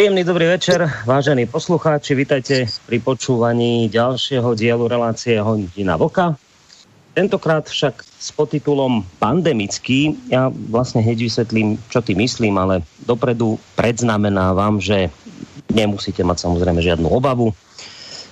Príjemný 0.00 0.24
dobrý 0.24 0.48
večer, 0.48 0.80
vážení 1.04 1.44
poslucháči, 1.44 2.16
vítajte 2.16 2.64
pri 2.88 3.04
počúvaní 3.04 3.84
ďalšieho 3.92 4.56
dielu 4.56 4.88
relácie 4.88 5.36
Hodina 5.36 6.00
Voka. 6.00 6.40
Tentokrát 7.12 7.68
však 7.68 8.00
s 8.00 8.32
podtitulom 8.32 9.04
Pandemický. 9.20 10.16
Ja 10.32 10.48
vlastne 10.72 11.04
hneď 11.04 11.28
vysvetlím, 11.28 11.76
čo 11.92 12.00
ty 12.00 12.16
myslím, 12.16 12.56
ale 12.56 12.80
dopredu 13.04 13.60
predznamenávam, 13.76 14.80
že 14.80 15.12
nemusíte 15.68 16.24
mať 16.24 16.48
samozrejme 16.48 16.80
žiadnu 16.80 17.04
obavu. 17.04 17.52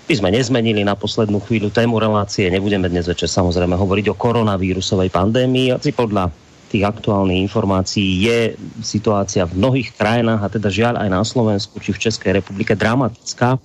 My 0.08 0.14
sme 0.16 0.32
nezmenili 0.32 0.88
na 0.88 0.96
poslednú 0.96 1.36
chvíľu 1.44 1.68
tému 1.68 2.00
relácie, 2.00 2.48
nebudeme 2.48 2.88
dnes 2.88 3.12
večer 3.12 3.28
samozrejme 3.28 3.76
hovoriť 3.76 4.08
o 4.08 4.16
koronavírusovej 4.16 5.12
pandémii, 5.12 5.76
asi 5.76 5.92
podľa 5.92 6.32
tých 6.68 6.84
aktuálnych 6.84 7.40
informácií 7.48 8.28
je 8.28 8.38
situácia 8.84 9.48
v 9.48 9.56
mnohých 9.56 9.96
krajinách 9.96 10.40
a 10.44 10.52
teda 10.52 10.68
žiaľ 10.68 10.94
aj 11.00 11.08
na 11.08 11.22
Slovensku 11.24 11.80
či 11.80 11.96
v 11.96 12.02
Českej 12.04 12.36
republike 12.38 12.76
dramatická. 12.76 13.56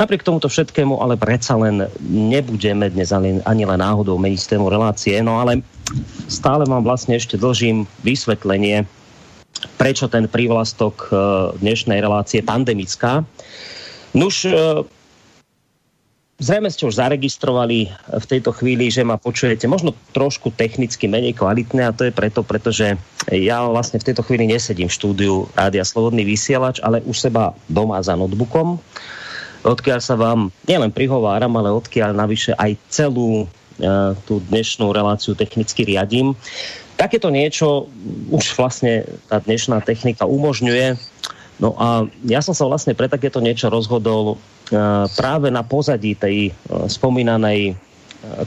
Napriek 0.00 0.24
tomuto 0.24 0.48
všetkému 0.48 0.96
ale 1.04 1.20
predsa 1.20 1.54
len 1.60 1.84
nebudeme 2.00 2.88
dnes 2.88 3.12
ani, 3.12 3.44
len 3.44 3.80
náhodou 3.80 4.16
meniť 4.16 4.56
tému 4.56 4.72
relácie, 4.72 5.20
no 5.20 5.36
ale 5.36 5.60
stále 6.32 6.64
vám 6.64 6.80
vlastne 6.80 7.20
ešte 7.20 7.36
dlžím 7.36 7.84
vysvetlenie, 8.00 8.88
prečo 9.76 10.08
ten 10.08 10.24
prívlastok 10.24 11.12
eh, 11.12 11.16
dnešnej 11.60 12.00
relácie 12.00 12.40
pandemická. 12.40 13.28
Nuž, 14.16 14.48
eh, 14.48 14.80
Zrejme 16.40 16.72
ste 16.72 16.88
už 16.88 16.96
zaregistrovali 16.98 17.92
v 17.92 18.24
tejto 18.26 18.50
chvíli, 18.56 18.88
že 18.88 19.04
ma 19.04 19.20
počujete 19.20 19.68
možno 19.68 19.92
trošku 20.16 20.50
technicky 20.56 21.06
menej 21.06 21.36
kvalitné 21.36 21.86
a 21.86 21.94
to 21.94 22.08
je 22.08 22.12
preto, 22.12 22.40
pretože 22.40 22.96
ja 23.30 23.62
vlastne 23.68 24.00
v 24.00 24.06
tejto 24.10 24.24
chvíli 24.26 24.48
nesedím 24.48 24.88
v 24.88 24.96
štúdiu 24.96 25.34
Rádia 25.54 25.86
Slobodný 25.86 26.26
vysielač, 26.26 26.82
ale 26.82 27.04
už 27.04 27.30
seba 27.30 27.54
doma 27.70 28.00
za 28.02 28.18
notebookom, 28.18 28.80
odkiaľ 29.62 30.00
sa 30.02 30.18
vám 30.18 30.50
nielen 30.66 30.90
prihováram, 30.90 31.54
ale 31.54 31.70
odkiaľ 31.70 32.10
navyše 32.16 32.56
aj 32.58 32.74
celú 32.90 33.46
uh, 33.46 34.16
tú 34.26 34.42
dnešnú 34.50 34.90
reláciu 34.90 35.38
technicky 35.38 35.86
riadím. 35.86 36.34
Takéto 36.98 37.30
niečo 37.30 37.86
už 38.34 38.58
vlastne 38.58 39.06
tá 39.30 39.38
dnešná 39.38 39.82
technika 39.82 40.26
umožňuje. 40.26 41.11
No 41.62 41.78
a 41.78 42.10
ja 42.26 42.42
som 42.42 42.58
sa 42.58 42.66
vlastne 42.66 42.98
pre 42.98 43.06
takéto 43.06 43.38
niečo 43.38 43.70
rozhodol 43.70 44.42
Eh, 44.72 45.04
práve 45.20 45.52
na 45.52 45.60
pozadí 45.60 46.16
tej 46.16 46.48
eh, 46.48 46.52
spomínanej 46.88 47.60
eh, 47.68 47.74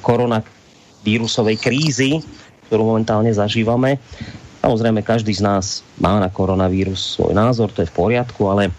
koronavírusovej 0.02 1.62
krízy, 1.62 2.18
ktorú 2.66 2.98
momentálne 2.98 3.30
zažívame. 3.30 4.02
Samozrejme, 4.66 5.06
každý 5.06 5.38
z 5.38 5.46
nás 5.46 5.86
má 6.02 6.18
na 6.18 6.26
koronavírus 6.34 7.14
svoj 7.14 7.38
názor, 7.38 7.70
to 7.70 7.86
je 7.86 7.92
v 7.94 7.98
poriadku, 8.02 8.50
ale 8.50 8.74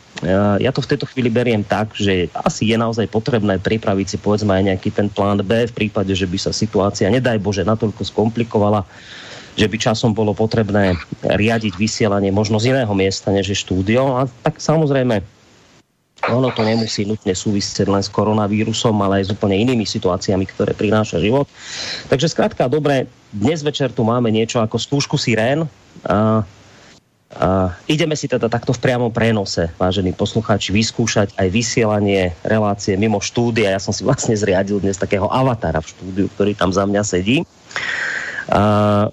ja 0.58 0.74
to 0.74 0.82
v 0.82 0.90
tejto 0.90 1.06
chvíli 1.06 1.30
beriem 1.30 1.62
tak, 1.62 1.94
že 1.94 2.26
asi 2.34 2.74
je 2.74 2.74
naozaj 2.74 3.06
potrebné 3.06 3.62
pripraviť 3.62 4.06
si 4.10 4.18
povedzme 4.18 4.50
aj 4.50 4.66
nejaký 4.66 4.90
ten 4.90 5.06
plán 5.06 5.38
B 5.46 5.70
v 5.70 5.76
prípade, 5.76 6.10
že 6.10 6.26
by 6.26 6.42
sa 6.42 6.50
situácia, 6.50 7.06
nedaj 7.06 7.38
Bože, 7.38 7.62
natoľko 7.62 8.02
skomplikovala, 8.02 8.82
že 9.56 9.66
by 9.66 9.76
časom 9.80 10.12
bolo 10.12 10.36
potrebné 10.36 11.00
riadiť 11.24 11.80
vysielanie 11.80 12.28
možno 12.28 12.60
z 12.60 12.76
iného 12.76 12.92
miesta, 12.92 13.32
než 13.32 13.50
je 13.50 13.56
štúdio. 13.56 14.20
A 14.20 14.28
tak 14.44 14.60
samozrejme 14.60 15.24
ono 16.24 16.50
to 16.50 16.64
nemusí 16.64 17.04
nutne 17.04 17.36
súvisieť 17.36 17.86
len 17.86 18.02
s 18.02 18.10
koronavírusom, 18.10 18.96
ale 19.04 19.22
aj 19.22 19.24
s 19.30 19.34
úplne 19.36 19.60
inými 19.62 19.84
situáciami, 19.84 20.48
ktoré 20.48 20.72
prináša 20.74 21.22
život. 21.22 21.46
Takže 22.08 22.32
skrátka, 22.32 22.66
dobre, 22.66 23.06
dnes 23.30 23.62
večer 23.62 23.92
tu 23.92 24.02
máme 24.02 24.32
niečo 24.32 24.58
ako 24.58 24.80
skúšku 24.80 25.16
sirén. 25.20 25.68
A, 26.08 26.42
a 27.36 27.70
ideme 27.86 28.16
si 28.16 28.26
teda 28.26 28.48
takto 28.48 28.72
v 28.74 28.82
priamom 28.82 29.12
prenose, 29.12 29.70
vážení 29.76 30.10
poslucháči, 30.16 30.72
vyskúšať 30.74 31.36
aj 31.36 31.46
vysielanie 31.52 32.32
relácie 32.42 32.96
mimo 32.98 33.20
štúdia. 33.22 33.76
Ja 33.76 33.80
som 33.80 33.94
si 33.94 34.02
vlastne 34.02 34.34
zriadil 34.34 34.82
dnes 34.82 34.98
takého 34.98 35.30
avatara 35.30 35.84
v 35.84 35.90
štúdiu, 35.94 36.26
ktorý 36.32 36.56
tam 36.58 36.72
za 36.72 36.88
mňa 36.88 37.02
sedí. 37.06 37.44
A, 38.50 39.12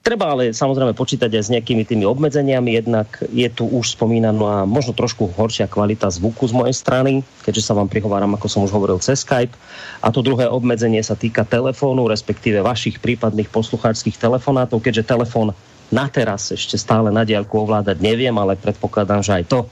Treba 0.00 0.32
ale 0.32 0.56
samozrejme 0.56 0.96
počítať 0.96 1.28
aj 1.28 1.44
s 1.44 1.52
nejakými 1.52 1.84
tými 1.84 2.08
obmedzeniami, 2.08 2.72
jednak 2.72 3.20
je 3.20 3.44
tu 3.52 3.68
už 3.68 4.00
spomínaná 4.00 4.64
možno 4.64 4.96
trošku 4.96 5.28
horšia 5.36 5.68
kvalita 5.68 6.08
zvuku 6.08 6.48
z 6.48 6.56
mojej 6.56 6.72
strany, 6.72 7.20
keďže 7.44 7.68
sa 7.68 7.76
vám 7.76 7.84
prihováram, 7.84 8.32
ako 8.32 8.48
som 8.48 8.64
už 8.64 8.72
hovoril, 8.72 8.96
cez 9.04 9.20
Skype. 9.20 9.52
A 10.00 10.08
to 10.08 10.24
druhé 10.24 10.48
obmedzenie 10.48 11.04
sa 11.04 11.12
týka 11.12 11.44
telefónu, 11.44 12.08
respektíve 12.08 12.64
vašich 12.64 12.96
prípadných 12.96 13.52
poslucháčských 13.52 14.16
telefonátov, 14.16 14.80
keďže 14.80 15.04
telefón 15.04 15.52
na 15.92 16.08
teraz 16.08 16.48
ešte 16.48 16.80
stále 16.80 17.12
na 17.12 17.28
diálku 17.28 17.60
ovládať 17.60 18.00
neviem, 18.00 18.32
ale 18.40 18.56
predpokladám, 18.56 19.20
že 19.20 19.36
aj 19.36 19.44
to 19.52 19.68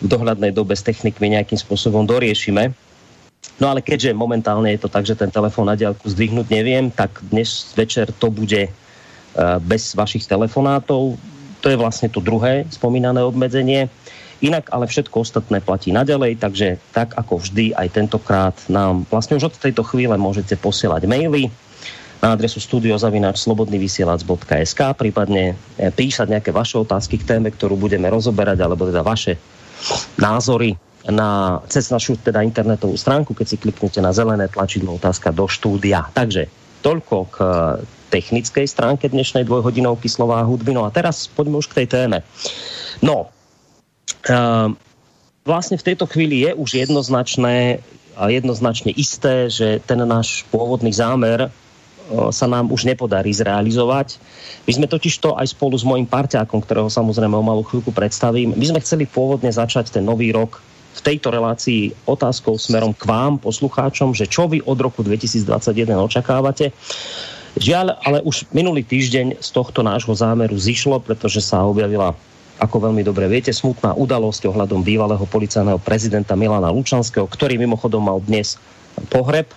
v 0.00 0.06
dohľadnej 0.08 0.56
dobe 0.56 0.72
s 0.72 0.80
technikmi 0.80 1.36
nejakým 1.36 1.60
spôsobom 1.60 2.08
doriešime. 2.08 2.72
No 3.60 3.68
ale 3.68 3.84
keďže 3.84 4.16
momentálne 4.16 4.72
je 4.72 4.80
to 4.80 4.88
tak, 4.88 5.04
že 5.04 5.20
ten 5.20 5.28
telefón 5.28 5.68
na 5.68 5.76
diálku 5.76 6.08
zdvihnúť 6.08 6.48
neviem, 6.48 6.88
tak 6.88 7.20
dnes 7.28 7.76
večer 7.76 8.08
to 8.08 8.32
bude 8.32 8.72
bez 9.62 9.94
vašich 9.94 10.26
telefonátov. 10.26 11.14
To 11.60 11.68
je 11.68 11.76
vlastne 11.76 12.08
to 12.08 12.24
druhé 12.24 12.64
spomínané 12.72 13.22
obmedzenie. 13.22 13.88
Inak 14.40 14.72
ale 14.72 14.88
všetko 14.88 15.20
ostatné 15.20 15.60
platí 15.60 15.92
naďalej, 15.92 16.40
takže 16.40 16.80
tak 16.96 17.12
ako 17.12 17.44
vždy 17.44 17.76
aj 17.76 17.92
tentokrát 17.92 18.56
nám 18.72 19.04
vlastne 19.12 19.36
už 19.36 19.52
od 19.52 19.60
tejto 19.60 19.84
chvíle 19.84 20.16
môžete 20.16 20.56
posielať 20.56 21.04
maily 21.04 21.52
na 22.20 22.36
adresu 22.36 22.60
studiozavinač.slobodnyvysielac.sk 22.60 24.80
prípadne 24.96 25.56
eh, 25.76 25.92
písať 25.92 26.28
nejaké 26.28 26.52
vaše 26.56 26.78
otázky 26.80 27.18
k 27.20 27.36
téme, 27.36 27.52
ktorú 27.52 27.76
budeme 27.76 28.08
rozoberať, 28.08 28.60
alebo 28.64 28.88
teda 28.88 29.04
vaše 29.04 29.36
názory 30.20 30.76
na, 31.08 31.64
cez 31.72 31.88
našu 31.88 32.20
teda 32.20 32.44
internetovú 32.44 32.92
stránku, 32.92 33.32
keď 33.32 33.46
si 33.48 33.56
kliknete 33.56 34.04
na 34.04 34.12
zelené 34.12 34.52
tlačidlo 34.52 35.00
otázka 35.00 35.32
do 35.32 35.48
štúdia. 35.48 36.04
Takže 36.12 36.52
toľko 36.84 37.16
k 37.32 37.36
technickej 38.10 38.66
stránke 38.66 39.06
dnešnej 39.06 39.46
dvojhodinovky 39.46 40.10
slová 40.10 40.42
hudby. 40.42 40.74
No 40.74 40.84
a 40.84 40.90
teraz 40.90 41.30
poďme 41.30 41.62
už 41.62 41.70
k 41.70 41.82
tej 41.82 41.86
téme. 41.86 42.18
No, 43.00 43.30
uh, 44.26 44.68
vlastne 45.46 45.78
v 45.78 45.86
tejto 45.86 46.10
chvíli 46.10 46.44
je 46.44 46.50
už 46.58 46.82
jednoznačné 46.84 47.80
a 48.20 48.28
jednoznačne 48.28 48.92
isté, 48.92 49.48
že 49.48 49.80
ten 49.80 50.02
náš 50.04 50.44
pôvodný 50.52 50.92
zámer 50.92 51.48
sa 52.34 52.46
nám 52.50 52.74
už 52.74 52.90
nepodarí 52.90 53.30
zrealizovať. 53.30 54.18
My 54.66 54.72
sme 54.74 54.86
totiž 54.90 55.14
to 55.22 55.38
aj 55.38 55.54
spolu 55.54 55.78
s 55.78 55.86
mojím 55.86 56.10
parťákom, 56.10 56.58
ktorého 56.60 56.90
samozrejme 56.90 57.38
o 57.38 57.44
malú 57.46 57.62
chvíľku 57.62 57.94
predstavím, 57.94 58.52
my 58.58 58.66
sme 58.66 58.82
chceli 58.82 59.06
pôvodne 59.06 59.48
začať 59.48 59.94
ten 59.94 60.02
nový 60.02 60.34
rok 60.34 60.58
v 60.90 61.00
tejto 61.06 61.30
relácii 61.30 61.94
otázkou 62.02 62.58
smerom 62.58 62.90
k 62.90 63.06
vám, 63.06 63.38
poslucháčom, 63.38 64.10
že 64.10 64.26
čo 64.26 64.50
vy 64.50 64.58
od 64.66 64.78
roku 64.82 65.06
2021 65.06 65.46
očakávate. 65.94 66.74
Žiaľ, 67.58 67.98
ale 68.06 68.18
už 68.22 68.46
minulý 68.54 68.86
týždeň 68.86 69.42
z 69.42 69.48
tohto 69.50 69.82
nášho 69.82 70.14
zámeru 70.14 70.54
zišlo, 70.54 71.02
pretože 71.02 71.42
sa 71.42 71.66
objavila 71.66 72.14
ako 72.60 72.90
veľmi 72.90 73.00
dobre 73.00 73.24
viete, 73.26 73.50
smutná 73.50 73.96
udalosť 73.96 74.44
ohľadom 74.46 74.84
bývalého 74.84 75.24
policajného 75.24 75.80
prezidenta 75.80 76.36
Milana 76.36 76.68
Lučanského, 76.68 77.24
ktorý 77.24 77.56
mimochodom 77.56 78.04
mal 78.04 78.20
dnes 78.20 78.60
pohreb. 79.08 79.48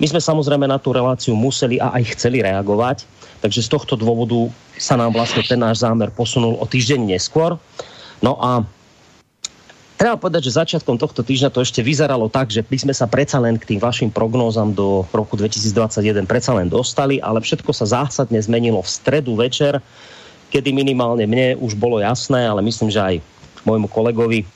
My 0.00 0.08
sme 0.08 0.24
samozrejme 0.24 0.64
na 0.64 0.80
tú 0.80 0.96
reláciu 0.96 1.36
museli 1.36 1.76
a 1.76 1.92
aj 2.00 2.16
chceli 2.16 2.40
reagovať, 2.40 3.04
takže 3.44 3.60
z 3.60 3.68
tohto 3.68 3.94
dôvodu 4.00 4.48
sa 4.80 4.96
nám 4.96 5.12
vlastne 5.12 5.44
ten 5.44 5.60
náš 5.60 5.84
zámer 5.84 6.08
posunul 6.08 6.56
o 6.56 6.64
týždeň 6.64 7.12
neskôr. 7.12 7.60
No 8.24 8.40
a 8.40 8.64
Treba 10.00 10.16
povedať, 10.16 10.48
že 10.48 10.56
začiatkom 10.56 10.96
tohto 10.96 11.20
týždňa 11.20 11.52
to 11.52 11.60
ešte 11.60 11.84
vyzeralo 11.84 12.32
tak, 12.32 12.48
že 12.48 12.64
by 12.64 12.88
sme 12.88 12.94
sa 12.96 13.04
predsa 13.04 13.36
len 13.36 13.60
k 13.60 13.76
tým 13.76 13.80
vašim 13.84 14.08
prognózam 14.08 14.72
do 14.72 15.04
roku 15.12 15.36
2021 15.36 16.24
predsa 16.24 16.56
len 16.56 16.72
dostali, 16.72 17.20
ale 17.20 17.44
všetko 17.44 17.68
sa 17.76 17.84
zásadne 17.84 18.40
zmenilo 18.40 18.80
v 18.80 18.88
stredu 18.88 19.36
večer, 19.36 19.76
kedy 20.48 20.72
minimálne 20.72 21.28
mne 21.28 21.60
už 21.60 21.76
bolo 21.76 22.00
jasné, 22.00 22.48
ale 22.48 22.64
myslím, 22.64 22.88
že 22.88 22.96
aj 22.96 23.14
môjmu 23.68 23.92
kolegovi, 23.92 24.48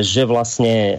že 0.00 0.24
vlastne 0.24 0.96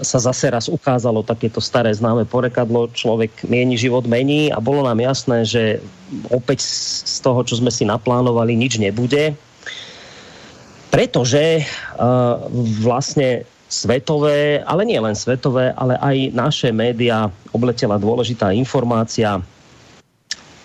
sa 0.00 0.16
zase 0.16 0.48
raz 0.48 0.72
ukázalo 0.72 1.20
takéto 1.20 1.60
staré 1.60 1.92
známe 1.92 2.24
porekadlo, 2.24 2.88
človek 2.96 3.44
mieni, 3.44 3.76
život 3.76 4.08
mení 4.08 4.48
a 4.48 4.56
bolo 4.56 4.88
nám 4.88 4.96
jasné, 5.04 5.44
že 5.44 5.62
opäť 6.32 6.64
z 6.64 7.20
toho, 7.20 7.44
čo 7.44 7.60
sme 7.60 7.68
si 7.68 7.84
naplánovali, 7.84 8.56
nič 8.56 8.80
nebude 8.80 9.36
pretože 10.92 11.64
uh, 11.64 12.44
vlastne 12.84 13.48
svetové, 13.64 14.60
ale 14.68 14.84
nie 14.84 15.00
len 15.00 15.16
svetové, 15.16 15.72
ale 15.72 15.96
aj 15.96 16.36
naše 16.36 16.68
média 16.68 17.32
obletela 17.56 17.96
dôležitá 17.96 18.52
informácia 18.52 19.40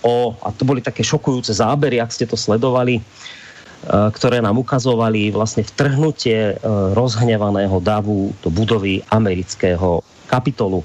o, 0.03 0.35
a 0.43 0.51
to 0.51 0.67
boli 0.67 0.83
také 0.83 1.07
šokujúce 1.07 1.55
zábery, 1.55 2.03
ak 2.03 2.11
ste 2.11 2.27
to 2.27 2.35
sledovali, 2.35 2.99
uh, 2.99 4.11
ktoré 4.11 4.43
nám 4.43 4.59
ukazovali 4.59 5.31
vlastne 5.31 5.63
vtrhnutie 5.63 6.59
uh, 6.59 6.91
rozhnevaného 6.91 7.79
davu 7.79 8.35
do 8.43 8.51
budovy 8.51 8.99
amerického 9.07 10.03
kapitolu. 10.27 10.83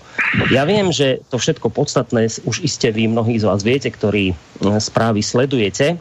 Ja 0.54 0.62
viem, 0.62 0.94
že 0.94 1.18
to 1.26 1.42
všetko 1.42 1.74
podstatné 1.74 2.30
už 2.46 2.62
iste 2.62 2.94
vy 2.94 3.10
mnohí 3.10 3.42
z 3.42 3.50
vás 3.50 3.66
viete, 3.66 3.90
ktorí 3.90 4.38
správy 4.78 5.18
sledujete, 5.18 5.98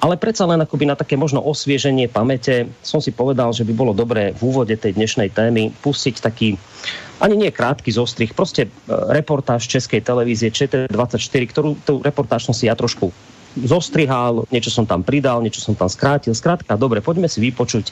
ale 0.00 0.20
predsa 0.20 0.44
len 0.44 0.60
akoby 0.60 0.84
na 0.88 0.96
také 0.96 1.16
možno 1.16 1.40
osvieženie 1.40 2.08
pamäte 2.12 2.68
som 2.84 3.00
si 3.00 3.12
povedal, 3.12 3.52
že 3.56 3.64
by 3.64 3.72
bolo 3.72 3.92
dobré 3.96 4.36
v 4.36 4.40
úvode 4.44 4.76
tej 4.76 4.96
dnešnej 4.96 5.32
témy 5.32 5.72
pustiť 5.80 6.20
taký 6.20 6.60
ani 7.20 7.36
nie 7.36 7.50
krátky 7.50 7.92
zostrih, 7.92 8.34
prostě 8.34 8.68
reportáž 9.08 9.66
Českej 9.66 10.00
televízie 10.00 10.50
ČT24, 10.52 11.42
ktorú 11.48 11.76
tú 11.80 12.04
reportáž 12.04 12.44
som 12.44 12.54
si 12.54 12.68
ja 12.68 12.76
trošku 12.76 13.08
zostrihal, 13.56 14.44
niečo 14.52 14.68
som 14.68 14.84
tam 14.84 15.00
pridal, 15.00 15.40
niečo 15.40 15.64
som 15.64 15.72
tam 15.72 15.88
skrátil. 15.88 16.36
Skrátka, 16.36 16.76
dobre, 16.76 17.00
poďme 17.00 17.24
si 17.24 17.40
vypočuť 17.40 17.88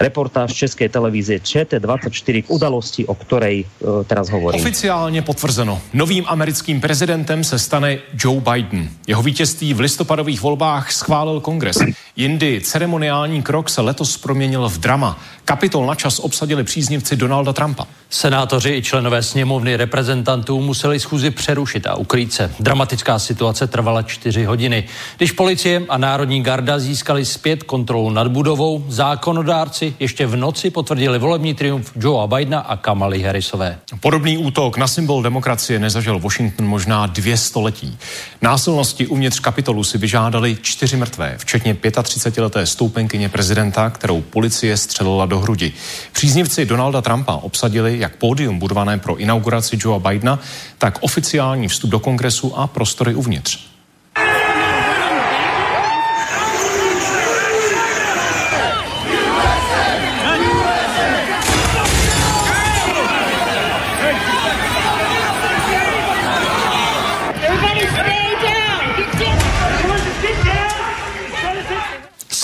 reportáž 0.00 0.52
České 0.52 0.88
televize 0.88 1.34
ČT24 1.34 2.42
k 2.42 2.50
udalosti, 2.50 3.06
o 3.06 3.14
ktorej 3.14 3.64
uh, 3.80 4.04
teraz 4.04 4.28
hovorím. 4.28 4.60
Oficiálně 4.60 5.22
potvrzeno. 5.22 5.80
Novým 5.92 6.24
americkým 6.26 6.80
prezidentem 6.80 7.44
se 7.44 7.58
stane 7.58 7.98
Joe 8.24 8.40
Biden. 8.40 8.88
Jeho 9.06 9.22
vítězství 9.22 9.74
v 9.74 9.80
listopadových 9.80 10.40
volbách 10.40 10.92
schválil 10.92 11.40
kongres. 11.40 11.78
Jindy 12.18 12.60
ceremoniální 12.60 13.42
krok 13.42 13.70
se 13.70 13.80
letos 13.80 14.16
proměnil 14.16 14.68
v 14.68 14.78
drama. 14.78 15.18
Kapitol 15.44 15.86
na 15.86 15.94
čas 15.94 16.18
obsadili 16.18 16.64
příznivci 16.64 17.16
Donalda 17.16 17.52
Trumpa. 17.52 17.86
Senátoři 18.10 18.70
i 18.70 18.82
členové 18.82 19.22
sněmovny 19.22 19.76
reprezentantů 19.76 20.60
museli 20.60 21.00
schůzi 21.00 21.30
přerušit 21.30 21.86
a 21.86 21.94
ukrýt 21.94 22.32
se. 22.32 22.52
Dramatická 22.60 23.18
situace 23.18 23.66
trvala 23.66 24.02
čtyři 24.02 24.44
hodiny. 24.44 24.84
Když 25.16 25.32
policie 25.32 25.82
a 25.88 25.98
Národní 25.98 26.42
garda 26.42 26.78
získali 26.78 27.24
zpět 27.24 27.62
kontrolu 27.62 28.10
nad 28.10 28.28
budovou, 28.28 28.84
zákonodárci 28.88 29.94
ještě 30.00 30.26
v 30.26 30.36
noci 30.36 30.70
potvrdili 30.70 31.18
volební 31.18 31.54
triumf 31.54 31.92
Joea 31.96 32.26
Bidena 32.26 32.60
a 32.60 32.76
Kamaly 32.76 33.22
Harrisové. 33.22 33.78
Podobný 34.00 34.38
útok 34.38 34.76
na 34.76 34.86
symbol 34.86 35.22
demokracie 35.22 35.78
nezažil 35.78 36.18
Washington 36.18 36.66
možná 36.66 37.06
dvě 37.06 37.36
století. 37.36 37.98
Násilnosti 38.42 39.06
uvnitř 39.06 39.40
kapitolu 39.40 39.84
si 39.84 39.98
vyžádali 39.98 40.58
čtyři 40.62 40.96
mrtvé, 40.96 41.34
včetně 41.38 41.74
35-leté 42.08 42.66
stoupenkyně 42.66 43.28
prezidenta, 43.28 43.90
kterou 43.90 44.20
policie 44.20 44.76
střelila 44.76 45.26
do 45.26 45.38
hrudi. 45.40 45.72
Příznivci 46.12 46.66
Donalda 46.66 47.02
Trumpa 47.02 47.34
obsadili 47.34 47.98
jak 47.98 48.16
pódium 48.16 48.58
budované 48.58 48.98
pro 48.98 49.16
inauguraci 49.16 49.78
Joea 49.80 49.98
Bidena, 49.98 50.38
tak 50.78 50.98
oficiální 51.00 51.68
vstup 51.68 51.90
do 51.90 51.98
kongresu 51.98 52.58
a 52.58 52.66
prostory 52.66 53.14
uvnitř. 53.14 53.67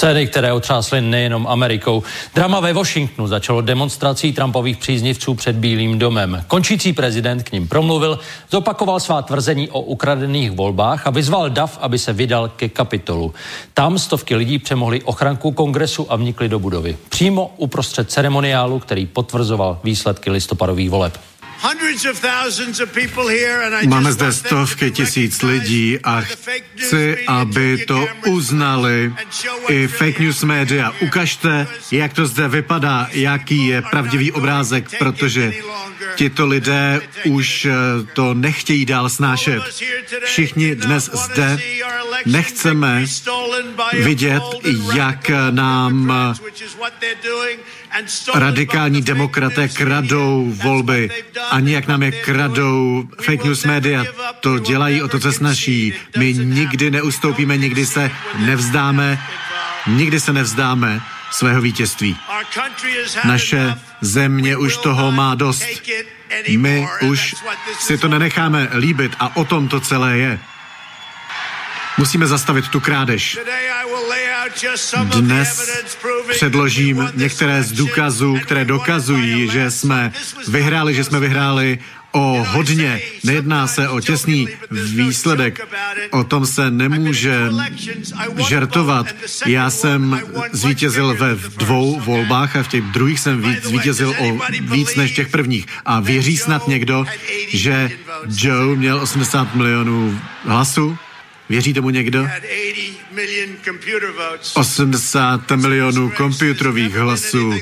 Scény, 0.05 0.27
které 0.27 0.53
otřásly 0.53 1.01
nejenom 1.01 1.47
Amerikou. 1.47 2.03
Drama 2.35 2.61
ve 2.61 2.73
Washingtonu 2.73 3.29
začalo 3.29 3.61
demonstrací 3.61 4.33
Trumpových 4.33 4.77
příznivců 4.77 5.35
před 5.35 5.57
Bílým 5.57 5.99
domem. 5.99 6.45
Končící 6.47 6.93
prezident 6.93 7.43
k 7.43 7.53
ním 7.53 7.69
promluvil, 7.69 8.19
zopakoval 8.51 9.01
svá 9.01 9.23
tvrzení 9.23 9.69
o 9.69 9.81
ukradených 9.81 10.51
volbách 10.51 11.07
a 11.07 11.11
vyzval 11.11 11.51
DAF, 11.51 11.79
aby 11.81 11.99
se 11.99 12.13
vydal 12.13 12.49
ke 12.49 12.69
kapitolu. 12.69 13.35
Tam 13.75 13.99
stovky 13.99 14.37
lidí 14.37 14.59
přemohli 14.59 15.03
ochranku 15.03 15.53
kongresu 15.53 16.13
a 16.13 16.17
vnikli 16.17 16.49
do 16.49 16.59
budovy. 16.59 16.97
Přímo 17.09 17.55
uprostřed 17.57 18.11
ceremoniálu, 18.11 18.79
který 18.79 19.07
potvrzoval 19.07 19.81
výsledky 19.85 20.31
listopadových 20.31 20.91
voleb. 20.91 21.19
Máme 23.87 24.13
zde 24.13 24.33
stovky 24.33 24.91
tisíc 24.91 25.43
lidí 25.43 25.99
a 26.03 26.21
chci, 26.21 27.27
aby 27.27 27.85
to 27.87 28.09
uznali. 28.27 29.15
i 29.69 29.89
fake 29.89 30.19
news 30.19 30.43
média. 30.45 30.93
Ukažte, 31.01 31.67
jak 31.93 32.13
to 32.13 32.27
zde 32.27 32.49
vypadá, 32.49 33.09
jaký 33.13 33.67
je 33.67 33.83
pravdivý 33.83 34.33
obrázek, 34.33 34.99
protože 34.99 35.53
tito 36.15 36.47
lidé 36.47 37.01
už 37.25 37.65
eh, 37.65 37.73
to 38.13 38.35
nechtějí 38.35 38.87
dál 38.87 39.09
snášet. 39.09 39.63
Všichni 40.25 40.75
dnes 40.75 41.11
zde 41.13 41.59
nechceme 42.27 43.05
vidět, 43.93 44.43
jak 44.95 45.31
nám 45.51 46.13
radikální 48.35 49.03
demokraté 49.03 49.69
kradou 49.69 50.53
volby 50.63 51.11
a 51.51 51.59
jak 51.59 51.87
nám 51.87 52.03
je 52.03 52.13
kradou 52.13 53.09
fake 53.23 53.45
news 53.45 53.65
média. 53.65 54.05
To 54.41 54.59
dělají, 54.59 55.03
o 55.03 55.09
to 55.09 55.21
se 55.21 55.33
snaží. 55.33 55.95
My 56.19 56.33
nikdy 56.33 56.91
neustoupíme, 56.91 57.57
nikdy 57.57 57.87
se 57.87 58.11
nevzdáme, 58.39 59.19
nikdy 59.87 60.21
se 60.21 60.33
nevzdáme 60.33 61.01
svého 61.31 61.61
vítězství. 61.61 62.17
Naše 63.25 63.75
země 64.01 64.57
už 64.57 64.77
toho 64.77 65.13
má 65.13 65.35
dost. 65.35 65.65
My 66.57 66.89
už 67.01 67.35
si 67.79 67.99
to 67.99 68.09
nenecháme 68.09 68.69
líbit 68.75 69.13
a 69.21 69.37
o 69.37 69.45
tom 69.45 69.69
to 69.69 69.81
celé 69.81 70.19
je. 70.19 70.39
Musíme 71.99 72.27
zastavit 72.27 72.69
tu 72.69 72.81
krádež. 72.81 73.39
Dnes 75.05 75.71
předložím 76.31 77.13
některé 77.15 77.63
z 77.63 77.73
důkazů, 77.73 78.39
které 78.43 78.65
dokazují, 78.65 79.51
že 79.51 79.71
jsme 79.71 80.13
vyhráli, 80.49 80.95
že 80.95 81.05
jsme 81.05 81.21
vyhráli 81.21 81.79
o 82.13 82.45
hodně. 82.49 83.01
Nejedná 83.25 83.67
se 83.67 83.89
o 83.89 84.01
těsný 84.01 84.49
výsledek. 84.71 85.69
O 86.11 86.25
tom 86.25 86.47
se 86.47 86.71
nemůže 86.71 87.51
žertovat. 88.49 89.07
Já 89.47 89.71
jsem 89.71 90.21
zvítězil 90.53 91.15
ve 91.15 91.35
dvou 91.35 92.01
volbách 92.01 92.57
a 92.57 92.63
v 92.63 92.69
těch 92.69 92.85
druhých 92.85 93.21
jsem 93.21 93.57
zvítězil 93.63 94.15
o 94.19 94.39
víc 94.61 94.95
než 94.97 95.13
těch 95.13 95.29
prvních. 95.29 95.67
A 95.85 96.01
věří 96.01 96.37
snad 96.37 96.69
někdo, 96.69 97.05
že 97.49 97.91
Joe 98.37 98.77
měl 98.77 99.01
80 99.01 99.55
milionů 99.55 100.21
hlasů? 100.45 100.99
Věří 101.49 101.75
tomu 101.75 101.91
někdo? 101.91 102.29
80 104.55 105.51
milionů 105.51 106.13
počítačových 106.17 106.95
hlasů. 106.95 107.55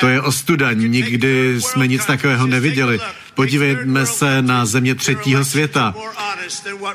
To 0.00 0.08
je 0.08 0.20
ostuda. 0.20 0.72
Nikdy 0.72 1.60
jsme 1.60 1.86
nic 1.86 2.04
takového 2.04 2.46
neviděli. 2.46 3.00
Podívejme 3.34 4.06
se 4.06 4.42
na 4.42 4.66
země 4.66 4.94
třetího 4.94 5.44
světa. 5.44 5.94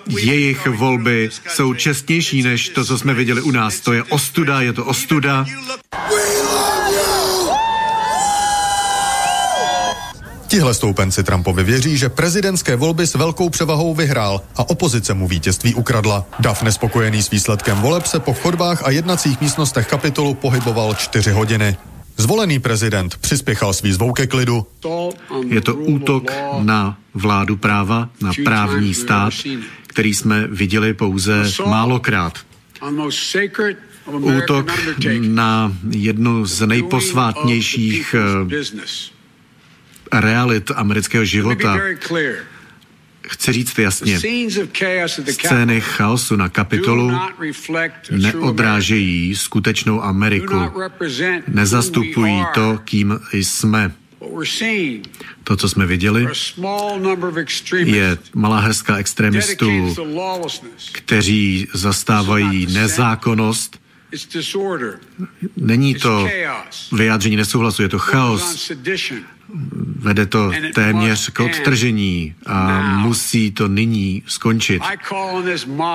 Jejich 0.08 0.68
volby 0.68 1.30
jsou 1.48 1.74
čestnější 1.74 2.44
než 2.44 2.70
to, 2.70 2.86
co 2.86 2.98
jsme 2.98 3.14
viděli 3.14 3.42
u 3.42 3.52
nás. 3.52 3.80
To 3.80 3.94
je 3.94 4.04
ostuda, 4.04 4.62
je 4.62 4.74
to 4.74 4.86
ostuda. 4.86 5.46
Tihle 10.54 10.74
stoupenci 10.74 11.24
Trumpovi 11.24 11.64
věří, 11.64 11.98
že 11.98 12.10
prezidentské 12.10 12.76
volby 12.76 13.08
s 13.08 13.16
velkou 13.16 13.50
převahou 13.50 13.94
vyhrál 13.96 14.42
a 14.56 14.70
opozice 14.70 15.14
mu 15.14 15.28
vítězství 15.28 15.76
ukradla. 15.76 16.26
Dav 16.40 16.64
nespokojený 16.64 17.24
s 17.24 17.30
výsledkem 17.30 17.78
voleb 17.78 18.06
se 18.06 18.20
po 18.20 18.34
chodbách 18.34 18.84
a 18.84 18.90
jednacích 18.90 19.42
místnostech 19.42 19.88
kapitolu 19.88 20.34
pohyboval 20.34 20.96
čtyři 20.96 21.32
hodiny. 21.32 21.78
Zvolený 22.18 22.60
prezident 22.60 23.18
přispěchal 23.18 23.74
s 23.74 23.82
výzvou 23.82 24.12
ke 24.12 24.28
klidu. 24.28 24.68
Je 25.48 25.62
to 25.62 25.76
útok 25.76 26.32
na 26.60 26.98
vládu 27.14 27.58
práva, 27.58 28.10
na 28.22 28.32
právní 28.44 28.94
stát, 28.94 29.34
který 29.88 30.14
jsme 30.14 30.48
viděli 30.48 30.94
pouze 30.94 31.44
málokrát. 31.66 32.34
Útok 34.12 34.72
na 35.20 35.74
jednu 35.90 36.46
z 36.46 36.68
nejposvátnějších 36.68 38.16
realit 40.14 40.72
amerického 40.76 41.26
života. 41.26 41.80
Chci 43.28 43.52
říct 43.52 43.78
jasně, 43.78 44.20
scény 45.32 45.82
chaosu 45.82 46.36
na 46.36 46.50
kapitolu 46.50 47.12
neodrážejí 48.12 49.36
skutečnou 49.36 50.04
Ameriku, 50.04 50.72
nezastupují 51.48 52.44
to, 52.54 52.80
kým 52.86 53.20
jsme. 53.34 53.92
To, 55.44 55.56
co 55.56 55.70
jsme 55.70 55.86
viděli, 55.86 56.28
je 57.72 58.18
malá 58.34 58.60
hrstka 58.60 58.98
extremistů, 58.98 59.96
kteří 60.92 61.68
zastávají 61.74 62.66
nezákonnost. 62.66 63.80
Není 65.58 65.96
to 65.96 66.30
vyjádření 66.92 67.36
nesouhlasu, 67.36 67.82
je 67.82 67.90
to 67.90 68.00
chaos. 68.00 68.72
Vede 70.00 70.26
to 70.26 70.52
téměř 70.74 71.30
k 71.30 71.40
odtržení 71.40 72.36
a 72.46 72.82
musí 72.98 73.52
to 73.52 73.68
nyní 73.68 74.24
skončit. 74.28 74.82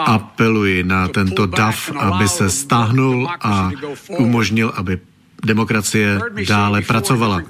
Apeluji 0.05 0.83
na 0.83 1.09
tento 1.09 1.47
DAF, 1.47 1.93
aby 1.99 2.29
se 2.29 2.51
stáhnul 2.51 3.29
a 3.41 3.71
umožnil, 4.19 4.73
aby 4.77 4.99
demokracie 5.45 6.21
dále 6.49 6.83
pracovala. 6.83 7.43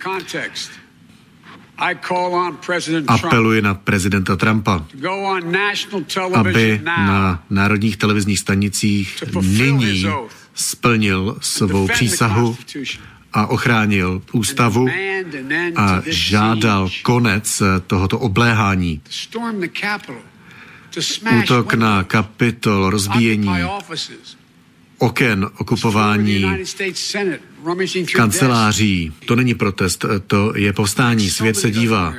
Apeluji 3.07 3.62
na 3.62 3.75
prezidenta 3.75 4.37
Trumpa, 4.37 4.87
aby 6.35 6.81
na 6.85 7.43
národních 7.50 7.97
televizních 7.97 8.38
stanicích 8.38 9.25
nyní 9.40 10.07
splnil 10.55 11.37
svou 11.40 11.88
přísahu 11.88 12.57
a 13.33 13.47
ochránil 13.47 14.23
ústavu 14.33 14.89
a 15.77 16.03
žádal 16.07 16.89
konec 17.03 17.63
tohoto 17.87 18.19
obléhání. 18.19 19.01
Útok 21.43 21.75
na 21.75 22.05
kapitol, 22.05 22.91
rozbíjení 22.91 23.49
oken, 24.99 25.51
okupování 25.59 26.45
kanceláří. 28.15 29.13
To 29.27 29.37
není 29.37 29.55
protest, 29.55 30.05
to 30.27 30.53
je 30.57 30.73
povstání. 30.73 31.31
Svět 31.31 31.57
se 31.57 31.71
dívá. 31.71 32.15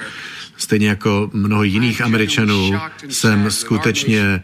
Stejně 0.58 0.90
jako 0.90 1.30
mnoho 1.34 1.64
jiných 1.64 2.02
Američanů 2.02 2.72
jsem 3.10 3.52
skutečně 3.52 4.44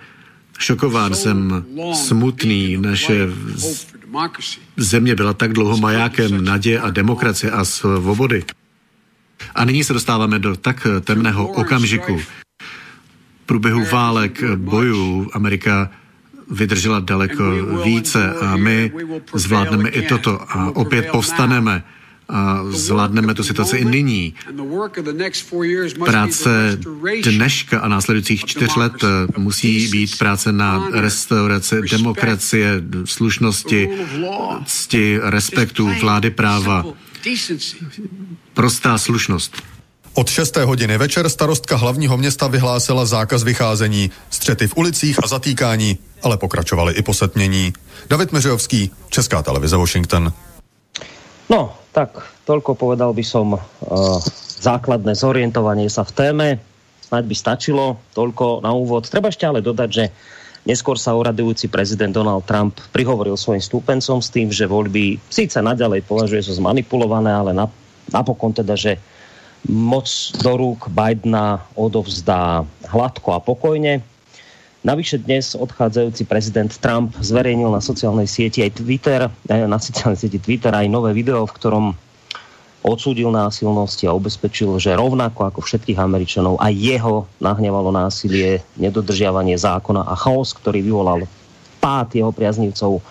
šokován, 0.59 1.15
jsem 1.15 1.65
smutný. 1.93 2.77
Naše 2.77 3.27
země 4.77 5.15
byla 5.15 5.33
tak 5.33 5.53
dlouho 5.53 5.77
majákem 5.77 6.45
naděje 6.45 6.79
a 6.79 6.89
demokracie 6.89 7.51
a 7.51 7.65
svobody. 7.65 8.43
A 9.55 9.65
nyní 9.65 9.83
se 9.83 9.93
dostáváme 9.93 10.39
do 10.39 10.55
tak 10.55 10.87
temného 11.01 11.47
okamžiku. 11.47 12.17
V 12.17 13.45
průběhu 13.45 13.85
válek, 13.91 14.43
bojů 14.55 15.29
Amerika 15.33 15.89
vydržela 16.51 16.99
daleko 16.99 17.43
více 17.83 18.33
a 18.33 18.57
my 18.57 18.91
zvládneme 19.33 19.89
i 19.89 20.01
toto 20.07 20.41
a 20.51 20.75
opět 20.75 21.11
povstaneme 21.11 21.83
a 22.29 22.59
zvládneme 22.69 23.33
tu 23.33 23.43
situaci 23.43 23.77
i 23.77 23.85
nyní. 23.85 24.33
Práce 26.05 26.79
dneška 27.23 27.79
a 27.79 27.87
následujících 27.87 28.45
čtyř 28.45 28.75
let 28.75 28.93
musí 29.37 29.87
být 29.87 30.17
práce 30.17 30.51
na 30.51 30.89
restauraci 30.93 31.81
demokracie, 31.91 32.81
slušnosti, 33.05 33.89
cti, 34.65 35.19
respektu, 35.21 35.89
vlády 36.01 36.29
práva. 36.29 36.85
Prostá 38.53 38.97
slušnost. 38.97 39.61
Od 40.13 40.29
6. 40.29 40.57
hodiny 40.57 40.97
večer 40.97 41.29
starostka 41.29 41.75
hlavního 41.75 42.17
města 42.17 42.47
vyhlásila 42.47 43.05
zákaz 43.05 43.43
vycházení, 43.43 44.11
střety 44.29 44.67
v 44.67 44.77
ulicích 44.77 45.23
a 45.23 45.27
zatýkání, 45.27 45.97
ale 46.23 46.37
pokračovaly 46.37 46.93
i 46.93 47.01
posetmění. 47.01 47.73
David 48.09 48.31
Meřovský, 48.31 48.91
Česká 49.09 49.41
televize 49.41 49.77
Washington. 49.77 50.33
No, 51.49 51.77
tak 51.95 52.19
toľko 52.43 52.75
povedal 52.75 53.15
by 53.15 53.23
som 53.23 53.55
uh, 53.55 53.61
základné 54.59 55.15
zorientovanie 55.15 55.87
sa 55.87 56.03
v 56.03 56.11
téme. 56.11 56.47
Snaď 56.99 57.23
by 57.23 57.35
stačilo, 57.37 57.85
toľko 58.11 58.59
na 58.59 58.75
úvod. 58.75 59.07
Treba 59.07 59.31
ešte 59.31 59.47
ale 59.47 59.63
dodať, 59.63 59.89
že 59.89 60.05
neskôr 60.67 60.99
sa 60.99 61.15
uradujúci 61.15 61.71
prezident 61.71 62.11
Donald 62.11 62.43
Trump 62.43 62.75
prihovoril 62.91 63.39
svojim 63.39 63.63
stúpencom 63.63 64.19
s 64.19 64.27
tým, 64.27 64.51
že 64.51 64.67
voľby 64.67 65.23
síce 65.31 65.55
naďalej 65.63 66.03
považuje 66.03 66.43
za 66.43 66.59
zmanipulované, 66.59 67.31
ale 67.31 67.55
na, 67.55 67.71
napokon 68.11 68.51
teda, 68.51 68.75
že 68.75 68.99
moc 69.69 70.05
do 70.43 70.51
rúk 70.59 70.91
Bidena 70.91 71.63
odovzdá 71.79 72.67
hladko 72.91 73.33
a 73.33 73.39
pokojne. 73.39 74.03
Navyše 74.85 75.25
dnes 75.25 75.57
odchádzajúci 75.57 76.29
prezident 76.29 76.69
Trump 76.77 77.17
zverejnil 77.17 77.73
na 77.73 77.81
sociálnej 77.81 78.29
sieti 78.29 78.61
aj 78.61 78.85
Twitter, 78.85 79.25
eh, 79.49 79.65
na 79.65 79.81
sociálnej 79.81 80.21
sieti 80.21 80.37
Twitter 80.37 80.69
aj 80.77 80.85
nové 80.85 81.09
video, 81.09 81.41
v 81.41 81.55
ktorom 81.57 81.85
odsúdil 82.85 83.33
násilnosti 83.33 84.05
a 84.05 84.13
ubezpečil, 84.13 84.77
že 84.77 84.93
rovnako 84.93 85.49
ako 85.49 85.65
všetkých 85.65 85.97
Američanov 85.97 86.61
aj 86.61 86.69
jeho 86.77 87.25
nahnevalo 87.41 87.89
násilie, 87.89 88.61
nedodržiavanie 88.77 89.57
zákona 89.57 90.05
a 90.05 90.13
chaos, 90.13 90.53
ktorý 90.53 90.85
vyvolal 90.85 91.25
pád 91.81 92.21
jeho 92.21 92.29
priaznivcov 92.29 93.01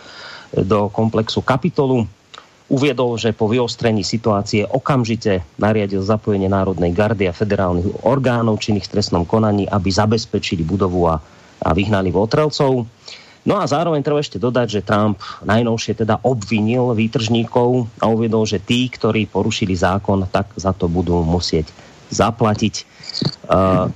do 0.55 0.79
komplexu 0.95 1.43
Kapitolu. 1.43 2.07
Uviedol, 2.71 3.19
že 3.19 3.35
po 3.35 3.51
vyostrení 3.51 4.07
situácie 4.07 4.63
okamžite 4.63 5.43
nariadil 5.59 6.07
zapojenie 6.07 6.47
Národnej 6.47 6.95
gardy 6.95 7.27
a 7.27 7.35
federálnych 7.35 8.07
orgánov 8.07 8.63
činných 8.63 8.87
v 8.87 8.93
trestnom 8.95 9.27
konaní, 9.27 9.67
aby 9.67 9.91
zabezpečili 9.91 10.63
budovu 10.63 11.11
a, 11.11 11.19
a 11.65 11.73
vyhnali 11.73 12.13
votrelcov. 12.13 12.85
No 13.45 13.61
a 13.61 13.69
zároveň 13.69 14.01
treba 14.01 14.25
ešte 14.25 14.41
dodať, 14.41 14.81
že 14.81 14.87
Trump 14.87 15.21
najnovšie 15.45 16.01
teda 16.01 16.21
obvinil 16.25 16.97
výtržníkov 16.97 17.89
a 18.01 18.09
uvedol, 18.09 18.49
že 18.49 18.57
tí, 18.57 18.89
ktorí 18.89 19.29
porušili 19.29 19.77
zákon, 19.77 20.25
tak 20.33 20.53
za 20.57 20.73
to 20.73 20.89
budú 20.89 21.21
musieť 21.21 21.69
zaplatiť. 22.15 22.75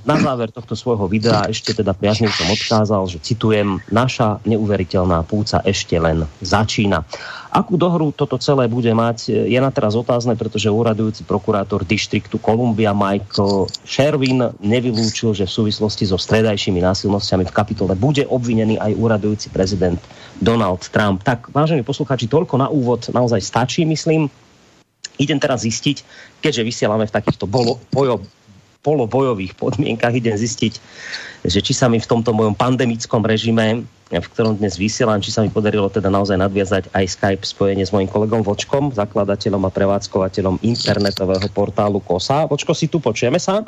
Na 0.05 0.15
záver 0.15 0.47
tohto 0.53 0.77
svojho 0.79 1.09
videa 1.11 1.49
ešte 1.51 1.75
teda 1.75 1.91
priaznivcom 1.91 2.55
odkázal, 2.55 3.03
že 3.09 3.19
citujem, 3.19 3.81
naša 3.91 4.39
neuveriteľná 4.47 5.25
púca 5.27 5.59
ešte 5.65 5.99
len 5.99 6.23
začína. 6.39 7.03
Akú 7.49 7.81
dohru 7.81 8.13
toto 8.13 8.37
celé 8.37 8.69
bude 8.69 8.93
mať, 8.93 9.33
je 9.49 9.59
na 9.59 9.73
teraz 9.73 9.97
otázne, 9.97 10.37
pretože 10.37 10.69
úradujúci 10.69 11.25
prokurátor 11.25 11.81
dištriktu 11.81 12.37
Kolumbia 12.37 12.93
Michael 12.93 13.65
Sherwin 13.81 14.53
nevylúčil, 14.61 15.33
že 15.33 15.49
v 15.49 15.55
súvislosti 15.65 16.05
so 16.05 16.21
stredajšími 16.21 16.77
násilnosťami 16.77 17.49
v 17.49 17.55
kapitole 17.55 17.97
bude 17.97 18.23
obvinený 18.29 18.77
aj 18.77 18.93
úradujúci 18.93 19.49
prezident 19.49 19.97
Donald 20.37 20.85
Trump. 20.93 21.25
Tak, 21.25 21.49
vážení 21.49 21.81
posluchači, 21.81 22.29
toľko 22.29 22.55
na 22.61 22.69
úvod 22.69 23.09
naozaj 23.09 23.41
stačí, 23.41 23.81
myslím. 23.83 24.29
Idem 25.19 25.37
teraz 25.37 25.67
zistiť, 25.67 26.01
keďže 26.39 26.63
vysielame 26.63 27.03
v 27.03 27.11
takýchto 27.11 27.43
bolo, 27.43 27.75
bojo, 27.91 28.23
polobojových 28.79 29.59
podmienkach, 29.59 30.15
idem 30.15 30.39
zistiť, 30.39 30.73
že 31.43 31.59
či 31.59 31.73
sa 31.75 31.91
mi 31.91 31.99
v 31.99 32.07
tomto 32.07 32.31
mojom 32.31 32.55
pandemickom 32.55 33.27
režime, 33.27 33.83
v 34.09 34.27
ktorom 34.33 34.57
dnes 34.57 34.79
vysielam, 34.79 35.19
či 35.19 35.29
sa 35.35 35.43
mi 35.43 35.51
podarilo 35.51 35.91
teda 35.91 36.07
naozaj 36.07 36.39
nadviazať 36.39 36.83
aj 36.95 37.05
Skype 37.05 37.45
spojenie 37.45 37.83
s 37.85 37.91
mojím 37.91 38.09
kolegom 38.09 38.41
Vočkom, 38.41 38.95
zakladateľom 38.95 39.67
a 39.67 39.71
prevádzkovateľom 39.75 40.63
internetového 40.65 41.45
portálu 41.51 41.99
KOSA. 42.01 42.47
Vočko, 42.47 42.73
si 42.73 42.87
tu, 42.87 42.97
počujeme 43.03 43.37
sa? 43.37 43.61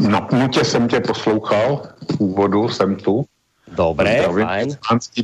Na 0.00 0.20
půltě 0.20 0.64
jsem 0.64 0.88
tě 0.88 1.00
poslouchal, 1.00 1.82
v 2.16 2.20
úvodu 2.20 2.68
jsem 2.68 2.96
tu. 2.96 3.24
Dobré, 3.70 4.18
zdravím 4.18 4.46
fajn. 4.46 4.68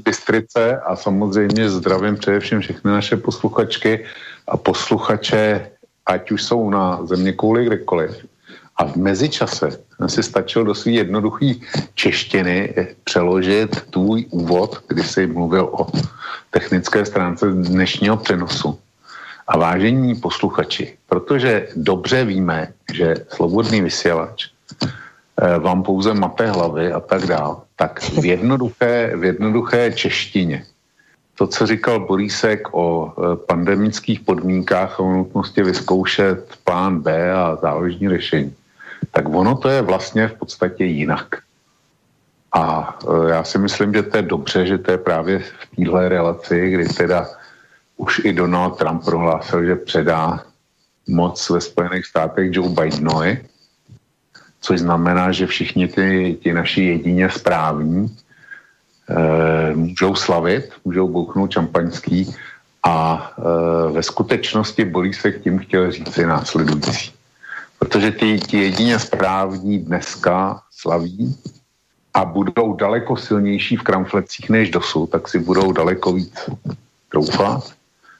Bystrice 0.04 0.80
a 0.80 0.96
samozřejmě 0.96 1.70
zdravím 1.70 2.16
především 2.16 2.60
všechny 2.60 2.90
naše 2.90 3.16
posluchačky 3.16 4.06
a 4.48 4.56
posluchače, 4.56 5.70
ať 6.06 6.30
už 6.30 6.42
jsou 6.42 6.70
na 6.70 7.06
země 7.06 7.32
kouli 7.32 7.66
kdekoliv. 7.66 8.26
A 8.76 8.84
v 8.84 8.96
mezičase 8.96 9.80
si 10.06 10.22
stačil 10.22 10.64
do 10.64 10.74
své 10.74 10.92
jednoduché 10.92 11.54
češtiny 11.94 12.74
přeložit 13.04 13.80
tvůj 13.90 14.26
úvod, 14.30 14.84
kdy 14.88 15.02
jsi 15.02 15.26
mluvil 15.26 15.68
o 15.72 15.86
technické 16.50 17.06
stránce 17.06 17.52
dnešního 17.52 18.16
přenosu. 18.16 18.78
A 19.46 19.58
vážení 19.58 20.14
posluchači, 20.14 20.98
protože 21.08 21.68
dobře 21.76 22.24
víme, 22.24 22.72
že 22.92 23.14
slobodný 23.28 23.80
vysílač 23.80 24.46
eh, 24.46 25.58
vám 25.58 25.82
pouze 25.82 26.14
mape 26.14 26.50
hlavy 26.50 26.92
a 26.92 27.00
tak 27.00 27.26
dál, 27.26 27.62
tak 27.76 28.02
v 28.02 28.24
jednoduché, 28.24 29.12
v 29.16 29.24
jednoduché 29.24 29.92
češtině 29.92 30.66
to, 31.36 31.46
co 31.46 31.66
říkal 31.66 32.00
Borísek 32.00 32.68
o 32.72 33.12
e, 33.12 33.36
pandemických 33.36 34.20
podmínkách 34.20 35.00
a 35.00 35.02
o 35.02 35.12
nutnosti 35.12 35.62
vyzkoušet 35.62 36.58
plán 36.64 37.00
B 37.00 37.32
a 37.32 37.56
záložní 37.62 38.08
řešení, 38.08 38.54
tak 39.10 39.28
ono 39.28 39.56
to 39.56 39.68
je 39.68 39.82
vlastně 39.82 40.28
v 40.28 40.34
podstatě 40.34 40.84
jinak. 40.84 41.36
A 42.52 42.96
e, 43.04 43.30
já 43.30 43.44
si 43.44 43.58
myslím, 43.58 43.94
že 43.94 44.02
to 44.02 44.16
je 44.16 44.22
dobře, 44.22 44.66
že 44.66 44.78
to 44.78 44.90
je 44.90 44.98
právě 44.98 45.38
v 45.38 45.76
téhle 45.76 46.08
relaci, 46.08 46.70
kdy 46.70 46.88
teda 46.88 47.28
už 47.96 48.20
i 48.24 48.32
Donald 48.32 48.78
Trump 48.78 49.04
prohlásil, 49.04 49.64
že 49.64 49.76
předá 49.76 50.44
moc 51.08 51.50
ve 51.50 51.60
Spojených 51.60 52.06
státech 52.06 52.48
Joe 52.52 52.68
Bidenovi, 52.68 53.44
což 54.60 54.80
znamená, 54.80 55.32
že 55.32 55.46
všichni 55.46 55.88
ty, 55.88 56.38
ty 56.42 56.52
naši 56.52 56.84
jedině 56.84 57.30
správní 57.30 58.16
můžou 59.74 60.14
slavit, 60.14 60.72
můžou 60.84 61.08
bouchnout 61.08 61.52
šampaňský 61.52 62.34
a 62.86 63.30
e, 63.38 63.92
ve 63.92 64.02
skutečnosti 64.02 64.84
bolí 64.84 65.14
se 65.14 65.32
k 65.32 65.42
tím 65.42 65.58
chtěl 65.58 65.90
říci 65.90 66.26
následující. 66.26 67.12
Protože 67.78 68.10
ty, 68.10 68.38
ty 68.38 68.58
jedině 68.58 68.98
správní 68.98 69.78
dneska 69.78 70.60
slaví 70.70 71.36
a 72.14 72.24
budou 72.24 72.74
daleko 72.74 73.16
silnější 73.16 73.76
v 73.76 73.82
kramflecích 73.82 74.50
než 74.50 74.70
dosud, 74.70 75.06
tak 75.06 75.28
si 75.28 75.38
budou 75.38 75.72
daleko 75.72 76.12
víc 76.12 76.50
troufat. 77.10 77.72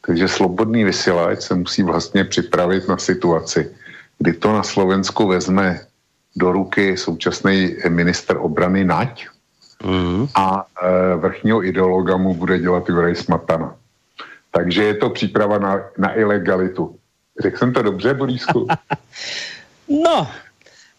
Takže 0.07 0.28
slobodný 0.28 0.85
vysílač 0.85 1.43
se 1.43 1.55
musí 1.55 1.83
vlastně 1.83 2.25
připravit 2.25 2.88
na 2.88 2.99
situaci, 2.99 3.71
kdy 4.19 4.33
to 4.33 4.52
na 4.52 4.62
Slovensku 4.62 5.26
vezme 5.26 5.81
do 6.37 6.52
ruky 6.52 6.97
současný 6.97 7.76
minister 7.88 8.37
obrany 8.37 8.85
Nať 8.85 9.26
mm. 9.85 10.28
a 10.35 10.64
e, 10.83 11.16
vrchního 11.16 11.64
ideologa 11.64 12.16
mu 12.16 12.35
bude 12.35 12.59
dělat 12.59 12.88
Juraj 12.88 13.14
Smatana. 13.14 13.76
Takže 14.50 14.83
je 14.85 14.95
to 14.95 15.11
příprava 15.11 15.59
na, 15.59 15.80
na 15.99 16.16
ilegalitu. 16.16 16.97
Řekl 17.40 17.59
jsem 17.59 17.73
to 17.73 17.83
dobře, 17.83 18.14
Borísku? 18.14 18.66
no, 19.88 20.26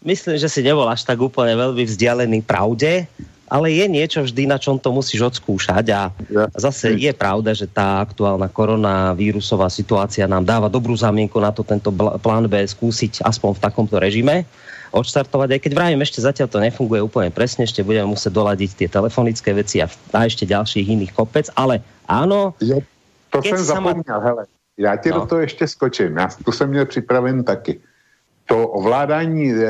myslím, 0.06 0.38
že 0.38 0.50
si 0.50 0.62
nebol 0.62 0.86
až 0.86 1.04
tak 1.04 1.18
úplne 1.18 1.58
veľmi 1.58 1.82
vzdialený 1.82 2.46
pravde, 2.46 3.10
ale 3.48 3.72
je 3.72 3.86
niečo 3.88 4.20
vždy, 4.28 4.44
na 4.46 4.60
čom 4.60 4.76
to 4.76 4.92
musíš 4.92 5.34
odskúšať 5.34 5.86
a 5.96 6.12
zase 6.60 7.00
je 7.00 7.12
pravda, 7.16 7.56
že 7.56 7.66
tá 7.66 8.04
aktuálna 8.04 8.52
koronavírusová 8.52 9.72
situácia 9.72 10.28
nám 10.28 10.44
dáva 10.44 10.68
dobrú 10.68 10.94
zamienku 10.94 11.40
na 11.40 11.56
to 11.56 11.64
tento 11.64 11.90
plán 12.20 12.46
B 12.52 12.60
skúsiť 12.68 13.24
aspoň 13.24 13.56
v 13.56 13.64
takomto 13.64 13.96
režime 13.98 14.44
odštartovať, 14.92 15.50
aj 15.58 15.62
keď 15.64 15.72
vravím, 15.76 16.02
ešte 16.04 16.24
zatiaľ 16.24 16.48
to 16.48 16.60
nefunguje 16.64 17.02
úplne 17.04 17.32
presne, 17.34 17.64
ešte 17.68 17.84
budeme 17.84 18.12
musieť 18.12 18.34
doladiť 18.34 18.72
tie 18.74 18.88
telefonické 18.88 19.52
veci 19.56 19.84
a, 19.84 19.88
a 20.16 20.20
ešte 20.26 20.48
ďalších 20.48 20.88
iných 20.88 21.12
kopec, 21.16 21.50
ale 21.56 21.84
áno. 22.08 22.56
Jo, 22.62 22.80
to 23.30 23.44
jsem 23.44 23.58
zapomněl, 23.58 24.04
sama... 24.04 24.24
hele. 24.24 24.44
Já 24.78 24.96
ti 24.96 25.10
no. 25.10 25.20
do 25.20 25.26
toho 25.26 25.42
ještě 25.42 25.68
skočím. 25.68 26.18
Já 26.18 26.30
to 26.46 26.52
jsem 26.52 26.70
měl 26.70 26.86
připraven 26.86 27.44
taky. 27.44 27.80
To 28.46 28.68
ovládání 28.68 29.52
e, 29.52 29.66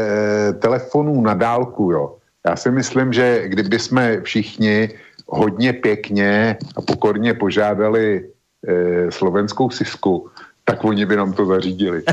telefonů 0.53 1.21
na 1.21 1.33
dálku, 1.33 1.91
jo. 1.91 2.15
Já 2.47 2.55
si 2.55 2.71
myslím, 2.71 3.13
že 3.13 3.47
kdyby 3.47 3.79
jsme 3.79 4.21
všichni 4.21 4.89
hodně 5.27 5.73
pěkně 5.73 6.57
a 6.75 6.81
pokorně 6.81 7.33
požádali 7.33 8.29
e, 8.67 9.11
slovenskou 9.11 9.69
sisku, 9.69 10.29
tak 10.67 10.83
oni 10.83 11.07
by 11.07 11.15
nám 11.15 11.31
to 11.31 11.47
zařídili. 11.47 12.03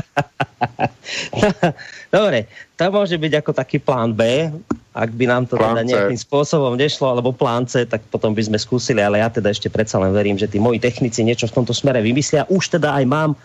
Dobre, 2.15 2.47
to 2.79 2.87
môže 2.87 3.19
byť 3.19 3.43
ako 3.43 3.51
taký 3.51 3.83
plán 3.83 4.15
B, 4.15 4.47
ak 4.95 5.11
by 5.11 5.27
nám 5.27 5.43
to 5.43 5.59
plán 5.59 5.83
teda 5.83 5.91
nejakým 5.91 6.15
spôsobom 6.15 6.79
nešlo, 6.79 7.11
alebo 7.11 7.35
plán 7.35 7.67
C, 7.67 7.83
tak 7.83 7.99
potom 8.07 8.31
by 8.31 8.47
sme 8.47 8.55
skúsili, 8.55 9.03
ale 9.03 9.19
ja 9.19 9.27
teda 9.27 9.51
ešte 9.51 9.67
predsa 9.67 9.99
len 9.99 10.15
verím, 10.15 10.39
že 10.39 10.47
tí 10.47 10.55
moji 10.55 10.79
technici 10.79 11.19
niečo 11.19 11.51
v 11.51 11.55
tomto 11.59 11.75
smere 11.75 11.99
vymyslia. 11.99 12.47
Už 12.47 12.79
teda 12.79 12.95
aj 12.95 13.03
mám 13.03 13.35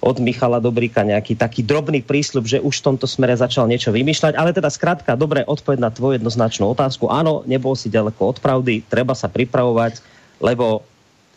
od 0.00 0.16
Michala 0.24 0.56
Dobrika 0.56 1.04
nejaký 1.04 1.36
taký 1.36 1.60
drobný 1.60 2.00
prísľub, 2.00 2.48
že 2.48 2.64
už 2.64 2.80
v 2.80 2.96
tomto 2.96 3.04
smere 3.04 3.36
začal 3.36 3.68
niečo 3.68 3.92
vymýšľať, 3.92 4.40
ale 4.40 4.56
teda 4.56 4.72
skrátka, 4.72 5.20
dobre, 5.20 5.44
odpoveď 5.44 5.84
na 5.84 5.92
tvoju 5.92 6.16
jednoznačnú 6.16 6.64
otázku. 6.72 7.12
Áno, 7.12 7.44
nebol 7.44 7.76
si 7.76 7.92
ďaleko 7.92 8.32
od 8.32 8.40
pravdy, 8.40 8.80
treba 8.88 9.12
sa 9.12 9.28
pripravovať, 9.28 10.00
lebo 10.40 10.80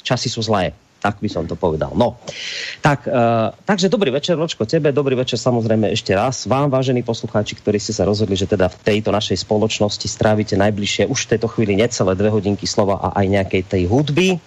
časy 0.07 0.31
sú 0.31 0.39
zlé 0.39 0.71
tak 0.99 1.23
by 1.23 1.31
som 1.31 1.47
to 1.47 1.55
povedal. 1.55 1.95
No, 1.95 2.19
tak, 2.83 3.07
uh, 3.07 3.55
takže 3.63 3.87
dobrý 3.87 4.11
večer, 4.11 4.35
Ročko, 4.35 4.67
tebe, 4.67 4.91
dobrý 4.91 5.15
večer 5.15 5.39
samozrejme 5.39 5.87
ešte 5.95 6.11
raz. 6.11 6.43
Vám, 6.43 6.67
vážení 6.67 7.01
poslucháči, 7.01 7.55
ktorí 7.55 7.79
ste 7.79 7.95
sa 7.95 8.03
rozhodli, 8.03 8.35
že 8.35 8.51
teda 8.51 8.67
v 8.67 8.77
tejto 8.83 9.15
našej 9.15 9.47
spoločnosti 9.47 10.07
strávite 10.11 10.59
najbližšie 10.59 11.07
už 11.07 11.19
v 11.25 11.29
tejto 11.35 11.47
chvíli 11.47 11.79
necelé 11.79 12.13
dve 12.19 12.29
hodinky 12.29 12.67
slova 12.67 12.99
a 12.99 13.15
aj 13.15 13.25
nejakej 13.31 13.63
tej 13.65 13.83
hudby. 13.87 14.37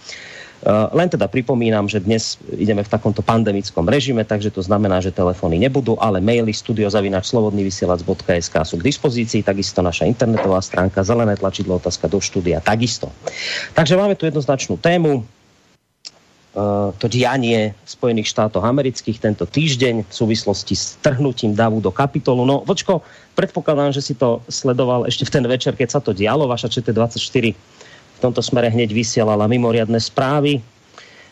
Uh, 0.63 0.87
len 0.95 1.11
teda 1.11 1.27
pripomínam, 1.27 1.91
že 1.91 1.99
dnes 1.99 2.39
ideme 2.55 2.87
v 2.87 2.93
takomto 2.93 3.19
pandemickom 3.19 3.83
režime, 3.83 4.23
takže 4.23 4.55
to 4.55 4.63
znamená, 4.63 5.03
že 5.03 5.11
telefóny 5.11 5.59
nebudú, 5.59 5.99
ale 5.99 6.23
maily 6.23 6.55
studiozavinačslobodnyvysielac.sk 6.55 8.55
sú 8.63 8.79
k 8.79 8.87
dispozícii, 8.87 9.43
takisto 9.43 9.83
naša 9.83 10.07
internetová 10.07 10.63
stránka, 10.63 11.03
zelené 11.03 11.35
tlačidlo, 11.35 11.83
otázka 11.83 12.07
do 12.07 12.23
štúdia, 12.23 12.63
takisto. 12.63 13.11
Takže 13.75 13.99
máme 13.99 14.15
tu 14.15 14.31
jednoznačnú 14.31 14.79
tému, 14.79 15.27
to 16.53 17.07
dianie 17.09 17.73
Spojených 17.89 18.29
štátov 18.29 18.61
amerických 18.61 19.17
tento 19.17 19.49
týždeň 19.49 20.05
v 20.05 20.13
súvislosti 20.13 20.77
s 20.77 21.01
trhnutím 21.01 21.57
davu 21.57 21.81
do 21.81 21.89
kapitolu. 21.89 22.45
No, 22.45 22.61
Vočko, 22.61 23.01
predpokladám, 23.33 23.97
že 23.97 24.05
si 24.05 24.13
to 24.13 24.45
sledoval 24.53 25.09
ešte 25.09 25.25
v 25.25 25.33
ten 25.33 25.45
večer, 25.49 25.73
keď 25.73 25.89
sa 25.97 26.01
to 26.05 26.13
dialo. 26.13 26.45
Vaša 26.45 26.69
ČT24 26.69 27.57
v 27.57 28.19
tomto 28.21 28.45
smere 28.45 28.69
hneď 28.69 28.93
vysielala 28.93 29.49
mimoriadne 29.49 29.97
správy. 29.97 30.61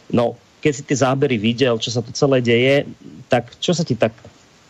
No, 0.09 0.41
keď 0.65 0.73
si 0.73 0.83
tie 0.89 0.97
zábery 1.05 1.37
videl, 1.37 1.77
čo 1.77 1.93
sa 1.93 2.01
to 2.01 2.17
celé 2.17 2.41
deje, 2.41 2.89
tak 3.29 3.53
čo 3.61 3.77
sa 3.77 3.85
ti 3.85 4.01
tak, 4.01 4.17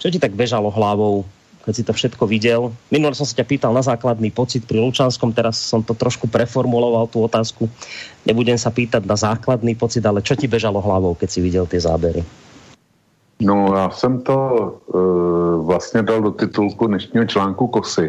čo 0.03 0.11
ti 0.11 0.19
tak 0.19 0.35
bežalo 0.35 0.67
hlavou 0.67 1.23
keď 1.64 1.73
si 1.77 1.85
to 1.85 1.92
všetko 1.92 2.25
videl. 2.25 2.73
Minule 2.88 3.12
som 3.12 3.29
sa 3.29 3.37
ťa 3.37 3.46
pýtal 3.46 3.73
na 3.77 3.85
základný 3.85 4.33
pocit 4.33 4.64
pri 4.64 4.81
Lučanskom, 4.81 5.37
teraz 5.37 5.61
som 5.61 5.85
to 5.85 5.92
trošku 5.92 6.27
preformuloval, 6.27 7.07
tú 7.12 7.20
otázku. 7.25 7.68
Nebudem 8.25 8.57
sa 8.57 8.73
pýtať 8.73 9.05
na 9.05 9.16
základný 9.16 9.77
pocit, 9.77 10.01
ale 10.05 10.25
čo 10.25 10.37
ti 10.37 10.49
bežalo 10.49 10.81
hlavou, 10.81 11.12
keď 11.12 11.29
si 11.29 11.40
videl 11.44 11.68
tie 11.68 11.81
zábery? 11.81 12.25
No, 13.40 13.73
já 13.77 13.90
jsem 13.90 14.20
to 14.20 14.37
uh, 14.87 15.66
vlastně 15.66 16.03
dal 16.03 16.20
do 16.20 16.31
titulku 16.31 16.87
dnešního 16.87 17.25
článku 17.25 17.66
Kosy, 17.66 18.09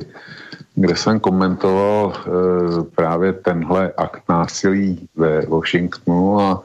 kde 0.76 0.96
jsem 0.96 1.20
komentoval 1.20 2.06
uh, 2.06 2.84
právě 2.96 3.34
tenhle 3.34 3.92
akt 3.98 4.24
násilí 4.30 5.08
ve 5.16 5.46
Washingtonu 5.46 6.40
a 6.40 6.64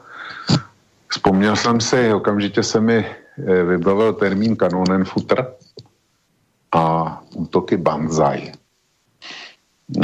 vzpomněl 1.07 1.55
jsem 1.55 1.81
si, 1.81 2.13
okamžitě 2.13 2.63
se 2.63 2.81
mi 2.81 3.05
uh, 3.05 3.69
vybavil 3.69 4.13
termín 4.13 4.55
kanonenfutter, 4.55 5.47
a 6.71 7.21
útoky 7.35 7.77
Banzai. 7.77 8.51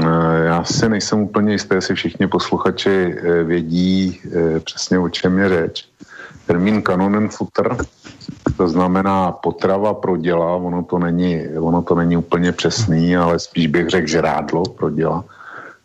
Eh, 0.02 0.44
já 0.44 0.64
si 0.64 0.90
nejsem 0.90 1.20
úplně 1.20 1.52
jistý, 1.52 1.76
jestli 1.76 1.96
všichni 1.96 2.28
posluchači 2.28 3.16
eh, 3.18 3.44
vědí 3.44 4.22
eh, 4.26 4.60
přesně, 4.60 5.00
o 5.00 5.10
čem 5.10 5.40
je 5.40 5.50
řeč. 5.50 5.86
Termín 6.48 6.82
Kanonenfutter, 6.82 7.78
to 8.58 8.68
znamená 8.68 9.32
potrava 9.32 9.94
pro 9.94 10.18
děla, 10.18 10.56
ono 10.56 10.84
to 10.84 11.00
není, 11.00 11.48
ono 11.60 11.82
to 11.82 11.96
není 11.96 12.18
úplně 12.18 12.52
přesný, 12.52 13.18
ale 13.18 13.40
spíš 13.40 13.68
bych 13.68 13.90
řekl 13.90 14.08
žrádlo 14.08 14.64
pro 14.64 14.90
děla 14.90 15.24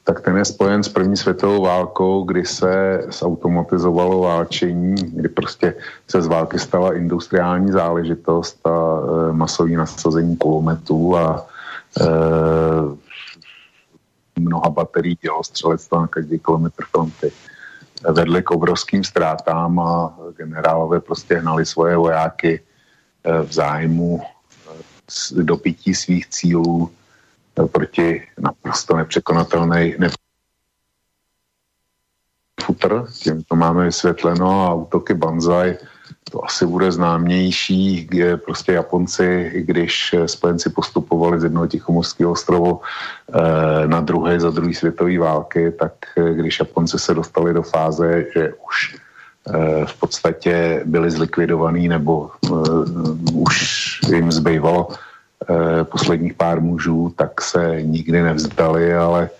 tak 0.08 0.20
ten 0.24 0.36
je 0.36 0.44
spojen 0.44 0.82
s 0.82 0.88
první 0.88 1.16
světovou 1.16 1.62
válkou, 1.62 2.24
kdy 2.24 2.44
se 2.44 3.04
zautomatizovalo 3.12 4.20
válčení, 4.20 4.94
kdy 4.96 5.28
prostě 5.28 5.74
se 6.08 6.22
z 6.22 6.26
války 6.26 6.58
stala 6.58 6.96
industriální 6.96 7.72
záležitost 7.72 8.66
a 8.66 8.70
e, 8.70 9.32
masový 9.32 9.76
nasazení 9.76 10.36
kulometů 10.36 11.16
a 11.16 11.46
e, 12.00 12.06
mnoha 14.40 14.70
baterií 14.70 15.18
dělostřelectva 15.22 16.00
na 16.00 16.06
každý 16.06 16.38
kilometr 16.38 16.84
fronty 16.90 17.32
vedly 18.08 18.42
k 18.42 18.50
obrovským 18.50 19.04
ztrátám 19.04 19.78
a 19.78 20.16
generálové 20.36 21.00
prostě 21.00 21.36
hnali 21.36 21.66
svoje 21.66 21.96
vojáky 21.96 22.60
e, 23.24 23.42
v 23.42 23.52
zájmu 23.52 24.20
e, 24.20 25.42
dopití 25.42 25.94
svých 25.94 26.28
cílů 26.28 26.90
proti 27.66 28.22
naprosto 28.38 28.96
nepřekonatelné 28.96 29.92
ne... 29.98 30.08
futr, 32.62 33.06
tím 33.22 33.42
to 33.42 33.56
máme 33.56 33.84
vysvětleno 33.84 34.66
a 34.66 34.74
útoky 34.74 35.14
Banzai 35.14 35.76
to 36.30 36.44
asi 36.44 36.66
bude 36.66 36.92
známější, 36.92 38.06
kde 38.10 38.36
prostě 38.36 38.72
Japonci, 38.72 39.52
když 39.54 40.14
spojenci 40.26 40.70
postupovali 40.70 41.40
z 41.40 41.44
jednoho 41.44 41.66
Tichomorského 41.66 42.32
ostrovu 42.32 42.80
eh, 42.80 43.86
na 43.86 44.00
druhé 44.00 44.40
za 44.40 44.50
druhé 44.50 44.74
světové 44.74 45.18
války, 45.18 45.70
tak 45.70 45.92
eh, 46.16 46.34
když 46.34 46.58
Japonci 46.58 46.98
se 46.98 47.14
dostali 47.14 47.54
do 47.54 47.62
fáze, 47.62 48.24
že 48.34 48.52
už 48.68 48.96
eh, 49.48 49.86
v 49.86 50.00
podstatě 50.00 50.82
byli 50.84 51.10
zlikvidovaní 51.10 51.88
nebo 51.88 52.30
už 53.32 54.00
jim 54.08 54.32
zbývalo 54.32 54.88
posledních 55.84 56.34
pár 56.34 56.60
mužů, 56.60 57.12
tak 57.16 57.40
se 57.40 57.82
nikdy 57.82 58.22
nevzdali, 58.22 58.94
ale 58.94 59.30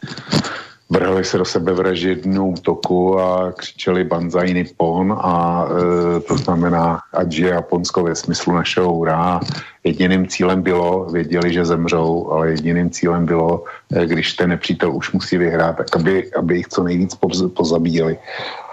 vrhli 0.91 1.25
se 1.25 1.39
do 1.39 1.45
sebe 1.45 1.73
vražednou 1.73 2.51
útoku 2.51 3.21
a 3.21 3.53
křičeli 3.53 4.05
Banzai 4.05 4.55
Nippon 4.55 5.13
a 5.21 5.65
e, 5.69 6.21
to 6.21 6.37
znamená, 6.37 7.01
ať 7.13 7.35
je 7.35 7.49
Japonsko 7.49 8.03
ve 8.03 8.15
smyslu 8.15 8.53
našeho 8.53 8.93
hurá. 8.93 9.41
Jediným 9.85 10.27
cílem 10.27 10.63
bylo, 10.63 11.05
věděli, 11.05 11.53
že 11.53 11.65
zemřou, 11.65 12.31
ale 12.31 12.51
jediným 12.51 12.91
cílem 12.91 13.27
bylo, 13.27 13.65
e, 13.93 14.07
když 14.07 14.35
ten 14.35 14.51
nepřítel 14.51 14.97
už 14.97 15.13
musí 15.13 15.37
vyhrát, 15.37 15.77
tak 15.77 15.97
aby, 15.97 16.31
aby 16.33 16.57
jich 16.57 16.69
co 16.69 16.83
nejvíc 16.83 17.19
pozabíjeli. 17.57 18.19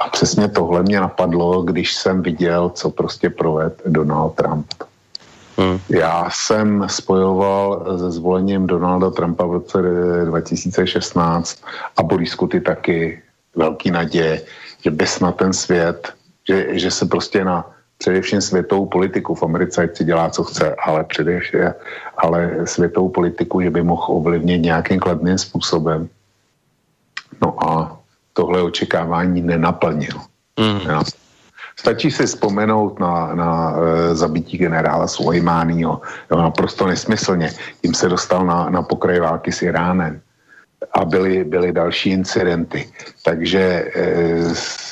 A 0.02 0.10
přesně 0.10 0.48
tohle 0.48 0.84
mě 0.84 1.00
napadlo, 1.00 1.62
když 1.62 1.96
jsem 1.96 2.22
viděl, 2.22 2.70
co 2.70 2.90
prostě 2.90 3.30
proved 3.30 3.82
Donald 3.86 4.36
Trump. 4.36 4.68
Hmm. 5.58 5.80
Já 5.89 6.30
jsem 6.32 6.84
spojoval 6.89 7.86
se 8.00 8.12
zvolením 8.12 8.68
Donalda 8.68 9.12
Trumpa 9.12 9.46
v 9.46 9.52
roce 9.52 9.78
2016 10.26 11.63
a 11.98 12.04
Borisku 12.04 12.48
ty 12.48 12.62
taky 12.62 13.22
velký 13.56 13.91
naděje, 13.91 14.41
že 14.84 14.91
bez 14.91 15.20
na 15.20 15.32
ten 15.32 15.54
svět, 15.54 16.13
že, 16.48 16.80
že 16.80 16.91
se 16.91 17.06
prostě 17.06 17.46
na 17.46 17.65
především 17.98 18.41
světovou 18.41 18.86
politiku 18.86 19.36
v 19.36 19.44
Americe, 19.44 19.84
ať 19.84 19.98
si 19.98 20.04
dělá, 20.04 20.30
co 20.30 20.44
chce, 20.44 20.76
ale 20.76 21.04
především 21.04 21.74
ale 22.18 22.52
světovou 22.65 23.10
politiku, 23.10 23.62
že 23.62 23.70
by 23.70 23.84
mohl 23.84 24.06
ovlivnit 24.08 24.62
nějakým 24.62 25.00
kladným 25.00 25.38
způsobem. 25.38 26.10
No 27.41 27.63
a 27.70 27.98
tohle 28.34 28.62
očekávání 28.62 29.41
nenaplnil. 29.41 30.20
Mm. 30.60 30.80
Stačí 31.86 32.10
si 32.10 32.26
vzpomenout 32.26 32.98
na, 32.98 33.38
na 33.38 33.50
e, 33.78 34.15
zabití 34.17 34.58
generála 34.58 35.06
Sulejmányho, 35.06 36.02
naprosto 36.34 36.89
nesmyslně. 36.89 37.54
Tím 37.82 37.93
se 37.93 38.10
dostal 38.10 38.41
na, 38.45 38.69
na 38.69 38.82
pokraj 38.82 39.19
války 39.19 39.52
s 39.52 39.62
Iránem 39.62 40.17
a 40.93 41.06
byly, 41.06 41.43
byly 41.43 41.69
další 41.71 42.10
incidenty. 42.10 42.89
Takže 43.21 43.62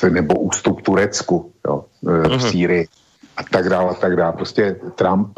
e, 0.03 0.09
nebo 0.09 0.39
ústup 0.39 0.81
Turecku 0.81 1.51
jo, 1.65 1.85
e, 2.05 2.29
v 2.29 2.31
mm. 2.31 2.39
Sýrii 2.39 2.87
a 3.37 3.43
tak 3.43 3.69
dále 3.69 3.89
a 3.89 3.93
tak 3.93 4.15
dále. 4.15 4.33
Prostě 4.37 4.75
Trump 4.95 5.33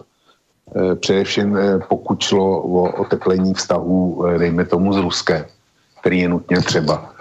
e, 0.76 0.96
především 0.96 1.58
e, 1.58 1.80
pokud 1.88 2.20
šlo 2.20 2.62
o 2.62 3.00
oteplení 3.00 3.54
vztahů, 3.54 4.28
e, 4.28 4.40
dejme 4.40 4.66
tomu 4.66 4.94
s 4.94 4.98
Ruskem, 4.98 5.46
který 6.04 6.20
je 6.20 6.30
nutně 6.30 6.62
třeba, 6.62 7.15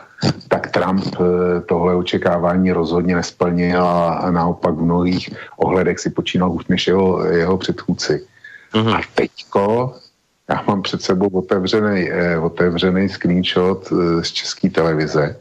tak 0.48 0.70
Trump 0.70 1.04
eh, 1.06 1.60
tohle 1.60 1.94
očekávání 1.94 2.72
rozhodně 2.72 3.14
nesplnil 3.14 3.84
a 3.84 4.30
naopak 4.30 4.74
v 4.74 4.82
mnohých 4.82 5.30
ohledech 5.56 5.98
si 5.98 6.10
počínal 6.10 6.52
už 6.52 6.66
než 6.66 6.86
jeho, 6.86 7.24
jeho 7.24 7.58
předchůdci. 7.58 8.26
Uh-huh. 8.74 8.94
A 8.94 9.00
teďko 9.14 9.94
já 10.48 10.64
mám 10.66 10.82
před 10.82 11.02
sebou 11.02 11.28
otevřený, 11.28 12.10
eh, 12.10 12.38
otevřený 12.38 13.08
screenshot 13.08 13.92
eh, 13.92 14.24
z 14.24 14.28
české 14.32 14.70
televize, 14.70 15.36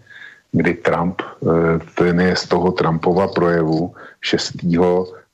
kdy 0.52 0.74
Trump, 0.74 1.22
eh, 1.22 1.80
ten 1.96 2.22
je 2.22 2.36
z 2.36 2.48
toho 2.48 2.72
Trumpova 2.72 3.28
projevu 3.28 3.94
6. 4.22 4.56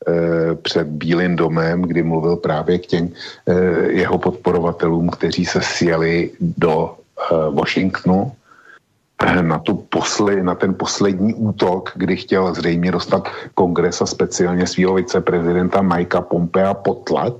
Eh, 0.07 0.55
před 0.55 0.87
Bílým 0.87 1.35
domem, 1.35 1.81
kdy 1.81 2.03
mluvil 2.03 2.35
právě 2.35 2.79
k 2.79 2.85
těm 2.85 3.09
eh, 3.47 3.53
jeho 3.91 4.17
podporovatelům, 4.17 5.09
kteří 5.09 5.45
se 5.45 5.61
sjeli 5.61 6.31
do 6.39 6.95
eh, 6.95 7.35
Washingtonu 7.51 8.31
na, 9.41 9.59
tu 9.59 9.75
posle, 9.75 10.43
na 10.43 10.55
ten 10.55 10.73
poslední 10.73 11.33
útok, 11.33 11.91
kdy 11.95 12.17
chtěl 12.17 12.53
zřejmě 12.53 12.91
dostat 12.91 13.27
kongres 13.53 14.01
a 14.01 14.05
speciálně 14.05 14.67
svého 14.67 14.93
viceprezidenta 14.93 15.81
Mikea 15.81 16.21
Pompea 16.21 16.73
pod 16.73 17.03
tlak, 17.03 17.33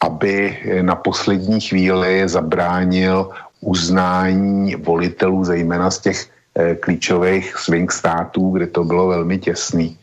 aby 0.00 0.58
na 0.82 0.94
poslední 0.94 1.60
chvíli 1.60 2.28
zabránil 2.28 3.30
uznání 3.60 4.74
volitelů, 4.74 5.44
zejména 5.44 5.90
z 5.90 5.98
těch 5.98 6.26
eh, 6.54 6.74
klíčových 6.74 7.56
swing 7.56 7.92
států, 7.92 8.50
kde 8.50 8.66
to 8.66 8.84
bylo 8.84 9.08
velmi 9.08 9.38
těsný. 9.38 9.98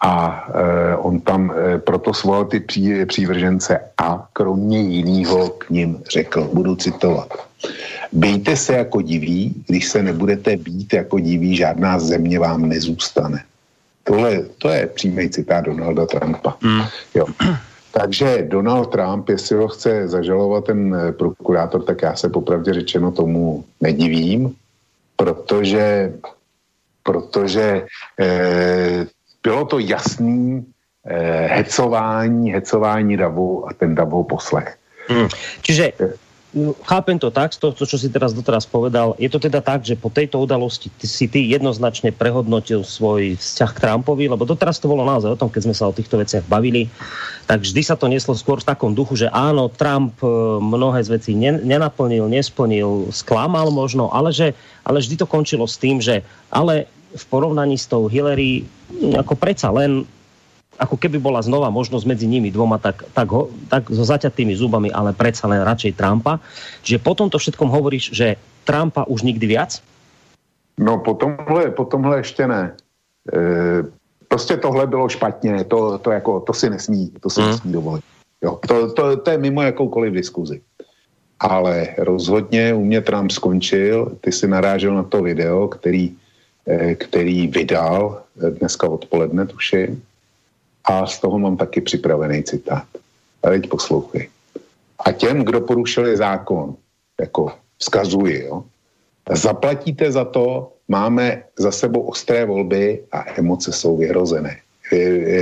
A 0.00 0.44
eh, 0.54 0.96
on 0.96 1.20
tam 1.20 1.52
eh, 1.56 1.78
proto 1.78 2.14
svolal 2.14 2.44
ty 2.44 2.60
pří, 2.60 3.04
přívržence 3.06 3.80
a 3.98 4.28
kromě 4.32 4.80
jiného 4.80 5.48
k 5.48 5.70
ním 5.70 6.02
řekl, 6.12 6.50
budu 6.52 6.76
citovat. 6.76 7.28
Bejte 8.12 8.56
se 8.56 8.72
jako 8.72 9.00
diví, 9.00 9.64
když 9.66 9.88
se 9.88 10.02
nebudete 10.02 10.56
být 10.56 10.92
jako 10.92 11.18
diví, 11.18 11.56
žádná 11.56 11.98
země 11.98 12.38
vám 12.38 12.68
nezůstane. 12.68 13.44
Tohle, 14.04 14.42
to 14.58 14.68
je 14.68 14.86
přímý 14.86 15.30
citát 15.30 15.64
Donalda 15.64 16.06
Trumpa. 16.06 16.56
Mm. 16.62 16.82
Jo. 17.14 17.26
Takže 17.92 18.42
Donald 18.48 18.92
Trump, 18.92 19.28
jestli 19.28 19.56
ho 19.56 19.68
chce 19.68 20.08
zažalovat 20.08 20.64
ten 20.64 20.94
eh, 20.94 21.12
prokurátor, 21.12 21.82
tak 21.82 22.02
já 22.02 22.16
se 22.16 22.28
popravdě 22.28 22.74
řečeno 22.74 23.12
tomu 23.12 23.64
nedivím, 23.80 24.54
protože, 25.16 26.12
protože 27.02 27.86
eh, 28.20 29.06
bylo 29.46 29.62
to 29.64 29.78
jasný 29.78 30.66
eh, 31.06 31.46
hecování, 31.46 32.50
hecování 32.50 33.16
davu 33.16 33.68
a 33.68 33.70
ten 33.72 33.94
davu 33.94 34.26
poslech. 34.26 34.74
Hmm. 35.06 35.30
Čiže 35.62 35.94
chápem 36.82 37.18
to 37.18 37.30
tak, 37.30 37.52
to, 37.54 37.70
to, 37.70 37.84
čo 37.84 38.00
si 38.00 38.08
teraz 38.08 38.32
doteraz 38.32 38.64
povedal, 38.64 39.12
je 39.20 39.28
to 39.28 39.36
teda 39.36 39.60
tak, 39.60 39.84
že 39.84 39.94
po 39.94 40.08
tejto 40.08 40.40
udalosti 40.40 40.88
ty 40.88 41.06
si 41.06 41.28
ty 41.28 41.44
jednoznačne 41.46 42.10
prehodnotil 42.16 42.80
svoj 42.80 43.36
vzťah 43.36 43.70
k 43.76 43.82
Trumpovi, 43.86 44.24
lebo 44.26 44.48
doteraz 44.48 44.80
to 44.80 44.88
bolo 44.88 45.04
naozaj 45.04 45.36
o 45.36 45.40
tom, 45.40 45.52
keď 45.52 45.68
sme 45.68 45.76
sa 45.76 45.86
o 45.86 45.94
týchto 45.94 46.16
veciach 46.16 46.48
bavili, 46.48 46.88
tak 47.44 47.60
vždy 47.60 47.82
sa 47.84 47.94
to 47.94 48.08
neslo 48.08 48.32
skôr 48.32 48.58
v 48.58 48.68
takom 48.72 48.96
duchu, 48.96 49.20
že 49.20 49.28
áno, 49.30 49.68
Trump 49.68 50.16
e, 50.24 50.26
mnohé 50.58 51.04
z 51.04 51.12
vecí 51.12 51.32
nenaplnil, 51.36 52.24
nesplnil, 52.26 53.12
sklamal 53.12 53.68
možno, 53.68 54.08
ale, 54.08 54.32
že, 54.32 54.56
ale 54.80 55.04
vždy 55.04 55.20
to 55.20 55.26
končilo 55.28 55.68
s 55.68 55.76
tým, 55.76 56.00
že 56.00 56.24
ale 56.48 56.88
v 57.16 57.24
porovnaní 57.26 57.80
s 57.80 57.88
tou 57.88 58.06
Hillary 58.06 58.68
ako 59.16 59.34
predsa 59.34 59.72
len 59.72 60.04
ako 60.76 60.96
keby 61.00 61.16
bola 61.16 61.40
znova 61.40 61.72
možnosť 61.72 62.04
medzi 62.04 62.28
nimi 62.28 62.52
dvoma, 62.52 62.76
tak, 62.76 63.08
tak, 63.16 63.28
ho, 63.32 63.48
tak 63.72 63.88
so 63.88 64.04
zaťatými 64.04 64.52
zubami, 64.52 64.92
ale 64.92 65.16
predsa 65.16 65.48
len 65.48 65.64
radšej 65.64 65.96
Trumpa. 65.96 66.36
Čiže 66.84 67.00
po 67.00 67.16
tomto 67.16 67.40
všetkom 67.40 67.72
hovoríš, 67.72 68.12
že 68.12 68.36
Trumpa 68.68 69.08
už 69.08 69.24
nikdy 69.24 69.46
viac? 69.48 69.80
No 70.76 71.00
po 71.00 71.16
tomhle, 71.16 71.72
po 71.72 71.84
tomhle 71.84 72.20
ještě 72.20 72.46
ne. 72.46 72.76
E, 73.32 73.40
prostě 74.28 74.56
tohle 74.56 74.86
bylo 74.86 75.08
špatně, 75.08 75.64
to, 75.64 75.98
to, 75.98 76.10
jako, 76.10 76.40
to 76.40 76.52
si 76.52 76.70
nesmí, 76.70 77.10
to 77.20 77.30
si 77.30 77.40
hmm. 77.40 77.50
nesmí 77.50 77.72
dovolit. 77.72 78.04
Jo, 78.42 78.60
to, 78.68 78.92
to, 78.92 79.16
to 79.16 79.30
je 79.30 79.38
mimo 79.38 79.62
jakoukoliv 79.62 80.12
diskuzi. 80.12 80.60
Ale 81.40 81.88
rozhodně 81.98 82.74
u 82.74 82.84
mě 82.84 83.00
Trump 83.00 83.30
skončil, 83.30 84.16
ty 84.20 84.32
si 84.32 84.48
narážel 84.48 84.94
na 84.94 85.02
to 85.02 85.22
video, 85.22 85.68
který, 85.68 86.16
který 86.98 87.46
vydal 87.46 88.22
dneska 88.36 88.88
odpoledne, 88.88 89.46
tuším, 89.46 90.02
a 90.84 91.06
z 91.06 91.20
toho 91.20 91.38
mám 91.38 91.56
taky 91.56 91.80
připravený 91.80 92.42
citát. 92.42 92.86
A 93.42 93.48
teď 93.50 93.68
poslouchej. 93.68 94.28
A 94.98 95.12
těm, 95.12 95.44
kdo 95.44 95.60
porušili 95.60 96.16
zákon, 96.16 96.74
jako 97.20 97.52
vzkazuji, 97.78 98.44
jo, 98.44 98.64
zaplatíte 99.30 100.12
za 100.12 100.24
to, 100.24 100.72
máme 100.88 101.42
za 101.58 101.70
sebou 101.70 102.00
ostré 102.00 102.44
volby 102.44 103.02
a 103.12 103.24
emoce 103.38 103.72
jsou 103.72 103.96
vyhrozené, 103.96 104.56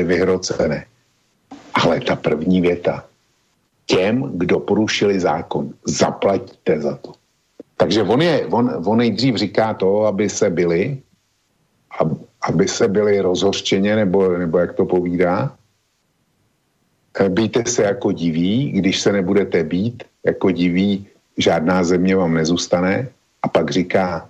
vyhrocené. 0.04 0.86
Ale 1.74 2.00
ta 2.00 2.16
první 2.16 2.60
věta, 2.60 3.04
těm, 3.86 4.32
kdo 4.34 4.60
porušili 4.60 5.20
zákon, 5.20 5.72
zaplatíte 5.84 6.80
za 6.80 6.96
to. 6.96 7.12
Takže 7.76 8.02
on, 8.02 8.22
je, 8.22 8.46
on, 8.46 8.82
on 8.86 8.98
nejdřív 8.98 9.36
říká 9.36 9.74
to, 9.74 10.06
aby 10.06 10.28
se 10.28 10.50
byli, 10.50 10.98
aby 12.44 12.68
se 12.68 12.88
byli 12.88 13.20
rozhořčeně, 13.20 13.96
nebo, 13.96 14.38
nebo 14.38 14.58
jak 14.58 14.72
to 14.72 14.84
povídá. 14.84 15.52
Eh, 17.20 17.28
Bejte 17.28 17.64
se 17.66 17.82
jako 17.82 18.12
diví, 18.12 18.72
když 18.72 19.00
se 19.00 19.12
nebudete 19.12 19.64
být 19.64 20.04
jako 20.24 20.50
diví, 20.50 21.06
žádná 21.38 21.84
země 21.84 22.16
vám 22.16 22.34
nezůstane. 22.34 23.08
A 23.42 23.48
pak 23.48 23.70
říká, 23.70 24.28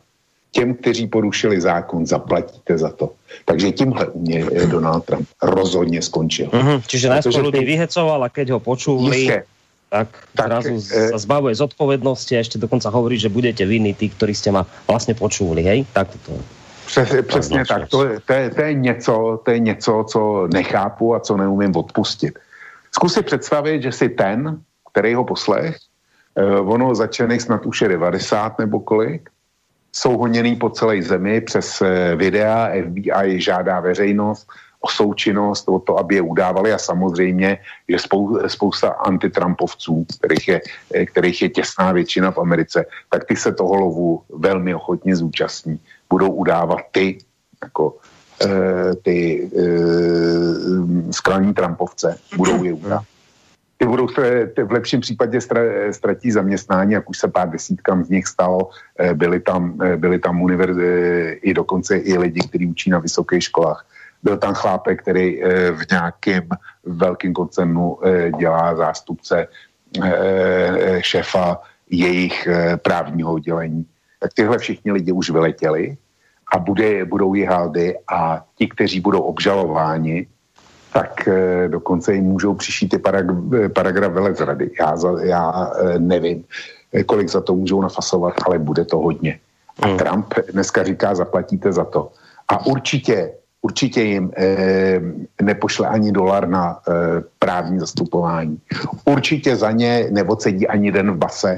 těm, 0.55 0.75
kteří 0.75 1.07
porušili 1.07 1.61
zákon, 1.61 2.07
zaplatíte 2.07 2.79
za 2.79 2.91
to. 2.91 3.11
Takže 3.45 3.73
tímhle 3.73 4.07
u 4.07 4.21
mě 4.21 4.47
Donald 4.71 5.05
Trump 5.05 5.29
rozhodně 5.43 6.03
skončil. 6.03 6.47
Mm-hmm, 6.47 6.79
čiže 6.87 7.11
najskôr 7.11 7.43
ľudí 7.43 7.67
ty... 7.67 7.71
vyhecoval 7.75 8.23
a 8.23 8.29
keď 8.31 8.55
ho 8.55 8.61
počuli, 8.63 9.19
Jistě. 9.19 9.43
tak, 9.91 10.09
tak 10.35 10.47
zrazu 10.47 10.75
e... 10.79 11.11
sa 11.11 11.19
zbavuje 11.19 11.55
zodpovednosti 11.55 12.39
a 12.39 12.43
ešte 12.43 12.59
dokonca 12.59 12.91
hovorí, 12.91 13.19
že 13.19 13.31
budete 13.31 13.67
vinní 13.67 13.95
tí, 13.99 14.11
ktorí 14.11 14.35
ste 14.35 14.55
ma 14.55 14.63
vlastne 14.87 15.19
počuli, 15.19 15.63
hej? 15.67 15.79
Tak 15.91 16.15
to. 16.23 16.35
Přes, 16.87 17.15
přesně 17.27 17.65
tak. 17.67 17.89
To, 17.89 17.99
to, 18.27 18.33
je, 18.33 18.51
to, 18.51 18.61
je 18.61 18.75
něco, 18.75 19.41
to 19.45 19.51
je 19.51 19.59
něco, 19.59 20.05
co 20.09 20.49
nechápu 20.53 21.15
a 21.15 21.21
co 21.21 21.37
neumím 21.37 21.77
odpustit. 21.77 22.39
Zkus 22.93 23.15
si 23.15 23.23
představit, 23.23 23.83
že 23.83 23.93
si 23.93 24.09
ten, 24.09 24.61
který 24.93 25.15
ho 25.15 25.25
poslech, 25.25 25.77
eh, 26.37 26.61
ono 26.61 26.95
začených 26.95 27.43
snad 27.43 27.67
už 27.67 27.83
je 27.83 27.89
90 27.89 28.59
nebo 28.59 28.81
kolik, 28.81 29.31
jsou 29.93 30.19
honěný 30.19 30.57
po 30.57 30.71
celé 30.71 31.03
zemi 31.03 31.41
přes 31.41 31.83
eh, 31.83 32.17
videa, 32.17 32.71
FBI 32.83 33.41
žádá 33.41 33.81
veřejnost 33.81 34.47
o 34.81 34.89
součinnost, 34.89 35.69
o 35.69 35.79
to, 35.79 35.99
aby 35.99 36.15
je 36.15 36.23
udávali 36.23 36.73
a 36.73 36.79
samozřejmě, 36.79 37.59
že 37.89 37.99
spou, 37.99 38.49
spousta 38.49 38.89
antitrampovců, 38.89 40.07
kterých 40.19 40.49
je, 40.49 40.61
eh, 40.95 41.07
kterých 41.07 41.43
je 41.43 41.49
těsná 41.49 41.93
většina 41.93 42.31
v 42.31 42.39
Americe, 42.39 42.87
tak 43.11 43.25
ty 43.25 43.37
se 43.37 43.55
toho 43.55 43.75
lovu 43.75 44.23
velmi 44.29 44.75
ochotně 44.75 45.17
zúčastní 45.17 45.81
budou 46.15 46.31
udávat 46.31 46.95
ty, 46.95 47.19
jako 47.63 47.99
e, 48.39 48.95
ty 49.03 49.19
e, 49.43 49.63
skalní 51.11 51.55
Trumpovce, 51.55 52.19
budou 52.37 52.65
je 52.65 52.73
udávat. 52.73 53.05
Ty 53.79 53.87
budou 53.87 54.07
ty 54.55 54.63
v 54.63 54.73
lepším 54.73 55.01
případě 55.01 55.39
ztratí 55.91 56.31
zaměstnání, 56.31 56.93
jak 56.93 57.11
už 57.11 57.19
se 57.19 57.29
pár 57.29 57.51
desítkám 57.51 58.05
z 58.05 58.09
nich 58.11 58.27
stalo. 58.27 58.71
E, 58.95 59.15
byli 59.15 59.41
tam, 59.41 59.75
byli 59.97 60.19
tam 60.23 60.43
univerzi, 60.43 60.87
i 61.43 61.55
dokonce 61.55 61.99
i 61.99 62.19
lidi, 62.19 62.41
kteří 62.47 62.67
učí 62.67 62.91
na 62.91 63.03
vysokých 63.03 63.51
školách. 63.51 63.87
Byl 64.23 64.39
tam 64.39 64.55
chlápek, 64.55 65.03
který 65.03 65.43
v 65.75 65.83
nějakém 65.91 66.49
velkém 66.87 67.33
koncernu 67.33 67.99
dělá 68.39 68.77
zástupce 68.77 69.49
šéfa 71.01 71.61
jejich 71.91 72.49
právního 72.81 73.33
oddělení. 73.37 73.85
Tak 74.21 74.33
tyhle 74.33 74.59
všichni 74.59 74.93
lidi 74.93 75.13
už 75.13 75.31
vyletěli 75.31 75.97
a 76.53 76.59
bude, 76.59 77.05
budou 77.05 77.35
jihaldy 77.35 77.99
a 78.09 78.45
ti, 78.59 78.69
kteří 78.69 79.01
budou 79.01 79.21
obžalováni, 79.21 80.27
tak 80.93 81.29
e, 81.29 81.69
dokonce 81.69 82.15
jim 82.15 82.25
můžou 82.25 82.55
přišít 82.55 82.95
i 82.95 82.99
parag, 82.99 83.27
paragraf 83.75 84.13
velezrady. 84.13 84.71
Já, 84.81 84.97
za, 84.97 85.21
já 85.23 85.71
e, 85.81 85.99
nevím, 85.99 86.45
kolik 87.07 87.29
za 87.29 87.41
to 87.41 87.55
můžou 87.55 87.83
nafasovat, 87.83 88.35
ale 88.47 88.59
bude 88.59 88.85
to 88.85 88.99
hodně. 88.99 89.39
A 89.83 89.87
hmm. 89.87 89.99
Trump 89.99 90.35
dneska 90.53 90.83
říká, 90.83 91.15
zaplatíte 91.15 91.73
za 91.73 91.85
to. 91.85 92.13
A 92.49 92.67
určitě, 92.67 93.33
určitě 93.63 94.03
jim 94.03 94.31
eh, 94.37 95.01
nepošle 95.43 95.89
ani 95.89 96.13
dolar 96.13 96.49
na 96.49 96.79
eh, 96.79 96.93
právní 97.39 97.79
zastupování. 97.81 98.59
Určitě 99.05 99.57
za 99.57 99.71
ně 99.71 100.09
neodsedí 100.11 100.69
ani 100.69 100.93
den 100.93 101.11
v 101.11 101.17
base. 101.17 101.57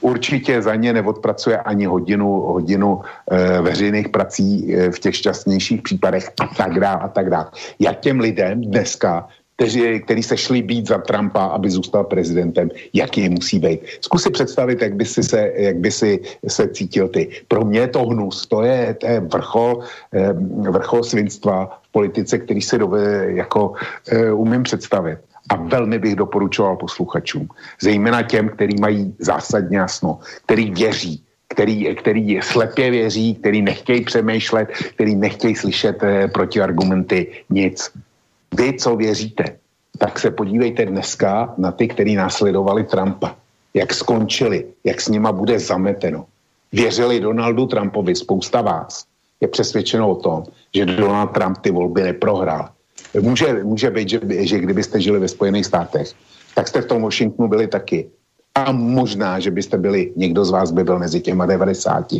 Určitě 0.00 0.62
za 0.62 0.74
ně 0.74 0.92
neodpracuje 0.92 1.58
ani 1.58 1.84
hodinu, 1.86 2.28
hodinu 2.40 3.00
e, 3.30 3.62
veřejných 3.62 4.08
prací 4.08 4.74
e, 4.74 4.90
v 4.90 4.98
těch 4.98 5.16
šťastnějších 5.16 5.82
případech 5.82 6.32
a 6.40 6.46
tak 6.46 6.80
dále 6.80 7.00
a 7.00 7.08
tak 7.08 7.30
dále. 7.30 7.46
Jak 7.78 8.00
těm 8.00 8.20
lidem 8.20 8.60
dneska 8.60 9.28
kteří, 9.60 10.00
který 10.00 10.22
se 10.22 10.36
šli 10.36 10.62
být 10.62 10.88
za 10.88 10.98
Trumpa, 10.98 11.52
aby 11.52 11.70
zůstal 11.70 12.04
prezidentem, 12.04 12.72
jaký 12.96 13.28
musí 13.28 13.58
být. 13.58 13.80
Zkus 14.00 14.22
si 14.22 14.30
představit, 14.30 14.82
jak 14.82 14.96
by 14.96 15.04
si 15.04 15.22
se, 15.22 15.52
jak 15.56 15.76
by 15.76 15.90
si 15.90 16.20
se 16.48 16.68
cítil 16.68 17.08
ty. 17.08 17.44
Pro 17.48 17.64
mě 17.64 17.80
je 17.80 17.88
to 17.88 18.08
hnus, 18.08 18.46
to 18.46 18.64
je, 18.64 18.96
to 19.00 19.06
je 19.06 19.20
vrchol, 19.20 19.84
eh, 20.16 20.32
vrchol 20.70 21.04
svinstva 21.04 21.80
v 21.84 21.92
politice, 21.92 22.38
který 22.38 22.60
si 22.64 22.78
dovede, 22.78 23.36
jako 23.36 23.76
umím 24.32 24.62
představit. 24.62 25.18
A 25.50 25.56
velmi 25.56 25.98
bych 25.98 26.16
doporučoval 26.16 26.76
posluchačům, 26.76 27.48
zejména 27.82 28.22
těm, 28.22 28.48
kteří 28.48 28.76
mají 28.80 29.14
zásadně 29.18 29.78
jasno, 29.78 30.18
který 30.46 30.70
věří, 30.70 31.22
který, 31.48 31.94
který 31.94 32.40
slepě 32.42 32.90
věří, 32.90 33.34
který 33.34 33.62
nechtějí 33.62 34.04
přemýšlet, 34.04 34.68
který 34.94 35.14
nechtějí 35.14 35.56
slyšet 35.56 36.02
eh, 36.02 36.28
protiargumenty, 36.28 37.44
nic 37.50 37.90
vy, 38.54 38.78
co 38.78 38.96
věříte, 38.96 39.44
tak 39.98 40.18
se 40.18 40.30
podívejte 40.30 40.86
dneska 40.86 41.54
na 41.58 41.72
ty, 41.72 41.88
kteří 41.88 42.14
následovali 42.14 42.84
Trumpa. 42.84 43.36
Jak 43.74 43.94
skončili, 43.94 44.66
jak 44.84 45.00
s 45.00 45.08
nima 45.08 45.32
bude 45.32 45.58
zameteno. 45.58 46.26
Věřili 46.72 47.20
Donaldu 47.20 47.66
Trumpovi, 47.66 48.14
spousta 48.14 48.62
vás 48.62 49.04
je 49.40 49.48
přesvědčeno 49.48 50.10
o 50.10 50.14
tom, 50.14 50.44
že 50.74 50.86
Donald 50.86 51.26
Trump 51.26 51.58
ty 51.58 51.70
volby 51.70 52.02
neprohrál. 52.02 52.68
Může, 53.20 53.64
může 53.64 53.90
být, 53.90 54.08
že, 54.08 54.20
že 54.28 54.58
kdybyste 54.58 55.00
žili 55.00 55.18
ve 55.18 55.28
Spojených 55.28 55.66
státech, 55.66 56.12
tak 56.54 56.68
jste 56.68 56.80
v 56.80 56.86
tom 56.86 57.02
Washingtonu 57.02 57.48
byli 57.48 57.66
taky. 57.66 58.06
A 58.54 58.72
možná, 58.72 59.40
že 59.40 59.50
byste 59.50 59.78
byli, 59.78 60.12
někdo 60.16 60.44
z 60.44 60.50
vás 60.50 60.70
by 60.70 60.84
byl 60.84 60.98
mezi 60.98 61.20
těma 61.20 61.46
90 61.46 62.12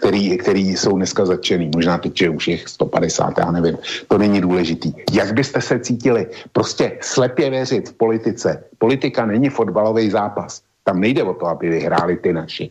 který, 0.00 0.38
který 0.38 0.76
jsou 0.76 0.96
dneska 0.96 1.26
začený. 1.26 1.70
Možná 1.74 1.98
teď 1.98 2.22
je 2.22 2.28
už 2.30 2.48
je 2.48 2.58
150, 2.66 3.38
já 3.38 3.50
nevím. 3.50 3.78
To 4.08 4.18
není 4.18 4.40
důležitý. 4.40 4.92
Jak 5.12 5.34
byste 5.34 5.60
se 5.60 5.78
cítili? 5.78 6.26
Prostě 6.52 6.98
slepě 7.00 7.50
věřit 7.50 7.88
v 7.88 7.92
politice. 7.92 8.64
Politika 8.78 9.26
není 9.26 9.48
fotbalový 9.48 10.10
zápas. 10.10 10.62
Tam 10.84 11.00
nejde 11.00 11.22
o 11.22 11.34
to, 11.34 11.46
aby 11.46 11.68
vyhráli 11.68 12.16
ty 12.16 12.32
naši. 12.32 12.70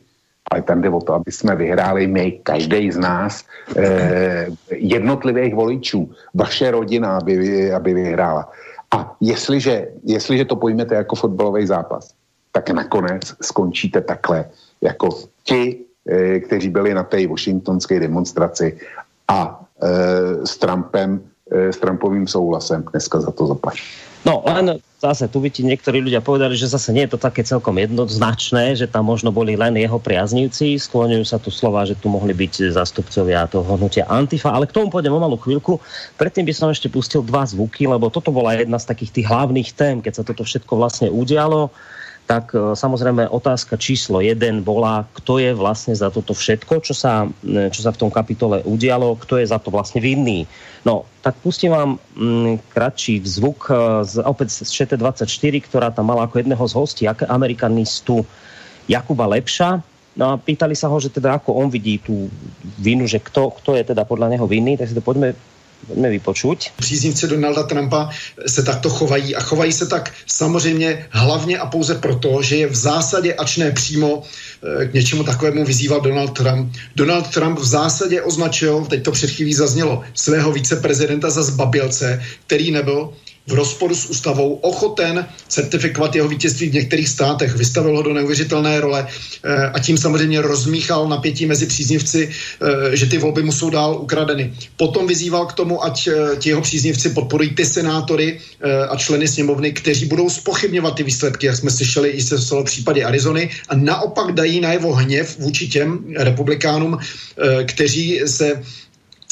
Ale 0.50 0.62
tam 0.62 0.82
jde 0.82 0.90
o 0.90 1.02
to, 1.02 1.14
aby 1.14 1.32
jsme 1.32 1.56
vyhráli 1.56 2.08
my, 2.08 2.32
každý 2.44 2.92
z 2.92 2.98
nás, 2.98 3.46
eh, 3.76 4.48
jednotlivých 4.72 5.56
voličů, 5.56 6.12
vaše 6.34 6.72
rodina, 6.72 7.18
aby, 7.18 7.72
aby 7.74 7.94
vyhrála. 7.94 8.50
A 8.92 9.16
jestliže, 9.22 9.88
jestliže 10.04 10.46
to 10.46 10.56
pojmete 10.56 10.96
jako 10.96 11.16
fotbalový 11.16 11.68
zápas, 11.68 12.14
tak 12.52 12.70
nakonec 12.70 13.22
skončíte 13.42 14.02
takhle, 14.02 14.46
jako 14.82 15.10
ti, 15.44 15.86
Eh, 16.10 16.40
kteří 16.40 16.70
byli 16.70 16.94
na 16.94 17.04
té 17.04 17.28
washingtonské 17.28 18.00
demonstraci 18.00 18.78
a 19.28 19.62
eh, 19.84 20.48
s 20.48 20.58
Trumpem, 20.58 21.22
eh, 21.52 21.74
s 21.74 21.78
Trumpovým 21.78 22.28
souhlasem 22.28 22.84
dneska 22.92 23.22
za 23.22 23.32
to 23.32 23.48
zaplatí. 23.48 24.09
No, 24.28 24.44
len 24.44 24.84
zase 25.00 25.32
tu 25.32 25.40
by 25.40 25.48
ti 25.48 25.64
niektorí 25.64 26.04
ľudia 26.04 26.20
povedali, 26.20 26.52
že 26.60 26.68
zase 26.68 26.92
nie 26.92 27.08
je 27.08 27.16
to 27.16 27.20
také 27.24 27.40
celkom 27.40 27.80
jednoznačné, 27.80 28.76
že 28.76 28.92
tam 28.92 29.08
možno 29.08 29.32
boli 29.32 29.56
len 29.56 29.80
jeho 29.80 29.96
priaznivci, 29.96 30.76
skloňujú 30.76 31.24
sa 31.24 31.40
tu 31.40 31.48
slova, 31.48 31.88
že 31.88 31.96
tu 31.96 32.12
mohli 32.12 32.36
byť 32.36 32.76
zastupcovia 32.76 33.48
toho 33.48 33.80
hnutia 33.80 34.04
Antifa, 34.12 34.52
ale 34.52 34.68
k 34.68 34.76
tomu 34.76 34.92
pôjdem 34.92 35.16
o 35.16 35.24
malú 35.24 35.40
chvíľku. 35.40 35.80
Predtým 36.20 36.44
by 36.44 36.54
som 36.54 36.68
ešte 36.68 36.92
pustil 36.92 37.24
dva 37.24 37.48
zvuky, 37.48 37.88
lebo 37.88 38.12
toto 38.12 38.36
bola 38.36 38.60
jedna 38.60 38.76
z 38.76 38.92
takých 38.92 39.24
tých 39.24 39.28
hlavných 39.32 39.70
tém, 39.72 40.04
keď 40.04 40.20
sa 40.20 40.24
toto 40.28 40.44
všetko 40.44 40.74
vlastne 40.76 41.08
udialo 41.08 41.72
tak 42.30 42.54
e, 42.54 42.78
samozrejme 42.78 43.26
otázka 43.26 43.74
číslo 43.74 44.22
jeden 44.22 44.62
bola, 44.62 45.10
kto 45.18 45.42
je 45.42 45.50
vlastne 45.58 45.98
za 45.98 46.14
toto 46.14 46.38
všetko, 46.38 46.86
čo 46.86 46.94
sa, 46.94 47.26
e, 47.42 47.74
čo 47.74 47.82
sa 47.82 47.90
v 47.90 48.06
tom 48.06 48.14
kapitole 48.14 48.62
udialo, 48.70 49.18
kto 49.18 49.42
je 49.42 49.50
za 49.50 49.58
to 49.58 49.74
vlastne 49.74 49.98
vinný. 49.98 50.46
No, 50.86 51.10
tak 51.26 51.42
pustím 51.42 51.74
vám 51.74 51.98
mm, 52.14 52.70
kratší 52.70 53.26
zvuk 53.26 53.74
e, 53.74 54.06
z, 54.06 54.22
opäť 54.22 54.62
z 54.62 54.70
ČT24, 54.70 55.56
ktorá 55.66 55.90
tam 55.90 56.14
mala 56.14 56.30
ako 56.30 56.46
jedného 56.46 56.62
z 56.70 56.74
hostí 56.78 57.04
amerikanistu 57.10 58.22
Jakuba 58.86 59.26
Lepša. 59.26 59.82
No 60.14 60.30
a 60.30 60.38
pýtali 60.38 60.78
sa 60.78 60.86
ho, 60.86 61.02
že 61.02 61.10
teda 61.10 61.42
ako 61.42 61.58
on 61.58 61.74
vidí 61.74 61.98
tú 61.98 62.30
vinu, 62.78 63.10
že 63.10 63.18
kto, 63.18 63.58
kto 63.58 63.74
je 63.74 63.90
teda 63.90 64.06
podľa 64.06 64.38
neho 64.38 64.46
vinný, 64.46 64.78
tak 64.78 64.86
si 64.86 64.94
to 64.94 65.02
poďme 65.02 65.34
Pojďme 65.88 66.10
vypočuť. 66.10 66.72
Příznivci 66.76 67.28
Donalda 67.28 67.64
Trumpa 67.64 68.10
se 68.48 68.64
takto 68.64 68.90
chovají 68.90 69.36
a 69.36 69.42
chovají 69.42 69.72
se 69.72 69.88
tak 69.88 70.14
samozřejmě 70.26 71.08
hlavně 71.10 71.58
a 71.60 71.66
pouze 71.66 71.96
proto, 71.96 72.42
že 72.42 72.56
je 72.56 72.68
v 72.68 72.76
zásadě, 72.76 73.34
ač 73.34 73.58
ne 73.58 73.72
přímo, 73.72 74.24
eh, 74.24 74.86
k 74.86 74.94
něčemu 74.94 75.24
takovému 75.24 75.66
vyzýval 75.66 76.02
Donald 76.02 76.38
Trump. 76.38 76.76
Donald 76.96 77.28
Trump 77.28 77.60
v 77.60 77.66
zásadě 77.66 78.22
označil, 78.22 78.86
teď 78.90 79.04
to 79.04 79.12
před 79.12 79.30
chvílí 79.30 79.54
zaznělo, 79.54 80.04
svého 80.14 80.52
viceprezidenta 80.52 81.30
za 81.30 81.44
zbabilce, 81.44 82.24
který 82.46 82.72
nebyl 82.72 83.14
v 83.50 83.54
rozporu 83.54 83.96
s 83.96 84.06
ústavou 84.06 84.54
ochoten 84.54 85.26
certifikovat 85.48 86.16
jeho 86.16 86.28
vítězství 86.28 86.70
v 86.70 86.74
některých 86.74 87.10
státech. 87.10 87.56
Vystavil 87.56 87.96
ho 87.98 88.02
do 88.02 88.14
neuvěřitelné 88.14 88.82
role 88.82 89.08
eh, 89.08 89.66
a 89.74 89.80
tím 89.80 89.98
samozřejmě 89.98 90.42
rozmíchal 90.42 91.10
napětí 91.10 91.46
mezi 91.46 91.66
příznivci, 91.66 92.30
eh, 92.30 92.98
že 92.98 93.06
ty 93.06 93.18
volby 93.18 93.44
mu 93.44 93.52
jsou 93.52 93.70
dál 93.70 93.98
ukradeny. 94.02 94.54
Potom 94.78 95.08
vyzýval 95.08 95.46
k 95.46 95.54
tomu, 95.54 95.84
ať 95.84 96.08
eh, 96.08 96.36
ti 96.38 96.50
jeho 96.50 96.62
příznivci 96.62 97.10
podporují 97.10 97.50
ty 97.50 97.66
senátory 97.66 98.40
a 98.90 98.96
členy 98.96 99.28
sněmovny, 99.28 99.72
kteří 99.72 100.06
budou 100.06 100.30
spochybňovat 100.30 100.96
ty 100.96 101.04
výsledky, 101.04 101.48
jak 101.48 101.56
jsme 101.56 101.72
slyšeli 101.72 102.10
i 102.10 102.22
se 102.22 102.38
v 102.38 102.64
případě 102.64 103.04
Arizony, 103.04 103.50
a 103.70 103.76
naopak 103.76 104.32
dají 104.36 104.62
na 104.62 104.74
jeho 104.74 104.94
hněv 104.94 105.40
vůči 105.40 105.68
těm 105.68 106.04
republikánům, 106.18 106.98
kteří 107.66 108.22
se 108.26 108.62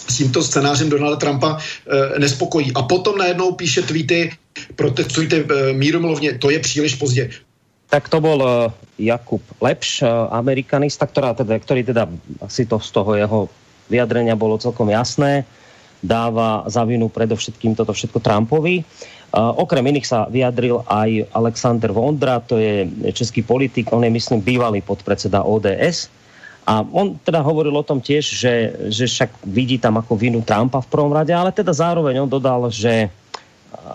s 0.07 0.17
tímto 0.17 0.43
scénářem 0.43 0.89
Donalda 0.89 1.15
Trumpa 1.15 1.57
e, 1.57 2.19
nespokojí. 2.19 2.71
A 2.75 2.81
potom 2.83 3.17
najednou 3.17 3.51
píše 3.51 3.81
tweety, 3.81 4.31
protestujte 4.75 5.35
e, 5.35 5.73
mírumilovně, 5.73 6.39
to 6.39 6.49
je 6.49 6.59
příliš 6.59 6.95
pozdě. 6.95 7.29
Tak 7.87 8.11
to 8.11 8.19
bol 8.19 8.39
uh, 8.43 8.67
Jakub 8.99 9.39
Lepš, 9.63 10.03
uh, 10.03 10.27
amerikanista, 10.35 11.07
ktorá 11.07 11.31
teda, 11.31 11.55
ktorý 11.55 11.87
teda 11.87 12.03
asi 12.43 12.67
to 12.67 12.83
z 12.83 12.89
toho 12.91 13.15
jeho 13.15 13.39
vyjadrenia 13.87 14.35
bolo 14.35 14.59
celkom 14.59 14.91
jasné, 14.91 15.47
dáva 16.03 16.67
za 16.67 16.83
vinu 16.83 17.07
predovšetkým 17.07 17.79
toto 17.79 17.95
všetko 17.95 18.19
Trumpovi. 18.19 18.83
Uh, 19.31 19.55
okrem 19.55 19.87
iných 19.87 20.03
sa 20.03 20.27
vyjadril 20.27 20.83
aj 20.83 21.31
Alexander 21.31 21.95
Vondra, 21.95 22.43
to 22.43 22.59
je 22.59 22.91
český 23.15 23.39
politik, 23.39 23.87
on 23.95 24.03
je 24.03 24.11
myslím 24.11 24.43
bývalý 24.43 24.83
podpredseda 24.83 25.47
ODS, 25.47 26.11
a 26.67 26.83
on 26.83 27.15
teda 27.23 27.39
hovoril 27.39 27.71
o 27.71 27.87
tom 27.87 28.03
tiež, 28.03 28.27
že, 28.27 28.53
že 28.91 29.07
však 29.07 29.47
vidí 29.47 29.79
tam 29.79 30.03
ako 30.03 30.19
vinu 30.19 30.43
Trumpa 30.43 30.83
v 30.83 30.91
prvom 30.91 31.15
rade, 31.15 31.31
ale 31.31 31.55
teda 31.55 31.71
zároveň 31.71 32.27
on 32.27 32.29
dodal, 32.29 32.67
že 32.67 33.07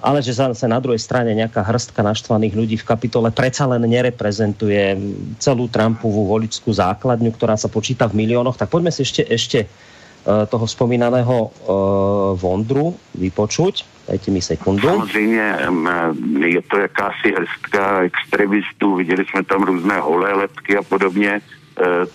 ale 0.01 0.25
že 0.25 0.37
zase 0.37 0.65
na 0.69 0.81
druhej 0.81 1.01
strane 1.01 1.33
nejaká 1.37 1.61
hrstka 1.65 2.01
naštvaných 2.01 2.55
ľudí 2.57 2.77
v 2.81 2.89
kapitole 2.89 3.29
predsa 3.29 3.69
len 3.69 3.85
nereprezentuje 3.85 4.97
celú 5.37 5.69
Trumpovú 5.69 6.29
voličskú 6.29 6.73
základňu, 6.73 7.33
ktorá 7.37 7.61
sa 7.61 7.69
počíta 7.69 8.09
v 8.09 8.25
miliónoch. 8.25 8.57
Tak 8.57 8.73
poďme 8.73 8.93
si 8.93 9.05
ešte, 9.05 9.23
ešte 9.25 9.59
e, 9.65 9.67
toho 10.25 10.65
spomínaného 10.69 11.37
uh, 11.37 11.51
Vondru 12.37 12.97
vypočuť. 13.17 13.85
Dajte 14.09 14.29
mi 14.35 14.43
sekundu. 14.43 14.89
Samozřejmě 14.89 15.57
je 16.47 16.63
to 16.63 16.77
jakási 16.79 17.29
hrstka 17.37 18.01
extremistů, 18.03 18.97
viděli 18.97 19.25
jsme 19.25 19.45
tam 19.45 19.63
různé 19.63 20.01
holé 20.01 20.33
letky 20.33 20.77
a 20.77 20.83
podobně 20.83 21.41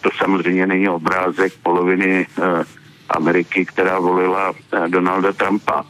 to 0.02 0.10
samozřejmě 0.17 0.67
není 0.67 0.89
obrázek 0.89 1.54
poloviny 1.63 2.28
eh, 2.28 2.63
Ameriky, 3.10 3.65
která 3.65 4.00
volila 4.00 4.54
eh, 4.54 4.89
Donalda 4.89 5.34
Trumpa. 5.34 5.86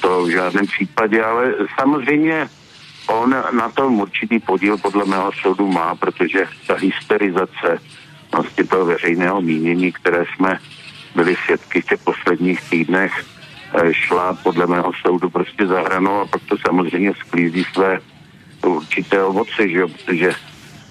To 0.00 0.24
v 0.24 0.30
žádném 0.30 0.66
případě, 0.66 1.24
ale 1.24 1.54
samozřejmě 1.78 2.48
on 3.06 3.30
na 3.30 3.68
tom 3.68 4.00
určitý 4.00 4.38
podíl 4.38 4.78
podle 4.78 5.04
mého 5.04 5.30
soudu 5.32 5.72
má, 5.72 5.94
protože 5.94 6.46
ta 6.66 6.74
hysterizace 6.74 7.78
vlastně 8.32 8.64
toho 8.64 8.84
veřejného 8.84 9.40
mínění, 9.40 9.92
které 9.92 10.24
jsme 10.26 10.58
byli 11.14 11.36
svědky 11.36 11.80
v 11.80 11.86
těch 11.86 12.00
posledních 12.04 12.70
týdnech, 12.70 13.24
šla 13.90 14.38
podle 14.42 14.66
mého 14.66 14.92
soudu 15.06 15.30
prostě 15.30 15.66
za 15.66 15.80
hranou 15.80 16.20
a 16.20 16.26
pak 16.26 16.42
to 16.48 16.56
samozřejmě 16.58 17.12
sklízí 17.14 17.64
své 17.72 18.00
určité 18.66 19.22
ovoce, 19.22 19.68
že? 19.68 19.86
protože 19.86 20.32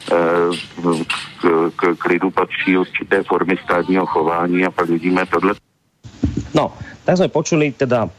k, 0.06 1.50
k, 1.76 1.82
k 1.98 2.04
lidu 2.06 2.32
patří 2.32 2.78
určité 2.78 3.24
formy 3.24 3.58
státního 3.64 4.06
chování 4.06 4.66
a 4.66 4.72
pak 4.72 4.90
vidíme 4.90 5.26
tohle. 5.26 5.54
No, 6.54 6.74
tak 7.04 7.18
jsme 7.18 7.28
počuli 7.28 7.72
teda 7.72 8.10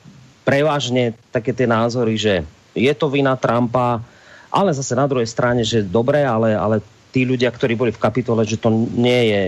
prevažně 0.44 1.14
také 1.30 1.52
ty 1.52 1.66
názory, 1.66 2.18
že 2.18 2.44
je 2.74 2.94
to 2.94 3.08
vina 3.08 3.36
Trumpa, 3.36 4.02
ale 4.52 4.74
zase 4.74 4.94
na 4.94 5.06
druhej 5.06 5.26
strane, 5.26 5.64
že 5.66 5.82
dobré, 5.82 6.26
ale, 6.26 6.54
ale 6.54 6.78
tí 7.14 7.22
ľudia, 7.22 7.50
ktorí 7.50 7.78
boli 7.78 7.94
v 7.94 8.02
kapitole, 8.02 8.42
že 8.42 8.58
to 8.58 8.70
nie 8.94 9.30
je, 9.30 9.42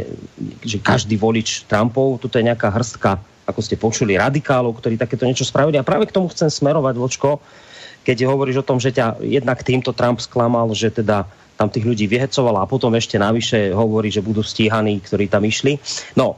že 0.63 0.79
každý 0.79 1.19
volič 1.19 1.67
Trumpov, 1.67 2.23
toto 2.23 2.39
je 2.39 2.47
nejaká 2.47 2.71
hrstka, 2.71 3.19
ako 3.47 3.61
ste 3.63 3.75
počuli, 3.75 4.19
radikálov, 4.19 4.79
ktorí 4.79 4.95
takéto 4.95 5.27
niečo 5.27 5.43
spravili. 5.47 5.75
A 5.79 5.87
práve 5.87 6.07
k 6.07 6.15
tomu 6.15 6.31
chcem 6.31 6.47
smerovať, 6.47 6.95
Vočko, 6.95 7.43
keď 8.07 8.31
hovoríš 8.31 8.63
o 8.63 8.67
tom, 8.67 8.79
že 8.79 8.95
ťa 8.95 9.19
jednak 9.19 9.67
týmto 9.67 9.91
Trump 9.91 10.23
sklamal, 10.23 10.71
že 10.79 10.95
teda 10.95 11.27
tam 11.57 11.73
tých 11.73 11.89
ľudí 11.89 12.05
vyhecoval 12.07 12.61
a 12.61 12.69
potom 12.69 12.93
ešte 12.93 13.17
navyše 13.17 13.73
hovorí, 13.73 14.13
že 14.13 14.21
budú 14.21 14.45
stíhaní, 14.45 15.01
ktorí 15.01 15.27
tam 15.33 15.43
išli. 15.49 15.81
No, 16.15 16.37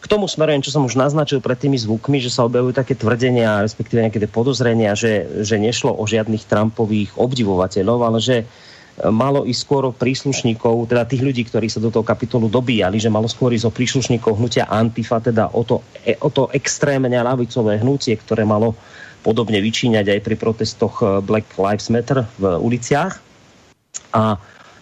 k 0.00 0.06
tomu 0.08 0.24
smerujem, 0.26 0.64
čo 0.64 0.72
som 0.72 0.88
už 0.88 0.96
naznačil 0.96 1.44
pred 1.44 1.60
tými 1.60 1.76
zvukmi, 1.76 2.24
že 2.24 2.32
sa 2.32 2.48
objavujú 2.48 2.72
také 2.72 2.96
tvrdenia, 2.96 3.60
respektíve 3.60 4.00
nejaké 4.00 4.18
podozrenia, 4.26 4.96
že, 4.96 5.44
že 5.44 5.60
nešlo 5.60 5.92
o 5.92 6.04
žiadnych 6.08 6.48
Trumpových 6.48 7.14
obdivovateľov, 7.20 7.98
ale 8.08 8.18
že 8.18 8.36
e, 8.40 8.44
malo 9.12 9.44
ísť 9.44 9.60
skôr 9.60 9.84
o 9.84 9.92
príslušníkov, 9.92 10.88
teda 10.88 11.04
tých 11.04 11.20
ľudí, 11.20 11.44
ktorí 11.44 11.68
sa 11.68 11.84
do 11.84 11.92
toho 11.92 12.00
kapitolu 12.00 12.48
dobíjali, 12.48 12.96
že 12.96 13.12
malo 13.12 13.28
skôr 13.28 13.52
ísť 13.52 13.68
o 13.68 13.76
príslušníkov 13.76 14.40
hnutia 14.40 14.72
Antifa, 14.72 15.20
teda 15.20 15.52
o 15.52 15.68
to, 15.68 15.84
e, 16.00 16.16
o 16.16 16.32
to 16.32 16.48
extrémne 16.56 17.20
lavicové 17.20 17.76
hnutie, 17.84 18.16
ktoré 18.16 18.48
malo 18.48 18.72
podobne 19.20 19.60
vyčíňať 19.60 20.16
aj 20.16 20.20
pri 20.24 20.34
protestoch 20.40 21.04
e, 21.04 21.20
Black 21.20 21.60
Lives 21.60 21.92
Matter 21.92 22.24
v 22.40 22.56
uliciach. 22.56 23.29
A 24.14 24.38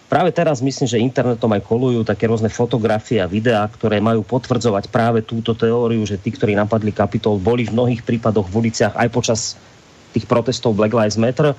Práve 0.09 0.33
teraz 0.33 0.57
myslím, 0.57 0.89
že 0.89 0.97
internetom 0.97 1.53
aj 1.53 1.69
kolujú 1.69 2.01
také 2.01 2.25
rôzne 2.25 2.49
fotografie 2.49 3.21
a 3.21 3.29
videá, 3.29 3.69
ktoré 3.69 4.01
majú 4.01 4.25
potvrdzovať 4.25 4.89
práve 4.89 5.21
túto 5.21 5.53
teóriu, 5.53 6.01
že 6.01 6.17
tí, 6.17 6.33
ktorí 6.33 6.57
napadli 6.57 6.89
Kapitol, 6.89 7.37
boli 7.37 7.69
v 7.69 7.77
mnohých 7.77 8.01
prípadoch 8.01 8.49
v 8.49 8.57
uliciach 8.65 8.97
aj 8.97 9.07
počas 9.13 9.53
tých 10.09 10.25
protestov 10.25 10.73
Black 10.73 10.97
Lives 10.97 11.13
Matter, 11.13 11.53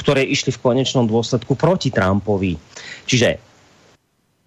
ktoré 0.00 0.24
išli 0.24 0.48
v 0.48 0.62
konečnom 0.64 1.04
dôsledku 1.04 1.52
proti 1.60 1.92
Trumpovi. 1.92 2.56
Čiže 3.04 3.52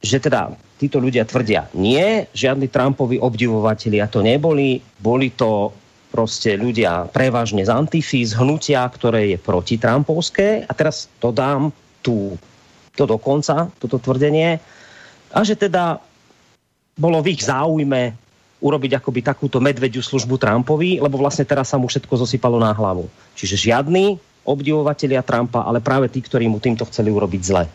že 0.04 0.18
teda 0.20 0.52
títo 0.82 0.98
ľudia 0.98 1.24
tvrdia, 1.24 1.70
nie, 1.78 2.26
žiadni 2.34 2.68
Trumpovi 2.68 3.22
obdivovatelia 3.22 4.10
to 4.10 4.26
neboli, 4.26 4.82
boli 5.00 5.30
to 5.30 5.72
proste 6.10 6.58
ľudia 6.58 7.08
prevažne 7.14 7.62
z 7.62 7.70
Antify, 7.70 8.26
z 8.26 8.34
hnutia, 8.34 8.82
ktoré 8.90 9.32
je 9.32 9.38
proti 9.38 9.78
Trumpovské. 9.78 10.66
A 10.66 10.72
teraz 10.74 11.08
to 11.22 11.30
dám 11.32 11.72
tú 12.04 12.36
to 12.94 13.04
dokonca, 13.10 13.74
toto 13.82 13.98
tvrdenie, 13.98 14.62
a 15.34 15.40
že 15.42 15.58
teda 15.58 15.98
bolo 16.94 17.18
v 17.26 17.34
ich 17.34 17.42
záujme 17.42 18.14
urobiť 18.64 19.02
akoby 19.02 19.20
takúto 19.26 19.58
medvediu 19.60 20.00
službu 20.00 20.40
Trumpovi, 20.40 21.02
lebo 21.02 21.20
vlastne 21.20 21.44
teraz 21.44 21.74
sa 21.74 21.82
mu 21.82 21.90
všetko 21.90 22.24
zosypalo 22.24 22.62
na 22.62 22.72
hlavu. 22.72 23.10
Čiže 23.36 23.74
žiadny 23.74 24.16
obdivovatelia 24.48 25.26
Trumpa, 25.26 25.68
ale 25.68 25.84
práve 25.84 26.08
tí, 26.08 26.24
ktorí 26.24 26.48
mu 26.48 26.64
týmto 26.64 26.88
chceli 26.88 27.12
urobiť 27.12 27.42
zle. 27.44 27.66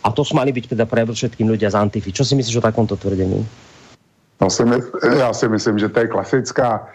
A 0.00 0.08
to 0.12 0.22
mali 0.32 0.54
byť 0.54 0.76
teda 0.76 0.84
pre 0.88 1.04
všetkým 1.04 1.50
ľudia 1.50 1.68
z 1.68 1.76
Antify. 1.76 2.10
Čo 2.14 2.24
si 2.24 2.38
myslíš 2.38 2.60
o 2.60 2.64
takomto 2.64 2.96
tvrdení? 2.96 3.42
No, 4.40 4.48
si 4.48 4.64
my, 4.64 4.80
já 5.04 5.32
si 5.32 5.48
myslím, 5.48 5.78
že 5.78 5.88
to 5.88 6.00
je 6.00 6.08
klasická, 6.08 6.88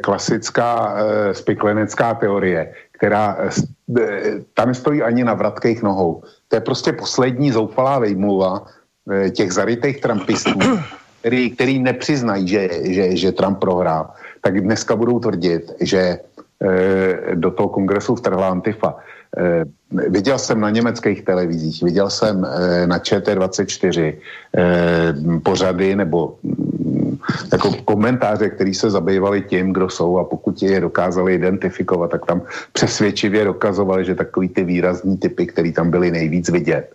klasická 0.00 0.96
eh, 0.96 1.34
spiklenecká 1.34 2.14
teorie, 2.14 2.72
která 2.92 3.36
eh, 3.38 4.40
tam 4.54 4.74
stojí 4.74 5.02
ani 5.02 5.24
na 5.24 5.34
vratkých 5.34 5.82
nohou. 5.82 6.22
To 6.48 6.56
je 6.56 6.60
prostě 6.60 6.92
poslední 6.92 7.52
zoufalá 7.52 7.98
vejmluva 7.98 8.66
eh, 9.12 9.30
těch 9.30 9.52
zarytých 9.52 10.00
trumpistů, 10.00 10.58
který, 11.20 11.50
který 11.50 11.78
nepřiznají, 11.78 12.48
že, 12.48 12.68
že, 12.82 13.16
že 13.16 13.32
Trump 13.32 13.58
prohrál, 13.58 14.10
tak 14.40 14.60
dneska 14.60 14.96
budou 14.96 15.18
tvrdit, 15.20 15.72
že 15.80 16.18
eh, 16.18 17.34
do 17.34 17.50
toho 17.50 17.68
kongresu 17.68 18.16
vtrhla 18.16 18.48
Antifa. 18.48 18.96
Eh, 19.36 19.64
viděl 20.08 20.38
jsem 20.38 20.60
na 20.60 20.70
německých 20.70 21.22
televizích, 21.22 21.82
viděl 21.82 22.10
jsem 22.10 22.40
na 22.86 22.98
ČT24 22.98 24.14
pořady 25.42 25.96
nebo 25.96 26.36
jako 27.52 27.72
komentáře, 27.84 28.48
který 28.48 28.74
se 28.74 28.90
zabývali 28.90 29.42
tím, 29.42 29.72
kdo 29.72 29.88
jsou 29.88 30.18
a 30.18 30.24
pokud 30.24 30.62
je 30.62 30.80
dokázali 30.80 31.34
identifikovat, 31.34 32.10
tak 32.10 32.26
tam 32.26 32.42
přesvědčivě 32.72 33.44
dokazovali, 33.44 34.04
že 34.04 34.14
takový 34.14 34.48
ty 34.48 34.64
výrazní 34.64 35.18
typy, 35.18 35.46
který 35.46 35.72
tam 35.72 35.90
byly 35.90 36.10
nejvíc 36.10 36.48
vidět, 36.48 36.92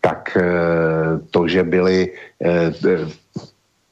tak 0.00 0.38
to, 1.30 1.48
že 1.48 1.62
byli 1.62 2.12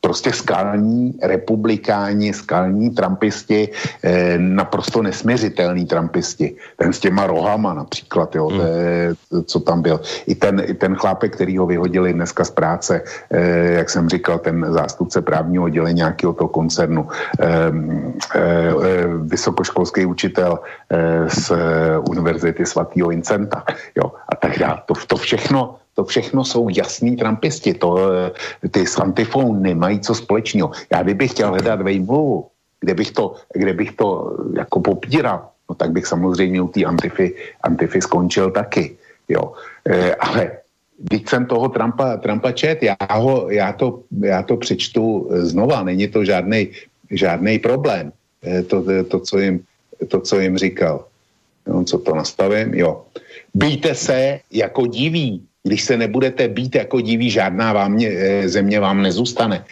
prostě 0.03 0.33
skalní 0.33 1.15
republikáni, 1.23 2.35
skalní 2.35 2.91
trampisti, 2.91 3.69
eh, 4.03 4.35
naprosto 4.38 5.03
nesměřitelný 5.03 5.87
trampisti. 5.87 6.59
Ten 6.77 6.93
s 6.93 6.99
těma 6.99 7.27
rohama 7.27 7.75
například, 7.75 8.35
jo, 8.35 8.47
hmm. 8.51 8.59
to 8.59 8.67
je, 8.67 9.15
co 9.47 9.59
tam 9.61 9.83
byl. 9.83 10.01
I 10.27 10.35
ten, 10.35 10.62
I 10.67 10.75
ten 10.75 10.95
chlápek, 10.99 11.33
který 11.38 11.55
ho 11.57 11.67
vyhodili 11.67 12.12
dneska 12.12 12.45
z 12.45 12.51
práce, 12.51 13.03
eh, 13.31 13.79
jak 13.79 13.91
jsem 13.91 14.09
říkal, 14.09 14.38
ten 14.38 14.67
zástupce 14.75 15.23
právního 15.23 15.65
oddělení 15.65 16.03
nějakého 16.03 16.33
toho 16.35 16.49
koncernu, 16.49 17.07
eh, 17.38 17.71
eh, 18.35 19.07
vysokoškolský 19.23 20.07
učitel 20.07 20.59
eh, 20.91 21.31
z 21.31 21.53
Univerzity 22.11 22.67
svatého 22.67 23.09
Vincenta, 23.09 23.62
jo, 23.95 24.12
a 24.29 24.35
tak 24.35 24.59
dále. 24.59 24.83
To, 24.87 24.95
to 25.07 25.17
všechno 25.17 25.82
to 25.94 26.05
všechno 26.05 26.44
jsou 26.44 26.68
jasní 26.68 27.16
trampisti. 27.16 27.74
To, 27.74 27.98
eh, 28.12 28.68
ty 28.68 28.87
s 28.87 28.98
Antifou 28.98 29.55
nemají 29.55 30.00
co 30.00 30.14
společného. 30.14 30.70
Já 30.92 31.02
kdybych 31.02 31.31
chtěl 31.31 31.48
hledat 31.48 31.83
vejmluvu, 31.83 32.46
kde 32.81 32.94
bych 32.94 33.11
to, 33.11 33.35
kde 33.55 33.72
bych 33.72 33.92
to 33.92 34.09
eh, 34.09 34.59
jako 34.59 34.81
popíral, 34.81 35.48
no 35.68 35.74
tak 35.74 35.90
bych 35.90 36.07
samozřejmě 36.07 36.62
u 36.62 36.68
té 36.68 36.85
Antify, 36.85 37.35
Antify 37.62 38.00
skončil 38.00 38.50
taky. 38.50 38.96
Jo. 39.28 39.52
E, 39.88 40.14
ale 40.14 40.59
když 40.98 41.22
jsem 41.28 41.46
toho 41.46 41.68
Trumpa, 41.68 42.16
Trumpa 42.16 42.52
čet, 42.52 42.83
já, 42.83 42.96
ho, 43.16 43.50
já, 43.50 43.72
to, 43.72 44.02
já 44.20 44.42
to 44.42 44.57
přečtu 44.57 45.31
znova, 45.33 45.83
není 45.83 46.09
to 46.09 46.24
žádný 46.24 46.70
žádný 47.12 47.59
problém, 47.59 48.12
e, 48.44 48.62
to, 48.62 48.85
to, 49.09 49.20
co 49.20 49.38
jim, 49.38 49.64
to, 50.09 50.20
co 50.20 50.40
jim 50.40 50.59
říkal. 50.59 51.05
Jo, 51.66 51.85
co 51.85 51.98
to 51.98 52.14
nastavím? 52.14 52.74
Jo. 52.74 53.05
Bejte 53.55 53.94
se 53.94 54.40
jako 54.50 54.87
diví, 54.87 55.46
když 55.62 55.83
se 55.85 55.96
nebudete 55.96 56.48
být 56.48 56.75
jako 56.75 57.01
diví, 57.01 57.31
žádná 57.31 57.72
vám, 57.72 57.98
eh, 58.03 58.48
země 58.48 58.81
vám 58.81 59.03
nezůstane. 59.03 59.64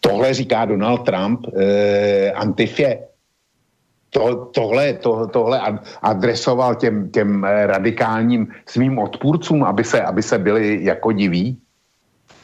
Tohle 0.00 0.34
říká 0.34 0.64
Donald 0.64 0.98
Trump 0.98 1.40
eh, 1.56 2.32
Antifě. 2.32 3.08
To, 4.10 4.52
tohle, 4.52 4.92
to, 4.92 5.26
tohle 5.26 5.60
adresoval 6.02 6.74
těm, 6.74 7.08
těm 7.10 7.44
eh, 7.44 7.66
radikálním 7.66 8.52
svým 8.68 8.98
odpůrcům, 8.98 9.64
aby 9.64 9.84
se, 9.84 10.02
aby 10.02 10.22
se 10.22 10.38
byli 10.38 10.84
jako 10.84 11.12
diví. 11.12 11.56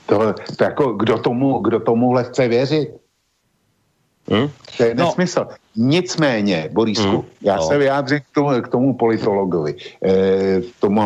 To, 0.07 0.35
to 0.57 0.65
jako, 0.65 0.93
kdo, 0.93 1.19
tomu, 1.19 1.59
kdo 1.59 1.81
tomuhle 1.81 2.25
chce 2.25 2.49
věřit? 2.49 2.89
Hmm? 4.31 4.49
To 4.77 4.83
je 4.83 4.95
no. 4.95 5.05
nesmysl. 5.05 5.41
No. 5.41 5.57
Nicméně, 5.77 6.69
Borisku, 6.73 7.11
hmm. 7.11 7.25
já 7.43 7.57
no. 7.57 7.63
se 7.63 7.79
vyjádřím 7.79 8.21
k 8.21 8.35
tomu, 8.35 8.63
k 8.63 8.69
tomu 8.69 8.95
politologovi, 8.95 9.75
eh, 10.05 10.61
tomu 10.81 11.03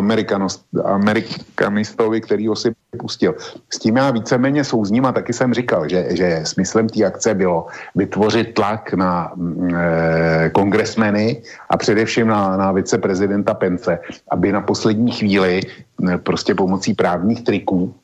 amerikanistovi, 0.85 2.21
který 2.21 2.47
ho 2.47 2.57
si 2.57 2.73
pustil. 2.99 3.35
S 3.71 3.79
tím 3.79 3.97
já 3.97 4.11
víceméně 4.11 4.65
souzním 4.65 5.07
a 5.07 5.13
taky 5.13 5.33
jsem 5.33 5.55
říkal, 5.55 5.89
že, 5.89 6.07
že 6.17 6.41
smyslem 6.45 6.89
té 6.89 7.05
akce 7.05 7.35
bylo 7.35 7.67
vytvořit 7.95 8.55
tlak 8.55 8.95
na 8.95 9.33
mm, 9.37 9.75
eh, 9.75 10.51
kongresmeny 10.51 11.43
a 11.71 11.77
především 11.77 12.27
na, 12.27 12.57
na 12.57 12.73
viceprezidenta 12.73 13.55
Pence, 13.55 13.99
aby 14.31 14.53
na 14.53 14.61
poslední 14.61 15.13
chvíli 15.13 15.61
eh, 15.63 16.19
prostě 16.19 16.55
pomocí 16.55 16.95
právních 16.95 17.45
triků 17.45 17.95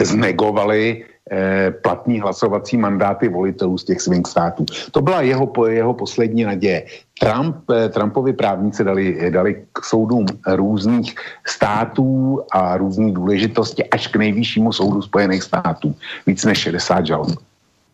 znegovali 0.00 1.04
eh, 1.30 1.70
platní 1.70 2.20
hlasovací 2.20 2.76
mandáty 2.76 3.28
volitelů 3.28 3.78
z 3.78 3.84
těch 3.84 4.00
svých 4.00 4.26
států. 4.26 4.64
To 4.90 5.00
byla 5.00 5.22
jeho, 5.22 5.52
jeho 5.68 5.94
poslední 5.94 6.44
naděje. 6.44 6.84
Trump, 7.20 7.56
eh, 7.70 7.88
Trumpovi 7.88 8.32
právníci 8.32 8.84
dali, 8.84 9.30
dali 9.30 9.64
k 9.72 9.84
soudům 9.84 10.26
různých 10.46 11.14
států 11.46 12.40
a 12.52 12.76
různých 12.76 13.14
důležitosti 13.14 13.84
až 13.84 14.06
k 14.06 14.16
nejvyššímu 14.16 14.72
soudu 14.72 15.02
Spojených 15.02 15.42
států. 15.42 15.94
Víc 16.26 16.44
než 16.44 16.58
60 16.58 17.06
žalob. 17.06 17.28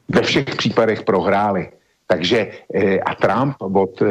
Ve 0.09 0.23
všech 0.23 0.57
případech 0.57 1.03
prohráli. 1.03 1.69
Takže 2.07 2.51
eh, 2.75 2.99
a 3.01 3.15
Trump 3.15 3.55
od 3.63 4.03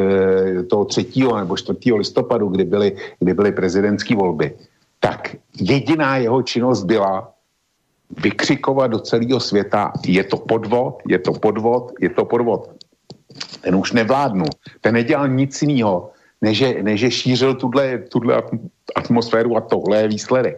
toho 0.70 0.86
3. 0.86 1.06
nebo 1.36 1.58
4. 1.58 1.94
listopadu, 1.94 2.48
kdy 2.48 2.64
byly, 2.64 2.96
kdy 3.20 3.34
byly 3.34 3.52
prezidentské 3.52 4.16
volby, 4.16 4.56
tak 5.00 5.36
jediná 5.60 6.18
jeho 6.18 6.42
činnost 6.42 6.84
byla 6.84 7.32
vykřikovat 8.18 8.92
do 8.92 9.00
celého 9.00 9.40
světa, 9.40 9.94
je 10.06 10.24
to 10.24 10.38
podvod, 10.38 11.02
je 11.08 11.20
to 11.20 11.32
podvod, 11.34 11.92
je 12.00 12.10
to 12.10 12.26
podvod. 12.26 12.70
Ten 13.62 13.76
už 13.76 13.92
nevládnu. 13.92 14.46
Ten 14.82 14.94
nedělal 14.94 15.28
nic 15.28 15.62
jiného, 15.62 16.12
než, 16.42 16.64
než 16.82 17.14
šířil 17.14 17.56
tuhle, 17.56 17.98
tuhle 17.98 18.44
atmosféru 18.96 19.58
a 19.58 19.62
tohle 19.62 20.02
je 20.02 20.08
výsledek. 20.08 20.58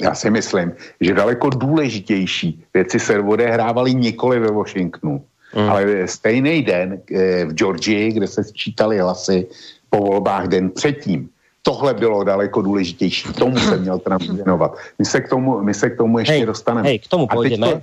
Já 0.00 0.14
si 0.14 0.30
myslím, 0.30 0.72
že 1.00 1.14
daleko 1.14 1.50
důležitější 1.50 2.64
věci 2.74 3.00
se 3.00 3.20
odehrávaly 3.20 3.94
nikoli 3.94 4.38
ve 4.38 4.50
Washingtonu, 4.50 5.24
mm. 5.56 5.70
ale 5.70 6.08
stejný 6.08 6.62
den 6.62 7.00
eh, 7.14 7.44
v 7.44 7.52
Georgii, 7.52 8.12
kde 8.12 8.26
se 8.26 8.44
sčítali 8.44 8.98
hlasy 8.98 9.46
po 9.90 9.98
volbách 9.98 10.48
den 10.48 10.70
předtím, 10.70 11.30
tohle 11.64 11.94
bylo 11.94 12.24
daleko 12.24 12.62
důležitější. 12.62 13.32
Tomu 13.32 13.58
se 13.58 13.76
měl 13.82 13.98
Trump 13.98 14.22
věnovat. 14.22 14.76
My 14.98 15.04
se 15.04 15.20
k 15.20 15.28
tomu, 15.28 15.62
my 15.62 15.74
se 15.74 15.90
k 15.90 15.96
tomu 15.96 16.18
ještě 16.18 16.32
hej, 16.32 16.46
dostaneme. 16.46 16.88
Hej, 16.88 16.98
k 16.98 17.08
tomu 17.08 17.26
půjdeme. 17.26 17.66
Teďko, 17.66 17.82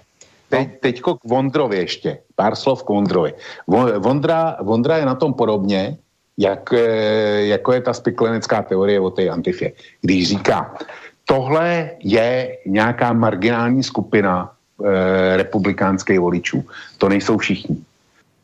teď, 0.50 0.80
teďko 0.80 1.16
k 1.16 1.24
Vondrovi 1.24 1.78
ještě. 1.78 2.18
Pár 2.36 2.56
slov 2.56 2.84
k 2.84 2.90
Vondrovi. 2.90 3.34
Vondra, 3.98 4.58
Vondra 4.62 4.98
je 4.98 5.06
na 5.06 5.16
tom 5.16 5.34
podobně, 5.34 5.98
jak, 6.38 6.74
eh, 6.74 7.58
jako 7.58 7.74
je 7.74 7.82
ta 7.82 7.94
spiklenecká 7.94 8.62
teorie 8.62 9.00
o 9.00 9.10
té 9.10 9.30
antifě. 9.30 9.72
Když 10.02 10.28
říká, 10.28 10.78
tohle 11.26 11.90
je 12.00 12.58
nějaká 12.66 13.14
marginální 13.14 13.84
skupina 13.84 14.52
e, 14.84 15.38
republikánských 15.38 16.20
voličů. 16.20 16.66
To 16.98 17.10
nejsou 17.10 17.38
všichni. 17.38 17.78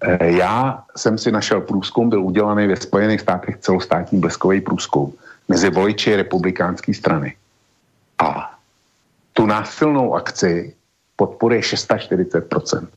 E, 0.02 0.38
já 0.38 0.84
jsem 0.96 1.18
si 1.18 1.32
našel 1.32 1.62
průzkum, 1.62 2.10
byl 2.10 2.24
udělaný 2.24 2.68
ve 2.68 2.76
Spojených 2.76 3.22
státech 3.22 3.58
celostátní 3.58 4.20
bleskový 4.20 4.62
průzkum 4.62 5.14
mezi 5.48 5.70
voliči 5.70 6.16
republikánské 6.16 6.94
strany. 6.94 7.36
A 8.20 8.54
tu 9.34 9.46
násilnou 9.46 10.16
akci 10.16 10.74
podporuje 11.16 11.62
640%, 11.62 12.88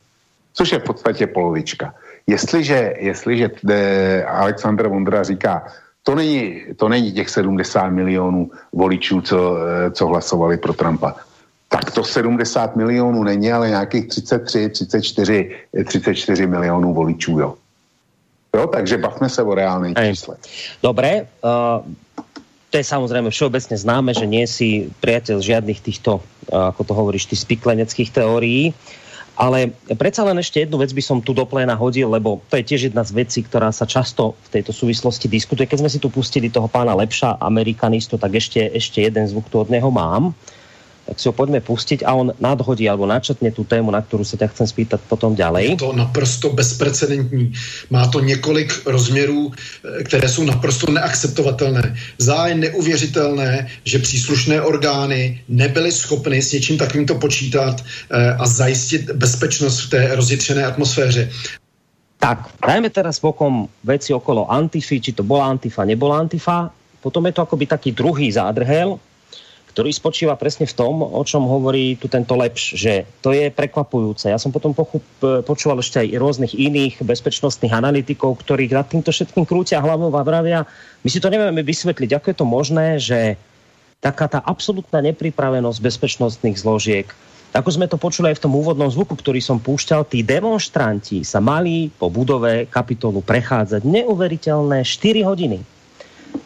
což 0.53 0.71
je 0.71 0.79
v 0.79 0.83
podstatě 0.83 1.27
polovička. 1.27 1.93
Jestliže, 2.27 2.93
jestliže 2.97 3.49
Aleksandr 4.27 4.87
Vondra 4.87 5.23
říká, 5.23 5.63
to 6.03 6.15
není, 6.15 6.61
to 6.75 6.89
není 6.89 7.11
těch 7.11 7.29
70 7.29 7.89
milionů 7.89 8.51
voličů, 8.73 9.21
co, 9.21 9.57
co 9.91 10.07
hlasovali 10.07 10.57
pro 10.57 10.73
Trumpa. 10.73 11.15
Tak 11.69 11.91
to 11.91 12.03
70 12.03 12.75
milionů 12.75 13.23
není, 13.23 13.51
ale 13.51 13.69
nějakých 13.69 14.07
33, 14.07 14.69
34, 14.69 15.55
34 15.85 16.47
milionů 16.47 16.93
voličů, 16.93 17.39
jo. 17.39 17.55
Jo, 18.55 18.67
takže 18.67 18.97
bavme 18.97 19.29
se 19.29 19.43
o 19.43 19.55
reálných 19.55 19.95
číslech. 20.09 20.39
Dobré, 20.83 21.21
uh, 21.21 21.85
to 22.71 22.79
je 22.79 22.87
samozrejme 22.87 23.27
všeobecne 23.27 23.75
známe, 23.75 24.15
že 24.15 24.23
nie 24.23 24.47
si 24.47 24.87
priateľ 25.03 25.43
žiadnych 25.43 25.83
týchto, 25.83 26.23
ako 26.47 26.81
to 26.87 26.93
hovoríš, 26.95 27.27
tých 27.27 27.43
spikleneckých 27.43 28.15
teórií. 28.15 28.71
Ale 29.35 29.75
predsa 29.95 30.23
len 30.27 30.39
ešte 30.39 30.63
jednu 30.63 30.79
vec 30.79 30.91
by 30.91 31.03
som 31.03 31.19
tu 31.19 31.35
do 31.35 31.43
pléna 31.47 31.75
hodil, 31.75 32.07
lebo 32.07 32.39
to 32.47 32.59
je 32.59 32.67
tiež 32.67 32.81
jedna 32.91 33.03
z 33.03 33.15
vecí, 33.15 33.39
ktorá 33.43 33.71
sa 33.75 33.83
často 33.83 34.39
v 34.47 34.59
tejto 34.59 34.71
súvislosti 34.71 35.27
diskutuje. 35.27 35.67
Keď 35.67 35.83
sme 35.83 35.91
si 35.91 35.99
tu 35.99 36.07
pustili 36.11 36.47
toho 36.51 36.67
pána 36.71 36.95
Lepša, 36.95 37.39
amerikanistu, 37.43 38.15
tak 38.15 38.39
ešte, 38.39 38.71
ešte 38.71 39.03
jeden 39.03 39.27
zvuk 39.27 39.47
tu 39.51 39.59
od 39.59 39.71
neho 39.71 39.87
mám. 39.87 40.31
Uh, 40.31 40.60
tak 41.05 41.17
si 41.19 41.25
ho 41.27 41.33
poďme 41.33 41.59
pustiť 41.59 42.05
a 42.05 42.13
on 42.13 42.31
nadhodí 42.37 42.85
alebo 42.85 43.09
načetne 43.09 43.49
tu 43.49 43.65
tému, 43.65 43.89
na 43.89 44.05
ktorú 44.05 44.21
sa 44.21 44.37
ťa 44.37 44.53
chcem 44.53 44.67
spýtať 44.69 45.01
potom 45.09 45.33
ďalej. 45.33 45.75
Je 45.75 45.81
to 45.81 45.97
naprosto 45.97 46.53
bezprecedentní. 46.53 47.51
Má 47.89 48.07
to 48.07 48.19
několik 48.19 48.85
rozměrů, 48.85 49.51
eh, 49.51 50.03
které 50.03 50.29
jsou 50.29 50.43
naprosto 50.45 50.91
neakceptovatelné. 50.91 51.95
Zájem 52.17 52.59
neuvěřitelné, 52.59 53.67
že 53.83 53.99
příslušné 53.99 54.61
orgány 54.61 55.41
nebyly 55.49 55.91
schopny 55.91 56.41
s 56.41 56.53
něčím 56.53 56.77
takovýmto 56.77 57.15
počítat 57.15 57.81
eh, 57.81 58.33
a 58.39 58.45
zajistit 58.47 59.11
bezpečnost 59.11 59.79
v 59.79 59.89
té 59.89 60.15
rozjetřené 60.15 60.65
atmosféře. 60.65 61.29
Tak, 62.21 62.53
dajme 62.61 62.93
teraz 62.93 63.17
bokom 63.17 63.65
veci 63.81 64.13
okolo 64.13 64.45
Antify, 64.45 65.01
či 65.01 65.09
to 65.09 65.25
bola 65.25 65.49
Antifa, 65.49 65.81
nebola 65.81 66.21
Antifa. 66.21 66.69
Potom 67.01 67.25
je 67.25 67.33
to 67.33 67.41
akoby 67.41 67.65
taký 67.65 67.97
druhý 67.97 68.29
zádrhel, 68.29 69.01
ktorý 69.71 69.89
spočíva 69.95 70.35
presne 70.35 70.67
v 70.67 70.75
tom, 70.75 70.99
o 70.99 71.23
čom 71.23 71.47
hovorí 71.47 71.95
tu 71.95 72.11
tento 72.11 72.35
Lepš, 72.35 72.75
že 72.75 73.07
to 73.23 73.31
je 73.31 73.47
prekvapujúce. 73.47 74.27
Ja 74.27 74.35
som 74.35 74.51
potom 74.51 74.75
pochup, 74.75 75.03
počúval 75.47 75.79
ešte 75.79 76.03
aj 76.03 76.19
rôznych 76.19 76.53
iných 76.53 76.99
bezpečnostných 76.99 77.71
analytikov, 77.71 78.35
ktorí 78.43 78.67
nad 78.67 78.91
týmto 78.91 79.15
všetkým 79.15 79.47
krútia 79.47 79.79
hlavou 79.79 80.11
a 80.11 80.23
vravia, 80.27 80.67
my 81.01 81.09
si 81.09 81.23
to 81.23 81.31
nevieme 81.31 81.63
vysvetliť, 81.63 82.11
ako 82.19 82.25
je 82.27 82.37
to 82.37 82.45
možné, 82.45 82.87
že 82.99 83.19
taká 84.03 84.27
tá 84.27 84.43
absolútna 84.43 84.99
nepripravenosť 84.99 85.79
bezpečnostných 85.79 86.59
zložiek, 86.59 87.07
ako 87.51 87.67
sme 87.67 87.87
to 87.87 87.99
počuli 87.99 88.31
aj 88.31 88.39
v 88.39 88.43
tom 88.47 88.55
úvodnom 88.55 88.87
zvuku, 88.87 89.11
ktorý 89.19 89.43
som 89.43 89.59
púšťal, 89.59 90.07
tí 90.07 90.23
demonstranti 90.23 91.27
sa 91.27 91.43
mali 91.43 91.91
po 91.91 92.07
budove 92.07 92.67
kapitolu 92.71 93.19
prechádzať 93.19 93.83
neuveriteľné 93.83 94.87
4 94.87 95.27
hodiny 95.27 95.80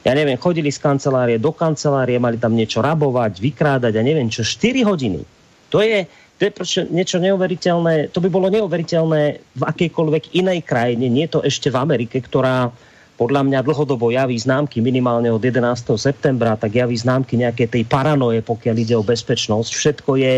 ja 0.06 0.14
neviem, 0.14 0.38
chodili 0.38 0.70
z 0.70 0.78
kancelárie 0.78 1.42
do 1.42 1.50
kancelárie, 1.50 2.22
mali 2.22 2.38
tam 2.38 2.54
niečo 2.54 2.86
rabovať, 2.86 3.42
vykrádať 3.42 3.94
a 3.98 4.06
neviem 4.06 4.30
čo, 4.30 4.46
4 4.46 4.86
hodiny. 4.86 5.26
To 5.74 5.82
je, 5.82 6.06
to 6.38 6.42
je 6.46 6.52
proč, 6.54 6.72
niečo 6.94 7.18
neuveriteľné, 7.18 8.14
to 8.14 8.22
by 8.22 8.30
bolo 8.30 8.54
neuveriteľné 8.54 9.22
v 9.42 9.64
akejkoľvek 9.66 10.38
inej 10.38 10.62
krajine, 10.62 11.10
nie 11.10 11.26
to 11.26 11.42
ešte 11.42 11.74
v 11.74 11.82
Amerike, 11.82 12.22
ktorá 12.22 12.70
podľa 13.16 13.48
mňa 13.48 13.60
dlhodobo 13.64 14.12
javí 14.12 14.36
známky 14.36 14.84
minimálne 14.84 15.32
od 15.32 15.40
11. 15.40 15.96
septembra, 15.96 16.60
tak 16.60 16.76
javí 16.76 17.00
známky 17.00 17.40
nejaké 17.40 17.66
tej 17.66 17.88
paranoje, 17.88 18.44
pokiaľ 18.44 18.76
ide 18.76 18.96
o 19.00 19.08
bezpečnosť. 19.08 19.72
Všetko 19.72 20.12
je 20.20 20.36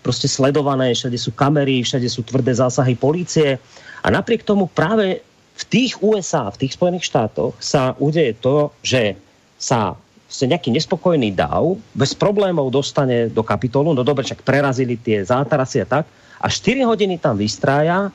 proste 0.00 0.24
sledované, 0.24 0.96
všade 0.96 1.18
sú 1.20 1.36
kamery, 1.36 1.84
všade 1.84 2.08
sú 2.08 2.24
tvrdé 2.24 2.56
zásahy 2.56 2.96
policie. 2.96 3.60
A 4.00 4.08
napriek 4.08 4.48
tomu 4.48 4.64
práve 4.70 5.20
v 5.56 5.62
tých 5.64 5.98
USA, 6.04 6.52
v 6.52 6.66
tých 6.66 6.76
Spojených 6.76 7.08
štátoch 7.08 7.56
sa 7.56 7.96
udeje 7.96 8.36
to, 8.36 8.68
že 8.84 9.16
sa 9.56 9.96
ste 10.26 10.50
nejaký 10.50 10.74
nespokojný 10.74 11.32
dav 11.32 11.78
bez 11.94 12.12
problémov 12.12 12.74
dostane 12.74 13.30
do 13.30 13.46
kapitolu, 13.46 13.94
no 13.94 14.02
dobre, 14.02 14.26
však 14.26 14.42
prerazili 14.42 14.98
tie 14.98 15.22
zátarasy 15.22 15.86
a 15.86 15.86
tak, 15.86 16.04
a 16.36 16.46
4 16.50 16.82
hodiny 16.84 17.16
tam 17.16 17.38
vystrája 17.38 18.10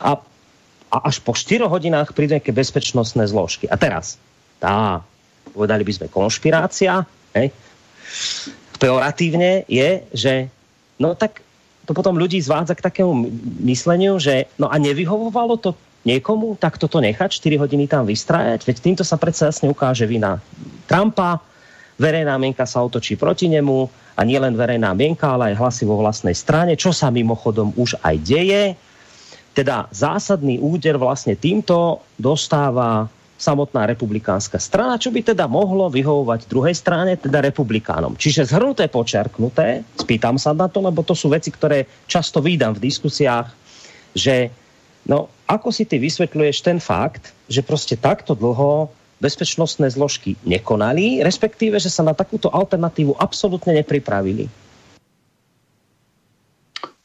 a, 0.00 0.10
a 0.90 0.96
až 1.06 1.22
po 1.22 1.36
4 1.36 1.68
hodinách 1.68 2.16
prídu 2.16 2.34
nejaké 2.34 2.50
bezpečnostné 2.50 3.28
zložky. 3.28 3.68
A 3.68 3.76
teraz, 3.76 4.16
tá, 4.58 5.04
povedali 5.52 5.84
by 5.84 5.92
sme, 5.94 6.06
konšpirácia, 6.08 7.04
hej, 7.36 7.52
peoratívne 8.80 9.68
je, 9.68 10.02
že 10.16 10.34
no 10.96 11.12
tak 11.12 11.44
to 11.84 11.92
potom 11.92 12.16
ľudí 12.16 12.40
zvádza 12.40 12.74
k 12.74 12.86
takému 12.86 13.12
mysleniu, 13.68 14.16
že 14.16 14.48
no 14.56 14.72
a 14.72 14.80
nevyhovovalo 14.80 15.60
to 15.60 15.76
niekomu 16.04 16.56
tak 16.56 16.80
toto 16.80 16.98
nechať, 16.98 17.28
4 17.28 17.60
hodiny 17.60 17.84
tam 17.90 18.08
vystrájať, 18.08 18.64
veď 18.64 18.76
týmto 18.80 19.04
sa 19.04 19.20
predsa 19.20 19.52
jasne 19.52 19.68
ukáže 19.68 20.08
vina 20.08 20.40
Trumpa, 20.88 21.40
verejná 22.00 22.40
mienka 22.40 22.64
sa 22.64 22.80
otočí 22.80 23.20
proti 23.20 23.52
nemu 23.52 23.86
a 24.16 24.20
nielen 24.24 24.56
verejná 24.56 24.96
mienka, 24.96 25.36
ale 25.36 25.52
aj 25.52 25.60
hlasy 25.60 25.84
vo 25.84 26.00
vlastnej 26.00 26.32
strane, 26.32 26.76
čo 26.76 26.96
sa 26.96 27.12
mimochodom 27.12 27.76
už 27.76 28.00
aj 28.00 28.16
deje. 28.24 28.64
Teda 29.52 29.90
zásadný 29.92 30.56
úder 30.62 30.96
vlastne 30.96 31.36
týmto 31.36 32.00
dostáva 32.16 33.08
samotná 33.40 33.88
republikánska 33.88 34.60
strana, 34.60 35.00
čo 35.00 35.08
by 35.08 35.32
teda 35.32 35.48
mohlo 35.48 35.88
vyhovovať 35.88 36.44
druhej 36.44 36.76
strane, 36.76 37.16
teda 37.16 37.40
republikánom. 37.40 38.12
Čiže 38.12 38.52
zhrnuté, 38.52 38.92
počerknuté, 38.92 39.80
spýtam 39.96 40.36
sa 40.36 40.52
na 40.52 40.68
to, 40.68 40.84
lebo 40.84 41.00
to 41.00 41.16
sú 41.16 41.32
veci, 41.32 41.48
ktoré 41.48 41.88
často 42.04 42.44
výdam 42.44 42.76
v 42.76 42.84
diskusiách, 42.84 43.48
že 44.12 44.52
No, 45.06 45.28
ako 45.48 45.72
si 45.72 45.84
ty 45.84 45.98
vysvetľuješ 45.98 46.60
ten 46.60 46.78
fakt, 46.80 47.32
že 47.48 47.62
prostě 47.62 47.96
takto 47.96 48.34
dlho 48.34 48.88
bezpečnostné 49.20 49.90
zložky 49.90 50.36
nekonali, 50.44 51.20
respektíve, 51.22 51.80
že 51.80 51.92
sa 51.92 52.02
na 52.02 52.16
takúto 52.16 52.48
alternatívu 52.54 53.16
absolútně 53.22 53.72
nepripravili? 53.72 54.48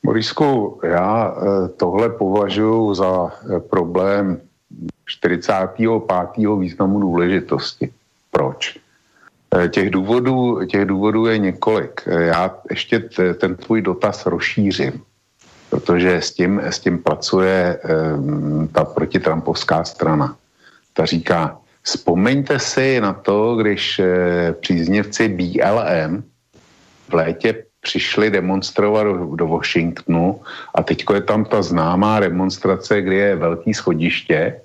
Borisku, 0.06 0.80
já 0.84 1.36
eh, 1.38 1.68
tohle 1.68 2.10
považuji 2.10 2.94
za 2.94 3.32
eh, 3.32 3.60
problém 3.60 4.42
45. 5.06 5.90
významu 6.60 7.00
důležitosti. 7.00 7.92
Proč? 8.32 8.78
Eh, 9.56 9.70
těch 9.70 9.90
důvodů, 9.90 10.66
těch 10.66 10.86
důvodů 10.86 11.26
je 11.26 11.38
několik. 11.38 12.02
Já 12.08 12.58
ještě 12.70 13.00
ten 13.40 13.56
tvůj 13.56 13.82
dotaz 13.82 14.26
rozšířím 14.26 15.04
protože 15.76 16.24
s 16.24 16.32
tím, 16.32 16.64
s 16.64 16.80
tím 16.80 17.04
pracuje 17.04 17.80
um, 17.84 18.68
ta 18.72 18.88
protitrampovská 18.88 19.84
strana. 19.84 20.36
Ta 20.94 21.06
říká, 21.06 21.60
vzpomeňte 21.84 22.60
si 22.60 23.02
na 23.04 23.14
to, 23.14 23.60
když 23.60 24.00
uh, 24.00 24.06
příznivci 24.64 25.28
BLM 25.28 26.24
v 27.10 27.14
létě 27.14 27.68
přišli 27.84 28.32
demonstrovat 28.32 29.04
do, 29.36 29.48
Washingtonu 29.48 30.40
a 30.76 30.80
teďko 30.84 31.14
je 31.14 31.22
tam 31.22 31.46
ta 31.46 31.62
známá 31.62 32.20
demonstrace, 32.20 33.02
kde 33.02 33.16
je 33.16 33.36
velký 33.36 33.74
schodiště, 33.74 34.62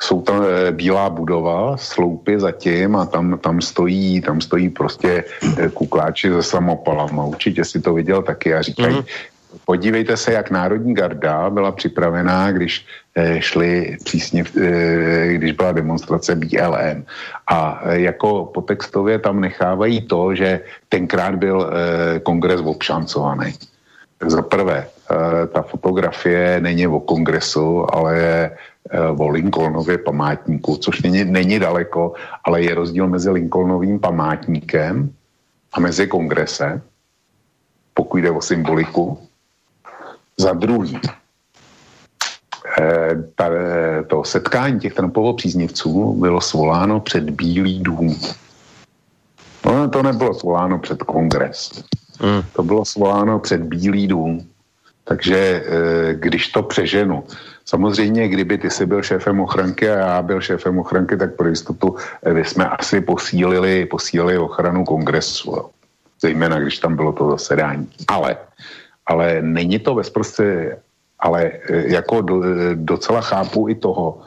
jsou 0.00 0.22
tam 0.22 0.40
e, 0.40 0.72
bílá 0.72 1.10
budova, 1.10 1.76
sloupy 1.76 2.40
zatím 2.40 2.96
a 2.96 3.04
tam, 3.04 3.38
tam, 3.38 3.60
stojí, 3.60 4.20
tam 4.20 4.40
stojí 4.40 4.68
prostě 4.68 5.24
e, 5.58 5.68
kukláči 5.68 6.32
se 6.32 6.42
samopalama. 6.42 7.24
Určitě 7.24 7.64
si 7.64 7.80
to 7.80 7.92
viděl 7.92 8.22
taky 8.22 8.54
a 8.54 8.62
říkají, 8.62 8.94
mm-hmm 8.94 9.35
podívejte 9.64 10.16
se, 10.16 10.32
jak 10.32 10.50
Národní 10.50 10.94
garda 10.94 11.50
byla 11.50 11.72
připravená, 11.72 12.52
když 12.52 12.86
eh, 13.14 13.40
šli 13.40 13.96
přísně, 14.04 14.44
eh, 14.60 15.32
když 15.32 15.52
byla 15.52 15.72
demonstrace 15.72 16.36
BLM. 16.36 17.04
A 17.46 17.80
eh, 17.84 18.00
jako 18.00 18.44
potextově 18.54 19.18
tam 19.18 19.40
nechávají 19.40 20.06
to, 20.06 20.34
že 20.34 20.60
tenkrát 20.88 21.34
byl 21.34 21.70
kongres 22.22 22.60
obšancovaný. 22.60 23.54
Tak 24.18 24.30
za 24.30 24.42
prvé, 24.42 24.88
ta 25.52 25.62
fotografie 25.62 26.60
není 26.60 26.86
o 26.86 27.00
kongresu, 27.00 27.84
ale 27.94 28.16
je 28.16 28.40
o 29.18 29.28
Lincolnově 29.28 29.98
památníku, 29.98 30.76
což 30.76 31.02
není, 31.02 31.24
není 31.24 31.58
daleko, 31.58 32.12
ale 32.44 32.62
je 32.62 32.74
rozdíl 32.74 33.06
mezi 33.08 33.30
Lincolnovým 33.30 34.00
památníkem 34.00 35.12
a 35.72 35.80
mezi 35.80 36.06
kongresem, 36.06 36.80
pokud 37.94 38.16
jde 38.16 38.30
o 38.30 38.40
symboliku. 38.40 39.25
Za 40.40 40.52
druhý, 40.52 41.00
eh, 42.80 43.10
ta, 43.34 43.48
to 44.06 44.24
setkání 44.24 44.80
těch 44.80 44.94
Trumpovo 44.94 45.34
příznivců 45.34 46.12
bylo 46.12 46.40
svoláno 46.40 47.00
před 47.00 47.30
Bílý 47.30 47.80
dům. 47.80 48.20
No, 49.66 49.88
to 49.88 50.02
nebylo 50.02 50.34
svoláno 50.34 50.78
před 50.78 51.02
kongres. 51.02 51.84
Hmm. 52.20 52.42
To 52.52 52.62
bylo 52.62 52.84
svoláno 52.84 53.38
před 53.38 53.60
Bílý 53.60 54.06
dům. 54.06 54.46
Takže 55.04 55.36
eh, 55.36 56.14
když 56.14 56.48
to 56.48 56.62
přeženu, 56.62 57.24
samozřejmě, 57.64 58.28
kdyby 58.28 58.58
ty 58.58 58.70
jsi 58.70 58.86
byl 58.86 59.02
šéfem 59.02 59.40
ochranky 59.40 59.90
a 59.90 59.98
já 59.98 60.22
byl 60.22 60.40
šéfem 60.40 60.78
ochranky, 60.78 61.16
tak 61.16 61.36
pro 61.36 61.48
jistotu 61.48 61.96
eh, 62.22 62.44
jsme 62.44 62.68
asi 62.68 63.00
posílili, 63.00 63.86
posílili 63.86 64.38
ochranu 64.38 64.84
kongresu. 64.84 65.70
Zejména, 66.20 66.60
když 66.60 66.78
tam 66.78 66.96
bylo 66.96 67.12
to 67.12 67.30
zasedání. 67.30 67.90
Ale, 68.08 68.36
ale 69.06 69.42
není 69.42 69.78
to 69.78 69.94
bezprostředně, 69.94 70.76
ale 71.18 71.42
eh, 71.44 71.92
jako 71.92 72.20
docela 72.74 73.20
chápu 73.20 73.68
i 73.68 73.74
toho, 73.74 74.20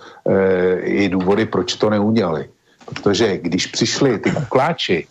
i 0.84 1.10
důvody, 1.10 1.46
proč 1.46 1.76
to 1.76 1.90
neudělali. 1.90 2.50
Protože 2.86 3.38
když 3.38 3.68
přišli 3.68 4.20
ty 4.20 4.32
kukláči 4.32 5.08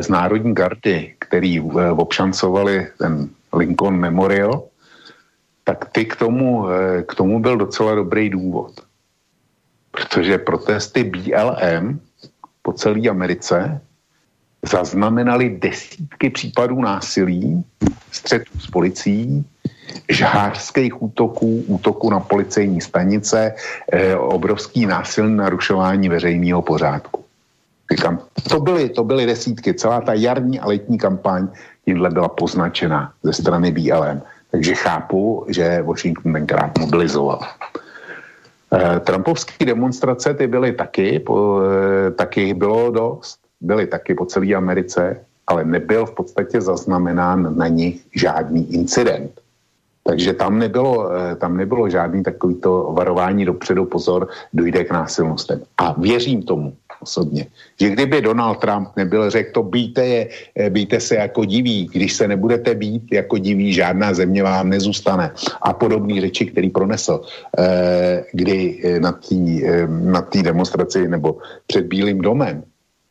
z 0.00 0.08
Národní 0.08 0.54
gardy, 0.54 1.14
který 1.18 1.60
obšancovali 1.96 2.86
ten 2.98 3.28
Lincoln 3.52 3.96
Memorial, 3.96 4.62
tak 5.66 5.90
ty 5.90 6.04
k 6.06 6.16
tomu, 6.16 6.70
eh, 6.70 7.02
k 7.02 7.14
tomu 7.14 7.42
byl 7.42 7.56
docela 7.56 7.94
dobrý 7.94 8.30
důvod. 8.30 8.80
Protože 9.90 10.38
protesty 10.38 11.04
BLM 11.04 12.00
po 12.62 12.72
celé 12.72 13.10
Americe 13.10 13.80
zaznamenali 14.70 15.58
desítky 15.60 16.30
případů 16.30 16.80
násilí, 16.80 17.64
střetů 18.12 18.58
s 18.60 18.66
policií, 18.66 19.44
žhářských 20.08 21.02
útoků, 21.02 21.64
útoků 21.66 22.10
na 22.10 22.20
policejní 22.20 22.80
stanice, 22.80 23.54
eh, 23.92 24.16
obrovský 24.16 24.86
násilný 24.86 25.36
narušování 25.36 26.08
veřejného 26.08 26.62
pořádku. 26.62 27.24
Říkám, 27.90 28.18
to 28.50 28.60
byly, 28.60 28.88
to 28.88 29.04
byly 29.04 29.26
desítky. 29.26 29.74
Celá 29.74 30.00
ta 30.00 30.12
jarní 30.12 30.60
a 30.60 30.66
letní 30.66 30.98
kampaň 30.98 31.48
tímhle 31.84 32.10
byla 32.10 32.28
poznačena 32.28 33.12
ze 33.22 33.32
strany 33.32 33.72
BLM. 33.72 34.22
Takže 34.50 34.74
chápu, 34.74 35.46
že 35.48 35.82
Washington 35.82 36.32
tenkrát 36.32 36.78
mobilizoval. 36.78 37.40
Eh, 38.72 39.00
Trumpovské 39.00 39.64
demonstrace 39.64 40.34
ty 40.34 40.46
byly 40.46 40.72
taky, 40.72 41.22
eh, 41.22 42.10
taky 42.10 42.54
bylo 42.54 42.90
dost, 42.90 43.45
byly 43.60 43.86
taky 43.86 44.14
po 44.14 44.26
celé 44.26 44.54
Americe, 44.54 45.20
ale 45.46 45.64
nebyl 45.64 46.06
v 46.06 46.14
podstatě 46.14 46.60
zaznamenán 46.60 47.56
na 47.56 47.68
nich 47.68 48.04
žádný 48.14 48.74
incident. 48.74 49.40
Takže 50.06 50.32
tam 50.38 50.58
nebylo, 50.58 51.10
eh, 51.10 51.36
tam 51.36 51.56
nebylo 51.56 51.90
žádný 51.90 52.22
takovýto 52.22 52.94
varování 52.94 53.44
dopředu, 53.44 53.84
pozor, 53.84 54.28
dojde 54.54 54.84
k 54.84 54.90
násilnostem. 54.90 55.62
A 55.78 55.94
věřím 55.98 56.42
tomu, 56.42 56.74
osobně. 57.02 57.46
Že 57.80 57.90
kdyby 57.90 58.22
Donald 58.22 58.62
Trump 58.62 58.88
nebyl 58.96 59.30
řekl 59.30 59.52
to 59.52 59.62
býte, 59.62 60.06
je, 60.06 60.22
eh, 60.56 60.70
býte 60.70 61.00
se 61.00 61.14
jako 61.14 61.44
diví, 61.44 61.90
když 61.92 62.12
se 62.12 62.28
nebudete 62.28 62.74
být 62.74 63.02
jako 63.12 63.38
diví, 63.38 63.74
žádná 63.74 64.14
země 64.14 64.42
vám 64.42 64.70
nezůstane. 64.70 65.34
A 65.62 65.74
podobný 65.74 66.20
řeči, 66.20 66.54
který 66.54 66.70
pronesl, 66.70 67.20
eh, 67.58 68.24
kdy 68.32 68.58
na 69.02 69.12
té 69.12 69.34
na 69.88 70.22
demonstraci 70.42 71.08
nebo 71.08 71.42
před 71.66 71.90
Bílým 71.90 72.22
domem, 72.22 72.62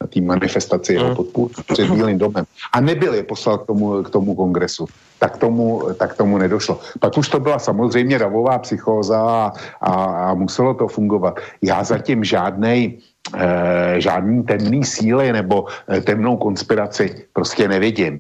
na 0.02 0.08
té 0.08 0.22
manifestaci 0.22 0.94
jeho 0.94 1.06
hmm. 1.06 1.16
podpůr 1.16 1.50
před 1.74 1.90
Bílým 1.90 2.18
domem. 2.18 2.46
A 2.74 2.82
nebyl 2.82 3.14
je 3.14 3.24
poslal 3.24 3.58
k 3.58 3.68
tomu, 3.68 4.04
k 4.04 4.10
tomu 4.10 4.36
kongresu. 4.36 4.86
Tak 5.20 5.38
tomu, 5.38 5.82
tak 5.96 6.18
tomu 6.18 6.38
nedošlo. 6.38 6.80
Pak 7.00 7.18
už 7.18 7.30
to 7.30 7.40
byla 7.40 7.60
samozřejmě 7.60 8.20
davová 8.20 8.60
psychóza 8.60 9.22
a, 9.22 9.54
a, 9.82 9.92
a 10.30 10.34
muselo 10.34 10.74
to 10.74 10.88
fungovat. 10.88 11.40
Já 11.62 11.84
zatím 11.84 12.24
žádnej 12.24 13.00
e, 13.38 14.02
žádný 14.02 14.44
temný 14.44 14.84
síly 14.84 15.34
nebo 15.34 15.66
e, 15.88 16.02
temnou 16.02 16.38
konspiraci 16.38 17.26
prostě 17.34 17.68
nevidím. 17.68 18.20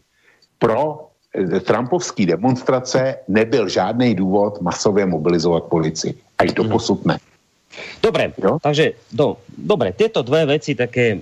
Pro 0.59 1.11
e, 1.35 1.59
Trumpovský 1.59 2.25
demonstrace 2.25 3.15
nebyl 3.27 3.69
žádný 3.69 4.15
důvod 4.15 4.61
masově 4.61 5.05
mobilizovat 5.05 5.63
policii. 5.63 6.15
Až 6.37 6.53
do 6.53 6.63
mhm. 6.63 6.71
posud 6.71 7.05
ne. 7.05 7.17
Dobre, 8.03 8.31
jo? 8.39 8.57
takže 8.63 8.95
do, 9.11 9.35
dobre, 9.51 9.91
tieto 9.91 10.23
dve 10.23 10.45
veci 10.45 10.75
také 10.75 11.19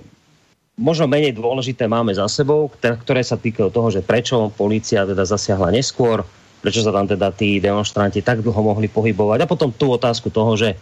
možno 0.74 1.06
menej 1.06 1.38
dôležité 1.38 1.86
máme 1.86 2.10
za 2.14 2.26
sebou, 2.26 2.66
ktoré 2.82 3.22
sa 3.22 3.38
týkajú 3.38 3.70
toho, 3.70 3.88
že 3.94 4.02
prečo 4.02 4.50
policia 4.54 5.06
teda 5.06 5.22
zasiahla 5.22 5.70
neskôr, 5.70 6.26
prečo 6.64 6.82
sa 6.82 6.90
tam 6.90 7.06
teda 7.06 7.30
tí 7.30 7.62
demonstranti 7.62 8.24
tak 8.24 8.42
dlho 8.42 8.58
mohli 8.58 8.90
pohybovať 8.90 9.44
a 9.44 9.50
potom 9.50 9.70
tú 9.70 9.94
otázku 9.94 10.32
toho, 10.34 10.58
že 10.58 10.74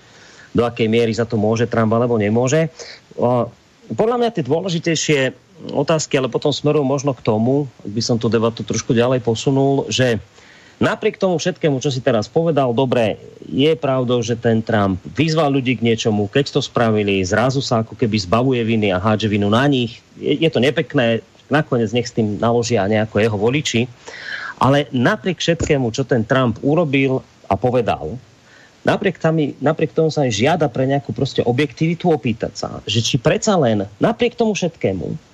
do 0.53 0.65
akej 0.65 0.89
miery 0.89 1.13
za 1.13 1.25
to 1.25 1.41
môže 1.41 1.69
Trump 1.69 1.93
alebo 1.93 2.21
nemôže. 2.21 2.69
Podľa 3.93 4.17
mňa 4.21 4.31
tie 4.33 4.45
dôležitejšie 4.45 5.21
otázky, 5.73 6.17
ale 6.17 6.33
potom 6.33 6.53
smerujú 6.53 6.85
možno 6.85 7.13
k 7.13 7.25
tomu, 7.25 7.69
ak 7.85 7.91
by 7.93 8.03
som 8.05 8.17
tú 8.17 8.33
debatu 8.33 8.65
trošku 8.65 8.93
ďalej 8.97 9.25
posunul, 9.25 9.89
že 9.93 10.21
napriek 10.83 11.15
tomu 11.15 11.39
všetkému, 11.39 11.79
čo 11.79 11.95
si 11.95 12.03
teraz 12.03 12.27
povedal, 12.27 12.75
dobre, 12.75 13.23
je 13.47 13.71
pravdou, 13.79 14.19
že 14.19 14.35
ten 14.35 14.59
Trump 14.59 14.99
vyzval 15.15 15.55
ľudí 15.55 15.79
k 15.79 15.87
niečomu, 15.87 16.27
keď 16.27 16.59
to 16.59 16.61
spravili, 16.61 17.23
zrazu 17.23 17.63
sa 17.63 17.87
ako 17.87 17.95
keby 17.95 18.19
zbavuje 18.19 18.61
viny 18.67 18.91
a 18.91 18.99
hádže 18.99 19.31
vinu 19.31 19.47
na 19.47 19.63
nich. 19.71 20.03
Je, 20.19 20.43
je 20.43 20.51
to 20.51 20.59
nepekné, 20.59 21.23
nakoniec 21.47 21.95
nech 21.95 22.11
s 22.11 22.17
tým 22.19 22.43
naložia 22.43 22.83
nejako 22.91 23.23
jeho 23.23 23.39
voliči. 23.39 23.87
Ale 24.59 24.91
napriek 24.91 25.39
všetkému, 25.39 25.95
čo 25.95 26.03
ten 26.03 26.27
Trump 26.27 26.59
urobil 26.67 27.23
a 27.47 27.55
povedal, 27.55 28.19
napriek, 28.83 29.19
tam, 29.23 29.39
napriek 29.39 29.95
tomu 29.95 30.11
sa 30.11 30.27
aj 30.27 30.33
žiada 30.35 30.67
pre 30.67 30.87
nejakú 30.91 31.15
proste 31.15 31.43
objektivitu 31.43 32.11
opýtať 32.11 32.53
sa, 32.59 32.69
že 32.87 33.03
či 33.03 33.19
predsa 33.19 33.55
len, 33.59 33.87
napriek 34.03 34.35
tomu 34.35 34.55
všetkému, 34.55 35.32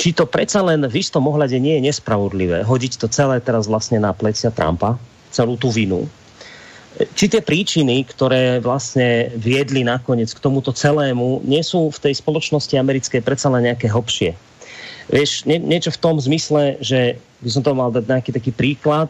či 0.00 0.16
to 0.16 0.24
predsa 0.24 0.64
len 0.64 0.80
v 0.88 0.96
istom 0.96 1.28
ohľade 1.28 1.60
nie 1.60 1.76
je 1.76 1.92
nespravodlivé 1.92 2.64
hodiť 2.64 2.96
to 2.96 3.06
celé 3.12 3.36
teraz 3.44 3.68
vlastne 3.68 4.00
na 4.00 4.16
plecia 4.16 4.48
Trumpa, 4.48 4.96
celú 5.28 5.60
tú 5.60 5.68
vinu, 5.68 6.08
či 7.14 7.30
tie 7.30 7.40
príčiny, 7.40 8.02
ktoré 8.08 8.58
vlastne 8.58 9.30
viedli 9.38 9.86
nakoniec 9.86 10.32
k 10.32 10.42
tomuto 10.42 10.74
celému, 10.74 11.40
nie 11.46 11.62
sú 11.62 11.88
v 11.88 12.02
tej 12.08 12.14
spoločnosti 12.18 12.74
americkej 12.74 13.22
predsa 13.22 13.46
len 13.52 13.70
nejaké 13.70 13.86
hlbšie. 13.86 14.34
Vieš, 15.10 15.46
nie, 15.46 15.62
niečo 15.62 15.94
v 15.94 16.02
tom 16.02 16.16
zmysle, 16.18 16.82
že 16.82 17.18
by 17.40 17.48
som 17.50 17.62
to 17.62 17.72
mal 17.78 17.94
dať 17.94 18.04
nejaký 18.10 18.30
taký 18.34 18.52
príklad, 18.52 19.08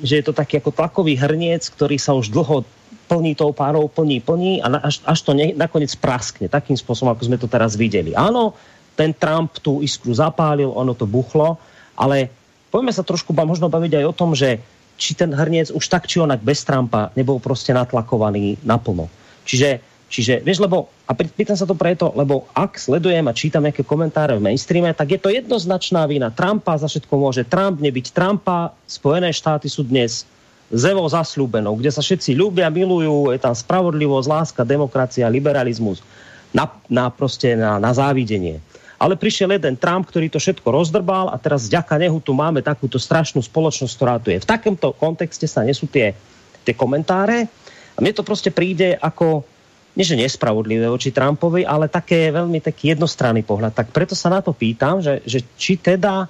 že 0.00 0.20
je 0.20 0.24
to 0.24 0.32
taký 0.32 0.58
ako 0.58 0.72
tlakový 0.72 1.18
hrniec, 1.18 1.68
ktorý 1.68 1.96
sa 2.00 2.16
už 2.16 2.32
dlho 2.32 2.64
plní 3.08 3.32
tou 3.32 3.56
párou, 3.56 3.88
plní, 3.88 4.20
plní 4.20 4.60
a 4.60 4.68
až, 4.84 5.00
až 5.08 5.18
to 5.24 5.32
ne, 5.32 5.56
nakoniec 5.56 5.92
praskne 5.96 6.48
takým 6.48 6.76
spôsobom, 6.76 7.16
ako 7.16 7.24
sme 7.24 7.40
to 7.40 7.48
teraz 7.48 7.76
videli. 7.76 8.12
Áno, 8.12 8.52
ten 8.98 9.14
Trump 9.14 9.62
tú 9.62 9.78
iskru 9.78 10.10
zapálil, 10.10 10.66
ono 10.66 10.90
to 10.90 11.06
buchlo, 11.06 11.54
ale 11.94 12.34
poďme 12.74 12.90
sa 12.90 13.06
trošku 13.06 13.30
možno 13.30 13.70
baviť 13.70 14.02
aj 14.02 14.04
o 14.10 14.16
tom, 14.16 14.34
že 14.34 14.58
či 14.98 15.14
ten 15.14 15.30
hrniec 15.30 15.70
už 15.70 15.86
tak 15.86 16.10
či 16.10 16.18
onak 16.18 16.42
bez 16.42 16.66
Trumpa 16.66 17.14
nebol 17.14 17.38
proste 17.38 17.70
natlakovaný 17.70 18.58
naplno. 18.66 19.06
Čiže, 19.46 19.78
čiže 20.10 20.42
vieš, 20.42 20.58
lebo, 20.58 20.90
a 21.06 21.14
pýtam 21.14 21.54
sa 21.54 21.62
to 21.62 21.78
preto, 21.78 22.10
lebo 22.18 22.50
ak 22.50 22.74
sledujem 22.74 23.22
a 23.30 23.32
čítam 23.38 23.62
nejaké 23.62 23.86
komentáre 23.86 24.34
v 24.34 24.42
mainstreame, 24.42 24.90
tak 24.90 25.14
je 25.14 25.22
to 25.22 25.30
jednoznačná 25.30 26.02
vina 26.10 26.34
Trumpa, 26.34 26.74
za 26.74 26.90
všetko 26.90 27.14
môže 27.14 27.46
Trump, 27.46 27.78
nebyť 27.78 28.10
Trumpa, 28.10 28.74
Spojené 28.90 29.30
štáty 29.30 29.70
sú 29.70 29.86
dnes 29.86 30.26
zevo 30.68 31.06
zasľúbenou, 31.08 31.78
kde 31.78 31.94
sa 31.94 32.02
všetci 32.04 32.36
ľúbia, 32.36 32.68
milujú, 32.68 33.32
je 33.32 33.40
tam 33.40 33.56
spravodlivosť, 33.56 34.26
láska, 34.28 34.60
demokracia, 34.68 35.30
liberalizmus 35.30 36.04
na, 36.52 36.68
na, 36.88 37.08
proste 37.08 37.56
na, 37.56 37.80
na 37.80 37.92
závidenie. 37.92 38.60
Ale 38.98 39.14
prišiel 39.14 39.54
jeden 39.54 39.78
Trump, 39.78 40.10
ktorý 40.10 40.26
to 40.26 40.42
všetko 40.42 40.74
rozdrbal 40.74 41.30
a 41.30 41.38
teraz 41.38 41.70
vďaka 41.70 41.94
nehu 42.02 42.18
tu 42.18 42.34
máme 42.34 42.66
takúto 42.66 42.98
strašnú 42.98 43.38
spoločnosť, 43.38 43.94
ktorá 43.94 44.14
tu 44.18 44.34
je. 44.34 44.42
V 44.42 44.50
takomto 44.50 44.90
kontexte 44.90 45.46
sa 45.46 45.62
nesú 45.62 45.86
tie, 45.86 46.18
tie 46.66 46.74
komentáre 46.74 47.46
a 47.94 47.98
mne 48.02 48.10
to 48.10 48.26
proste 48.26 48.50
príde 48.50 48.98
ako, 48.98 49.46
nie 49.94 50.02
že 50.02 50.18
nespravodlivé 50.18 50.90
voči 50.90 51.14
Trumpovi, 51.14 51.62
ale 51.62 51.86
také 51.86 52.34
veľmi 52.34 52.58
taký 52.58 52.98
jednostranný 52.98 53.46
pohľad. 53.46 53.78
Tak 53.78 53.94
preto 53.94 54.18
sa 54.18 54.34
na 54.34 54.42
to 54.42 54.50
pýtam, 54.50 54.98
že, 54.98 55.22
že 55.22 55.46
či 55.54 55.78
teda 55.78 56.26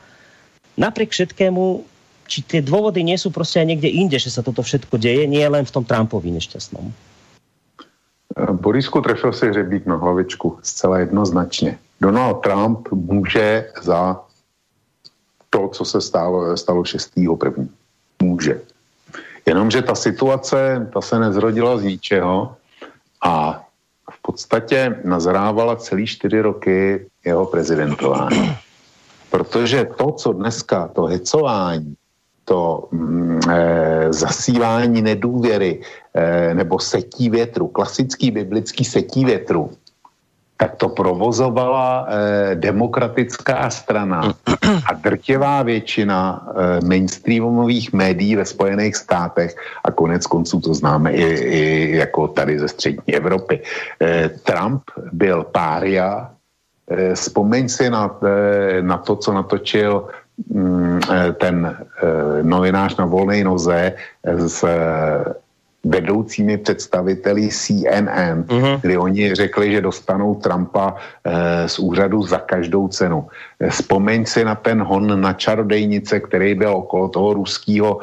napriek 0.76 1.08
všetkému 1.16 1.96
či 2.28 2.44
tie 2.44 2.60
dôvody 2.60 3.00
nie 3.00 3.18
sú 3.18 3.30
prostě 3.32 3.64
někde 3.64 3.88
inde, 3.88 4.18
že 4.20 4.30
sa 4.30 4.44
toto 4.44 4.60
všetko 4.62 5.00
deje, 5.00 5.24
nie 5.26 5.48
len 5.48 5.64
v 5.64 5.72
tom 5.72 5.84
Trumpovi 5.84 6.28
nešťastnom. 6.28 6.92
Borisku 8.52 9.00
trefil 9.00 9.32
si 9.32 9.48
hřebík 9.48 9.86
na 9.86 9.96
hlavičku 9.96 10.58
zcela 10.62 10.98
jednoznačně. 10.98 11.78
Donald 12.00 12.34
Trump 12.34 12.88
může 12.92 13.70
za 13.82 14.20
to, 15.50 15.68
co 15.68 15.84
se 15.84 16.00
stalo, 16.00 16.56
stalo 16.56 16.84
6. 16.84 17.12
první. 17.40 17.70
Může. 18.22 18.60
Jenomže 19.46 19.82
ta 19.82 19.94
situace, 19.94 20.88
ta 20.92 21.00
se 21.00 21.18
nezrodila 21.18 21.78
z 21.78 21.82
ničeho 21.82 22.56
a 23.24 23.64
v 24.10 24.22
podstatě 24.22 25.00
nazrávala 25.04 25.76
celý 25.76 26.06
čtyři 26.06 26.40
roky 26.40 27.06
jeho 27.24 27.46
prezidentování. 27.46 28.56
Protože 29.30 29.84
to, 29.96 30.12
co 30.12 30.32
dneska, 30.32 30.88
to 30.88 31.02
hecování, 31.02 31.94
to 32.44 32.88
e, 33.50 34.12
zasívání 34.12 35.02
nedůvěry 35.02 35.80
e, 36.14 36.54
nebo 36.54 36.78
setí 36.78 37.30
větru, 37.30 37.68
klasický 37.68 38.30
biblický 38.30 38.84
setí 38.84 39.24
větru, 39.24 39.70
tak 40.58 40.74
to 40.76 40.90
provozovala 40.90 42.06
eh, 42.10 42.54
demokratická 42.58 43.70
strana 43.70 44.34
a 44.86 44.90
drtivá 44.98 45.62
většina 45.62 46.18
eh, 46.18 46.42
mainstreamových 46.82 47.94
médií 47.94 48.36
ve 48.36 48.44
Spojených 48.44 48.96
státech 48.96 49.54
a 49.84 49.90
konec 49.90 50.26
konců 50.26 50.60
to 50.60 50.74
známe 50.74 51.14
i, 51.14 51.24
i 51.24 51.62
jako 51.96 52.28
tady 52.28 52.58
ze 52.58 52.68
střední 52.68 53.14
Evropy. 53.14 53.62
Eh, 54.02 54.28
Trump 54.42 54.82
byl 55.14 55.46
pária, 55.46 56.30
eh, 56.90 57.14
vzpomeň 57.14 57.68
si 57.68 57.86
na, 57.90 58.10
eh, 58.26 58.82
na 58.82 58.98
to, 58.98 59.16
co 59.16 59.30
natočil 59.32 60.10
mm, 60.50 61.00
eh, 61.06 61.32
ten 61.38 61.70
eh, 61.70 62.42
novinář 62.42 62.96
na 62.98 63.06
volné 63.06 63.44
noze 63.46 63.94
z 64.26 64.64
vedoucími 65.88 66.58
představiteli 66.58 67.48
CNN, 67.48 68.44
uh-huh. 68.44 68.80
kdy 68.80 68.98
oni 68.98 69.34
řekli, 69.34 69.72
že 69.72 69.80
dostanou 69.80 70.34
Trumpa 70.34 70.94
e, 71.24 71.68
z 71.68 71.78
úřadu 71.78 72.22
za 72.22 72.38
každou 72.38 72.88
cenu. 72.88 73.26
Vzpomeň 73.68 74.26
si 74.26 74.44
na 74.44 74.54
ten 74.54 74.82
hon 74.82 75.20
na 75.20 75.32
čarodejnice, 75.32 76.20
který 76.20 76.54
byl 76.54 76.70
okolo 76.76 77.08
toho 77.08 77.34
ruského 77.34 78.00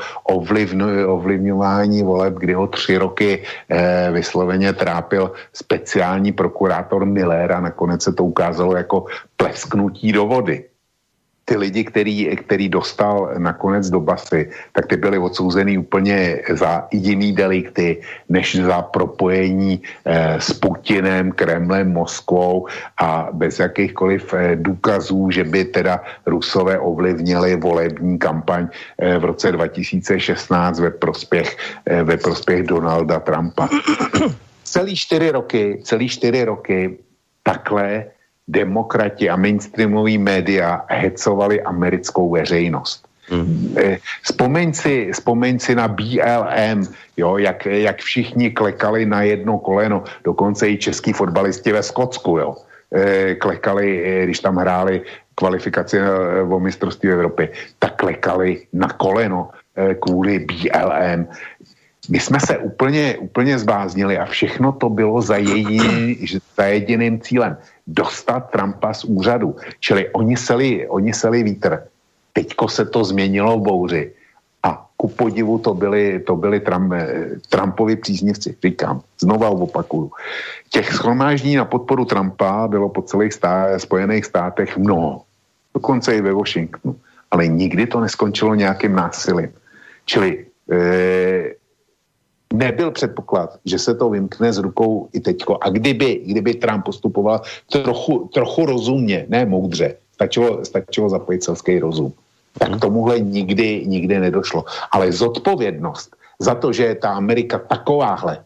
ovlivňování 1.07 2.03
voleb, 2.03 2.33
kdy 2.33 2.53
ho 2.53 2.67
tři 2.67 2.97
roky 2.97 3.43
e, 3.69 4.11
vysloveně 4.11 4.73
trápil 4.73 5.31
speciální 5.53 6.31
prokurátor 6.31 7.05
Miller 7.05 7.51
a 7.51 7.61
nakonec 7.61 8.03
se 8.03 8.11
to 8.13 8.23
ukázalo 8.23 8.77
jako 8.77 9.05
plesknutí 9.37 10.11
do 10.11 10.25
vody 10.25 10.74
ty 11.45 11.57
lidi, 11.57 11.83
který, 11.83 12.35
který 12.35 12.69
dostal 12.69 13.31
nakonec 13.37 13.89
do 13.89 13.99
basy, 13.99 14.49
tak 14.73 14.87
ty 14.87 14.97
byly 14.97 15.17
odsouzený 15.17 15.77
úplně 15.77 16.41
za 16.49 16.87
jiný 16.91 17.33
delikty, 17.33 18.01
než 18.29 18.55
za 18.55 18.81
propojení 18.81 19.81
eh, 20.05 20.41
s 20.41 20.53
Putinem, 20.53 21.31
Kremlem, 21.31 21.93
Moskvou 21.93 22.67
a 22.97 23.29
bez 23.31 23.59
jakýchkoliv 23.59 24.33
eh, 24.33 24.55
důkazů, 24.55 25.31
že 25.31 25.43
by 25.43 25.65
teda 25.65 26.01
Rusové 26.25 26.79
ovlivnili 26.79 27.55
volební 27.55 28.17
kampaň 28.17 28.67
eh, 28.97 29.17
v 29.17 29.23
roce 29.25 29.51
2016 29.51 30.79
ve 30.79 30.91
prospěch, 30.91 31.57
eh, 31.85 32.03
ve 32.03 32.17
prospěch 32.17 32.63
Donalda 32.63 33.19
Trumpa. 33.19 33.69
celý 34.63 34.95
čtyři 34.95 35.31
roky, 35.31 35.79
celý 35.83 36.09
čtyři 36.09 36.43
roky 36.43 36.97
takhle 37.43 38.05
demokrati 38.47 39.29
a 39.29 39.35
mainstreamový 39.35 40.17
média 40.17 40.85
hecovali 40.87 41.61
americkou 41.61 42.29
veřejnost. 42.29 43.05
Mm. 43.31 43.75
Vzpomeň, 44.21 44.73
si, 44.73 45.09
vzpomeň 45.11 45.59
si 45.59 45.75
na 45.75 45.87
BLM, 45.87 46.85
jo, 47.17 47.37
jak, 47.37 47.65
jak 47.65 47.97
všichni 47.97 48.51
klekali 48.51 49.05
na 49.05 49.21
jedno 49.21 49.57
koleno, 49.57 50.03
dokonce 50.23 50.69
i 50.69 50.77
český 50.77 51.13
fotbalisti 51.13 51.71
ve 51.71 51.83
Skotsku, 51.83 52.37
jo, 52.37 52.55
eh, 52.93 53.35
klekali, 53.35 54.03
eh, 54.05 54.23
když 54.23 54.39
tam 54.39 54.61
hráli 54.61 55.01
kvalifikaci 55.35 55.97
o 56.49 56.59
mistrovství 56.59 57.09
Evropy, 57.09 57.49
tak 57.79 57.95
klekali 57.95 58.71
na 58.73 58.87
koleno 58.87 59.49
kvůli 59.99 60.39
BLM. 60.39 61.27
My 62.09 62.19
jsme 62.19 62.39
se 62.39 62.57
úplně, 62.57 63.17
úplně 63.17 63.59
zbáznili 63.59 64.17
a 64.17 64.25
všechno 64.25 64.71
to 64.71 64.89
bylo 64.89 65.21
za, 65.21 65.35
jediný, 65.35 66.15
za 66.55 66.63
jediným 66.63 67.19
cílem 67.19 67.57
dostat 67.87 68.39
Trumpa 68.51 68.93
z 68.93 69.03
úřadu. 69.03 69.55
Čili 69.79 70.09
oni 70.09 70.37
seli, 70.37 70.87
oni 70.87 71.13
seli 71.13 71.43
vítr. 71.43 71.83
Teďko 72.33 72.67
se 72.67 72.85
to 72.85 73.03
změnilo 73.03 73.59
v 73.59 73.63
bouři. 73.63 74.13
A 74.63 74.85
ku 74.97 75.07
podivu 75.07 75.57
to 75.59 75.73
byli, 75.73 76.19
to 76.19 76.35
byli 76.35 76.59
Trump, 76.59 76.93
Trumpovi 77.49 77.95
příznivci. 77.95 78.55
Říkám, 78.63 79.01
znova 79.19 79.49
opakuju. 79.49 80.11
Těch 80.69 80.93
schromáždí 80.93 81.55
na 81.55 81.65
podporu 81.65 82.05
Trumpa 82.05 82.67
bylo 82.67 82.89
po 82.89 83.01
celých 83.01 83.33
stá, 83.33 83.79
Spojených 83.79 84.25
státech 84.25 84.77
mnoho. 84.77 85.21
Dokonce 85.73 86.15
i 86.15 86.21
ve 86.21 86.33
Washingtonu. 86.33 86.95
Ale 87.31 87.47
nikdy 87.47 87.87
to 87.87 87.99
neskončilo 87.99 88.55
nějakým 88.55 88.95
násilím. 88.95 89.53
Čili 90.05 90.45
e, 90.71 91.53
nebyl 92.57 92.91
předpoklad, 92.91 93.59
že 93.65 93.79
se 93.79 93.95
to 93.95 94.09
vymkne 94.09 94.53
z 94.53 94.57
rukou 94.57 95.09
i 95.13 95.19
teďko. 95.19 95.57
A 95.61 95.69
kdyby, 95.69 96.21
kdyby 96.25 96.53
Trump 96.53 96.85
postupoval 96.85 97.41
trochu, 97.71 98.29
trochu 98.33 98.65
rozumně, 98.65 99.25
ne 99.29 99.45
moudře, 99.45 99.95
stačilo, 100.13 100.65
stačilo 100.65 101.09
zapojit 101.09 101.43
selský 101.43 101.79
rozum, 101.79 102.13
tak 102.59 102.79
tomuhle 102.79 103.19
nikdy, 103.19 103.83
nikdy 103.85 104.19
nedošlo. 104.19 104.65
Ale 104.91 105.11
zodpovědnost 105.11 106.15
za 106.39 106.55
to, 106.55 106.73
že 106.73 106.83
je 106.83 106.95
ta 106.95 107.09
Amerika 107.09 107.59
takováhle, 107.59 108.45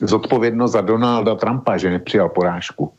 zodpovědnost 0.00 0.72
za 0.72 0.80
Donalda 0.80 1.34
Trumpa, 1.34 1.76
že 1.76 1.90
nepřijal 1.90 2.28
porážku, 2.28 2.92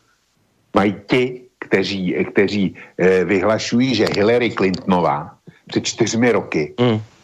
mají 0.76 0.96
ti, 1.08 1.42
kteří, 1.60 2.16
kteří 2.32 2.76
eh, 2.98 3.26
vyhlašují, 3.26 3.96
že 3.96 4.06
Hillary 4.16 4.52
Clintonová 4.52 5.36
před 5.68 5.84
čtyřmi 5.86 6.32
roky 6.32 6.74
mm 6.80 7.15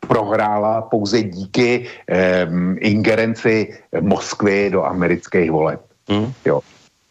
prohrála 0.00 0.82
pouze 0.82 1.22
díky 1.22 1.86
um, 2.48 2.76
ingerenci 2.80 3.74
Moskvy 4.00 4.70
do 4.70 4.84
amerických 4.84 5.50
voleb. 5.50 5.80
Mm. 6.08 6.32
Jo. 6.44 6.60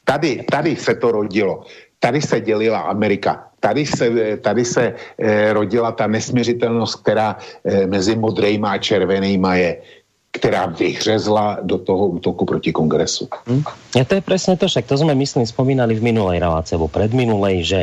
Tady, 0.06 0.46
tady 0.52 0.76
se 0.76 0.96
to 0.96 1.12
rodilo. 1.12 1.64
Tady 2.00 2.22
se 2.22 2.42
dělila 2.42 2.80
Amerika. 2.80 3.48
Tady 3.60 3.86
se, 3.86 4.38
tady 4.38 4.66
se 4.66 4.94
eh, 5.18 5.54
rodila 5.54 5.92
ta 5.92 6.08
nesměřitelnost, 6.08 6.96
která 6.96 7.38
eh, 7.66 7.88
mezi 7.88 8.16
modrejma 8.16 8.72
a 8.72 8.78
červenýma 8.78 9.56
je 9.56 9.78
která 10.32 10.66
vyhřezla 10.66 11.58
do 11.64 11.78
toho 11.78 12.08
útoku 12.08 12.46
proti 12.46 12.70
kongresu. 12.70 13.26
Hmm. 13.50 13.66
Ja 13.98 14.06
to 14.06 14.14
je 14.14 14.22
presne 14.22 14.54
to, 14.54 14.70
však 14.70 14.86
to 14.86 14.94
sme, 14.94 15.18
myslím, 15.18 15.50
spomínali 15.50 15.98
v 15.98 16.14
minulej 16.14 16.38
relácii, 16.38 16.78
alebo 16.78 16.94
predminulej, 16.94 17.66
že 17.66 17.82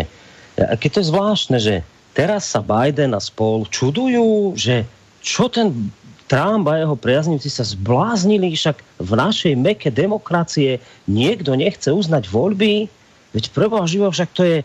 keď 0.54 0.88
to 0.94 0.98
je 1.02 1.10
zvláštne, 1.10 1.58
že 1.58 1.74
teraz 2.14 2.48
sa 2.48 2.62
Biden 2.62 3.12
a 3.12 3.20
spol 3.20 3.66
čudujú, 3.68 4.54
že 4.54 4.86
čo 5.20 5.50
ten 5.50 5.90
Trump 6.30 6.64
a 6.70 6.80
jeho 6.80 6.96
priaznivci 6.96 7.52
sa 7.52 7.66
zbláznili, 7.66 8.56
však 8.56 8.80
v 9.02 9.12
našej 9.12 9.54
meke 9.60 9.92
demokracie 9.92 10.80
niekto 11.04 11.52
nechce 11.52 11.92
uznať 11.92 12.32
voľby, 12.32 12.88
veď 13.36 13.44
preboha 13.52 13.84
živo, 13.84 14.08
však 14.08 14.30
to 14.32 14.42
je, 14.46 14.58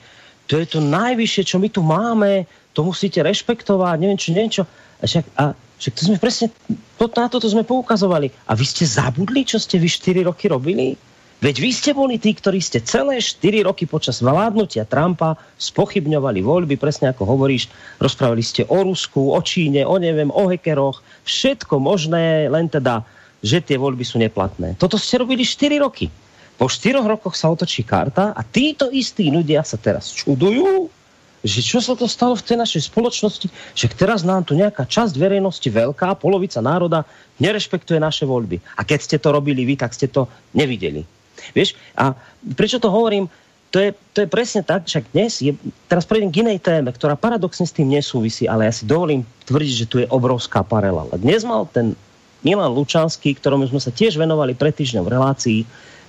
to 0.48 0.56
je 0.56 0.66
to 0.70 0.80
najvyššie, 0.80 1.44
čo 1.44 1.58
my 1.60 1.68
tu 1.68 1.84
máme, 1.84 2.48
to 2.72 2.86
musíte 2.86 3.20
rešpektovať, 3.20 3.98
neviem 4.00 4.20
čo, 4.20 4.30
neviem 4.32 4.54
čo. 4.54 4.64
A 5.00 5.04
však, 5.04 5.26
a 5.36 5.44
však 5.80 5.94
to 5.96 6.02
sme 6.08 6.18
presne, 6.22 6.48
to, 6.96 7.06
na 7.12 7.28
toto 7.28 7.48
sme 7.52 7.68
poukazovali. 7.68 8.32
A 8.48 8.56
vy 8.56 8.64
ste 8.64 8.88
zabudli, 8.88 9.44
čo 9.44 9.60
ste 9.60 9.76
vy 9.82 9.92
4 9.92 10.28
roky 10.28 10.48
robili? 10.48 10.96
Veď 11.40 11.56
vy 11.64 11.72
ste 11.72 11.92
boli 11.96 12.20
tí, 12.20 12.36
ktorí 12.36 12.60
ste 12.60 12.84
celé 12.84 13.24
4 13.24 13.64
roky 13.64 13.88
počas 13.88 14.20
vládnutia 14.20 14.84
Trumpa 14.84 15.40
spochybňovali 15.56 16.44
voľby, 16.44 16.76
presne 16.76 17.16
ako 17.16 17.24
hovoríš, 17.24 17.72
rozprávali 17.96 18.44
ste 18.44 18.68
o 18.68 18.84
Rusku, 18.84 19.32
o 19.32 19.40
Číne, 19.40 19.88
o 19.88 19.96
neviem, 19.96 20.28
o 20.36 20.52
hekeroch, 20.52 21.00
všetko 21.24 21.80
možné, 21.80 22.52
len 22.52 22.68
teda, 22.68 23.08
že 23.40 23.64
tie 23.64 23.80
voľby 23.80 24.04
sú 24.04 24.20
neplatné. 24.20 24.76
Toto 24.76 25.00
ste 25.00 25.24
robili 25.24 25.48
4 25.48 25.80
roky. 25.80 26.12
Po 26.60 26.68
4 26.68 27.00
rokoch 27.08 27.40
sa 27.40 27.48
otočí 27.48 27.88
karta 27.88 28.36
a 28.36 28.44
títo 28.44 28.92
istí 28.92 29.32
ľudia 29.32 29.64
sa 29.64 29.80
teraz 29.80 30.12
čudujú, 30.12 30.92
že 31.40 31.64
čo 31.64 31.80
sa 31.80 31.96
to 31.96 32.04
stalo 32.12 32.36
v 32.36 32.44
tej 32.44 32.60
našej 32.60 32.92
spoločnosti, 32.92 33.48
že 33.80 33.88
teraz 33.96 34.28
nám 34.28 34.44
tu 34.44 34.60
nejaká 34.60 34.84
časť 34.84 35.16
verejnosti, 35.16 35.72
veľká 35.72 36.20
polovica 36.20 36.60
národa, 36.60 37.08
nerešpektuje 37.40 37.96
naše 37.96 38.28
voľby. 38.28 38.60
A 38.76 38.84
keď 38.84 39.00
ste 39.00 39.18
to 39.24 39.32
robili 39.32 39.64
vy, 39.64 39.80
tak 39.80 39.96
ste 39.96 40.12
to 40.12 40.28
nevideli. 40.52 41.08
Vieš? 41.56 41.76
A 41.96 42.16
prečo 42.56 42.78
to 42.78 42.92
hovorím? 42.92 43.28
To 43.70 43.78
je, 43.78 43.94
to 44.18 44.26
je 44.26 44.30
presne 44.30 44.66
tak, 44.66 44.90
však 44.90 45.14
dnes 45.14 45.46
je, 45.46 45.54
teraz 45.86 46.02
prejdem 46.02 46.34
k 46.34 46.42
inej 46.42 46.58
téme, 46.58 46.90
ktorá 46.90 47.14
paradoxne 47.14 47.70
s 47.70 47.76
tým 47.76 47.94
nesúvisí, 47.94 48.50
ale 48.50 48.66
ja 48.66 48.74
si 48.74 48.90
dovolím 48.90 49.22
tvrdiť, 49.46 49.76
že 49.78 49.86
tu 49.86 50.02
je 50.02 50.10
obrovská 50.10 50.66
paralela. 50.66 51.14
Dnes 51.22 51.46
mal 51.46 51.70
ten 51.70 51.94
Milan 52.42 52.74
Lučanský, 52.74 53.38
ktorému 53.38 53.70
sme 53.70 53.78
sa 53.78 53.94
tiež 53.94 54.18
venovali 54.18 54.58
pred 54.58 54.74
týždňom 54.74 55.06
v 55.06 55.14
relácii, 55.14 55.60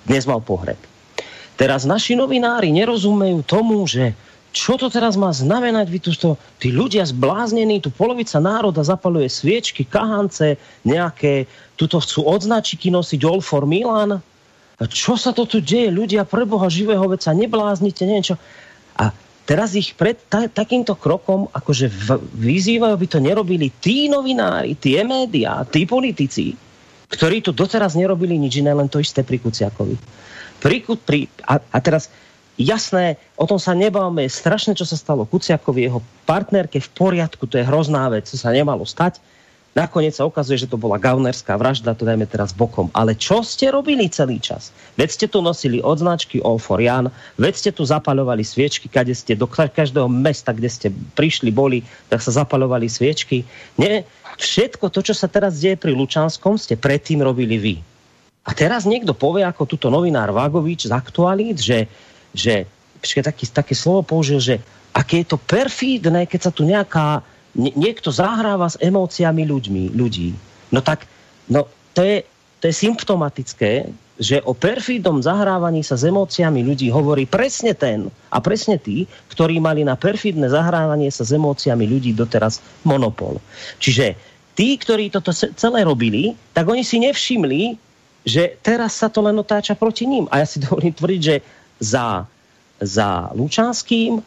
dnes 0.08 0.24
mal 0.24 0.40
pohreb. 0.40 0.80
Teraz 1.60 1.84
naši 1.84 2.16
novinári 2.16 2.72
nerozumejú 2.72 3.44
tomu, 3.44 3.84
že 3.84 4.16
čo 4.50 4.74
to 4.80 4.90
teraz 4.90 5.14
má 5.14 5.30
znamenať? 5.30 5.86
Vy 5.92 5.98
tu 6.00 6.10
to, 6.16 6.34
tí 6.58 6.74
ľudia 6.74 7.06
zbláznení, 7.06 7.78
tu 7.78 7.92
polovica 7.92 8.40
národa 8.42 8.82
zapaluje 8.82 9.30
sviečky, 9.30 9.86
kahance, 9.86 10.58
nejaké, 10.82 11.46
tuto 11.78 12.02
chcú 12.02 12.26
odznačiky 12.26 12.88
nosiť 12.88 13.20
All 13.28 13.44
for 13.44 13.68
Milan 13.68 14.18
čo 14.88 15.20
sa 15.20 15.36
to 15.36 15.44
tu 15.44 15.60
deje, 15.60 15.92
ľudia, 15.92 16.24
preboha 16.24 16.72
živého 16.72 17.04
veca, 17.04 17.36
nebláznite, 17.36 18.08
neviem 18.08 18.24
čo. 18.24 18.40
A 18.96 19.12
teraz 19.44 19.76
ich 19.76 19.92
pred 19.92 20.16
ta, 20.30 20.48
takýmto 20.48 20.96
krokom 20.96 21.52
akože 21.52 21.90
v, 21.90 22.08
vyzývajú, 22.38 22.92
aby 22.96 23.06
to 23.10 23.20
nerobili 23.20 23.68
tí 23.68 24.08
novinári, 24.08 24.78
tie 24.80 25.04
médiá, 25.04 25.66
tí 25.68 25.84
politici, 25.84 26.56
ktorí 27.10 27.44
tu 27.44 27.52
doteraz 27.52 27.92
nerobili 27.98 28.40
nič 28.40 28.62
iné, 28.62 28.72
len 28.72 28.88
to 28.88 29.02
isté 29.02 29.20
pri 29.20 29.42
Kuciakovi. 29.42 29.98
Pri, 30.62 30.76
pri, 30.84 31.28
a, 31.44 31.60
a 31.60 31.78
teraz 31.82 32.08
jasné, 32.56 33.20
o 33.36 33.44
tom 33.44 33.60
sa 33.60 33.76
nebavme, 33.76 34.24
je 34.24 34.32
strašné, 34.32 34.72
čo 34.76 34.88
sa 34.88 34.96
stalo 34.96 35.28
Kuciakovi, 35.28 35.88
jeho 35.88 36.00
partnerke 36.24 36.80
v 36.80 36.90
poriadku, 36.96 37.48
to 37.48 37.60
je 37.60 37.68
hrozná 37.68 38.08
vec, 38.08 38.28
to 38.28 38.36
sa 38.40 38.52
nemalo 38.52 38.84
stať. 38.84 39.20
Nakoniec 39.70 40.18
sa 40.18 40.26
ukazuje, 40.26 40.66
že 40.66 40.66
to 40.66 40.74
bola 40.74 40.98
gaunerská 40.98 41.54
vražda, 41.54 41.94
to 41.94 42.02
dajme 42.02 42.26
teraz 42.26 42.50
bokom. 42.50 42.90
Ale 42.90 43.14
čo 43.14 43.46
ste 43.46 43.70
robili 43.70 44.10
celý 44.10 44.42
čas? 44.42 44.74
Veď 44.98 45.08
ste 45.14 45.26
tu 45.30 45.38
nosili 45.38 45.78
odznačky 45.78 46.42
All 46.42 46.58
for 46.58 46.82
Jan, 46.82 47.06
veď 47.38 47.54
ste 47.54 47.70
tu 47.70 47.86
zapaľovali 47.86 48.42
sviečky, 48.42 48.90
kade 48.90 49.14
ste 49.14 49.38
do 49.38 49.46
každého 49.46 50.10
mesta, 50.10 50.50
kde 50.50 50.66
ste 50.66 50.88
prišli, 50.90 51.54
boli, 51.54 51.86
tak 52.10 52.18
sa 52.18 52.34
zapaľovali 52.34 52.90
sviečky. 52.90 53.46
Nie, 53.78 54.02
všetko 54.42 54.90
to, 54.90 55.06
čo 55.06 55.14
sa 55.14 55.30
teraz 55.30 55.62
deje 55.62 55.78
pri 55.78 55.94
Lučanskom, 55.94 56.58
ste 56.58 56.74
predtým 56.74 57.22
robili 57.22 57.54
vy. 57.54 57.74
A 58.42 58.50
teraz 58.50 58.90
niekto 58.90 59.14
povie, 59.14 59.46
ako 59.46 59.70
tuto 59.70 59.86
novinár 59.86 60.34
Vagovič 60.34 60.90
z 60.90 60.92
Aktualít, 60.96 61.62
že, 61.62 61.86
že 62.34 62.66
taký, 63.22 63.46
také 63.46 63.78
slovo 63.78 64.02
použil, 64.02 64.42
že 64.42 64.58
aké 64.90 65.22
je 65.22 65.30
to 65.30 65.38
perfídne, 65.38 66.26
keď 66.26 66.40
sa 66.42 66.50
tu 66.50 66.66
nejaká 66.66 67.22
niekto 67.56 68.14
zahráva 68.14 68.70
s 68.70 68.78
emóciami 68.78 69.42
ľuďmi, 69.46 69.94
ľudí. 69.94 70.34
No 70.70 70.80
tak, 70.82 71.06
no 71.50 71.66
to 71.94 72.06
je, 72.06 72.16
to 72.62 72.70
je 72.70 72.74
symptomatické, 72.74 73.72
že 74.20 74.36
o 74.44 74.52
perfídom 74.52 75.24
zahrávaní 75.24 75.80
sa 75.80 75.96
s 75.96 76.04
emóciami 76.04 76.60
ľudí 76.60 76.92
hovorí 76.92 77.24
presne 77.24 77.72
ten 77.72 78.12
a 78.28 78.38
presne 78.44 78.76
tí, 78.76 79.08
ktorí 79.32 79.56
mali 79.64 79.80
na 79.80 79.96
perfídne 79.96 80.44
zahrávanie 80.52 81.08
sa 81.08 81.24
s 81.24 81.32
emóciami 81.32 81.88
ľudí 81.88 82.12
doteraz 82.12 82.60
monopol. 82.84 83.40
Čiže 83.80 84.12
tí, 84.52 84.76
ktorí 84.76 85.08
toto 85.08 85.32
celé 85.32 85.80
robili, 85.88 86.36
tak 86.52 86.68
oni 86.68 86.84
si 86.84 87.00
nevšimli, 87.00 87.80
že 88.20 88.60
teraz 88.60 89.00
sa 89.00 89.08
to 89.08 89.24
len 89.24 89.40
otáča 89.40 89.72
proti 89.72 90.04
ním. 90.04 90.28
A 90.28 90.44
ja 90.44 90.46
si 90.46 90.60
dovolím 90.64 90.92
tvrdiť, 90.92 91.22
že 91.24 91.36
za, 91.80 92.28
za 92.76 93.32
Lučanským 93.32 94.20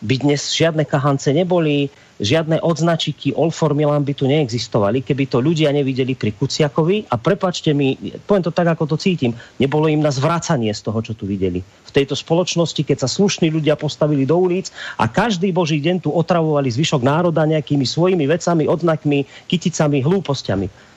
by 0.00 0.14
dnes 0.22 0.54
žiadne 0.54 0.86
kahance 0.86 1.28
neboli, 1.34 1.90
žiadne 2.20 2.60
odznačiky 2.60 3.32
Olfor 3.32 3.72
Milan 3.72 4.04
by 4.04 4.12
tu 4.12 4.28
neexistovali, 4.28 5.00
keby 5.00 5.24
to 5.26 5.40
ľudia 5.40 5.72
nevideli 5.72 6.12
pri 6.12 6.36
Kuciakovi 6.36 7.08
a 7.08 7.16
prepačte 7.16 7.72
mi, 7.72 7.96
poviem 8.28 8.44
to 8.44 8.52
tak, 8.52 8.68
ako 8.68 8.94
to 8.94 8.96
cítim, 9.00 9.32
nebolo 9.56 9.88
im 9.88 10.04
na 10.04 10.12
zvracanie 10.12 10.70
z 10.70 10.80
toho, 10.84 11.00
čo 11.00 11.16
tu 11.16 11.24
videli. 11.24 11.64
V 11.64 11.90
tejto 11.90 12.12
spoločnosti, 12.12 12.84
keď 12.84 13.02
sa 13.02 13.08
slušní 13.08 13.48
ľudia 13.48 13.74
postavili 13.74 14.28
do 14.28 14.36
ulic 14.36 14.68
a 15.00 15.08
každý 15.08 15.50
boží 15.50 15.80
deň 15.80 16.04
tu 16.04 16.12
otravovali 16.12 16.68
zvyšok 16.68 17.00
národa 17.00 17.48
nejakými 17.48 17.88
svojimi 17.88 18.28
vecami, 18.28 18.68
odznakmi, 18.68 19.24
kyticami, 19.48 20.04
hlúpostiami. 20.04 20.90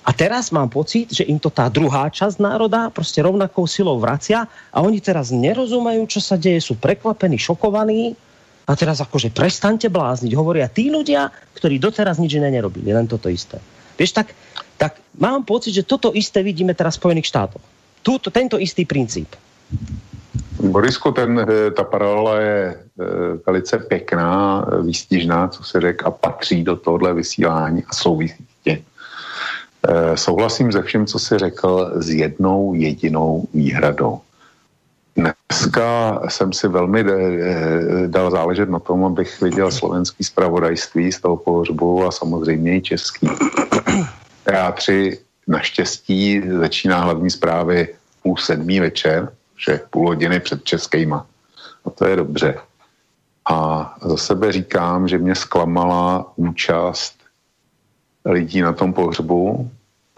A 0.00 0.16
teraz 0.16 0.48
mám 0.48 0.72
pocit, 0.72 1.12
že 1.12 1.28
im 1.28 1.36
to 1.36 1.52
tá 1.52 1.68
druhá 1.68 2.08
časť 2.08 2.40
národa 2.40 2.88
prostě 2.88 3.20
rovnakou 3.20 3.68
silou 3.68 4.00
vracia 4.00 4.48
a 4.72 4.80
oni 4.80 4.96
teraz 5.00 5.28
nerozumajú, 5.28 6.08
čo 6.08 6.24
sa 6.24 6.40
deje, 6.40 6.64
sú 6.64 6.74
prekvapení, 6.80 7.36
šokovaní 7.36 8.16
a 8.70 8.78
teraz 8.78 9.02
akože 9.02 9.34
prestante 9.34 9.90
blázniť, 9.90 10.30
hovoria 10.38 10.70
tí 10.70 10.94
ľudia, 10.94 11.34
ktorí 11.58 11.82
doteraz 11.82 12.22
nič 12.22 12.38
iné 12.38 12.54
nerobili, 12.54 12.94
len 12.94 13.10
toto 13.10 13.26
isté. 13.26 13.58
Vieš, 13.98 14.14
tak, 14.14 14.30
tak 14.78 15.02
mám 15.18 15.42
pocit, 15.42 15.74
že 15.74 15.82
toto 15.82 16.14
isté 16.14 16.46
vidíme 16.46 16.70
teraz 16.78 16.94
v 16.94 17.02
Spojených 17.02 17.26
štátoch. 17.26 17.64
Tuto, 18.06 18.30
tento 18.30 18.62
istý 18.62 18.86
princíp. 18.86 19.34
Borisku, 20.62 21.10
ten, 21.10 21.34
eh, 21.34 21.70
ta 21.74 21.82
paralela 21.84 22.34
je 22.40 22.60
e, 22.60 22.74
velice 23.46 23.78
pěkná, 23.78 24.60
eh, 24.60 24.82
výstižná, 24.82 25.48
co 25.48 25.64
se 25.64 25.80
řek, 25.80 26.06
a 26.06 26.10
patří 26.10 26.64
do 26.64 26.76
tohle 26.76 27.14
vysílání 27.14 27.84
a 27.88 27.92
souvisí 27.94 28.44
E, 29.88 30.16
souhlasím 30.16 30.72
se 30.72 30.82
vším, 30.82 31.06
co 31.06 31.18
si 31.18 31.38
řekl, 31.38 31.92
s 31.96 32.10
jednou 32.10 32.74
jedinou 32.74 33.48
výhradou. 33.54 34.20
Dneska 35.16 36.20
jsem 36.28 36.52
si 36.52 36.68
velmi 36.68 37.04
de, 37.04 37.16
dal 38.06 38.30
záležet 38.30 38.70
na 38.70 38.78
tom, 38.78 39.04
abych 39.04 39.40
viděl 39.40 39.70
slovenský 39.70 40.24
zpravodajství 40.24 41.12
z 41.12 41.20
toho 41.20 41.36
pohřbu 41.36 42.06
a 42.06 42.10
samozřejmě 42.10 42.76
i 42.76 42.82
český. 42.82 43.28
Teátři 44.44 45.18
naštěstí 45.46 46.42
začíná 46.58 47.00
hlavní 47.00 47.30
zprávy 47.30 47.94
půl 48.22 48.36
sedmý 48.36 48.80
večer, 48.80 49.32
že 49.66 49.80
půl 49.90 50.08
hodiny 50.08 50.40
před 50.40 50.64
českýma. 50.64 51.26
A 51.84 51.90
to 51.90 52.06
je 52.06 52.16
dobře. 52.16 52.58
A 53.50 53.94
za 54.02 54.16
sebe 54.16 54.52
říkám, 54.52 55.08
že 55.08 55.18
mě 55.18 55.34
zklamala 55.34 56.32
účast 56.36 57.14
lidí 58.24 58.60
na 58.60 58.72
tom 58.72 58.92
pohřbu, 58.92 59.70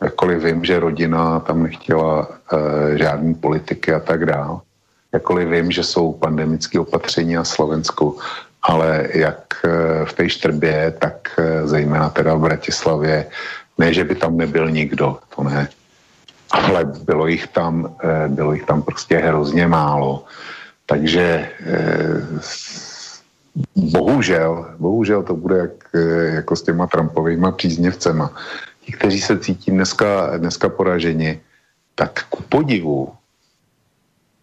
jakkoliv 0.02 0.42
vím, 0.42 0.64
že 0.64 0.80
rodina 0.80 1.40
tam 1.40 1.62
nechtěla 1.62 2.28
e, 2.28 2.98
žádný 2.98 3.34
politiky 3.34 3.92
a 3.92 4.00
tak 4.00 4.26
dále 4.26 4.60
jakkoliv 5.12 5.48
vím, 5.48 5.70
že 5.70 5.84
jsou 5.84 6.12
pandemické 6.12 6.80
opatření 6.80 7.34
na 7.34 7.44
Slovensku, 7.44 8.18
ale 8.62 9.08
jak 9.14 9.54
eh, 9.64 10.04
v 10.04 10.12
té 10.12 10.28
Štrbě, 10.28 10.94
tak 10.98 11.28
eh, 11.38 11.66
zejména 11.66 12.10
teda 12.10 12.34
v 12.34 12.40
Bratislavě, 12.40 13.26
ne, 13.78 13.94
že 13.94 14.04
by 14.04 14.14
tam 14.14 14.36
nebyl 14.36 14.70
nikdo, 14.70 15.18
to 15.36 15.42
ne, 15.42 15.68
ale 16.50 16.84
bylo 16.84 17.26
jich 17.26 17.46
tam, 17.46 17.96
eh, 18.04 18.28
bylo 18.28 18.52
jich 18.52 18.64
tam 18.64 18.82
prostě 18.82 19.18
hrozně 19.18 19.66
málo. 19.66 20.24
Takže 20.86 21.48
bohužel, 23.76 24.74
bohužel 24.78 25.22
to 25.22 25.34
bude 25.36 25.56
jak, 25.58 25.76
jako 26.34 26.56
s 26.56 26.62
těma 26.62 26.86
Trumpovými 26.86 27.46
příznivcema. 27.56 28.32
Ti, 28.84 28.92
kteří 28.92 29.20
se 29.20 29.38
cítí 29.38 29.70
dneska, 29.70 30.36
dneska 30.36 30.68
poraženi, 30.68 31.40
tak 31.94 32.24
ku 32.28 32.42
podivu 32.42 33.12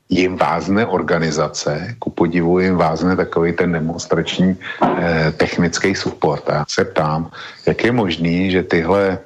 jim 0.09 0.37
vázne 0.37 0.85
organizace, 0.85 1.95
ku 1.99 2.09
podivu 2.09 2.59
jim 2.59 2.75
vázne 2.75 3.15
takový 3.15 3.53
ten 3.53 3.71
demonstrační 3.71 4.57
eh, 4.81 5.33
technický 5.37 5.95
support. 5.95 6.49
A 6.49 6.53
já 6.53 6.65
se 6.69 6.85
ptám, 6.85 7.31
jak 7.65 7.83
je 7.83 7.91
možný, 7.91 8.51
že 8.51 8.63
tyhle 8.63 9.19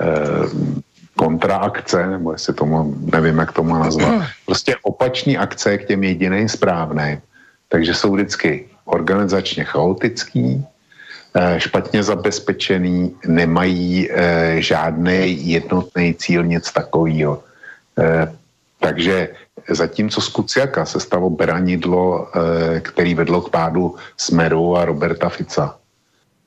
eh, 0.00 0.06
kontraakce, 1.16 2.06
nebo 2.06 2.32
jestli 2.32 2.54
tomu, 2.54 2.94
nevím, 3.12 3.38
jak 3.38 3.52
to 3.52 3.62
má 3.62 3.78
nazvat, 3.78 4.22
prostě 4.46 4.76
opační 4.82 5.38
akce 5.38 5.78
k 5.78 5.86
těm 5.86 6.04
jediným 6.04 6.48
správným, 6.48 7.20
takže 7.68 7.94
jsou 7.94 8.14
vždycky 8.14 8.64
organizačně 8.84 9.64
chaotický, 9.64 10.64
eh, 11.34 11.60
špatně 11.60 12.02
zabezpečený, 12.02 13.16
nemají 13.26 14.08
eh, 14.10 14.56
žádný 14.62 15.48
jednotný 15.48 16.14
cíl, 16.14 16.44
nic 16.44 16.64
takového. 16.72 17.42
Takže 18.78 19.28
zatímco 19.70 20.20
z 20.20 20.28
Kuciaka 20.28 20.84
se 20.86 21.00
stalo 21.00 21.30
beranidlo, 21.30 22.28
eh, 22.28 22.80
který 22.80 23.14
vedlo 23.14 23.40
k 23.40 23.50
pádu 23.50 23.94
Smeru 24.16 24.76
a 24.76 24.84
Roberta 24.84 25.28
Fica, 25.28 25.76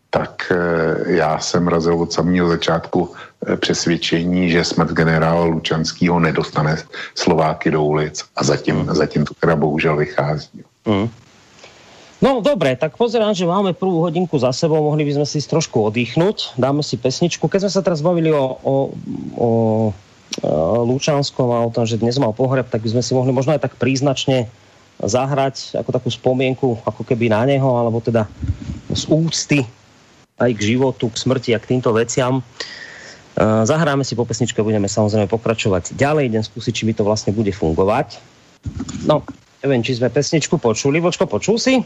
tak 0.10 0.52
eh, 0.52 1.12
já 1.16 1.40
jsem 1.40 1.68
razil 1.68 2.02
od 2.02 2.14
samého 2.14 2.48
začátku 2.48 3.10
eh, 3.12 3.58
přesvědčení, 3.58 4.50
že 4.50 4.64
smrt 4.64 4.92
generála 4.92 5.46
Lučanského 5.46 6.20
nedostane 6.20 6.78
Slováky 7.16 7.72
do 7.72 7.84
ulic 7.84 8.24
a 8.36 8.44
zatím, 8.44 8.76
mm. 8.76 8.96
zatím 8.96 9.26
to 9.26 9.34
teda 9.34 9.56
bohužel 9.56 9.96
vychází. 9.96 10.64
Mm. 10.86 11.10
No 12.22 12.38
dobre, 12.38 12.78
tak 12.78 13.02
pozerám, 13.02 13.34
že 13.34 13.50
máme 13.50 13.74
prvú 13.74 14.06
hodinku 14.06 14.38
za 14.38 14.54
sebou, 14.54 14.78
mohli 14.78 15.10
by 15.10 15.18
sme 15.18 15.26
si 15.26 15.42
trošku 15.42 15.90
oddychnúť, 15.90 16.54
dáme 16.54 16.86
si 16.86 16.94
pesničku. 16.94 17.50
Keď 17.50 17.66
sme 17.66 17.72
sa 17.74 17.82
teraz 17.82 18.06
bavili 18.06 18.30
o, 18.30 18.46
o, 18.62 18.76
o 19.34 19.48
Lučanskom 20.88 21.52
a 21.52 21.68
o 21.68 21.74
tom, 21.74 21.84
že 21.84 22.00
dnes 22.00 22.16
mal 22.16 22.32
pohreb, 22.32 22.72
tak 22.72 22.82
by 22.82 22.96
sme 22.96 23.04
si 23.04 23.12
mohli 23.12 23.36
možno 23.36 23.52
aj 23.52 23.68
tak 23.68 23.76
príznačne 23.76 24.48
zahrať 25.02 25.76
ako 25.76 25.90
takú 25.92 26.10
spomienku, 26.14 26.80
ako 26.88 27.04
keby 27.04 27.28
na 27.28 27.44
neho, 27.44 27.68
alebo 27.68 28.00
teda 28.00 28.30
z 28.94 29.04
úcty 29.12 29.60
aj 30.40 30.52
k 30.56 30.62
životu, 30.74 31.10
k 31.12 31.20
smrti 31.20 31.52
a 31.54 31.60
k 31.60 31.76
týmto 31.76 31.92
veciam. 31.94 32.40
Eh, 32.42 33.64
zahráme 33.64 34.04
si 34.04 34.14
po 34.14 34.28
pesničke, 34.28 34.60
budeme 34.60 34.92
samozrejme 34.92 35.32
pokračovať 35.32 35.96
ďalej, 35.96 36.32
idem 36.32 36.44
skúsiť, 36.44 36.74
či 36.76 36.84
by 36.88 36.94
to 37.00 37.04
vlastne 37.08 37.32
bude 37.32 37.52
fungovať. 37.56 38.20
No, 39.08 39.24
neviem, 39.64 39.82
či 39.82 39.98
sme 39.98 40.12
pesničku 40.12 40.60
počuli. 40.60 41.00
Vočko, 41.00 41.26
počul 41.26 41.58
si? 41.58 41.82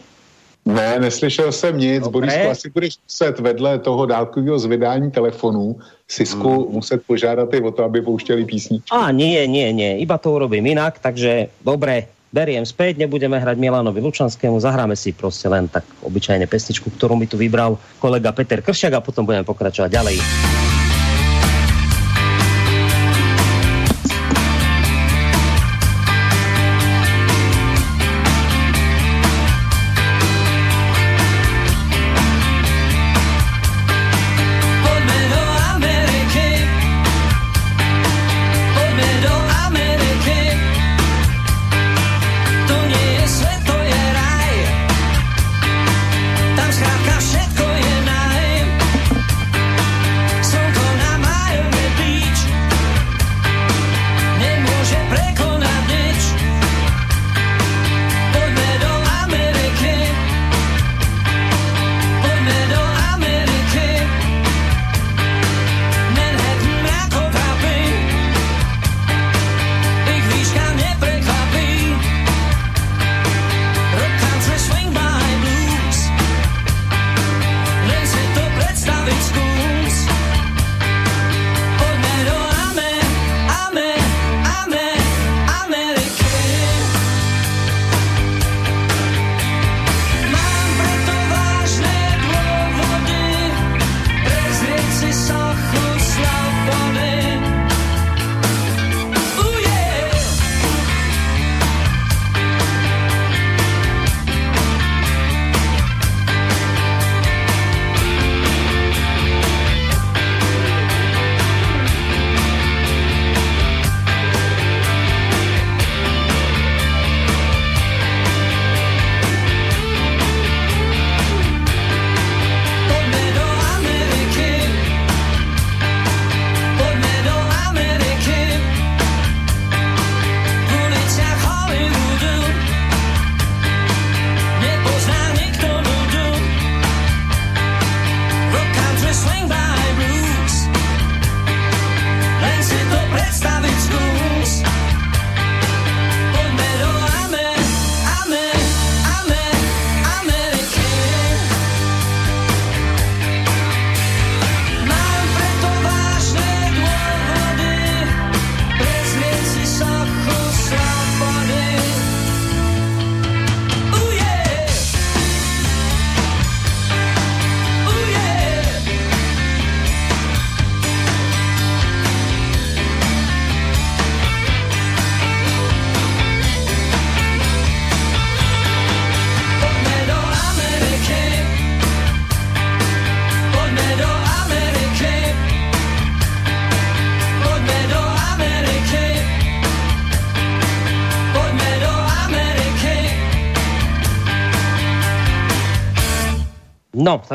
Ne, 0.65 0.99
neslyšel 0.99 1.51
jsem 1.51 1.77
nic. 1.77 2.03
Dobre. 2.03 2.11
Borisku, 2.11 2.49
asi 2.49 2.69
budeš 2.69 2.93
muset 3.03 3.39
vedle 3.39 3.79
toho 3.79 4.05
dálkového 4.05 4.59
zvedání 4.59 5.11
telefonů 5.11 5.75
Sisku 6.07 6.63
hmm. 6.63 6.73
muset 6.73 7.03
požádat 7.07 7.53
i 7.53 7.61
o 7.61 7.71
to, 7.71 7.83
aby 7.83 8.01
pouštěli 8.01 8.45
písničky. 8.45 8.89
A 8.91 9.11
nie, 9.11 9.47
nie, 9.47 9.73
nie. 9.73 9.97
Iba 9.97 10.17
to 10.17 10.31
urobím 10.31 10.65
inak, 10.65 10.97
takže 11.01 11.47
dobre, 11.65 12.09
beriem 12.33 12.65
späť, 12.65 12.97
nebudeme 12.97 13.39
hrať 13.39 13.57
Milanovi 13.57 14.01
Lučanskému, 14.01 14.59
zahráme 14.59 14.95
si 14.95 15.13
prostě 15.13 15.47
len 15.47 15.67
tak 15.67 15.83
obyčajne 16.01 16.47
pesničku, 16.47 16.89
ktorú 16.89 17.15
mi 17.15 17.27
tu 17.27 17.37
vybral 17.37 17.77
kolega 18.03 18.31
Peter 18.31 18.61
Kršiak 18.61 18.93
a 18.93 19.05
potom 19.05 19.25
budeme 19.25 19.47
pokračovať 19.47 19.89
ďalej. 19.91 20.17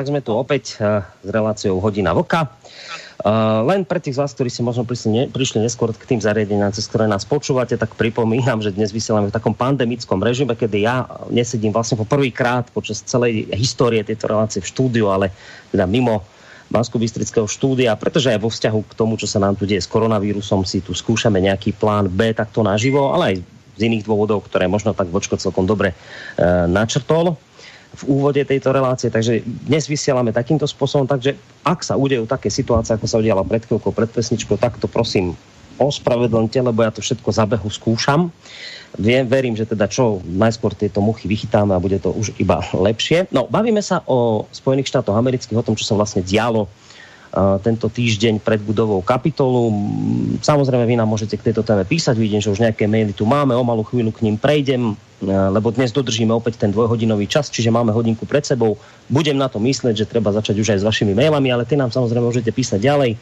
Tak 0.01 0.09
sme 0.09 0.25
tu 0.25 0.33
opäť 0.33 0.81
uh, 0.81 1.05
s 1.21 1.29
reláciou 1.29 1.77
Hodina 1.77 2.17
Voka. 2.17 2.49
Uh, 3.21 3.61
len 3.69 3.85
pre 3.85 4.01
tých 4.01 4.17
z 4.17 4.25
vás, 4.25 4.33
ktorí 4.33 4.49
si 4.49 4.65
možno 4.65 4.89
prišli, 4.89 5.29
prišli 5.29 5.61
neskôr 5.61 5.93
k 5.93 6.09
tým 6.09 6.25
zariadeniam, 6.25 6.73
cez 6.73 6.89
ktoré 6.89 7.05
nás 7.05 7.29
počúvate, 7.29 7.77
tak 7.77 7.93
pripomínam, 8.01 8.65
že 8.65 8.73
dnes 8.73 8.97
vysielame 8.97 9.29
v 9.29 9.37
takom 9.37 9.53
pandemickom 9.53 10.25
režime, 10.25 10.57
kedy 10.57 10.89
ja 10.89 11.05
nesedím 11.29 11.69
vlastne 11.69 12.01
po 12.01 12.09
prvýkrát 12.09 12.73
počas 12.73 13.05
celej 13.05 13.53
histórie 13.53 14.01
tejto 14.01 14.33
relácie 14.33 14.65
v 14.65 14.73
štúdiu, 14.73 15.13
ale 15.13 15.37
teda 15.69 15.85
mimo 15.85 16.25
bansko 16.73 16.97
štúdia, 17.45 17.93
pretože 18.01 18.33
aj 18.33 18.41
vo 18.41 18.49
vzťahu 18.49 18.81
k 18.89 18.97
tomu, 18.97 19.21
čo 19.21 19.29
sa 19.29 19.37
nám 19.37 19.53
tu 19.53 19.69
deje 19.69 19.85
s 19.85 19.91
koronavírusom, 19.93 20.65
si 20.65 20.81
tu 20.81 20.97
skúšame 20.97 21.45
nejaký 21.45 21.77
plán 21.77 22.09
B 22.09 22.33
takto 22.33 22.65
naživo, 22.65 23.13
ale 23.13 23.37
aj 23.37 23.37
z 23.77 23.81
iných 23.85 24.09
dôvodov, 24.09 24.49
ktoré 24.49 24.65
možno 24.65 24.97
tak 24.97 25.13
Vočko 25.13 25.37
celkom 25.37 25.69
dobre 25.69 25.93
uh, 25.93 26.65
načrtol 26.65 27.37
v 27.91 28.03
úvode 28.07 28.39
tejto 28.47 28.71
relácie, 28.71 29.11
takže 29.11 29.43
dnes 29.43 29.91
vysielame 29.91 30.31
takýmto 30.31 30.63
spôsobom, 30.65 31.11
takže 31.11 31.35
ak 31.67 31.83
sa 31.83 31.99
udejú 31.99 32.23
také 32.23 32.47
situácie, 32.47 32.95
ako 32.95 33.07
sa 33.11 33.19
udiala 33.19 33.43
pred 33.43 33.67
chvíľkou, 33.67 33.91
pred 33.91 34.07
pesničkou, 34.07 34.55
tak 34.57 34.79
to 34.79 34.87
prosím 34.87 35.35
ospravedlňte, 35.81 36.61
lebo 36.61 36.85
ja 36.85 36.93
to 36.93 37.01
všetko 37.01 37.29
za 37.33 37.49
behu 37.49 37.67
skúšam. 37.73 38.29
Viem, 39.01 39.25
verím, 39.25 39.55
že 39.57 39.65
teda 39.65 39.89
čo 39.89 40.21
najskôr 40.27 40.77
tieto 40.77 41.01
muchy 41.01 41.31
vychytáme 41.31 41.73
a 41.73 41.81
bude 41.81 41.97
to 42.03 42.13
už 42.13 42.37
iba 42.37 42.61
lepšie. 42.75 43.31
No, 43.33 43.49
bavíme 43.49 43.81
sa 43.81 44.03
o 44.05 44.45
Spojených 44.53 44.91
štátoch 44.93 45.17
amerických, 45.17 45.57
o 45.57 45.67
tom, 45.67 45.79
čo 45.79 45.89
sa 45.89 45.97
vlastne 45.97 46.21
dialo 46.21 46.69
tento 47.63 47.87
týždeň 47.87 48.43
pred 48.43 48.59
budovou 48.59 48.99
kapitolu. 49.07 49.71
Samozrejme, 50.43 50.83
vy 50.83 50.99
nám 50.99 51.07
môžete 51.07 51.39
k 51.39 51.51
tejto 51.51 51.63
téme 51.63 51.87
písať, 51.87 52.19
vidím, 52.19 52.43
že 52.43 52.51
už 52.51 52.59
nejaké 52.59 52.91
maily 52.91 53.15
tu 53.15 53.23
máme, 53.23 53.55
o 53.55 53.63
malú 53.63 53.87
chvíľu 53.87 54.11
k 54.11 54.27
ním 54.27 54.35
prejdem, 54.35 54.99
lebo 55.27 55.71
dnes 55.71 55.95
dodržíme 55.95 56.35
opäť 56.35 56.59
ten 56.59 56.75
dvojhodinový 56.75 57.31
čas, 57.31 57.47
čiže 57.47 57.71
máme 57.71 57.95
hodinku 57.95 58.27
pred 58.27 58.43
sebou. 58.43 58.75
Budem 59.07 59.39
na 59.39 59.47
to 59.47 59.63
mysleť, 59.63 59.95
že 59.95 60.11
treba 60.11 60.35
začať 60.35 60.59
už 60.59 60.75
aj 60.75 60.79
s 60.83 60.87
vašimi 60.87 61.15
mailami, 61.15 61.55
ale 61.55 61.63
ty 61.63 61.79
nám 61.79 61.95
samozrejme 61.95 62.27
môžete 62.27 62.51
písať 62.51 62.83
ďalej 62.83 63.15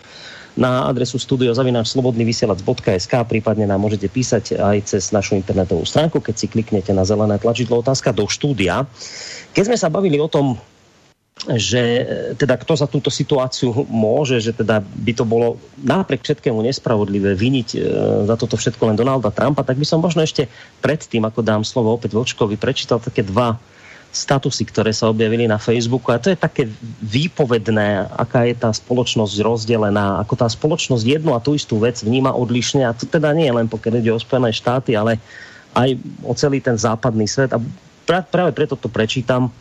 na 0.59 0.91
adresu 0.91 1.23
studiozavináčslobodnyvysielac.sk 1.23 3.15
prípadne 3.31 3.71
nám 3.71 3.79
môžete 3.79 4.11
písať 4.11 4.59
aj 4.59 4.91
cez 4.91 5.15
našu 5.15 5.39
internetovú 5.39 5.87
stránku, 5.87 6.19
keď 6.19 6.35
si 6.35 6.51
kliknete 6.51 6.91
na 6.91 7.07
zelené 7.07 7.39
tlačidlo 7.39 7.79
otázka 7.79 8.11
do 8.11 8.27
štúdia. 8.27 8.83
Keď 9.55 9.63
sme 9.71 9.79
sa 9.79 9.87
bavili 9.87 10.19
o 10.19 10.27
tom, 10.27 10.59
že 11.47 11.80
e, 11.80 12.03
teda 12.34 12.59
kto 12.59 12.74
za 12.74 12.91
túto 12.91 13.14
situáciu 13.14 13.70
môže, 13.86 14.43
že 14.43 14.51
teda 14.51 14.82
by 14.82 15.12
to 15.14 15.22
bolo 15.22 15.55
napriek 15.78 16.26
všetkému 16.26 16.59
nespravodlivé 16.66 17.39
viniť 17.39 17.68
e, 17.74 17.78
za 18.26 18.34
toto 18.34 18.59
všetko 18.59 18.91
len 18.91 18.99
Donalda 18.99 19.30
Trumpa, 19.30 19.62
tak 19.62 19.78
by 19.78 19.86
som 19.86 20.03
možno 20.03 20.26
ešte 20.26 20.51
predtým, 20.82 21.22
ako 21.22 21.47
dám 21.47 21.62
slovo 21.62 21.95
opäť 21.95 22.18
Vočkovi, 22.18 22.59
prečítal 22.59 22.99
také 22.99 23.22
dva 23.22 23.55
statusy, 24.09 24.64
ktoré 24.66 24.91
sa 24.91 25.12
objavili 25.12 25.45
na 25.45 25.61
Facebooku. 25.61 26.11
A 26.11 26.18
to 26.18 26.32
je 26.32 26.39
také 26.39 26.64
výpovedné, 27.05 28.09
aká 28.16 28.49
je 28.49 28.57
tá 28.57 28.72
spoločnosť 28.72 29.36
rozdelená, 29.45 30.18
ako 30.24 30.34
tá 30.34 30.49
spoločnosť 30.49 31.05
jednu 31.05 31.36
a 31.36 31.45
tú 31.45 31.53
istú 31.53 31.76
vec 31.76 32.01
vníma 32.01 32.32
odlišne. 32.32 32.89
A 32.89 32.97
to 32.97 33.05
teda 33.05 33.36
nie 33.36 33.47
je 33.47 33.57
len 33.61 33.68
pokiaľ 33.68 34.01
ide 34.01 34.11
o 34.11 34.18
Spojené 34.18 34.51
štáty, 34.51 34.97
ale 34.97 35.20
aj 35.76 36.01
o 36.24 36.32
celý 36.32 36.64
ten 36.64 36.80
západný 36.80 37.28
svet. 37.28 37.53
A 37.53 37.61
práve 38.09 38.51
preto 38.57 38.80
to 38.80 38.89
prečítam 38.89 39.53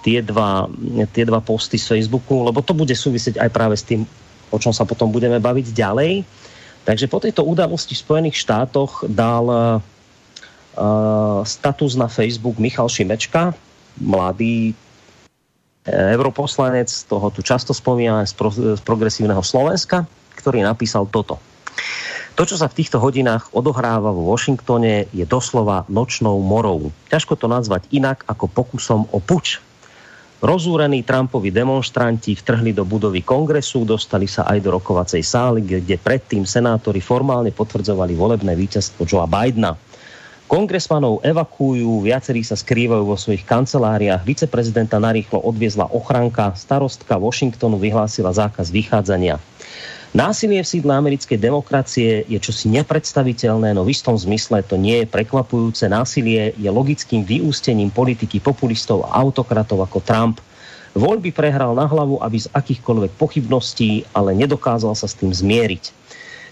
tie 0.00 0.24
dva, 0.24 0.68
tie 1.12 1.24
dva 1.28 1.40
posty 1.44 1.76
z 1.76 1.96
Facebooku, 1.96 2.44
lebo 2.44 2.64
to 2.64 2.72
bude 2.72 2.92
súvisieť 2.92 3.40
aj 3.40 3.50
práve 3.52 3.76
s 3.76 3.84
tým, 3.84 4.04
o 4.50 4.58
čom 4.58 4.72
sa 4.72 4.88
potom 4.88 5.12
budeme 5.12 5.36
baviť 5.36 5.66
ďalej. 5.72 6.12
Takže 6.84 7.06
po 7.12 7.20
tejto 7.20 7.44
udalosti 7.44 7.92
v 7.92 8.02
Spojených 8.02 8.40
štátoch 8.40 9.04
dal 9.04 9.46
uh, 9.46 11.44
status 11.44 11.92
na 12.00 12.08
Facebook 12.08 12.56
Michal 12.56 12.88
Šimečka, 12.88 13.52
mladý 14.00 14.72
europoslanec, 15.88 16.88
toho 17.08 17.32
tu 17.32 17.40
často 17.40 17.72
spomíname 17.72 18.24
z, 18.28 18.32
pro, 18.36 18.52
z 18.52 18.80
progresívneho 18.84 19.40
Slovenska, 19.40 20.04
ktorý 20.36 20.64
napísal 20.64 21.08
toto. 21.08 21.40
To, 22.38 22.48
čo 22.48 22.56
sa 22.56 22.72
v 22.72 22.76
týchto 22.80 22.96
hodinách 23.00 23.52
odohráva 23.52 24.12
vo 24.12 24.32
Washingtone, 24.32 25.08
je 25.12 25.24
doslova 25.28 25.84
nočnou 25.92 26.40
morou. 26.40 26.88
Ťažko 27.12 27.36
to 27.36 27.46
nazvať 27.48 27.84
inak 27.92 28.24
ako 28.24 28.48
pokusom 28.48 29.08
o 29.12 29.18
puč 29.20 29.60
Rozúrení 30.40 31.04
Trumpovi 31.04 31.52
demonstranti 31.52 32.32
vtrhli 32.32 32.72
do 32.72 32.88
budovy 32.88 33.20
kongresu, 33.20 33.84
dostali 33.84 34.24
sa 34.24 34.48
aj 34.48 34.64
do 34.64 34.72
rokovacej 34.72 35.20
sály, 35.20 35.60
kde 35.60 36.00
predtým 36.00 36.48
senátori 36.48 37.04
formálne 37.04 37.52
potvrdzovali 37.52 38.16
volebné 38.16 38.56
víťazstvo 38.56 39.04
Joea 39.04 39.28
Bidena. 39.28 39.76
Kongresmanov 40.48 41.20
evakuujú, 41.20 42.00
viacerí 42.00 42.40
sa 42.40 42.56
skrývajú 42.56 43.04
vo 43.04 43.20
svojich 43.20 43.44
kanceláriách, 43.44 44.24
viceprezidenta 44.24 44.96
narýchlo 44.96 45.44
odviezla 45.44 45.92
ochranka, 45.92 46.56
starostka 46.56 47.20
Washingtonu 47.20 47.76
vyhlásila 47.76 48.32
zákaz 48.32 48.72
vychádzania. 48.72 49.36
Násilie 50.10 50.58
v 50.58 50.66
sídle 50.66 50.90
americkej 50.90 51.38
demokracie 51.38 52.26
je 52.26 52.34
čosi 52.42 52.66
nepredstaviteľné, 52.66 53.78
no 53.78 53.86
v 53.86 53.94
istom 53.94 54.18
zmysle 54.18 54.58
to 54.66 54.74
nie 54.74 55.02
je 55.02 55.06
prekvapujúce. 55.06 55.86
Násilie 55.86 56.50
je 56.58 56.66
logickým 56.66 57.22
vyústením 57.22 57.94
politiky 57.94 58.42
populistov 58.42 59.06
a 59.06 59.22
autokratov 59.22 59.86
ako 59.86 60.02
Trump. 60.02 60.42
Voľby 60.98 61.30
prehral 61.30 61.78
na 61.78 61.86
hlavu, 61.86 62.18
aby 62.26 62.42
z 62.42 62.50
akýchkoľvek 62.50 63.14
pochybností, 63.22 64.02
ale 64.10 64.34
nedokázal 64.34 64.98
sa 64.98 65.06
s 65.06 65.14
tým 65.14 65.30
zmieriť. 65.30 65.94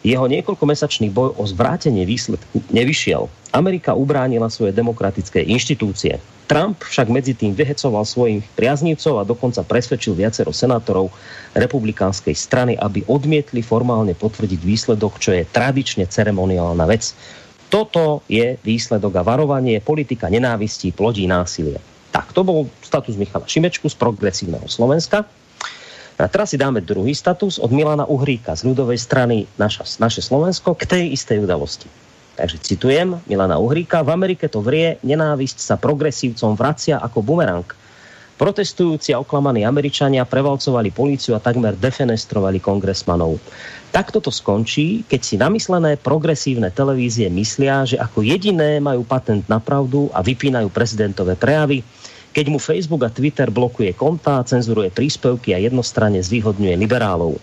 Jeho 0.07 0.31
niekoľkomesačný 0.31 1.11
boj 1.11 1.35
o 1.35 1.43
zvrátenie 1.43 2.07
výsledku 2.07 2.63
nevyšiel. 2.71 3.27
Amerika 3.51 3.99
ubránila 3.99 4.47
svoje 4.55 4.71
demokratické 4.71 5.43
inštitúcie. 5.43 6.23
Trump 6.49 6.81
však 6.81 7.13
medzi 7.13 7.37
tým 7.37 7.53
vyhecoval 7.53 8.09
svojich 8.09 8.41
priaznívcov 8.57 9.21
a 9.21 9.29
dokonca 9.29 9.61
presvedčil 9.61 10.17
viacero 10.17 10.49
senátorov 10.49 11.13
republikánskej 11.53 12.33
strany, 12.33 12.73
aby 12.73 13.05
odmietli 13.05 13.61
formálne 13.61 14.17
potvrdiť 14.17 14.61
výsledok, 14.65 15.21
čo 15.21 15.37
je 15.37 15.45
tradične 15.45 16.09
ceremoniálna 16.09 16.89
vec. 16.89 17.13
Toto 17.69 18.25
je 18.33 18.57
výsledok 18.65 19.21
a 19.21 19.23
varovanie. 19.23 19.85
Politika 19.85 20.33
nenávistí 20.33 20.89
plodí 20.89 21.29
násilie. 21.29 21.77
Tak, 22.09 22.33
to 22.33 22.41
bol 22.41 22.65
status 22.81 23.21
Michala 23.21 23.45
Šimečku 23.45 23.93
z 23.93 23.97
progresívneho 24.01 24.65
Slovenska. 24.65 25.29
A 26.19 26.27
teraz 26.27 26.51
si 26.51 26.59
dáme 26.59 26.83
druhý 26.83 27.13
status 27.13 27.61
od 27.63 27.71
Milana 27.71 28.09
Uhríka 28.09 28.57
z 28.57 28.67
ľudovej 28.67 28.99
strany 28.99 29.47
naša, 29.55 29.87
naše 30.03 30.25
Slovensko 30.25 30.75
k 30.75 30.89
tej 30.89 31.05
istej 31.15 31.45
udalosti. 31.45 32.08
Takže 32.39 32.63
citujem 32.63 33.19
Milana 33.27 33.59
Uhríka, 33.59 34.07
v 34.07 34.15
Amerike 34.15 34.47
to 34.47 34.63
vrie, 34.63 35.03
nenávisť 35.03 35.59
sa 35.59 35.75
progresívcom 35.75 36.55
vracia 36.55 37.03
ako 37.03 37.19
bumerang. 37.19 37.67
Protestujúci 38.39 39.11
a 39.11 39.19
oklamaní 39.19 39.67
Američania 39.67 40.23
prevalcovali 40.23 40.95
políciu 40.95 41.35
a 41.35 41.43
takmer 41.43 41.75
defenestrovali 41.75 42.63
kongresmanov. 42.63 43.43
Takto 43.91 44.23
to 44.23 44.31
skončí, 44.31 45.03
keď 45.11 45.21
si 45.27 45.35
namyslené 45.35 45.99
progresívne 45.99 46.71
televízie 46.71 47.27
myslia, 47.35 47.83
že 47.83 47.99
ako 47.99 48.23
jediné 48.23 48.79
majú 48.79 49.03
patent 49.03 49.43
na 49.51 49.59
pravdu 49.59 50.07
a 50.15 50.23
vypínajú 50.23 50.71
prezidentové 50.71 51.35
prejavy, 51.35 51.83
keď 52.31 52.47
mu 52.55 52.63
Facebook 52.63 53.03
a 53.03 53.11
Twitter 53.11 53.51
blokuje 53.51 53.91
konta, 53.99 54.47
cenzuruje 54.47 54.95
príspevky 54.95 55.59
a 55.59 55.59
jednostranne 55.59 56.23
zvýhodňuje 56.23 56.79
liberálov. 56.79 57.35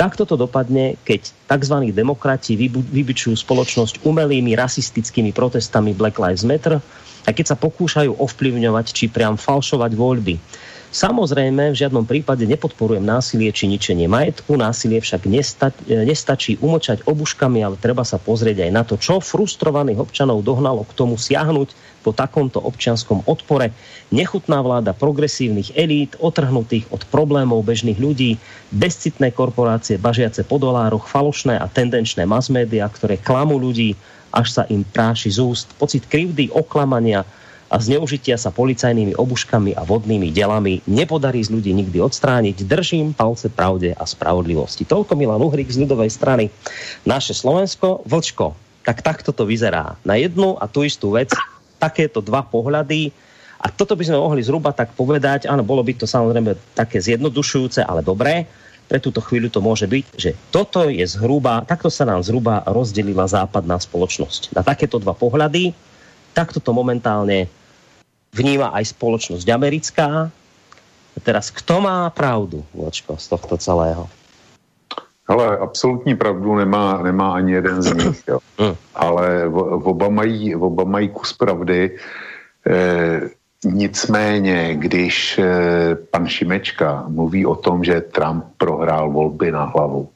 Takto 0.00 0.24
to 0.24 0.40
dopadne, 0.40 0.96
keď 1.04 1.28
tzv. 1.44 1.92
demokrati 1.92 2.56
vybičujú 2.56 3.36
spoločnosť 3.36 4.00
umelými 4.00 4.56
rasistickými 4.56 5.28
protestami 5.36 5.92
Black 5.92 6.16
Lives 6.16 6.40
Matter 6.40 6.80
a 7.28 7.28
keď 7.28 7.52
sa 7.52 7.56
pokúšajú 7.60 8.16
ovplyvňovať 8.16 8.86
či 8.96 9.12
priam 9.12 9.36
falšovať 9.36 9.92
voľby. 9.92 10.40
Samozrejme, 10.90 11.70
v 11.70 11.80
žiadnom 11.86 12.02
prípade 12.02 12.42
nepodporujem 12.50 13.06
násilie 13.06 13.54
či 13.54 13.70
ničenie. 13.70 14.10
Majetku, 14.10 14.58
násilie 14.58 14.98
však 14.98 15.22
nesta- 15.30 15.70
nestačí 15.86 16.58
umočať 16.58 17.06
obuškami, 17.06 17.62
ale 17.62 17.78
treba 17.78 18.02
sa 18.02 18.18
pozrieť 18.18 18.66
aj 18.66 18.70
na 18.74 18.82
to, 18.82 18.98
čo 18.98 19.22
frustrovaných 19.22 20.02
občanov 20.02 20.42
dohnalo 20.42 20.82
k 20.82 20.96
tomu 20.98 21.14
siahnuť 21.14 22.02
po 22.02 22.10
takomto 22.10 22.58
občianskom 22.58 23.22
odpore. 23.30 23.70
Nechutná 24.10 24.58
vláda 24.66 24.90
progresívnych 24.90 25.78
elít, 25.78 26.18
otrhnutých 26.18 26.90
od 26.90 27.06
problémov 27.06 27.62
bežných 27.62 28.02
ľudí, 28.02 28.42
bezcitné 28.74 29.30
korporácie 29.30 29.94
bažiace 29.94 30.42
po 30.42 30.58
dolároch, 30.58 31.06
falošné 31.06 31.54
a 31.54 31.70
tendenčné 31.70 32.26
masmédia, 32.26 32.90
ktoré 32.90 33.14
klamú 33.14 33.62
ľudí, 33.62 33.94
až 34.34 34.58
sa 34.58 34.62
im 34.66 34.82
práši 34.82 35.38
z 35.38 35.38
úst, 35.38 35.70
pocit 35.78 36.02
krivdy, 36.10 36.50
oklamania 36.50 37.22
a 37.70 37.78
zneužitia 37.78 38.34
sa 38.34 38.50
policajnými 38.50 39.14
obuškami 39.14 39.78
a 39.78 39.86
vodnými 39.86 40.34
delami 40.34 40.82
nepodarí 40.90 41.38
z 41.38 41.54
ľudí 41.54 41.70
nikdy 41.70 42.02
odstrániť. 42.02 42.66
Držím 42.66 43.14
palce 43.14 43.46
pravde 43.46 43.94
a 43.94 44.02
spravodlivosti. 44.02 44.82
Toľko 44.82 45.14
Milan 45.14 45.38
Uhrik 45.38 45.70
z 45.70 45.86
ľudovej 45.86 46.10
strany. 46.10 46.50
Naše 47.06 47.30
Slovensko, 47.30 48.02
Vlčko, 48.10 48.58
tak 48.82 49.06
takto 49.06 49.30
to 49.30 49.46
vyzerá. 49.46 49.94
Na 50.02 50.18
jednu 50.18 50.58
a 50.58 50.66
tú 50.66 50.82
istú 50.82 51.14
vec 51.14 51.30
takéto 51.78 52.18
dva 52.18 52.42
pohľady 52.42 53.14
a 53.62 53.70
toto 53.70 53.94
by 53.94 54.02
sme 54.02 54.18
mohli 54.18 54.42
zhruba 54.42 54.74
tak 54.74 54.96
povedať, 54.98 55.46
áno, 55.46 55.62
bolo 55.62 55.86
by 55.86 55.94
to 55.94 56.10
samozrejme 56.10 56.58
také 56.74 56.98
zjednodušujúce, 56.98 57.86
ale 57.86 58.02
dobré, 58.02 58.48
pre 58.90 58.98
túto 58.98 59.22
chvíľu 59.22 59.52
to 59.52 59.62
môže 59.62 59.86
byť, 59.86 60.04
že 60.18 60.34
toto 60.50 60.90
je 60.90 61.04
zhruba, 61.06 61.62
takto 61.62 61.86
sa 61.86 62.02
nám 62.02 62.26
zhruba 62.26 62.66
rozdelila 62.66 63.28
západná 63.30 63.78
spoločnosť. 63.78 64.50
Na 64.56 64.66
takéto 64.66 64.98
dva 64.98 65.14
pohľady, 65.14 65.70
takto 66.34 66.58
to 66.58 66.74
momentálne 66.74 67.46
vníma 68.32 68.70
aj 68.74 68.94
spoločnosť 68.94 69.46
americká, 69.50 70.30
Teraz, 71.18 71.50
kto 71.50 71.82
má 71.82 72.06
pravdu, 72.10 72.64
Vočko, 72.70 73.18
z 73.18 73.28
tohto 73.28 73.58
celého? 73.58 74.08
Ale 75.26 75.58
absolutní 75.58 76.16
pravdu 76.16 76.54
nemá, 76.54 77.02
nemá 77.02 77.34
ani 77.34 77.52
jeden 77.52 77.82
z 77.82 77.94
nich, 77.94 78.22
jo. 78.28 78.38
Mm. 78.60 78.76
Ale 78.94 79.46
oba 79.88 80.08
mají, 80.08 80.54
oba 80.56 80.84
mají 80.84 81.08
kus 81.08 81.32
pravdy. 81.32 81.96
E, 82.66 82.76
nicméně, 83.64 84.74
když 84.76 85.38
e, 85.38 85.44
pan 85.94 86.28
Šimečka 86.28 87.04
mluví 87.08 87.46
o 87.46 87.54
tom, 87.56 87.84
že 87.84 88.00
Trump 88.00 88.44
prohrál 88.56 89.10
volby 89.10 89.52
na 89.52 89.64
hlavu, 89.64 90.08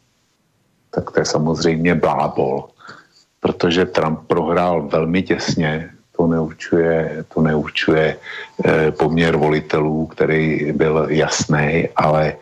tak 0.90 1.10
to 1.10 1.20
je 1.20 1.24
samozřejmě 1.24 1.94
blábol, 1.94 2.68
protože 3.40 3.86
Trump 3.86 4.20
prohrál 4.26 4.88
velmi 4.92 5.22
těsně, 5.22 5.90
to 6.16 6.26
neurčuje, 6.26 7.24
to 7.34 7.40
neurčuje 7.40 8.16
e, 8.64 8.90
poměr 8.90 9.36
volitelů, 9.36 10.06
který 10.06 10.72
byl 10.72 11.06
jasný, 11.10 11.88
ale 11.96 12.24
e, 12.28 12.36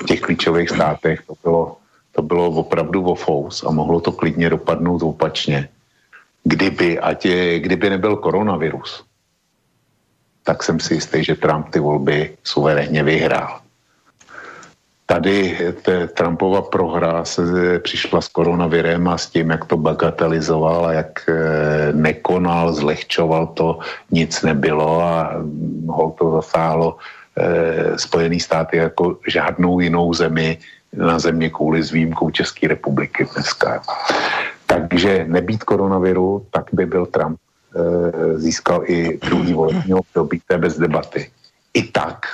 v 0.00 0.04
těch 0.06 0.20
klíčových 0.20 0.70
státech 0.70 1.22
to 1.26 1.34
bylo, 1.42 1.76
to 2.12 2.22
bylo 2.22 2.48
opravdu 2.48 3.14
fous 3.14 3.64
a 3.66 3.70
mohlo 3.70 4.00
to 4.00 4.12
klidně 4.12 4.50
dopadnout 4.50 5.02
opačně. 5.02 5.68
Kdyby, 6.44 6.98
ať 6.98 7.24
je, 7.24 7.58
kdyby 7.60 7.90
nebyl 7.90 8.16
koronavirus, 8.16 9.04
tak 10.42 10.62
jsem 10.62 10.80
si 10.80 10.94
jistý, 10.94 11.24
že 11.24 11.34
Trump 11.34 11.68
ty 11.68 11.80
volby 11.80 12.36
suverénně 12.44 13.02
vyhrál. 13.02 13.60
Tady 15.10 15.58
Trumpova 16.14 16.62
prohra 16.62 17.24
se 17.24 17.42
přišla 17.78 18.20
s 18.20 18.28
koronavirem 18.28 19.08
a 19.08 19.18
s 19.18 19.26
tím, 19.26 19.50
jak 19.50 19.64
to 19.64 19.76
bagatelizoval 19.76 20.86
a 20.86 20.92
jak 20.92 21.28
e, 21.28 21.34
nekonal, 21.92 22.72
zlehčoval 22.72 23.46
to, 23.46 23.78
nic 24.10 24.42
nebylo 24.42 25.02
a 25.02 25.42
ho 25.86 26.14
to 26.18 26.30
zasáhlo 26.30 26.96
Eh, 27.40 27.98
Spojený 27.98 28.40
státy 28.40 28.76
jako 28.76 29.18
žádnou 29.26 29.80
jinou 29.80 30.14
zemi 30.14 30.58
na 30.92 31.18
země 31.18 31.50
kvůli 31.50 31.82
s 31.82 31.90
výjimkou 31.90 32.30
České 32.30 32.68
republiky 32.68 33.26
dneska. 33.34 33.82
Takže 34.66 35.24
nebýt 35.28 35.64
koronaviru, 35.64 36.46
tak 36.50 36.64
by 36.72 36.86
byl 36.86 37.06
Trump 37.06 37.38
e, 37.38 38.38
získal 38.38 38.82
i 38.86 39.18
druhý 39.18 39.52
volební 39.52 39.94
období, 39.94 40.42
to 40.46 40.58
bez 40.58 40.78
debaty. 40.78 41.30
I 41.74 41.82
tak, 41.82 42.26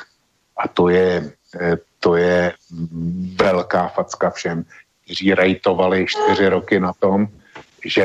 a 0.59 0.69
to 0.69 0.89
je, 0.89 1.33
e, 1.61 1.77
to 2.07 2.15
je 2.15 2.53
velká 3.35 3.89
facka 3.89 4.31
všem, 4.31 4.65
kteří 5.05 5.35
rejtovali 5.35 6.07
čtyři 6.07 6.49
roky 6.49 6.81
na 6.81 6.93
tom, 6.93 7.27
že 7.85 8.03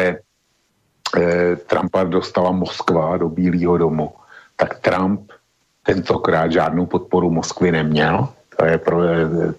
e, 1.18 1.56
Trumpa 1.56 2.04
dostala 2.04 2.52
Moskva 2.52 3.18
do 3.18 3.30
Bílého 3.30 3.78
domu, 3.78 4.10
tak 4.58 4.82
Trump 4.82 5.30
tentokrát 5.86 6.52
žádnou 6.52 6.86
podporu 6.86 7.30
Moskvy 7.30 7.72
neměl, 7.72 8.28
to 8.58 8.66
je, 8.66 8.78
pro, 8.78 8.98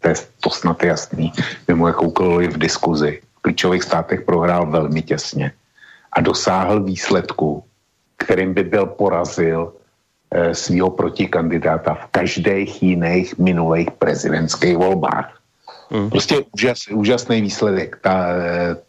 to, 0.00 0.08
je 0.08 0.14
to 0.40 0.50
snad 0.50 0.82
jasný, 0.82 1.32
mimo 1.68 1.86
jakoukoliv 1.86 2.50
v 2.50 2.58
diskuzi. 2.58 3.22
V 3.38 3.42
klíčových 3.42 3.82
státech 3.82 4.26
prohrál 4.26 4.66
velmi 4.70 5.02
těsně. 5.02 5.52
A 6.12 6.20
dosáhl 6.20 6.82
výsledku, 6.82 7.64
kterým 8.18 8.54
by 8.54 8.62
byl 8.64 8.86
porazil 8.86 9.72
svého 10.52 10.90
protikandidáta 10.90 11.94
v 11.94 12.06
každých 12.10 12.82
jiných 12.82 13.38
minulých 13.38 13.90
prezidentských 13.90 14.76
volbách. 14.76 15.42
Hmm. 15.92 16.10
Prostě 16.10 16.40
úžas, 16.52 16.88
úžasný 16.88 17.40
výsledek. 17.40 17.96
Ta, 18.00 18.26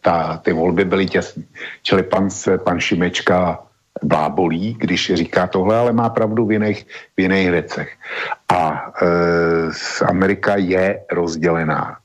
ta, 0.00 0.40
ty 0.44 0.52
volby 0.52 0.84
byly 0.84 1.06
těsné. 1.06 1.42
Čili 1.82 2.02
pan, 2.02 2.28
pan 2.64 2.80
Šimečka 2.80 3.58
blábolí, 4.02 4.76
když 4.80 5.12
říká 5.14 5.46
tohle, 5.46 5.76
ale 5.76 5.92
má 5.92 6.08
pravdu 6.08 6.46
v 6.46 6.52
jiných, 6.52 6.86
v 7.16 7.20
jiných 7.20 7.50
věcech. 7.50 7.88
A 8.48 8.92
e, 9.02 10.04
Amerika 10.06 10.56
je 10.56 11.00
rozdělená. 11.12 11.96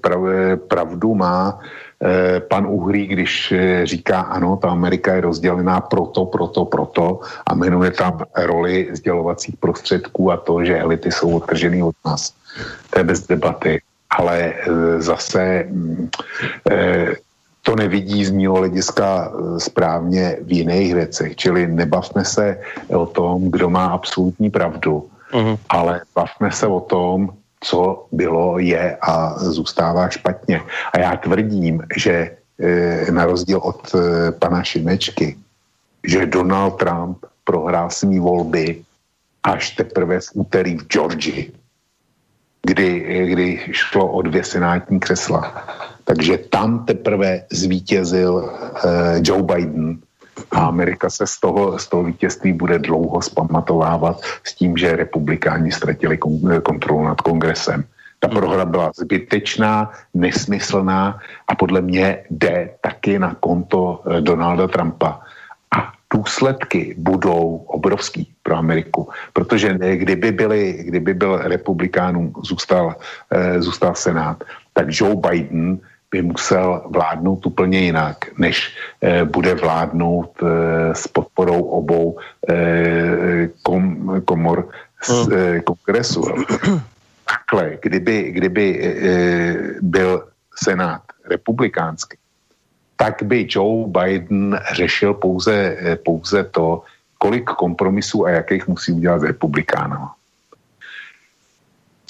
Prav, 0.00 0.20
pravdu 0.68 1.14
má 1.14 1.58
pan 2.48 2.66
Uhrý, 2.66 3.06
když 3.06 3.52
e, 3.52 3.86
říká 3.86 4.20
ano, 4.20 4.56
ta 4.56 4.70
Amerika 4.70 5.14
je 5.14 5.20
rozdělená 5.20 5.80
proto, 5.80 6.26
proto, 6.26 6.64
proto 6.64 7.20
a 7.46 7.54
jmenuje 7.54 7.90
tam 7.90 8.20
roli 8.36 8.88
sdělovacích 8.92 9.56
prostředků 9.56 10.32
a 10.32 10.36
to, 10.36 10.64
že 10.64 10.78
elity 10.78 11.12
jsou 11.12 11.36
odtržený 11.36 11.82
od 11.82 11.94
nás. 12.04 12.34
To 12.90 12.98
je 12.98 13.04
bez 13.04 13.26
debaty. 13.26 13.80
Ale 14.10 14.38
e, 14.38 14.52
zase 15.00 15.64
e, 16.70 17.16
to 17.62 17.76
nevidí 17.76 18.24
z 18.24 18.30
mého 18.30 18.54
hlediska 18.54 19.30
eh, 19.30 19.60
správně 19.60 20.36
v 20.42 20.52
jiných 20.52 20.94
věcech. 20.94 21.36
Čili 21.36 21.66
nebavme 21.66 22.24
se 22.24 22.58
o 22.88 23.06
tom, 23.06 23.50
kdo 23.50 23.70
má 23.70 23.86
absolutní 23.86 24.50
pravdu, 24.50 25.08
uh-huh. 25.32 25.58
ale 25.68 26.00
bavme 26.14 26.50
se 26.50 26.66
o 26.66 26.80
tom, 26.80 27.30
co 27.62 28.06
bylo, 28.12 28.58
je 28.58 28.96
a 29.00 29.38
zůstává 29.38 30.08
špatně. 30.08 30.60
A 30.92 30.98
já 30.98 31.16
tvrdím, 31.16 31.82
že 31.96 32.36
e, 32.60 33.12
na 33.12 33.24
rozdíl 33.24 33.58
od 33.58 33.94
e, 33.94 34.32
pana 34.32 34.62
Šimečky, 34.62 35.36
že 36.04 36.26
Donald 36.26 36.70
Trump 36.70 37.18
prohrál 37.44 37.90
svý 37.90 38.18
volby 38.18 38.82
až 39.42 39.70
teprve 39.70 40.20
v 40.20 40.30
úterý 40.34 40.76
v 40.76 40.86
Georgii, 40.86 41.52
kdy, 42.66 42.90
kdy 43.26 43.60
šlo 43.72 44.12
o 44.12 44.22
dvě 44.22 44.44
senátní 44.44 45.00
křesla. 45.00 45.66
Takže 46.04 46.38
tam 46.38 46.84
teprve 46.84 47.42
zvítězil 47.50 48.34
uh, 48.34 48.50
Joe 49.22 49.42
Biden 49.42 49.98
a 50.50 50.60
Amerika 50.60 51.10
se 51.10 51.26
z 51.26 51.40
toho, 51.40 51.78
z 51.78 51.88
toho 51.88 52.02
vítězství 52.04 52.52
bude 52.52 52.78
dlouho 52.78 53.22
zpamatovávat 53.22 54.20
s 54.44 54.54
tím, 54.54 54.76
že 54.76 54.96
republikáni 54.96 55.72
ztratili 55.72 56.18
kontrolu 56.62 57.04
nad 57.04 57.20
kongresem. 57.20 57.84
Ta 58.20 58.28
hmm. 58.28 58.36
prohra 58.36 58.64
byla 58.64 58.92
zbytečná, 58.96 59.90
nesmyslná 60.14 61.18
a 61.48 61.54
podle 61.54 61.80
mě 61.80 62.18
jde 62.30 62.70
taky 62.80 63.18
na 63.18 63.34
konto 63.34 64.02
eh, 64.06 64.20
Donalda 64.20 64.68
Trumpa. 64.68 65.20
A 65.76 65.92
důsledky 66.14 66.94
budou 66.98 67.64
obrovský 67.66 68.28
pro 68.42 68.56
Ameriku, 68.56 69.08
protože 69.32 69.78
kdyby, 69.78 70.32
byli, 70.32 70.84
kdyby 70.86 71.14
byl 71.14 71.36
republikánům 71.36 72.32
zůstal, 72.44 72.94
eh, 73.30 73.62
zůstal 73.62 73.94
Senát, 73.94 74.44
tak 74.72 74.86
Joe 74.90 75.16
Biden 75.16 75.80
by 76.12 76.22
musel 76.22 76.82
vládnout 76.86 77.46
úplně 77.46 77.80
jinak, 77.80 78.16
než 78.38 78.76
eh, 79.00 79.24
bude 79.24 79.54
vládnout 79.54 80.30
eh, 80.42 80.94
s 80.94 81.08
podporou 81.08 81.62
obou 81.62 82.18
eh, 82.48 83.48
kom, 83.62 84.12
komor 84.24 84.68
z 85.02 85.26
hmm. 85.26 85.60
kongresu. 85.60 86.22
Takhle, 87.24 87.78
kdyby, 87.82 88.32
kdyby 88.32 88.66
byl 89.80 90.28
senát 90.54 91.02
republikánský, 91.24 92.18
tak 92.96 93.22
by 93.22 93.46
Joe 93.50 93.88
Biden 93.88 94.60
řešil 94.72 95.14
pouze, 95.14 95.76
pouze 96.04 96.44
to, 96.44 96.82
kolik 97.18 97.44
kompromisů 97.44 98.26
a 98.26 98.30
jakých 98.30 98.68
musí 98.68 98.92
udělat 98.92 99.20
s 99.20 99.24
republikánama 99.24 100.14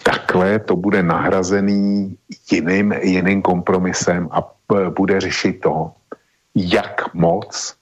takhle 0.02 0.58
to 0.58 0.76
bude 0.76 1.02
nahrazený 1.02 2.16
jiným, 2.52 2.92
jiným 2.92 3.42
kompromisem 3.42 4.28
a 4.30 4.52
bude 4.96 5.20
řešit 5.20 5.60
to, 5.60 5.92
jak 6.54 7.14
moc 7.14 7.76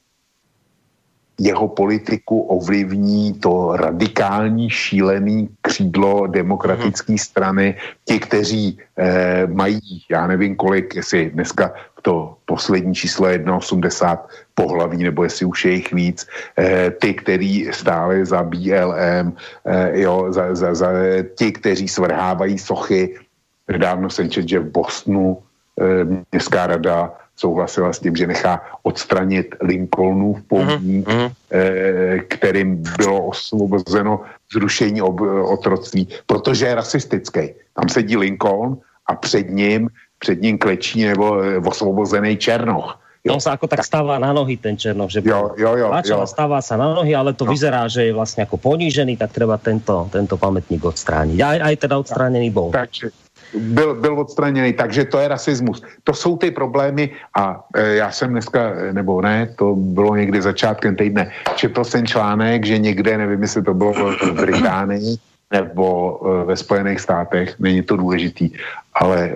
jeho 1.40 1.68
politiku 1.68 2.40
ovlivní 2.40 3.32
to 3.40 3.76
radikální, 3.76 4.70
šílený 4.70 5.48
křídlo 5.60 6.26
demokratické 6.26 7.12
mm. 7.12 7.18
strany, 7.18 7.74
ti, 8.04 8.18
kteří 8.20 8.78
eh, 8.98 9.46
mají, 9.46 10.04
já 10.10 10.26
nevím 10.26 10.56
kolik, 10.56 10.94
jestli 10.94 11.30
dneska 11.30 11.72
to 12.02 12.36
poslední 12.44 12.94
číslo 12.94 13.28
je 13.28 13.38
1,80 13.38 14.18
pohlaví, 14.54 15.02
nebo 15.02 15.24
jestli 15.24 15.46
už 15.46 15.64
je 15.64 15.72
jich 15.72 15.92
víc, 15.92 16.28
eh, 16.58 16.90
ty, 16.90 17.14
kteří 17.14 17.68
stále 17.72 18.24
za 18.24 18.42
BLM, 18.42 19.32
eh, 19.64 20.00
jo, 20.00 20.28
za, 20.28 20.54
za, 20.54 20.74
za 20.74 20.88
ti, 21.34 21.52
kteří 21.52 21.88
svrhávají 21.88 22.58
sochy. 22.58 23.16
Dávno 23.64 24.10
jsem 24.10 24.28
čet, 24.28 24.48
že 24.48 24.60
v 24.60 24.70
Bostonu 24.70 25.40
eh, 25.80 26.04
městská 26.32 26.66
rada 26.66 27.16
souhlasila 27.40 27.92
s 27.92 27.98
tím, 28.04 28.16
že 28.16 28.26
nechá 28.26 28.60
odstranit 28.82 29.56
Lincolnův 29.64 30.44
pomník, 30.44 31.08
mm-hmm. 31.08 31.28
eh, 31.50 32.18
kterým 32.28 32.84
bylo 33.00 33.32
osvobozeno 33.32 34.20
zrušení 34.52 35.00
ob, 35.00 35.20
otroctví, 35.48 36.08
protože 36.26 36.66
je 36.66 36.74
rasistický. 36.74 37.44
Tam 37.72 37.88
sedí 37.88 38.16
Lincoln 38.16 38.76
a 39.08 39.14
před 39.16 39.48
ním 39.48 39.88
před 40.20 40.36
ním 40.44 40.58
klečí 40.60 41.08
nebo 41.08 41.40
eh, 41.40 41.56
osvobozený 41.56 42.36
Černoch. 42.36 43.00
Jo. 43.20 43.36
On 43.36 43.40
sa 43.40 43.52
ako 43.52 43.68
tak 43.68 43.84
stáva 43.84 44.16
na 44.16 44.32
nohy, 44.32 44.56
ten 44.56 44.80
Černoch, 44.80 45.12
že 45.12 45.20
jo, 45.20 45.52
jo, 45.52 45.76
jo, 45.76 45.92
jo. 45.92 46.24
stáva 46.24 46.64
sa 46.64 46.80
na 46.80 46.96
nohy, 46.96 47.12
ale 47.12 47.36
to 47.36 47.44
no. 47.44 47.52
vyzerá, 47.52 47.84
že 47.84 48.08
je 48.08 48.16
vlastne 48.16 48.48
ako 48.48 48.56
ponížený, 48.56 49.20
tak 49.20 49.36
treba 49.36 49.60
tento, 49.60 50.08
tento 50.08 50.40
pamätník 50.40 50.80
odstrániť. 50.80 51.36
Aj, 51.36 51.58
aj 51.68 51.74
teda 51.84 52.00
odstránený 52.00 52.48
bol. 52.48 52.72
Takže 52.72 53.12
byl, 53.54 53.94
byl 53.94 54.20
odstraněný, 54.20 54.72
takže 54.72 55.04
to 55.04 55.18
je 55.18 55.28
rasismus. 55.28 55.82
To 56.04 56.14
jsou 56.14 56.36
ty 56.36 56.50
problémy 56.50 57.10
a 57.36 57.64
e, 57.74 57.94
já 57.94 58.10
jsem 58.10 58.30
dneska, 58.30 58.60
eh, 58.60 58.92
nebo 58.92 59.22
ne, 59.22 59.54
to 59.56 59.74
bylo 59.74 60.16
někdy 60.16 60.42
začátkem 60.42 60.96
týdne, 60.96 61.30
četl 61.56 61.84
jsem 61.84 62.06
článek, 62.06 62.64
že 62.64 62.78
někde, 62.78 63.18
nevím, 63.18 63.42
jestli 63.42 63.62
to 63.62 63.74
bylo 63.74 63.92
v 63.92 64.32
Británii, 64.40 65.16
nebo 65.50 66.20
ve 66.46 66.56
Spojených 66.56 67.00
státech, 67.00 67.58
není 67.58 67.82
to 67.82 67.96
důležitý, 67.96 68.54
ale 68.94 69.34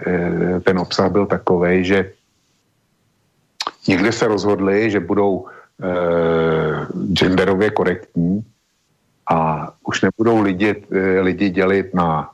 ten 0.63 0.79
obsah 0.79 1.11
byl 1.11 1.27
takový, 1.27 1.85
že 1.85 2.11
někde 3.89 4.13
se 4.13 4.29
rozhodli, 4.29 4.91
že 4.91 5.01
budou 5.01 5.47
genderově 7.13 7.71
korektní 7.71 8.47
a 9.27 9.69
už 9.83 10.03
nebudou 10.03 10.43
lidi, 10.43 10.87
lidi 11.21 11.51
dělit 11.51 11.95
na 11.95 12.34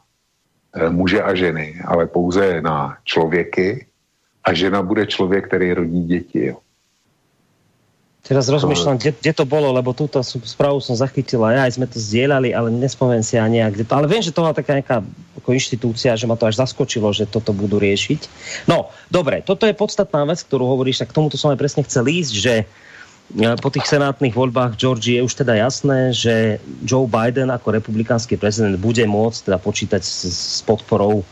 muže 0.89 1.23
a 1.23 1.35
ženy, 1.35 1.83
ale 1.85 2.07
pouze 2.07 2.62
na 2.62 2.97
člověky 3.05 3.87
a 4.45 4.55
žena 4.55 4.83
bude 4.83 5.07
člověk, 5.07 5.47
který 5.47 5.73
rodí 5.75 6.05
děti. 6.05 6.47
Jo. 6.47 6.57
Teraz 8.21 8.53
rozmýšľam, 8.53 9.01
kde, 9.01 9.16
kde 9.16 9.33
to 9.33 9.49
bolo, 9.49 9.73
lebo 9.73 9.97
túto 9.97 10.21
správu 10.23 10.79
som 10.85 10.93
zachytila, 10.93 11.57
ja 11.57 11.64
aj 11.64 11.80
sme 11.80 11.88
to 11.88 11.97
zdieľali, 11.97 12.53
ale 12.53 12.68
nespomen 12.68 13.25
si 13.25 13.41
ani 13.41 13.64
kde 13.64 13.88
to, 13.88 13.97
ale 13.97 14.07
viem, 14.13 14.21
že 14.21 14.30
to 14.30 14.45
má 14.45 14.53
taká 14.53 14.76
nejaká 14.76 15.01
ako 15.41 15.51
inštitúcia, 15.57 16.13
že 16.21 16.29
ma 16.29 16.37
to 16.37 16.45
až 16.45 16.61
zaskočilo, 16.61 17.09
že 17.17 17.25
toto 17.25 17.57
budú 17.57 17.80
riešiť. 17.80 18.21
No, 18.68 18.92
dobre, 19.09 19.41
toto 19.41 19.64
je 19.64 19.72
podstatná 19.72 20.29
vec, 20.29 20.45
ktorú 20.45 20.68
hovoríš, 20.68 21.01
tak 21.01 21.11
k 21.11 21.17
tomuto 21.17 21.41
som 21.41 21.49
aj 21.49 21.59
presne 21.59 21.83
chcel 21.83 22.05
ísť, 22.07 22.33
že 22.37 22.55
e, 22.61 22.64
po 23.62 23.70
tých 23.70 23.86
senátnych 23.86 24.34
voľbách 24.34 24.74
v 24.74 24.80
Georgii 24.80 25.14
je 25.20 25.26
už 25.26 25.34
teda 25.46 25.54
jasné, 25.54 26.11
že 26.11 26.58
Joe 26.82 27.07
Biden 27.07 27.50
ako 27.54 27.78
republikánsky 27.78 28.34
prezident 28.34 28.74
bude 28.74 29.07
môcť 29.07 29.46
teda 29.46 29.58
počítať 29.62 30.02
s, 30.02 30.26
s 30.26 30.61
podporou 30.66 31.22
e, 31.22 31.24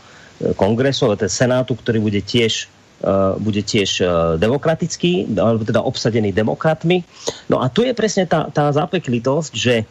kongresu, 0.55 1.11
ale 1.11 1.19
teda 1.19 1.31
senátu, 1.31 1.75
ktorý 1.75 1.99
bude 1.99 2.23
tiež 2.23 2.71
Eh, 2.99 3.33
bude 3.39 3.63
tiež 3.63 4.03
eh, 4.03 4.07
demokratický, 4.35 5.31
alebo 5.39 5.63
teda 5.63 5.79
obsadený 5.79 6.35
demokratmi. 6.35 6.99
No 7.47 7.63
a 7.63 7.71
tu 7.71 7.87
je 7.87 7.95
presne 7.95 8.27
tá, 8.27 8.51
tá 8.51 8.67
zapeklitosť, 8.75 9.55
že 9.55 9.87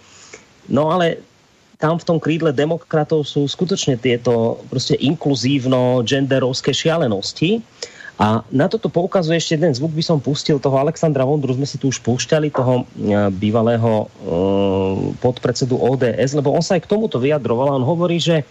no 0.69 0.93
ale 0.93 1.25
tam 1.81 1.97
v 1.97 2.05
tom 2.05 2.21
krídle 2.21 2.53
demokratov 2.53 3.25
sú 3.25 3.49
skutočne 3.49 3.97
tieto 3.97 4.61
proste 4.69 4.93
inkluzívno 5.01 6.05
genderovské 6.05 6.77
šialenosti. 6.77 7.65
A 8.19 8.43
na 8.51 8.67
toto 8.67 8.91
poukazuje 8.91 9.39
ešte 9.39 9.55
jeden 9.55 9.71
zvuk, 9.71 9.95
by 9.95 10.03
som 10.03 10.19
pustil 10.19 10.59
toho 10.59 10.75
Alexandra 10.83 11.23
Vondru, 11.23 11.55
sme 11.55 11.71
si 11.71 11.79
tu 11.79 11.87
už 11.87 12.03
púšťali, 12.03 12.51
toho 12.51 12.83
eh, 12.83 13.31
bývalého 13.31 14.11
podpredsedu 15.23 15.79
ODS, 15.79 16.35
lebo 16.35 16.51
on 16.51 16.63
sa 16.63 16.75
aj 16.75 16.83
k 16.85 16.91
tomuto 16.91 17.23
vyjadroval 17.23 17.79
on 17.79 17.87
hovorí, 17.87 18.19
že, 18.19 18.43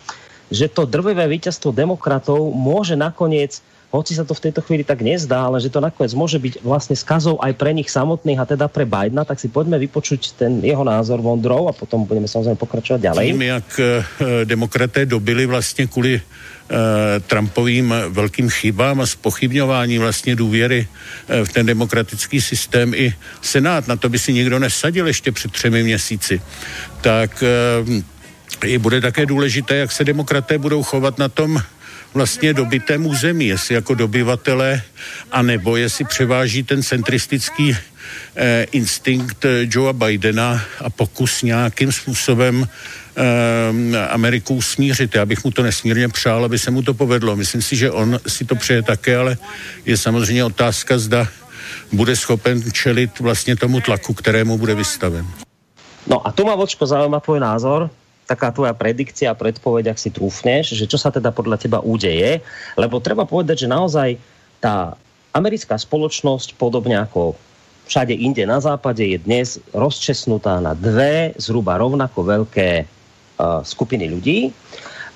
že 0.47 0.71
to 0.71 0.87
drvevé 0.87 1.27
víťazstvo 1.27 1.75
demokratov 1.75 2.47
môže 2.55 2.95
nakoniec 2.95 3.59
hoci 3.87 4.19
sa 4.19 4.27
to 4.27 4.35
v 4.35 4.51
tejto 4.51 4.59
chvíli 4.67 4.83
tak 4.83 4.99
nezdá, 4.99 5.47
ale 5.47 5.63
že 5.63 5.71
to 5.71 5.79
nakoniec 5.79 6.11
môže 6.11 6.35
byť 6.43 6.59
vlastne 6.59 6.91
skazou 6.91 7.39
aj 7.39 7.55
pre 7.55 7.71
nich 7.71 7.87
samotných 7.87 8.35
a 8.35 8.43
teda 8.43 8.67
pre 8.67 8.83
Bidena, 8.83 9.23
tak 9.23 9.39
si 9.39 9.47
poďme 9.47 9.79
vypočuť 9.79 10.35
ten 10.35 10.59
jeho 10.59 10.83
názor 10.83 11.23
Vondrov 11.23 11.71
a 11.71 11.73
potom 11.73 12.03
budeme 12.03 12.27
samozrejme 12.27 12.59
pokračovať 12.59 12.99
ďalej. 12.99 13.25
Tím, 13.31 13.41
jak 13.47 13.69
eh, 13.79 14.45
demokraté 14.45 15.05
dobili 15.07 15.45
vlastně 15.45 15.87
kvůli 15.87 16.21
Trumpovým 17.27 17.93
velkým 18.09 18.49
chybám 18.49 19.01
a 19.01 19.05
spochybňování 19.05 19.97
vlastně 19.97 20.35
důvěry 20.35 20.87
eh, 21.27 21.45
v 21.45 21.49
ten 21.49 21.65
demokratický 21.65 22.41
systém 22.41 22.93
i 22.93 23.13
Senát, 23.41 23.87
na 23.87 23.95
to 23.95 24.09
by 24.09 24.19
si 24.19 24.33
nikdo 24.33 24.59
nesadil 24.59 25.07
ještě 25.07 25.31
před 25.31 25.51
třemi 25.51 25.83
měsíci, 25.83 26.41
tak 27.01 27.43
i 28.63 28.77
bude 28.77 29.01
také 29.01 29.25
důležité, 29.25 29.75
jak 29.75 29.91
se 29.91 30.03
demokraté 30.03 30.57
budou 30.57 30.83
chovat 30.83 31.17
na 31.17 31.29
tom 31.29 31.61
vlastně 32.13 32.53
dobitém 32.53 33.05
území, 33.05 33.47
jestli 33.47 33.75
jako 33.75 33.93
dobyvatele, 33.93 34.81
anebo 35.31 35.77
jestli 35.77 36.05
převáží 36.05 36.63
ten 36.63 36.83
centristický 36.83 37.77
eh, 38.35 38.65
instinkt 38.71 39.45
eh, 39.45 39.65
Joea 39.69 39.93
Bidena 39.93 40.61
a 40.79 40.89
pokus 40.89 41.41
nějakým 41.41 41.91
způsobem 41.91 42.67
eh, 42.67 44.07
Ameriku 44.09 44.55
usmířit. 44.55 45.15
Já 45.15 45.25
bych 45.25 45.43
mu 45.43 45.51
to 45.51 45.63
nesmírně 45.63 46.09
přál, 46.09 46.45
aby 46.45 46.59
se 46.59 46.71
mu 46.71 46.81
to 46.81 46.93
povedlo. 46.93 47.35
Myslím 47.35 47.61
si, 47.61 47.75
že 47.75 47.91
on 47.91 48.19
si 48.27 48.45
to 48.45 48.55
přeje 48.55 48.81
také, 48.81 49.17
ale 49.17 49.37
je 49.85 49.97
samozřejmě 49.97 50.45
otázka, 50.45 50.97
zda 50.97 51.27
bude 51.91 52.15
schopen 52.15 52.71
čelit 52.71 53.19
vlastně 53.19 53.55
tomu 53.55 53.81
tlaku, 53.81 54.13
kterému 54.13 54.57
bude 54.57 54.75
vystaven. 54.75 55.25
No 56.07 56.27
a 56.27 56.31
tu 56.31 56.45
má 56.45 56.55
Vočko 56.55 56.87
zaujíma 56.87 57.19
tvoj 57.19 57.39
názor 57.39 57.89
taká 58.27 58.51
tvoja 58.51 58.75
predikcia, 58.75 59.31
predpoveď, 59.31 59.95
ak 59.95 59.97
si 60.03 60.11
trúfneš, 60.11 60.75
že 60.75 60.85
čo 60.85 60.99
sa 60.99 61.09
teda 61.09 61.31
podľa 61.31 61.57
teba 61.63 61.79
udeje, 61.79 62.43
lebo 62.75 62.99
treba 62.99 63.23
povedať, 63.23 63.65
že 63.65 63.71
naozaj 63.71 64.19
tá 64.59 64.99
americká 65.31 65.79
spoločnosť, 65.79 66.59
podobne 66.59 66.99
ako 66.99 67.39
všade 67.87 68.13
inde 68.13 68.43
na 68.43 68.59
západe, 68.59 69.01
je 69.01 69.17
dnes 69.17 69.57
rozčesnutá 69.71 70.59
na 70.59 70.75
dve 70.75 71.31
zhruba 71.39 71.79
rovnako 71.79 72.19
veľké 72.27 72.83
uh, 72.83 73.63
skupiny 73.63 74.11
ľudí. 74.11 74.51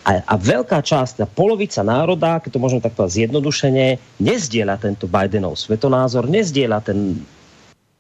A, 0.02 0.18
a 0.26 0.34
veľká 0.34 0.82
časť, 0.82 1.22
tá 1.22 1.28
polovica 1.30 1.86
národa, 1.86 2.42
keď 2.42 2.58
to 2.58 2.64
môžeme 2.64 2.82
takto 2.82 3.06
zjednodušene, 3.06 4.02
nezdieľa 4.18 4.82
tento 4.82 5.06
Bidenov 5.06 5.62
svetonázor, 5.62 6.26
nezdieľa 6.26 6.82
ten 6.82 7.22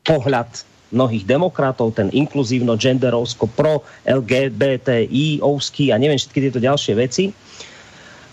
pohľad 0.02 0.50
mnohých 0.90 1.30
demokratov, 1.30 1.94
ten 1.94 2.10
inkluzívno, 2.10 2.74
genderovsko, 2.74 3.46
pro, 3.54 3.86
LGBTI, 4.10 5.46
ouský 5.46 5.94
a 5.94 6.02
neviem 6.02 6.18
všetky 6.18 6.50
tieto 6.50 6.60
ďalšie 6.60 6.94
veci. 6.98 7.30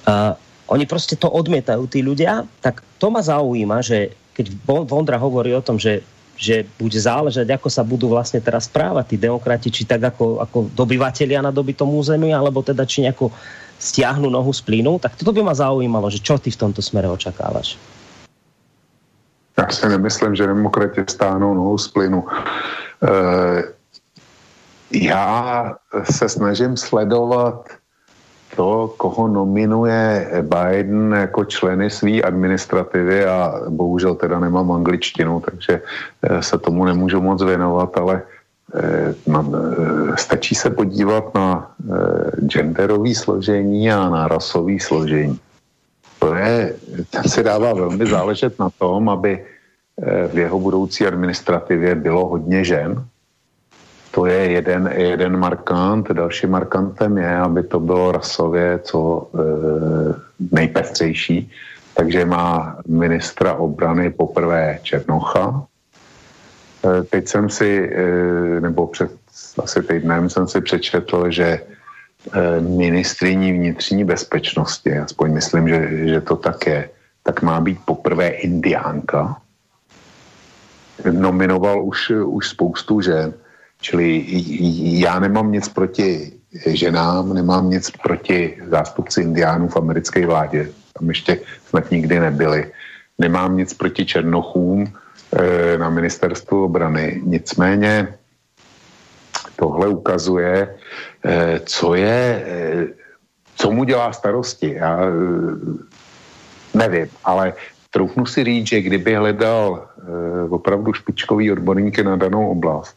Uh, 0.09 0.33
oni 0.73 0.89
proste 0.89 1.21
to 1.21 1.29
odmietajú, 1.29 1.85
tí 1.93 2.01
ľudia, 2.01 2.49
tak 2.65 2.81
to 2.97 3.13
ma 3.13 3.21
zaujíma, 3.21 3.85
že 3.85 4.17
keď 4.33 4.47
Vondra 4.65 5.21
hovorí 5.21 5.53
o 5.53 5.65
tom, 5.65 5.77
že 5.77 6.01
že 6.39 6.63
bude 6.79 6.95
záležať, 6.95 7.51
ako 7.51 7.67
sa 7.67 7.83
budú 7.83 8.07
vlastne 8.15 8.39
teraz 8.39 8.71
správať 8.71 9.15
tí 9.15 9.17
demokrati, 9.19 9.75
či 9.75 9.83
tak 9.83 10.15
ako, 10.15 10.39
ako 10.39 10.59
dobyvatelia 10.71 11.43
na 11.43 11.51
dobytom 11.51 11.91
území, 11.91 12.31
alebo 12.31 12.63
teda 12.63 12.87
či 12.87 13.03
nejako 13.03 13.35
stiahnu 13.79 14.31
nohu 14.31 14.55
z 14.55 14.63
plynu, 14.63 15.03
tak 15.03 15.19
toto 15.19 15.35
by 15.35 15.43
ma 15.43 15.55
zaujímalo, 15.55 16.07
že 16.11 16.23
čo 16.23 16.39
ty 16.39 16.55
v 16.55 16.61
tomto 16.63 16.83
smere 16.83 17.11
očakávaš? 17.11 17.75
Já 19.59 19.69
si 19.71 19.89
nemyslím, 19.89 20.35
že 20.35 20.47
demokrati 20.47 21.03
stáhnou 21.11 21.55
nohu 21.55 21.79
z 21.79 21.89
plynu. 21.89 22.25
E, 23.03 23.63
já 24.91 25.75
se 26.05 26.29
snažím 26.29 26.77
sledovat 26.77 27.69
to, 28.57 28.95
koho 28.97 29.29
nominuje 29.29 30.31
Biden 30.43 31.13
jako 31.13 31.45
členy 31.45 31.91
své 31.91 32.23
administrativy 32.23 33.25
a 33.25 33.61
bohužel 33.69 34.15
teda 34.15 34.41
nemám 34.41 34.73
angličtinu, 34.73 35.41
takže 35.41 35.83
e, 36.23 36.43
se 36.43 36.59
tomu 36.59 36.85
nemůžu 36.85 37.21
moc 37.21 37.43
věnovat, 37.43 37.97
ale 37.97 38.23
e, 38.75 39.15
na, 39.31 39.47
stačí 40.17 40.55
se 40.55 40.71
podívat 40.71 41.35
na 41.35 41.71
genderové 42.47 43.15
složení 43.15 43.93
a 43.93 44.11
na 44.11 44.29
rasové 44.29 44.81
složení 44.81 45.39
to 46.19 46.35
je, 46.35 46.75
ten 47.11 47.25
si 47.25 47.43
dává 47.43 47.73
velmi 47.73 48.07
záležet 48.07 48.59
na 48.59 48.71
tom, 48.71 49.09
aby 49.09 49.39
eh, 49.39 50.29
v 50.29 50.39
jeho 50.39 50.61
budoucí 50.61 51.07
administrativě 51.07 51.95
bylo 51.95 52.27
hodně 52.27 52.65
žen. 52.65 53.05
To 54.19 54.27
je 54.27 54.51
jeden, 54.51 54.91
jeden 54.95 55.37
markant. 55.37 56.11
Další 56.11 56.47
markantem 56.47 57.19
je, 57.19 57.37
aby 57.37 57.63
to 57.63 57.81
bylo 57.81 58.13
rasově 58.13 58.79
co 58.83 59.31
e, 59.31 59.39
nejpestřejší. 60.51 61.51
Takže 61.95 62.25
má 62.25 62.77
ministra 62.87 63.55
obrany 63.55 64.11
poprvé 64.11 64.79
Černocha. 64.83 65.63
E, 66.85 67.03
teď 67.03 67.29
jsem 67.29 67.51
si, 67.51 67.91
e, 67.95 68.61
nebo 68.61 68.87
před 68.87 69.11
asi 69.63 69.83
týdnem 69.83 70.31
jsem 70.31 70.49
si 70.49 70.61
přečetl, 70.61 71.31
že 71.31 71.61
Eh, 72.33 72.61
ministriní 72.61 73.53
vnitřní 73.53 74.05
bezpečnosti, 74.05 74.99
aspoň 74.99 75.33
myslím, 75.33 75.69
že, 75.69 76.09
že 76.09 76.21
to 76.21 76.37
tak 76.37 76.67
je, 76.67 76.91
tak 77.23 77.43
má 77.43 77.61
být 77.61 77.79
poprvé 77.85 78.29
indiánka. 78.29 79.41
Nominoval 81.11 81.85
už, 81.87 82.11
už 82.11 82.49
spoustu 82.49 83.01
žen, 83.01 83.35
čili 83.81 84.25
já 85.01 85.19
nemám 85.19 85.53
nic 85.53 85.69
proti 85.69 86.33
ženám, 86.67 87.35
nemám 87.35 87.71
nic 87.71 87.91
proti 88.03 88.59
zástupci 88.67 89.23
indiánů 89.23 89.69
v 89.69 89.77
americké 89.77 90.27
vládě, 90.27 90.71
tam 90.99 91.09
ještě 91.09 91.41
snad 91.69 91.91
nikdy 91.91 92.21
nebyli. 92.21 92.73
Nemám 93.19 93.57
nic 93.57 93.75
proti 93.75 94.07
černochům 94.07 94.87
e, 94.87 95.79
na 95.79 95.91
ministerstvu 95.91 96.65
obrany, 96.65 97.23
nicméně 97.25 98.19
tohle 99.59 99.89
ukazuje, 99.89 100.79
eh, 101.25 101.61
co 101.67 101.95
je, 101.95 102.23
eh, 102.47 102.87
co 103.59 103.67
mu 103.71 103.85
dělá 103.85 104.13
starosti. 104.15 104.79
Já 104.79 105.03
eh, 105.03 105.13
nevím, 106.75 107.09
ale 107.25 107.53
troufnu 107.91 108.27
si 108.27 108.45
říct, 108.45 108.67
že 108.69 108.87
kdyby 108.87 109.15
hledal 109.15 109.89
opravdu 110.49 110.93
špičkový 110.93 111.53
odborníky 111.53 112.05
na 112.05 112.17
danou 112.17 112.51
oblast, 112.51 112.97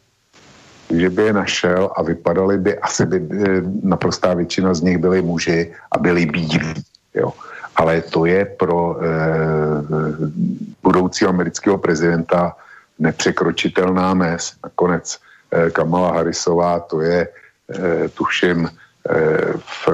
že 0.92 1.10
by 1.10 1.22
je 1.22 1.32
našel 1.32 1.90
a 1.96 2.02
vypadali 2.02 2.58
by, 2.58 2.78
asi 2.78 3.06
by 3.06 3.18
naprostá 3.82 4.34
většina 4.34 4.74
z 4.74 4.80
nich 4.80 4.98
byli 4.98 5.22
muži 5.22 5.72
a 5.92 5.98
byli 5.98 6.26
bílí. 6.26 6.74
Jo. 7.14 7.32
Ale 7.76 8.00
to 8.00 8.26
je 8.26 8.44
pro 8.44 8.96
e, 9.00 9.06
budoucího 10.82 11.30
amerického 11.30 11.78
prezidenta 11.78 12.56
nepřekročitelná 12.98 14.14
mez. 14.14 14.52
Nakonec 14.64 15.18
Eh, 15.52 15.70
Kamala 15.70 16.12
Harrisová, 16.16 16.80
to 16.80 17.00
je, 17.00 17.28
eh, 17.28 18.08
tuším, 18.08 18.70
v 19.58 19.88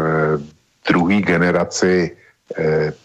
druhé 0.84 1.24
generaci 1.24 2.12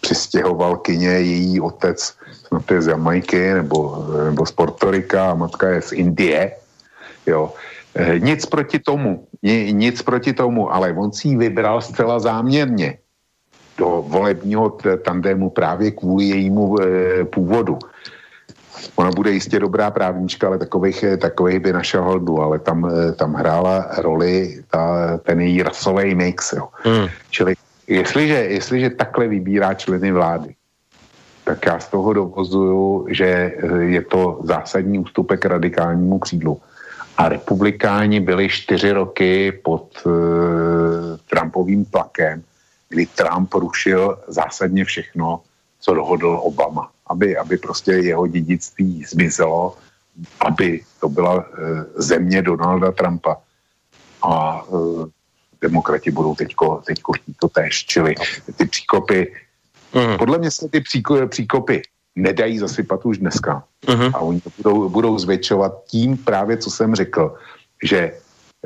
přistěhovalkyně, 0.01 1.09
její 1.23 1.61
otec 1.63 1.95
snad 2.43 2.71
je 2.71 2.81
z 2.81 2.87
Jamajky 2.87 3.53
nebo, 3.63 4.03
nebo 4.27 4.43
z 4.45 4.51
Portorika 4.51 5.31
a 5.31 5.39
matka 5.39 5.79
je 5.79 5.81
z 5.81 5.91
Indie. 5.91 6.51
Jo. 7.23 7.55
Nic 8.17 8.45
proti 8.45 8.79
tomu, 8.79 9.27
nic 9.71 10.01
proti 10.01 10.33
tomu, 10.33 10.73
ale 10.73 10.93
on 10.93 11.11
si 11.11 11.27
ji 11.27 11.37
vybral 11.37 11.81
zcela 11.81 12.19
záměrně 12.19 12.97
do 13.77 14.05
volebního 14.07 14.77
tandému 15.05 15.49
právě 15.49 15.91
kvůli 15.91 16.25
jejímu 16.25 16.75
původu. 17.29 17.79
Ona 18.95 19.11
bude 19.11 19.31
jistě 19.31 19.59
dobrá 19.59 19.91
právnička, 19.91 20.47
ale 20.47 20.57
takových, 20.57 21.05
takových 21.21 21.59
by 21.59 21.73
našel 21.73 22.03
holdu, 22.03 22.41
ale 22.41 22.59
tam, 22.59 22.91
tam 23.15 23.33
hrála 23.33 23.87
roli 23.97 24.63
ta, 24.71 25.17
ten 25.17 25.41
její 25.41 25.63
rasový 25.63 26.15
mix. 26.15 26.53
Jo. 26.53 26.67
Hmm. 26.83 27.07
Čili 27.29 27.53
jestliže, 27.87 28.33
jestliže 28.33 28.89
takhle 28.89 29.27
vybírá 29.27 29.73
členy 29.73 30.11
vlády, 30.11 30.55
tak 31.43 31.65
já 31.65 31.79
z 31.79 31.87
toho 31.87 32.13
dovozuju, 32.13 33.07
že 33.09 33.53
je 33.79 34.01
to 34.01 34.39
zásadní 34.43 34.99
ústupek 34.99 35.45
radikálnímu 35.45 36.19
křídlu. 36.19 36.61
A 37.17 37.29
republikáni 37.29 38.19
byli 38.19 38.49
čtyři 38.49 38.91
roky 38.91 39.51
pod 39.51 40.01
uh, 40.05 40.13
Trumpovým 41.29 41.85
tlakem, 41.85 42.43
kdy 42.89 43.05
Trump 43.05 43.53
rušil 43.53 44.19
zásadně 44.27 44.85
všechno, 44.85 45.41
co 45.79 45.93
dohodl 45.93 46.39
Obama 46.43 46.93
aby, 47.07 47.37
aby 47.37 47.57
prostě 47.57 47.91
jeho 47.91 48.27
dědictví 48.27 49.03
zmizelo, 49.03 49.77
aby 50.39 50.81
to 50.99 51.09
byla 51.09 51.39
e, 51.39 51.45
země 52.01 52.41
Donalda 52.41 52.91
Trumpa. 52.91 53.37
A 54.23 54.61
e, 54.61 54.75
demokrati 55.61 56.11
budou 56.11 56.35
teďko, 56.35 56.81
teďko 56.85 57.13
chtít 57.13 57.37
to 57.39 57.47
též, 57.49 57.85
čili 57.85 58.15
ty 58.57 58.65
příkopy, 58.65 59.33
uh-huh. 59.93 60.17
podle 60.17 60.37
mě 60.37 60.51
se 60.51 60.69
ty 60.69 60.81
příko, 60.81 61.27
příkopy 61.27 61.81
nedají 62.15 62.59
zasypat 62.59 63.05
už 63.05 63.17
dneska. 63.17 63.63
Uh-huh. 63.87 64.11
A 64.13 64.19
oni 64.19 64.41
to 64.41 64.49
budou, 64.57 64.89
budou 64.89 65.19
zvětšovat 65.19 65.83
tím 65.87 66.17
právě, 66.17 66.57
co 66.57 66.69
jsem 66.71 66.95
řekl, 66.95 67.35
že 67.83 68.11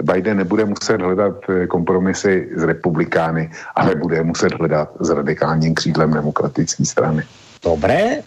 Biden 0.04 0.38
nebude 0.38 0.66
muset 0.66 1.02
hledat 1.02 1.50
e, 1.50 1.68
kompromisy 1.68 2.50
s 2.56 2.64
republikány, 2.64 3.50
ale 3.76 3.96
bude 3.96 4.24
muset 4.24 4.54
hledat 4.54 4.94
s 5.00 5.10
radikálním 5.10 5.76
křídlem 5.76 6.14
demokratické 6.14 6.86
strany. 6.86 7.24
Dobre, 7.58 8.22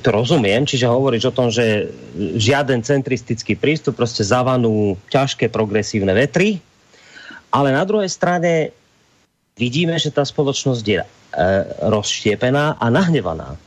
to 0.00 0.08
rozumiem, 0.08 0.64
čiže 0.64 0.88
hovoríš 0.88 1.28
o 1.28 1.36
tom, 1.36 1.52
že 1.52 1.92
žiaden 2.16 2.80
centristický 2.80 3.52
prístup, 3.52 4.00
proste 4.00 4.24
zavanú 4.24 4.96
ťažké 5.12 5.52
progresívne 5.52 6.16
vetry, 6.16 6.64
ale 7.52 7.76
na 7.76 7.84
druhej 7.84 8.08
strane 8.08 8.72
vidíme, 9.60 10.00
že 10.00 10.08
tá 10.08 10.24
spoločnosť 10.24 10.84
je 10.88 11.00
e, 11.04 11.06
rozštiepená 11.84 12.80
a 12.80 12.86
nahnevaná. 12.88 13.60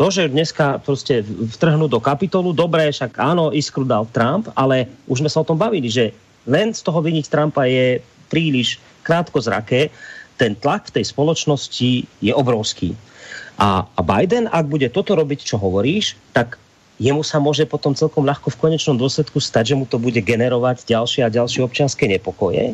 To, 0.00 0.08
že 0.08 0.32
dneska 0.32 0.80
prostě 0.80 1.20
vtrhnú 1.60 1.84
do 1.84 2.00
kapitolu, 2.00 2.56
dobré, 2.56 2.88
však 2.88 3.20
áno, 3.20 3.52
iskru 3.52 3.84
dal 3.84 4.08
Trump, 4.08 4.48
ale 4.56 4.88
už 5.04 5.20
sme 5.20 5.28
sa 5.28 5.44
o 5.44 5.48
tom 5.48 5.60
bavili, 5.60 5.92
že 5.92 6.16
len 6.48 6.72
z 6.72 6.80
toho 6.80 7.04
viniť 7.04 7.28
Trumpa 7.28 7.68
je 7.68 8.00
príliš 8.32 8.80
krátko 9.04 9.44
zraké, 9.44 9.92
ten 10.40 10.56
tlak 10.56 10.88
v 10.88 10.96
tej 10.96 11.04
spoločnosti 11.12 12.08
je 12.16 12.32
obrovský. 12.32 12.96
A, 13.60 13.84
a 13.84 14.00
Biden, 14.00 14.48
ak 14.48 14.72
bude 14.72 14.88
toto 14.88 15.12
robiť, 15.12 15.44
čo 15.44 15.60
hovoríš, 15.60 16.16
tak 16.32 16.56
jemu 16.96 17.20
sa 17.20 17.36
môže 17.36 17.68
potom 17.68 17.92
celkom 17.92 18.24
ľahko 18.24 18.56
v 18.56 18.56
konečnom 18.56 18.96
dôsledku 18.96 19.36
stať, 19.36 19.76
že 19.76 19.76
mu 19.76 19.84
to 19.84 20.00
bude 20.00 20.16
generovať 20.16 20.88
ďalšie 20.88 21.28
a 21.28 21.34
ďalšie 21.34 21.60
občianské 21.60 22.08
nepokoje, 22.08 22.72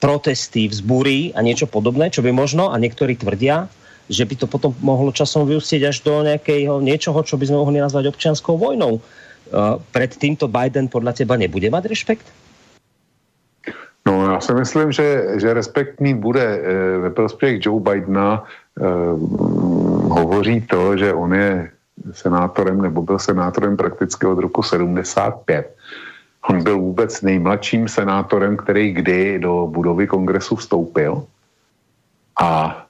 protesty, 0.00 0.72
vzbúry 0.72 1.36
a 1.36 1.44
niečo 1.44 1.68
podobné, 1.68 2.08
čo 2.08 2.24
by 2.24 2.32
možno, 2.32 2.72
a 2.72 2.80
niektorí 2.80 3.12
tvrdia, 3.20 3.68
že 4.08 4.24
by 4.24 4.34
to 4.36 4.46
potom 4.46 4.76
mohlo 4.84 5.12
časom 5.12 5.48
vyústiť 5.48 5.80
až 5.88 6.04
do 6.04 6.20
nejakého 6.22 6.80
niečoho, 6.80 7.16
čo 7.24 7.40
by 7.40 7.48
sme 7.48 7.60
mohli 7.60 7.78
nazvať 7.80 8.12
občianskou 8.12 8.56
vojnou. 8.56 9.00
Uh, 9.52 9.76
pred 9.92 10.08
týmto 10.12 10.48
Biden 10.48 10.88
podľa 10.88 11.20
teba 11.20 11.36
nebude 11.36 11.68
mať 11.68 11.84
rešpekt? 11.88 12.26
No, 14.06 14.32
já 14.32 14.40
si 14.40 14.54
myslím, 14.54 14.92
že, 14.92 15.24
že 15.36 15.54
respekt 15.54 16.00
mít 16.00 16.14
bude 16.14 16.44
e, 16.44 16.98
ve 16.98 17.10
prospěch 17.10 17.66
Joe 17.66 17.80
Bidena. 17.80 18.44
E, 18.44 18.84
hovoří 20.08 20.60
to, 20.60 20.96
že 20.96 21.14
on 21.14 21.34
je 21.34 21.70
senátorem 22.12 22.82
nebo 22.82 23.02
byl 23.02 23.18
senátorem 23.18 23.76
prakticky 23.76 24.26
od 24.26 24.38
roku 24.38 24.62
75. 24.62 25.76
On 26.50 26.62
byl 26.62 26.78
vůbec 26.78 27.22
nejmladším 27.22 27.88
senátorem, 27.88 28.56
který 28.56 28.92
kdy 28.92 29.38
do 29.38 29.66
budovy 29.72 30.06
kongresu 30.06 30.56
vstoupil. 30.56 31.24
A 32.40 32.83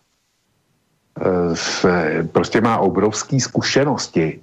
se, 1.55 2.27
prostě 2.32 2.61
má 2.61 2.78
obrovské 2.78 3.41
zkušenosti, 3.41 4.41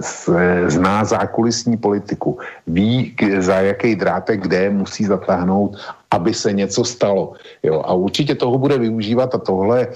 se, 0.00 0.70
zná 0.70 1.04
zákulisní 1.04 1.76
politiku, 1.76 2.38
ví, 2.66 3.16
za 3.38 3.60
jaký 3.60 3.94
drátek 3.96 4.40
kde 4.40 4.70
musí 4.70 5.04
zatáhnout, 5.04 5.76
aby 6.10 6.34
se 6.34 6.52
něco 6.52 6.84
stalo. 6.84 7.32
Jo, 7.62 7.82
a 7.86 7.92
určitě 7.94 8.34
toho 8.34 8.58
bude 8.58 8.78
využívat 8.78 9.34
a 9.34 9.38
tohle, 9.38 9.88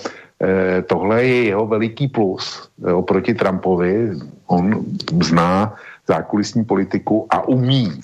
eh, 0.42 0.82
tohle 0.82 1.24
je 1.24 1.42
jeho 1.44 1.66
veliký 1.66 2.08
plus 2.08 2.68
jo, 2.86 3.02
proti 3.02 3.34
Trumpovi. 3.34 4.18
On 4.46 4.82
zná 5.22 5.74
zákulisní 6.08 6.64
politiku 6.64 7.26
a 7.30 7.46
umí 7.48 8.02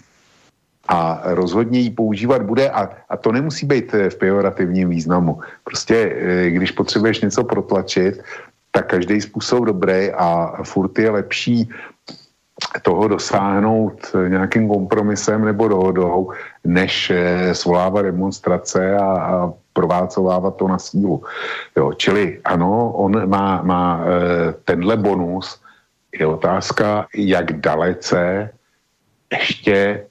a 0.88 1.20
rozhodně 1.24 1.80
ji 1.80 1.90
používat 1.90 2.42
bude 2.42 2.70
a, 2.70 2.90
a 3.08 3.16
to 3.16 3.32
nemusí 3.32 3.66
být 3.66 3.92
v 3.92 4.14
pejorativním 4.14 4.88
významu. 4.88 5.40
Prostě 5.64 5.96
eh, 5.96 6.50
když 6.50 6.70
potřebuješ 6.70 7.20
něco 7.20 7.44
protlačit, 7.44 8.22
tak 8.70 8.86
každý 8.86 9.20
způsob 9.20 9.64
dobrý 9.64 10.10
a 10.10 10.58
furt 10.64 10.98
je 10.98 11.10
lepší 11.10 11.68
toho 12.82 13.08
dosáhnout 13.08 14.16
nějakým 14.28 14.68
kompromisem 14.68 15.44
nebo 15.44 15.68
dohodou, 15.68 16.32
než 16.64 17.10
eh, 17.10 17.54
svolávat 17.54 18.04
demonstrace 18.04 18.96
a, 18.96 19.04
a 19.04 19.52
proválcovávat 19.72 20.56
to 20.56 20.68
na 20.68 20.78
sílu. 20.78 21.22
Jo, 21.76 21.92
čili 21.92 22.40
ano, 22.44 22.92
on 22.92 23.28
má, 23.28 23.62
má 23.62 24.00
eh, 24.00 24.54
tenhle 24.64 24.96
bonus. 24.96 25.60
Je 26.18 26.26
otázka, 26.26 27.06
jak 27.16 27.52
dalece 27.52 28.50
ještě 29.32 30.04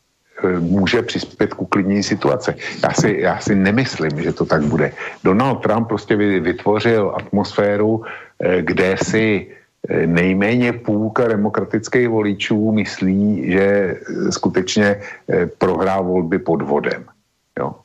může 0.59 1.01
přispět 1.01 1.53
ku 1.53 1.65
klidní 1.65 2.03
situace. 2.03 2.55
Já 2.83 2.93
si, 2.93 3.09
já 3.19 3.39
si 3.39 3.55
nemyslím, 3.55 4.21
že 4.21 4.33
to 4.33 4.45
tak 4.45 4.63
bude. 4.63 4.91
Donald 5.23 5.55
Trump 5.55 5.87
prostě 5.87 6.15
vytvořil 6.15 7.13
atmosféru, 7.15 8.03
eh, 8.39 8.61
kde 8.61 8.95
si 9.03 9.47
eh, 9.89 10.07
nejméně 10.07 10.73
půlka 10.73 11.27
demokratických 11.27 12.09
voličů 12.09 12.71
myslí, 12.71 13.51
že 13.51 13.65
eh, 13.65 14.31
skutečně 14.31 15.01
prohrá 15.57 16.01
volby 16.01 16.39
pod 16.39 16.61
vodem. 16.61 17.05
Jo. 17.59 17.75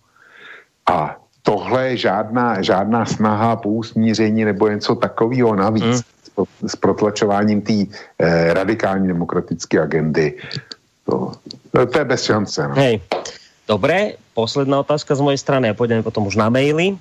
A 0.86 1.16
tohle 1.46 1.88
je 1.88 1.96
žádná, 1.96 2.62
žádná 2.62 3.06
snaha 3.06 3.56
po 3.56 3.68
usmíření 3.68 4.44
nebo 4.44 4.68
něco 4.68 4.94
takového 4.94 5.54
navíc 5.54 6.02
hmm. 6.36 6.46
s 6.66 6.76
protlačováním 6.76 7.62
té 7.62 7.86
eh, 8.18 8.54
radikální 8.54 9.08
demokratické 9.08 9.80
agendy. 9.80 10.34
To, 11.06 11.34
to 11.72 11.96
je 11.96 12.06
bez 12.06 12.20
šance. 12.26 12.60
No. 12.66 12.74
Hej. 12.74 13.02
Dobre, 13.66 14.18
posledná 14.30 14.78
otázka 14.78 15.18
z 15.18 15.22
mojej 15.26 15.42
strany 15.42 15.66
a 15.70 15.74
pôjdeme 15.74 16.06
potom 16.06 16.30
už 16.30 16.38
na 16.38 16.46
maily. 16.46 16.94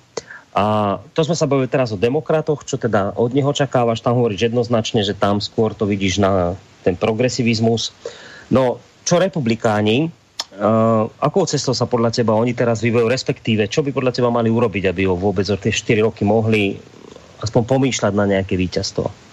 A 0.55 0.97
to 1.11 1.21
sme 1.27 1.35
sa 1.35 1.45
bavili 1.45 1.67
teraz 1.67 1.91
o 1.91 1.99
demokratoch, 1.99 2.63
čo 2.63 2.79
teda 2.79 3.11
od 3.19 3.35
neho 3.35 3.51
očakávaš, 3.51 3.99
tam 3.99 4.17
hovoríš 4.17 4.49
jednoznačne, 4.49 5.03
že 5.03 5.11
tam 5.11 5.43
skôr 5.43 5.75
to 5.75 5.83
vidíš 5.83 6.23
na 6.23 6.55
ten 6.81 6.95
progresivizmus. 6.95 7.91
No, 8.47 8.79
čo 9.03 9.19
republikáni, 9.19 10.07
uh, 10.07 11.11
akou 11.19 11.43
cestou 11.43 11.75
sa 11.75 11.85
podľa 11.85 12.15
teba 12.15 12.39
oni 12.39 12.55
teraz 12.55 12.79
vyvojú, 12.79 13.11
respektíve, 13.11 13.67
čo 13.67 13.83
by 13.83 13.91
podľa 13.91 14.15
teba 14.15 14.31
mali 14.31 14.47
urobiť, 14.47 14.95
aby 14.95 15.03
ho 15.05 15.19
vôbec 15.19 15.43
o 15.51 15.59
tie 15.59 15.75
4 15.75 16.07
roky 16.07 16.23
mohli 16.23 16.79
aspoň 17.43 17.61
pomýšľať 17.67 18.13
na 18.15 18.25
nejaké 18.25 18.55
víťazstvo? 18.55 19.24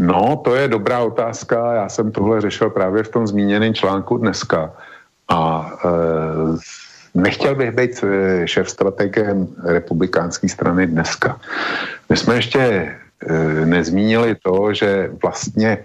No, 0.00 0.40
to 0.44 0.54
je 0.54 0.68
dobrá 0.68 1.00
otázka. 1.00 1.74
Já 1.74 1.88
jsem 1.88 2.12
tohle 2.12 2.40
řešil 2.40 2.70
právě 2.70 3.02
v 3.02 3.08
tom 3.08 3.26
zmíněném 3.26 3.74
článku 3.74 4.16
dneska. 4.16 4.72
A 5.28 5.70
e, 5.84 5.88
nechtěl 7.14 7.54
bych 7.54 7.70
být 7.70 8.04
e, 8.04 8.48
šéf 8.48 8.70
strategem 8.70 9.48
republikánské 9.64 10.48
strany 10.48 10.86
dneska. 10.86 11.40
My 12.08 12.16
jsme 12.16 12.34
ještě 12.34 12.60
e, 12.60 12.96
nezmínili 13.66 14.36
to, 14.42 14.72
že 14.74 15.10
vlastně 15.22 15.78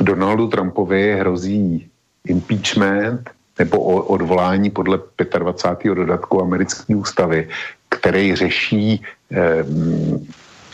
Donaldu 0.00 0.48
Trumpovi 0.48 1.16
hrozí 1.18 1.88
impeachment 2.26 3.30
nebo 3.58 3.78
odvolání 4.06 4.70
podle 4.70 4.98
25. 5.38 5.94
dodatku 5.94 6.42
americké 6.42 6.96
ústavy, 6.96 7.48
který 7.88 8.34
řeší 8.34 9.02
eh, 9.32 9.64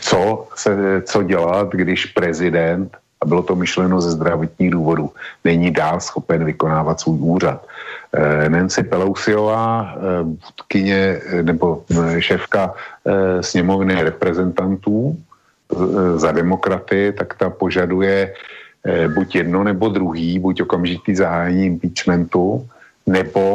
co, 0.05 0.47
se, 0.55 1.01
co 1.01 1.23
dělat, 1.23 1.73
když 1.73 2.05
prezident 2.05 2.97
a 3.21 3.25
bylo 3.25 3.43
to 3.43 3.55
myšleno 3.55 4.01
ze 4.01 4.11
zdravotních 4.11 4.71
důvodů, 4.71 5.11
není 5.43 5.71
dál 5.71 5.99
schopen 5.99 6.45
vykonávat 6.45 6.99
svůj 6.99 7.17
úřad. 7.19 7.65
Eh, 8.13 8.49
Nancy 8.49 8.83
Pelosiová, 8.83 9.95
vůdkyně 10.23 11.21
nebo 11.41 11.83
šéfka 12.19 12.73
sněmovny 13.41 14.03
reprezentantů 14.03 15.17
za 16.15 16.31
demokraty, 16.31 17.13
tak 17.17 17.33
ta 17.33 17.49
požaduje 17.49 18.33
buď 19.13 19.35
jedno 19.35 19.63
nebo 19.63 19.89
druhý, 19.89 20.39
buď 20.39 20.61
okamžitý 20.61 21.15
zahájení 21.15 21.65
impeachmentu, 21.65 22.67
nebo 23.09 23.45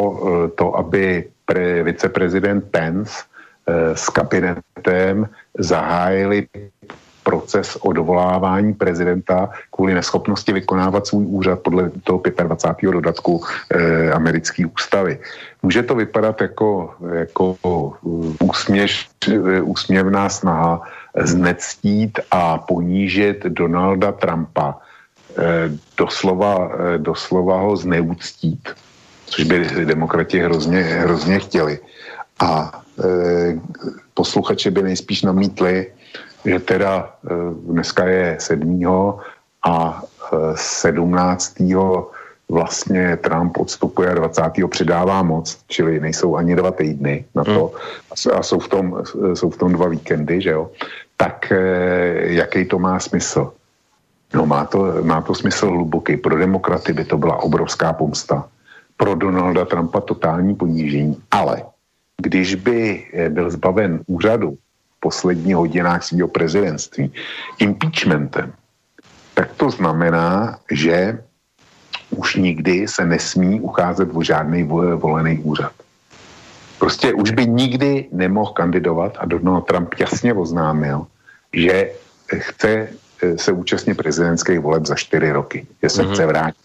to, 0.54 0.76
aby 0.76 1.30
pre, 1.46 1.82
viceprezident 1.82 2.64
Pence 2.70 3.30
s 3.94 4.10
kabinetem 4.10 5.28
zahájili 5.58 6.46
proces 7.22 7.76
odvolávání 7.76 8.74
prezidenta 8.74 9.50
kvůli 9.70 9.94
neschopnosti 9.94 10.52
vykonávat 10.52 11.06
svůj 11.06 11.26
úřad 11.26 11.60
podle 11.60 11.90
toho 12.04 12.22
25. 12.42 12.90
dodatku 12.90 13.44
eh, 13.70 14.12
americké 14.12 14.66
ústavy. 14.66 15.18
Může 15.62 15.82
to 15.82 15.94
vypadat 15.94 16.40
jako, 16.40 16.94
jako 17.12 17.56
úsměš, 18.42 19.08
úsměvná 19.62 20.28
snaha 20.28 20.82
znectít 21.14 22.18
a 22.30 22.58
ponížit 22.58 23.46
Donalda 23.46 24.12
Trumpa, 24.12 24.74
eh, 25.38 25.70
doslova, 25.96 26.70
eh, 26.72 26.98
doslova 26.98 27.60
ho 27.60 27.76
zneúctít, 27.76 28.68
což 29.26 29.44
by 29.44 29.84
demokrati 29.84 30.38
hrozně, 30.38 30.82
hrozně 30.82 31.38
chtěli. 31.38 31.78
A 32.40 32.82
eh, 33.04 33.60
posluchači 34.20 34.68
by 34.68 34.92
nejspíš 34.92 35.24
namítli, 35.24 35.88
že 36.44 36.60
teda 36.60 37.08
eh, 37.08 37.32
dneska 37.72 38.04
je 38.04 38.36
7. 38.36 38.60
a 39.64 40.04
17. 40.54 41.60
Eh, 41.60 41.76
vlastně 42.50 43.16
Trump 43.16 43.56
odstupuje 43.56 44.10
a 44.10 44.14
20. 44.14 44.42
přidává 44.68 45.22
moc, 45.22 45.46
čili 45.70 46.02
nejsou 46.02 46.36
ani 46.36 46.52
dva 46.58 46.70
týdny 46.70 47.24
na 47.34 47.44
to 47.44 47.72
hmm. 47.72 48.34
a 48.36 48.42
jsou 48.42 48.58
v 48.58 48.68
tom, 48.68 48.84
jsou 49.34 49.50
v 49.50 49.56
tom 49.56 49.72
dva 49.72 49.88
víkendy, 49.88 50.42
že 50.42 50.50
jo, 50.50 50.68
tak 51.16 51.48
eh, 51.52 52.36
jaký 52.36 52.68
to 52.68 52.76
má 52.78 53.00
smysl? 53.00 53.52
No 54.34 54.46
má 54.46 54.66
to, 54.68 55.02
má 55.02 55.24
to 55.24 55.34
smysl 55.34 55.66
hluboký. 55.66 56.16
Pro 56.20 56.38
demokraty 56.38 56.92
by 56.92 57.04
to 57.04 57.18
byla 57.18 57.42
obrovská 57.42 57.92
pomsta. 57.92 58.46
Pro 58.96 59.14
Donalda 59.14 59.64
Trumpa 59.64 60.00
totální 60.00 60.54
ponížení. 60.54 61.18
Ale 61.30 61.66
když 62.20 62.54
by 62.54 63.06
byl 63.28 63.50
zbaven 63.50 64.00
úřadu 64.06 64.58
posledních 65.00 65.56
hodinách 65.56 66.04
svého 66.04 66.28
prezidentství 66.28 67.12
impeachmentem, 67.58 68.52
tak 69.34 69.52
to 69.56 69.70
znamená, 69.70 70.58
že 70.70 71.18
už 72.10 72.36
nikdy 72.36 72.88
se 72.88 73.06
nesmí 73.06 73.60
ucházet 73.60 74.08
o 74.12 74.22
žádný 74.22 74.62
volený 74.96 75.38
úřad. 75.38 75.72
Prostě 76.78 77.12
už 77.12 77.30
by 77.30 77.46
nikdy 77.46 78.08
nemohl 78.12 78.52
kandidovat 78.52 79.16
a 79.20 79.26
Donald 79.26 79.66
Trump 79.66 79.94
jasně 79.98 80.34
oznámil, 80.34 81.06
že 81.52 81.90
chce 82.34 82.88
eh, 83.22 83.38
se 83.38 83.52
účastnit 83.52 83.94
prezidentských 83.94 84.60
voleb 84.60 84.86
za 84.86 84.94
čtyři 84.94 85.32
roky, 85.32 85.66
že 85.82 85.88
se 85.88 86.02
mm-hmm. 86.02 86.12
chce 86.12 86.26
vrátit. 86.26 86.64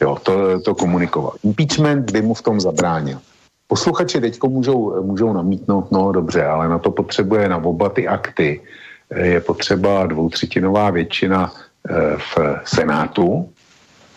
Jo, 0.00 0.18
to, 0.22 0.60
to 0.60 0.74
komunikoval. 0.74 1.34
Impeachment 1.44 2.10
by 2.10 2.22
mu 2.22 2.34
v 2.34 2.42
tom 2.42 2.60
zabránil. 2.60 3.20
Posluchači 3.70 4.20
teď 4.20 4.42
můžou, 4.42 5.02
můžou 5.02 5.32
namítnout, 5.32 5.92
no 5.92 6.12
dobře, 6.12 6.44
ale 6.44 6.68
na 6.68 6.78
to 6.78 6.90
potřebuje 6.90 7.48
na 7.48 7.56
oba 7.56 7.88
ty 7.88 8.08
akty. 8.08 8.60
Je 9.14 9.40
potřeba 9.40 10.06
dvoutřetinová 10.06 10.90
většina 10.90 11.52
eh, 11.54 11.94
v 12.18 12.38
Senátu 12.64 13.48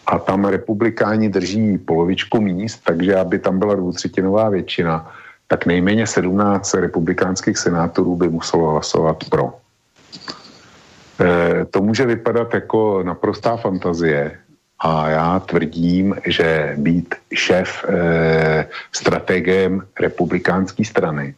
a 0.06 0.20
tam 0.20 0.46
republikáni 0.46 1.30
drží 1.30 1.78
polovičku 1.78 2.42
míst, 2.42 2.82
takže 2.84 3.16
aby 3.16 3.40
tam 3.40 3.60
byla 3.60 3.76
dvoutřetinová 3.76 4.50
většina, 4.50 5.12
tak 5.48 5.66
nejméně 5.66 6.08
17 6.08 6.74
republikánských 6.74 7.58
senátorů 7.58 8.16
by 8.16 8.30
muselo 8.30 8.72
hlasovat 8.72 9.24
pro. 9.30 9.54
E, 11.22 11.66
to 11.66 11.82
může 11.82 12.06
vypadat 12.06 12.54
jako 12.54 13.04
naprostá 13.04 13.58
fantazie, 13.58 14.32
a 14.84 15.10
já 15.10 15.40
tvrdím, 15.40 16.16
že 16.26 16.76
být 16.78 17.16
šéf 17.34 17.86
eh, 17.88 18.68
strategem 18.92 19.82
republikánské 20.00 20.86
strany, 20.86 21.36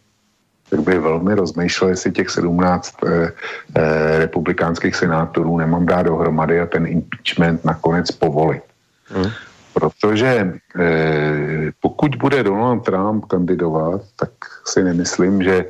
tak 0.69 0.79
by 0.79 0.99
velmi 0.99 1.35
rozmýšlel, 1.35 1.89
jestli 1.89 2.11
těch 2.11 2.29
17 2.29 2.95
eh, 3.05 3.31
eh, 3.75 4.19
republikánských 4.19 4.95
senátorů 4.95 5.57
nemám 5.57 5.85
dát 5.85 6.03
dohromady 6.03 6.61
a 6.61 6.65
ten 6.65 6.85
impeachment 6.85 7.65
nakonec 7.65 8.11
povolit. 8.11 8.63
Hmm. 9.07 9.29
Protože 9.73 10.53
eh, 10.79 11.71
pokud 11.79 12.15
bude 12.15 12.43
Donald 12.43 12.79
Trump 12.79 13.25
kandidovat, 13.25 14.01
tak 14.15 14.31
si 14.65 14.83
nemyslím, 14.83 15.43
že 15.43 15.65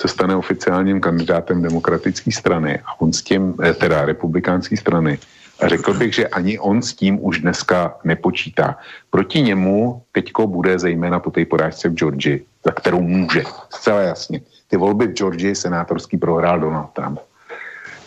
se 0.00 0.08
stane 0.08 0.36
oficiálním 0.36 1.00
kandidátem 1.00 1.62
demokratické 1.62 2.32
strany 2.32 2.80
a 2.86 3.00
on 3.00 3.12
s 3.12 3.22
tím, 3.22 3.54
eh, 3.62 3.74
teda 3.74 4.04
republikánské 4.04 4.76
strany, 4.76 5.18
řekl 5.68 5.94
bych, 5.94 6.14
že 6.14 6.28
ani 6.28 6.58
on 6.58 6.82
s 6.82 6.94
tím 6.94 7.24
už 7.24 7.40
dneska 7.40 7.94
nepočítá. 8.04 8.78
Proti 9.10 9.42
němu 9.42 10.02
teďko 10.12 10.46
bude 10.46 10.78
zejména 10.78 11.20
po 11.20 11.30
té 11.30 11.44
porážce 11.44 11.88
v 11.88 11.94
Georgii, 11.94 12.44
za 12.64 12.72
kterou 12.72 13.00
může, 13.00 13.42
zcela 13.70 14.00
jasně. 14.00 14.40
Ty 14.68 14.76
volby 14.76 15.06
v 15.06 15.12
Georgii 15.12 15.54
senátorský 15.54 16.18
prohrál 16.18 16.60
Donald 16.60 16.90
Trump. 16.92 17.18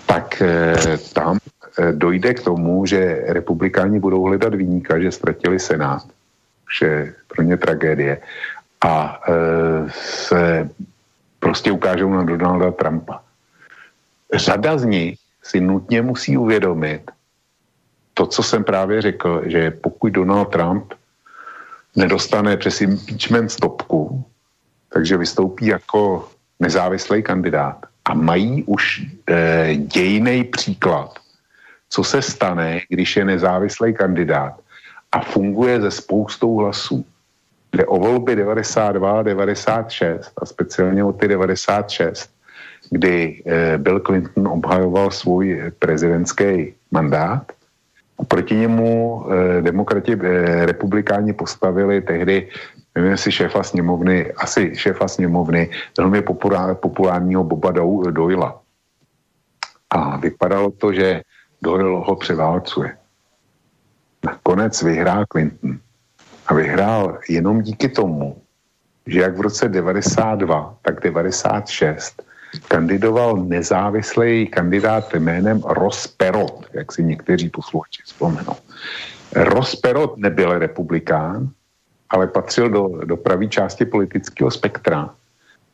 Tak 0.06 0.42
eh, 0.42 0.98
tam 1.14 1.38
eh, 1.38 1.92
dojde 1.92 2.34
k 2.34 2.44
tomu, 2.44 2.86
že 2.86 3.24
republikáni 3.28 4.00
budou 4.00 4.24
hledat 4.24 4.56
výníka, 4.56 5.00
že 5.00 5.12
ztratili 5.12 5.60
senát, 5.60 6.04
že 6.80 7.14
pro 7.28 7.44
ně 7.44 7.58
tragédie. 7.58 8.22
A 8.82 9.22
eh, 9.28 9.90
se 9.94 10.70
prostě 11.40 11.72
ukážou 11.72 12.10
na 12.10 12.24
Donalda 12.24 12.72
Trumpa. 12.72 13.22
Řada 14.34 14.78
z 14.78 14.86
nich 14.86 15.20
si 15.44 15.60
nutně 15.60 16.02
musí 16.02 16.38
uvědomit, 16.38 17.12
to, 18.14 18.26
co 18.26 18.44
jsem 18.44 18.64
právě 18.64 19.02
řekl, 19.02 19.42
že 19.46 19.72
pokud 19.72 20.14
Donald 20.14 20.46
Trump 20.46 20.94
nedostane 21.96 22.58
přes 22.58 22.82
impeachment 22.82 23.52
stopku, 23.52 24.26
takže 24.94 25.18
vystoupí 25.18 25.66
jako 25.66 26.30
nezávislý 26.60 27.24
kandidát 27.24 27.86
a 28.06 28.14
mají 28.14 28.64
už 28.64 29.06
e, 29.30 29.76
dějný 29.76 30.44
příklad, 30.44 31.20
co 31.90 32.04
se 32.04 32.22
stane, 32.22 32.82
když 32.90 33.16
je 33.18 33.26
nezávislý 33.26 33.94
kandidát 33.94 34.54
a 35.12 35.20
funguje 35.20 35.82
ze 35.82 35.92
spoustou 35.92 36.58
hlasů. 36.58 37.06
Jde 37.74 37.86
o 37.86 38.00
volby 38.00 38.36
92 38.36 39.24
96 39.24 40.32
a 40.38 40.46
speciálně 40.46 41.04
o 41.04 41.14
ty 41.14 41.28
96, 41.28 42.30
kdy 42.90 43.44
e, 43.46 43.78
Bill 43.78 44.00
Clinton 44.00 44.48
obhajoval 44.48 45.12
svůj 45.12 45.72
prezidentský 45.80 46.74
mandát 46.92 47.52
Proti 48.28 48.56
němu 48.56 49.26
eh, 49.26 49.62
demokrati, 49.62 50.14
eh, 50.14 50.66
republikáni 50.66 51.34
postavili 51.34 52.02
tehdy, 52.02 52.50
nevím 52.96 53.12
jestli 53.12 53.32
šéfa 53.32 53.64
sněmovny, 53.64 54.34
asi 54.34 54.76
šéfa 54.76 55.08
sněmovny, 55.08 55.70
velmi 55.98 56.22
populár, 56.22 56.76
populárního 56.76 57.44
Boba 57.44 57.72
Doyla. 58.12 58.62
A 59.90 60.18
vypadalo 60.18 60.72
to, 60.72 60.94
že 60.94 61.22
Doyle 61.62 62.04
ho 62.06 62.16
převálcuje. 62.16 62.98
Nakonec 64.26 64.82
vyhrál 64.84 65.26
Clinton. 65.32 65.80
A 66.48 66.54
vyhrál 66.54 67.20
jenom 67.30 67.62
díky 67.62 67.90
tomu, 67.90 68.42
že 69.08 69.20
jak 69.20 69.38
v 69.38 69.42
roce 69.42 69.70
92, 69.70 70.78
tak 70.82 71.00
96 71.00 72.24
kandidoval 72.68 73.38
nezávislý 73.38 74.48
kandidát 74.48 75.14
jménem 75.14 75.62
Ross 75.66 76.08
Perot, 76.08 76.66
jak 76.74 76.92
si 76.92 77.04
někteří 77.04 77.50
posluchači 77.50 78.02
vzpomenou. 78.06 78.56
Ross 79.36 79.76
Perot 79.76 80.18
nebyl 80.18 80.60
republikán, 80.60 81.50
ale 82.10 82.28
patřil 82.28 82.70
do, 82.70 82.90
do 83.06 83.18
pravé 83.18 83.48
části 83.48 83.86
politického 83.86 84.52
spektra 84.52 85.10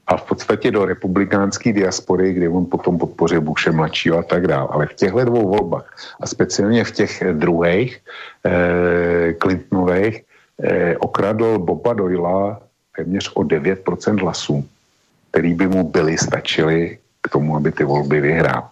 a 0.07 0.18
v 0.18 0.23
podstatě 0.23 0.72
do 0.72 0.85
republikánské 0.85 1.73
diaspory, 1.73 2.34
kde 2.34 2.49
on 2.49 2.65
potom 2.65 2.97
podpořil 2.97 3.41
Bushe 3.41 3.72
mladšího 3.72 4.18
a 4.18 4.23
tak 4.23 4.47
dále. 4.47 4.68
Ale 4.72 4.85
v 4.88 4.93
těchto 4.93 5.26
dvou 5.26 5.47
volbách 5.47 5.95
a 6.19 6.27
speciálně 6.27 6.84
v 6.84 6.91
těch 6.91 7.23
druhých 7.34 8.01
eh, 8.45 9.34
Clintonových 9.34 10.23
eh, 10.64 10.97
okradl 10.97 11.60
Boba 11.60 11.93
Doyla 11.93 12.61
téměř 12.95 13.31
o 13.34 13.41
9% 13.41 14.22
hlasů 14.22 14.65
který 15.31 15.53
by 15.53 15.68
mu 15.68 15.84
byly, 15.84 16.18
stačily 16.18 16.97
k 17.22 17.30
tomu, 17.30 17.56
aby 17.56 17.72
ty 17.72 17.84
volby 17.84 18.22
vyhrál. 18.22 18.69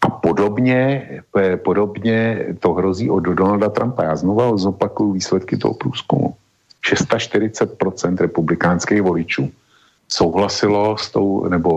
A 0.00 0.10
podobně, 0.10 1.08
eh, 1.38 1.56
podobně 1.56 2.46
to 2.60 2.72
hrozí 2.72 3.10
od 3.10 3.20
Donalda 3.20 3.68
Trumpa. 3.68 4.04
Já 4.04 4.16
znovu 4.16 4.58
zopakuju 4.58 5.12
výsledky 5.12 5.56
toho 5.56 5.74
průzkumu. 5.74 6.34
640% 6.82 8.20
republikánských 8.20 9.02
voličů 9.02 9.52
souhlasilo 10.08 10.98
s 10.98 11.10
tou, 11.10 11.48
nebo 11.48 11.70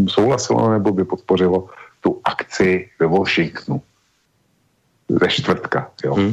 eh, 0.00 0.08
souhlasilo 0.08 0.72
nebo 0.72 0.92
by 0.92 1.04
podpořilo 1.04 1.68
tu 2.00 2.20
akci 2.24 2.88
ve 3.00 3.06
Washingtonu. 3.06 3.82
ze 5.08 5.28
čtvrtka. 5.28 5.92
Jo. 6.04 6.14
Hmm. 6.14 6.32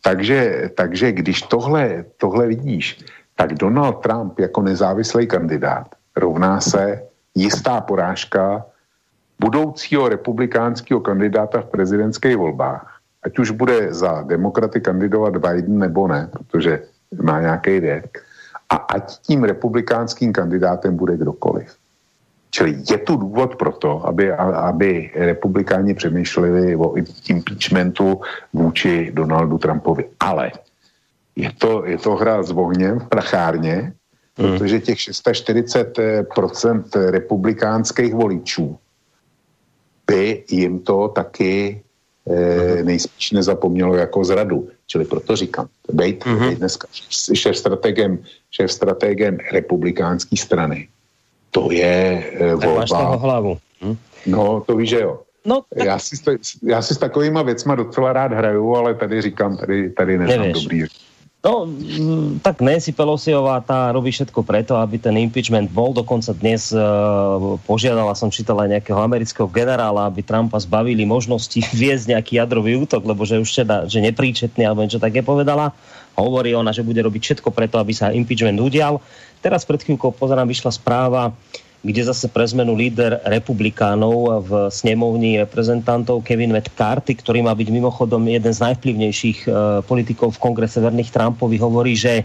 Takže, 0.00 0.70
takže 0.74 1.12
když 1.12 1.42
tohle, 1.52 2.04
tohle 2.16 2.46
vidíš, 2.46 3.04
tak 3.36 3.54
Donald 3.60 4.00
Trump 4.00 4.38
jako 4.38 4.64
nezávislý 4.64 5.28
kandidát 5.28 5.99
rovná 6.20 6.60
se 6.60 7.02
jistá 7.34 7.80
porážka 7.80 8.64
budoucího 9.40 10.08
republikánského 10.08 11.00
kandidáta 11.00 11.60
v 11.60 11.72
prezidentských 11.72 12.36
volbách. 12.36 13.00
Ať 13.22 13.38
už 13.38 13.50
bude 13.50 13.94
za 13.94 14.22
demokraty 14.22 14.80
kandidovat 14.80 15.36
Biden 15.36 15.78
nebo 15.78 16.08
ne, 16.08 16.28
protože 16.32 16.82
má 17.22 17.40
nějaký 17.40 17.80
věk. 17.80 18.24
A 18.70 18.76
ať 18.76 19.18
tím 19.18 19.44
republikánským 19.44 20.32
kandidátem 20.32 20.96
bude 20.96 21.16
kdokoliv. 21.16 21.76
Čili 22.50 22.82
je 22.90 22.98
tu 22.98 23.16
důvod 23.16 23.56
pro 23.56 23.72
to, 23.72 24.06
aby, 24.06 24.32
aby 24.32 25.10
republikáni 25.14 25.94
přemýšleli 25.94 26.76
o 26.76 26.94
impeachmentu 27.28 28.20
vůči 28.52 29.10
Donaldu 29.14 29.58
Trumpovi. 29.58 30.04
Ale 30.20 30.52
je 31.36 31.52
to, 31.58 31.86
je 31.86 31.98
to 31.98 32.16
hra 32.16 32.42
s 32.42 32.50
ohněm 32.50 32.98
v 33.00 33.08
prachárně. 33.08 33.92
Protože 34.40 34.80
těch 34.80 34.98
640% 34.98 37.10
republikánských 37.10 38.14
voličů 38.14 38.78
by 40.06 40.44
jim 40.50 40.78
to 40.78 41.08
taky 41.08 41.82
eh, 42.30 42.82
nejspíš 42.82 43.30
nezapomnělo 43.30 43.96
jako 43.96 44.24
zradu. 44.24 44.68
Čili 44.86 45.04
proto 45.04 45.36
říkám, 45.36 45.68
bejt, 45.92 46.24
mm-hmm. 46.24 46.38
bejt 46.38 46.58
dneska 46.58 46.88
šéf 47.34 47.56
strategem, 47.56 48.18
šéf 48.50 48.72
strategem 48.72 49.38
republikánské 49.52 50.36
strany 50.36 50.88
to 51.50 51.70
je 51.70 52.30
e, 52.38 52.54
volba. 52.54 52.80
Máš 52.80 52.90
toho 52.90 53.18
hlavu. 53.18 53.58
Hm? 53.82 53.96
No, 54.26 54.62
to 54.66 54.76
víš, 54.76 54.90
že 54.90 55.00
jo. 55.00 55.20
No, 55.44 55.62
tak... 55.74 55.86
já, 55.86 55.98
si, 55.98 56.16
já 56.62 56.82
si 56.82 56.94
s 56.94 56.98
takovýma 56.98 57.42
věcma 57.42 57.74
docela 57.74 58.12
rád 58.12 58.32
hraju, 58.32 58.74
ale 58.74 58.94
tady 58.94 59.22
říkám, 59.22 59.56
tady, 59.56 59.90
tady 59.90 60.18
neznám 60.18 60.52
dobrý. 60.52 60.84
No, 61.40 61.64
mm, 61.64 62.44
tak 62.44 62.60
Nancy 62.60 62.92
Pelosiová 62.92 63.64
tá 63.64 63.88
robí 63.96 64.12
všetko 64.12 64.44
preto, 64.44 64.76
aby 64.76 65.00
ten 65.00 65.16
impeachment 65.16 65.72
bol. 65.72 65.96
Dokonca 65.96 66.36
dnes 66.36 66.68
uh, 66.68 67.56
požiadala 67.64 68.12
som 68.12 68.28
čítala 68.28 68.68
nejakého 68.68 69.00
amerického 69.00 69.48
generála, 69.48 70.04
aby 70.04 70.20
Trumpa 70.20 70.60
zbavili 70.60 71.08
možnosti 71.08 71.56
viesť 71.80 72.12
nejaký 72.12 72.44
jadrový 72.44 72.84
útok, 72.84 73.08
lebo 73.08 73.24
že 73.24 73.40
už 73.40 73.64
teda, 73.64 73.88
že 73.88 74.04
nepríčetný, 74.04 74.68
alebo 74.68 74.84
niečo 74.84 75.00
také 75.00 75.24
povedala. 75.24 75.72
Hovorí 76.12 76.52
ona, 76.52 76.76
že 76.76 76.84
bude 76.84 77.00
robiť 77.00 77.32
všetko 77.32 77.48
preto, 77.56 77.80
aby 77.80 77.96
sa 77.96 78.12
impeachment 78.12 78.60
udial. 78.60 79.00
Teraz 79.40 79.64
pred 79.64 79.80
chvíľkou 79.80 80.12
pozerám, 80.12 80.44
vyšla 80.44 80.76
správa, 80.76 81.32
kde 81.80 82.02
zase 82.04 82.28
pre 82.28 82.44
zmenu 82.44 82.76
líder 82.76 83.24
republikánov 83.24 84.44
v 84.44 84.50
snemovni 84.68 85.40
reprezentantov 85.40 86.20
Kevin 86.20 86.52
McCarthy, 86.52 87.16
ktorý 87.16 87.40
má 87.40 87.56
byť 87.56 87.68
mimochodom 87.72 88.20
jeden 88.28 88.52
z 88.52 88.60
najvplyvnejších 88.60 89.38
uh, 89.48 89.80
politikov 89.88 90.36
v 90.36 90.42
kongrese 90.44 90.76
verných 90.76 91.08
Trumpovi, 91.08 91.56
hovorí, 91.56 91.96
že 91.96 92.24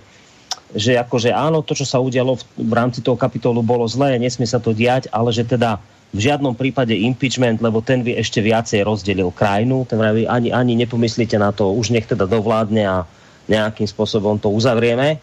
že 0.75 0.99
akože 0.99 1.31
áno, 1.31 1.63
to, 1.63 1.71
čo 1.71 1.87
sa 1.87 2.03
udialo 2.03 2.35
v, 2.35 2.43
v 2.67 2.73
rámci 2.75 2.99
toho 2.99 3.15
kapitolu 3.15 3.63
bolo 3.63 3.87
zlé, 3.87 4.19
nesmie 4.19 4.43
sa 4.43 4.59
to 4.59 4.75
diať, 4.75 5.07
ale 5.07 5.31
že 5.31 5.47
teda 5.47 5.79
v 6.11 6.19
žiadnom 6.19 6.55
prípade 6.55 6.91
impeachment, 6.91 7.63
lebo 7.63 7.79
ten 7.79 8.03
by 8.03 8.19
ešte 8.19 8.43
viacej 8.43 8.83
rozdelil 8.83 9.31
krajinu, 9.31 9.87
ten 9.87 9.99
ani, 10.03 10.51
ani 10.51 10.73
nepomyslíte 10.83 11.39
na 11.39 11.55
to, 11.55 11.71
už 11.71 11.95
nech 11.95 12.07
teda 12.07 12.27
dovládne 12.27 12.83
a 12.87 13.07
nejakým 13.47 13.87
spôsobom 13.87 14.39
to 14.39 14.51
uzavrieme. 14.51 15.19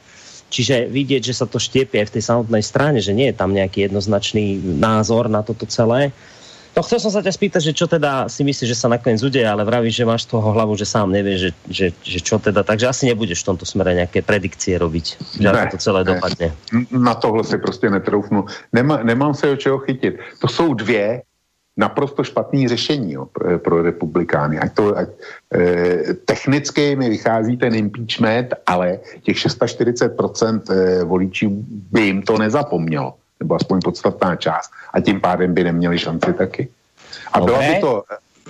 Čiže 0.53 0.93
vidieť, 0.93 1.33
že 1.33 1.39
sa 1.41 1.49
to 1.49 1.57
štiepie 1.57 2.05
v 2.05 2.13
tej 2.13 2.23
samotnej 2.29 2.61
strane, 2.61 3.01
že 3.01 3.17
nie 3.17 3.33
je 3.33 3.39
tam 3.41 3.57
nejaký 3.57 3.89
jednoznačný 3.89 4.61
názor 4.61 5.33
na 5.33 5.41
toto 5.41 5.65
celé. 5.65 6.13
No 6.73 6.81
chcel 6.81 7.05
som 7.05 7.13
sa 7.13 7.21
ťa 7.21 7.37
spýtať, 7.37 7.63
že 7.69 7.77
čo 7.77 7.85
teda 7.85 8.33
si 8.33 8.41
myslíš, 8.45 8.69
že 8.69 8.77
sa 8.77 8.89
nakoniec 8.89 9.21
udeje, 9.21 9.45
ale 9.45 9.61
vravíš, 9.61 9.93
že 9.93 10.09
máš 10.09 10.25
toho 10.25 10.57
hlavu, 10.57 10.73
že 10.73 10.89
sám 10.89 11.13
nevieš, 11.13 11.41
že, 11.41 11.51
že, 11.69 11.87
že 12.01 12.19
čo 12.25 12.41
teda, 12.41 12.65
takže 12.65 12.89
asi 12.89 13.13
nebudeš 13.13 13.45
v 13.45 13.49
tomto 13.53 13.69
smere 13.69 13.93
nejaké 13.93 14.25
predikcie 14.25 14.81
robiť, 14.81 15.37
že 15.37 15.49
ne, 15.53 15.69
to 15.69 15.77
celé 15.77 16.01
ne. 16.01 16.17
dopadne. 16.17 16.49
Na 16.89 17.13
tohle 17.13 17.45
si 17.45 17.61
prostě 17.61 17.93
netroufnu. 17.93 18.49
Nemá, 18.73 19.05
nemám 19.05 19.35
se 19.35 19.53
o 19.53 19.57
čeho 19.57 19.79
chytit. 19.85 20.17
To 20.41 20.49
jsou 20.49 20.75
dvě 20.75 21.23
naprosto 21.77 22.25
špatný 22.25 22.69
řešení 22.69 23.13
jo, 23.13 23.27
pro, 23.27 23.59
pro 23.59 23.83
republikány. 23.83 24.59
Ať 24.59 24.75
to, 24.75 24.99
ať, 24.99 25.09
e, 25.55 26.15
technicky 26.15 26.97
mi 26.97 27.09
vychází 27.09 27.57
ten 27.57 27.75
impeachment, 27.75 28.55
ale 28.67 28.99
těch 29.23 29.37
640% 29.37 30.71
e, 30.71 31.05
voličů 31.05 31.65
by 31.93 32.01
jim 32.01 32.23
to 32.23 32.39
nezapomnělo, 32.39 33.15
nebo 33.41 33.55
aspoň 33.55 33.81
podstatná 33.85 34.37
část. 34.37 34.71
A 34.93 35.01
tím 35.01 35.21
pádem 35.21 35.55
by 35.55 35.65
neměli 35.65 35.99
šanci 35.99 36.33
taky. 36.33 36.69
A 37.33 37.41
bylo 37.41 37.59
by 37.59 37.81
to 37.81 38.03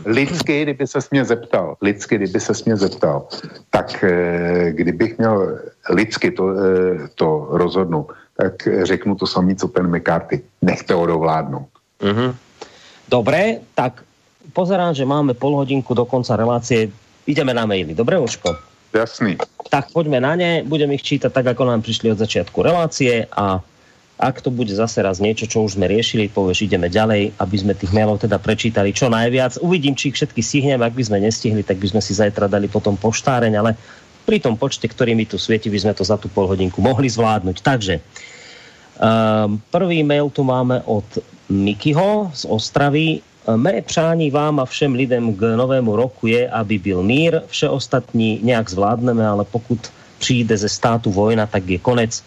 lidsky, 0.07 0.63
kdyby 0.63 0.87
se 0.87 0.99
mě 1.11 1.25
zeptal, 1.25 1.77
lidsky, 1.83 2.17
kdyby 2.17 2.41
se 2.41 2.53
mě 2.67 2.77
zeptal, 2.77 3.27
tak 3.71 4.05
e, 4.05 4.73
kdybych 4.73 5.19
měl 5.19 5.59
lidsky 5.91 6.31
to, 6.31 6.51
e, 6.51 7.09
to 7.15 7.49
rozhodnout, 7.51 8.13
tak 8.37 8.69
řeknu 8.83 9.15
to 9.15 9.27
samé, 9.27 9.55
co 9.55 9.69
ten 9.69 9.97
McCarthy. 9.97 10.43
Nechte 10.63 10.95
ho 10.95 11.07
dovládnout. 11.07 11.69
Mm-hmm. 12.01 12.35
Dobre, 13.13 13.61
tak 13.77 14.01
pozerám, 14.57 14.97
že 14.97 15.05
máme 15.05 15.37
pol 15.37 15.53
hodinku 15.61 15.93
do 15.93 16.09
konca 16.09 16.33
relácie. 16.33 16.89
Ideme 17.29 17.53
na 17.53 17.69
maily. 17.69 17.93
Dobre, 17.93 18.17
Urško? 18.17 18.57
Jasný. 18.97 19.37
Tak 19.69 19.93
poďme 19.93 20.25
na 20.25 20.33
ne, 20.33 20.65
budem 20.65 20.89
ich 20.97 21.05
čítať 21.05 21.29
tak, 21.29 21.45
ako 21.45 21.69
nám 21.69 21.85
prišli 21.85 22.09
od 22.09 22.21
začiatku 22.21 22.65
relácie 22.65 23.29
a 23.29 23.61
ak 24.23 24.45
to 24.45 24.55
bude 24.55 24.71
zase 24.71 25.03
raz 25.03 25.19
niečo, 25.19 25.51
čo 25.51 25.67
už 25.67 25.75
sme 25.75 25.91
riešili, 25.91 26.31
povieš, 26.31 26.69
ideme 26.69 26.87
ďalej, 26.87 27.35
aby 27.43 27.57
sme 27.59 27.75
tých 27.75 27.91
mailov 27.91 28.23
teda 28.23 28.39
prečítali 28.39 28.95
čo 28.95 29.11
najviac. 29.11 29.59
Uvidím, 29.65 29.99
či 29.99 30.13
ich 30.13 30.17
všetky 30.17 30.39
stihneme, 30.39 30.85
ak 30.85 30.95
by 30.95 31.05
sme 31.05 31.19
nestihli, 31.25 31.67
tak 31.67 31.83
by 31.83 31.91
sme 31.91 32.01
si 32.05 32.15
zajtra 32.15 32.47
dali 32.47 32.71
potom 32.71 32.95
poštáreň, 32.95 33.53
ale 33.59 33.75
pri 34.23 34.39
tom 34.39 34.55
počte, 34.55 34.87
ktorý 34.87 35.19
mi 35.19 35.27
tu 35.27 35.41
svieti, 35.43 35.67
by 35.67 35.79
sme 35.83 35.93
to 35.97 36.07
za 36.07 36.15
tú 36.21 36.31
pol 36.31 36.47
hodinku 36.47 36.79
mohli 36.79 37.11
zvládnuť. 37.11 37.57
Takže 37.67 37.95
um, 37.99 39.59
prvý 39.75 40.07
mail 40.07 40.31
tu 40.31 40.47
máme 40.47 40.87
od 40.87 41.03
Mikyho 41.53 42.31
z 42.35 42.45
Ostravy. 42.49 43.21
Mé 43.57 43.83
přání 43.83 44.31
vám 44.31 44.61
a 44.61 44.65
všem 44.65 44.95
lidem 44.95 45.35
k 45.35 45.57
novému 45.57 45.97
roku 45.97 46.27
je, 46.27 46.51
aby 46.51 46.79
byl 46.79 47.03
mír. 47.03 47.41
Vše 47.47 47.69
ostatní 47.69 48.41
nějak 48.43 48.71
zvládneme, 48.71 49.27
ale 49.27 49.45
pokud 49.45 49.79
přijde 50.19 50.57
ze 50.57 50.69
státu 50.69 51.11
vojna, 51.11 51.47
tak 51.47 51.69
je 51.69 51.79
konec. 51.79 52.23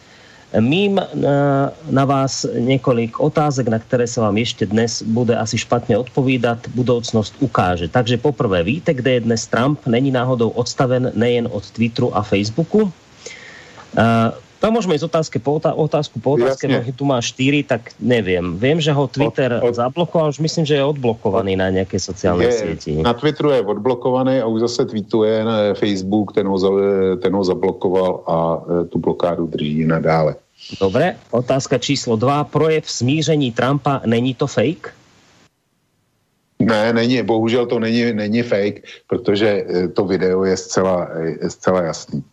Mím 0.59 1.01
na, 1.13 1.71
na 1.89 2.05
vás 2.05 2.45
několik 2.59 3.19
otázek, 3.19 3.67
na 3.67 3.79
které 3.79 4.07
se 4.07 4.21
vám 4.21 4.37
ještě 4.37 4.65
dnes 4.65 5.01
bude 5.01 5.37
asi 5.37 5.57
špatně 5.57 5.97
odpovídat, 5.97 6.57
budoucnost 6.75 7.33
ukáže. 7.39 7.87
Takže 7.87 8.17
poprvé, 8.17 8.63
víte, 8.63 8.93
kde 8.93 9.11
je 9.11 9.19
dnes 9.19 9.47
Trump? 9.47 9.79
Není 9.87 10.11
náhodou 10.11 10.49
odstaven 10.49 11.11
nejen 11.15 11.49
od 11.51 11.71
Twitteru 11.71 12.17
a 12.17 12.21
Facebooku? 12.21 12.91
To 14.59 14.71
môžeme 14.71 14.95
ísť 14.95 15.07
otázke 15.11 15.37
po 15.37 15.59
otázku 15.59 16.17
po 16.23 16.39
otázke, 16.39 16.65
Jasne. 16.65 16.95
tu 16.95 17.03
má 17.03 17.19
4, 17.19 17.67
tak 17.67 17.93
neviem. 17.99 18.55
Viem, 18.55 18.79
že 18.79 18.95
ho 18.95 19.05
Twitter 19.05 19.59
od, 19.59 19.71
od... 19.71 19.75
zablokoval, 19.75 20.31
už 20.31 20.39
myslím, 20.39 20.63
že 20.63 20.79
je 20.79 20.83
odblokovaný 20.83 21.59
na 21.59 21.69
nejaké 21.69 21.99
sociálnej 21.99 22.49
je, 22.49 22.57
sieti. 22.57 22.91
Na 23.03 23.13
Twitteru 23.13 23.51
je 23.51 23.61
odblokovaný 23.61 24.39
a 24.41 24.49
už 24.49 24.71
zase 24.71 24.89
tweetuje 24.89 25.43
na 25.43 25.75
Facebook, 25.75 26.33
ten 26.33 26.47
ho, 26.47 26.57
ten 27.19 27.31
ho 27.35 27.43
zablokoval 27.43 28.11
a 28.25 28.35
e, 28.35 28.59
tu 28.89 28.97
blokádu 28.99 29.47
drží 29.47 29.85
nadále. 29.85 30.35
Dobre, 30.79 31.19
otázka 31.29 31.77
číslo 31.77 32.15
2. 32.15 32.43
Projev 32.49 32.89
smíření 32.89 33.51
Trumpa, 33.51 34.01
není 34.05 34.33
to 34.33 34.47
fake? 34.47 34.95
Ne, 36.59 36.93
není, 36.93 37.21
bohužel 37.21 37.65
to 37.65 37.79
není, 37.79 38.13
není 38.13 38.41
fake, 38.41 38.81
protože 39.07 39.47
e, 39.47 39.87
to 39.87 40.05
video 40.05 40.43
je 40.43 40.57
zcela, 40.57 41.09
je 41.41 41.49
zcela 41.49 41.81
jasný. 41.81 42.23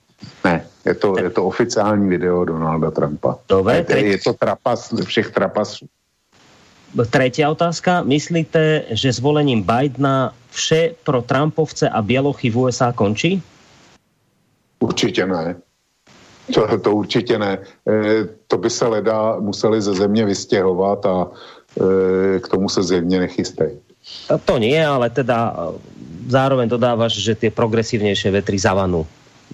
Ne, 0.44 0.66
je 0.84 0.94
to, 0.94 1.18
je 1.18 1.30
to 1.30 1.44
oficiální 1.44 2.08
video 2.08 2.44
Donalda 2.44 2.90
Trumpa. 2.90 3.38
Dobre, 3.48 3.86
je, 3.88 4.06
je 4.06 4.18
to 4.18 4.32
trapas 4.32 4.94
všech 5.04 5.30
trapasů. 5.30 5.86
Tretia 7.10 7.48
otázka. 7.48 8.02
Myslíte, 8.04 8.84
že 8.92 9.12
zvolením 9.16 9.64
Bidena 9.64 10.34
vše 10.50 10.94
pro 11.04 11.22
Trumpovce 11.22 11.88
a 11.88 12.02
Bělochy 12.02 12.50
v 12.50 12.58
USA 12.58 12.92
končí? 12.92 13.42
Určitě 14.80 15.26
ne. 15.26 15.56
To, 16.54 16.78
to 16.78 16.90
určitě 16.92 17.38
ne. 17.38 17.58
E, 17.88 18.24
to 18.46 18.58
by 18.58 18.70
se 18.70 18.86
leda 18.86 19.40
museli 19.40 19.80
ze 19.82 19.94
země 19.94 20.24
vystěhovat 20.24 21.06
a 21.06 21.26
e, 21.26 22.40
k 22.40 22.48
tomu 22.48 22.68
se 22.68 22.82
zjevně 22.82 23.20
nechystej. 23.20 23.78
To, 24.44 24.58
nie, 24.58 24.82
ale 24.86 25.10
teda 25.10 25.54
zároveň 26.26 26.68
dodávaš, 26.68 27.22
že 27.22 27.38
ty 27.38 27.54
progresívnejšie 27.54 28.34
vetry 28.34 28.58
zavanú 28.58 29.06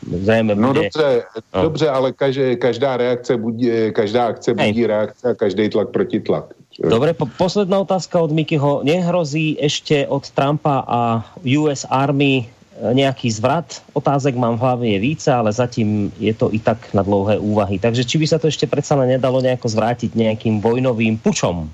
Zřejmě 0.07 0.55
no 0.55 0.73
dobře, 0.73 1.23
no. 1.55 1.63
dobře, 1.63 1.89
ale 1.89 2.13
každé, 2.13 2.57
každá 2.57 2.97
reakce 2.97 3.37
budí, 3.37 3.71
každá 3.93 4.27
akce 4.27 4.55
budí 4.55 4.87
reakce 4.87 5.31
a 5.31 5.35
každý 5.35 5.69
tlak 5.69 5.89
proti 5.89 6.21
tlak. 6.21 6.55
Dobre, 6.79 7.11
po, 7.11 7.27
posledná 7.27 7.83
otázka 7.83 8.23
od 8.23 8.31
Mikyho. 8.31 8.87
Nehrozí 8.87 9.59
ešte 9.59 10.07
od 10.07 10.31
Trumpa 10.31 10.87
a 10.87 11.27
US 11.43 11.83
Army 11.91 12.47
eh, 12.47 12.95
nejaký 12.95 13.35
zvrat? 13.35 13.83
Otázek 13.99 14.39
mám 14.39 14.55
v 14.55 14.63
hlave 14.63 14.87
je 14.95 14.99
více, 15.03 15.27
ale 15.27 15.51
zatím 15.51 16.15
je 16.23 16.31
to 16.31 16.55
i 16.55 16.63
tak 16.63 16.79
na 16.95 17.03
dlouhé 17.03 17.43
úvahy. 17.43 17.83
Takže 17.83 18.07
či 18.07 18.23
by 18.23 18.27
sa 18.31 18.39
to 18.39 18.47
ešte 18.47 18.71
predsa 18.71 18.95
nedalo 18.95 19.43
nejako 19.43 19.67
zvrátiť 19.67 20.15
nejakým 20.15 20.63
vojnovým 20.63 21.19
pučom? 21.19 21.67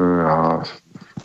Ja, 0.00 0.62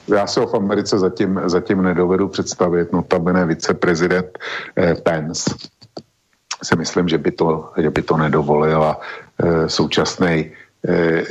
já 0.08 0.28
si 0.28 0.40
ho 0.40 0.48
v 0.48 0.54
Americe 0.54 1.00
zatím, 1.00 1.42
zatím 1.46 1.82
nedovedu 1.82 2.28
představit, 2.28 2.94
notabene 2.94 3.46
viceprezident 3.46 4.38
eh, 4.76 4.94
Pence 4.94 5.50
si 6.66 6.76
myslím, 6.76 7.08
že 7.08 7.18
by 7.18 7.32
to, 7.32 7.70
že 7.78 7.90
by 7.90 8.02
to 8.02 8.18
nedovolil 8.18 8.84
a 8.84 8.94
e, 8.98 9.70
současný 9.70 10.34
e, 10.34 10.50
e, 10.90 11.24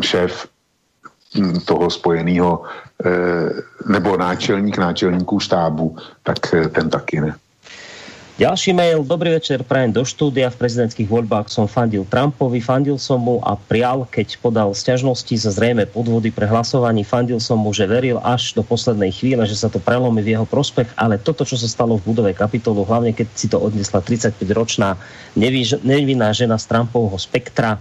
šéf 0.00 0.46
toho 1.64 1.90
spojeného 1.90 2.62
nebo 3.88 4.16
náčelník 4.16 4.78
náčelníků 4.78 5.40
štábu, 5.40 5.96
tak 6.22 6.38
ten 6.72 6.90
taky 6.90 7.20
ne. 7.20 7.36
Ďalší 8.36 8.76
mail. 8.76 9.00
Dobrý 9.00 9.32
večer, 9.32 9.64
prajem 9.64 9.96
do 9.96 10.04
štúdia. 10.04 10.52
V 10.52 10.60
prezidentských 10.60 11.08
voľbách 11.08 11.48
som 11.48 11.64
fandil 11.64 12.04
Trumpovi, 12.04 12.60
fandil 12.60 13.00
som 13.00 13.16
mu 13.16 13.40
a 13.40 13.56
prial, 13.56 14.04
keď 14.12 14.36
podal 14.44 14.76
sťažnosti 14.76 15.40
za 15.40 15.56
zrejme 15.56 15.88
podvody 15.88 16.28
pre 16.28 16.44
hlasovaní. 16.44 17.00
Fandil 17.00 17.40
som 17.40 17.56
mu, 17.56 17.72
že 17.72 17.88
veril 17.88 18.20
až 18.20 18.52
do 18.52 18.60
poslednej 18.60 19.08
chvíle, 19.08 19.40
že 19.48 19.56
sa 19.56 19.72
to 19.72 19.80
prelomí 19.80 20.20
v 20.20 20.36
jeho 20.36 20.44
prospech, 20.44 20.84
ale 21.00 21.16
toto, 21.16 21.48
čo 21.48 21.56
sa 21.56 21.64
stalo 21.64 21.96
v 21.96 22.12
budove 22.12 22.36
kapitolu, 22.36 22.84
hlavne 22.84 23.16
keď 23.16 23.24
si 23.32 23.48
to 23.48 23.56
odnesla 23.56 24.04
35-ročná 24.04 25.00
nevinná 25.80 26.28
žena 26.36 26.60
z 26.60 26.68
Trumpovho 26.68 27.16
spektra 27.16 27.80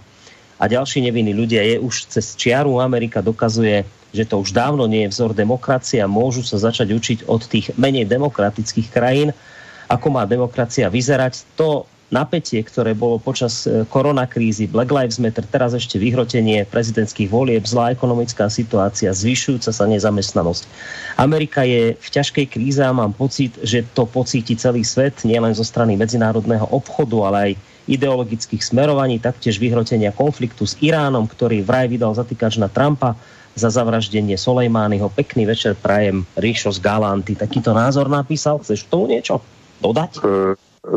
a 0.55 0.63
ďalší 0.71 1.03
nevinní 1.03 1.35
ľudia, 1.35 1.67
je 1.67 1.83
už 1.83 2.15
cez 2.15 2.31
čiaru 2.31 2.79
Amerika 2.79 3.19
dokazuje, 3.19 3.83
že 4.15 4.23
to 4.23 4.39
už 4.39 4.55
dávno 4.55 4.87
nie 4.87 5.03
je 5.03 5.11
vzor 5.19 5.35
demokracie 5.35 5.99
a 5.99 6.07
môžu 6.07 6.47
sa 6.47 6.55
začať 6.55 6.95
učiť 6.95 7.19
od 7.27 7.43
tých 7.43 7.75
menej 7.75 8.07
demokratických 8.07 8.87
krajín, 8.87 9.35
ako 9.89 10.07
má 10.13 10.23
demokracia 10.25 10.89
vyzerať. 10.89 11.45
To 11.59 11.85
napätie, 12.13 12.61
ktoré 12.61 12.93
bolo 12.93 13.17
počas 13.17 13.65
e, 13.65 13.83
koronakrízy, 13.89 14.69
Black 14.69 14.93
Lives 14.93 15.17
Matter, 15.17 15.45
teraz 15.45 15.73
ešte 15.73 15.97
vyhrotenie 15.97 16.63
prezidentských 16.69 17.29
volieb, 17.29 17.65
zlá 17.65 17.91
ekonomická 17.91 18.45
situácia, 18.47 19.09
zvyšujúca 19.09 19.73
sa 19.73 19.85
nezamestnanosť. 19.89 20.63
Amerika 21.17 21.65
je 21.65 21.97
v 21.97 22.07
ťažkej 22.07 22.45
kríze 22.45 22.81
a 22.81 22.93
mám 22.93 23.11
pocit, 23.11 23.57
že 23.65 23.81
to 23.97 24.05
pocíti 24.05 24.53
celý 24.53 24.85
svet, 24.85 25.25
nielen 25.25 25.57
zo 25.57 25.65
strany 25.65 25.97
medzinárodného 25.97 26.69
obchodu, 26.69 27.17
ale 27.25 27.37
aj 27.37 27.51
ideologických 27.85 28.65
smerovaní, 28.65 29.21
taktiež 29.21 29.61
vyhrotenia 29.61 30.09
konfliktu 30.13 30.65
s 30.65 30.73
Iránom, 30.81 31.29
ktorý 31.29 31.61
vraj 31.61 31.85
vydal 31.85 32.17
zatýkač 32.17 32.57
na 32.57 32.65
Trumpa 32.65 33.13
za 33.55 33.69
zavraždenie 33.71 34.35
Solejmányho. 34.35 35.07
Pekný 35.13 35.47
večer 35.47 35.77
prajem 35.77 36.27
Ríšo 36.35 36.73
z 36.75 36.81
Galanty. 36.81 37.37
Takýto 37.37 37.71
názor 37.71 38.11
napísal. 38.11 38.59
Chceš 38.59 38.83
k 38.83 38.91
tomu 38.91 39.07
niečo? 39.07 39.39
Dodať? 39.85 40.11
E, 40.17 40.21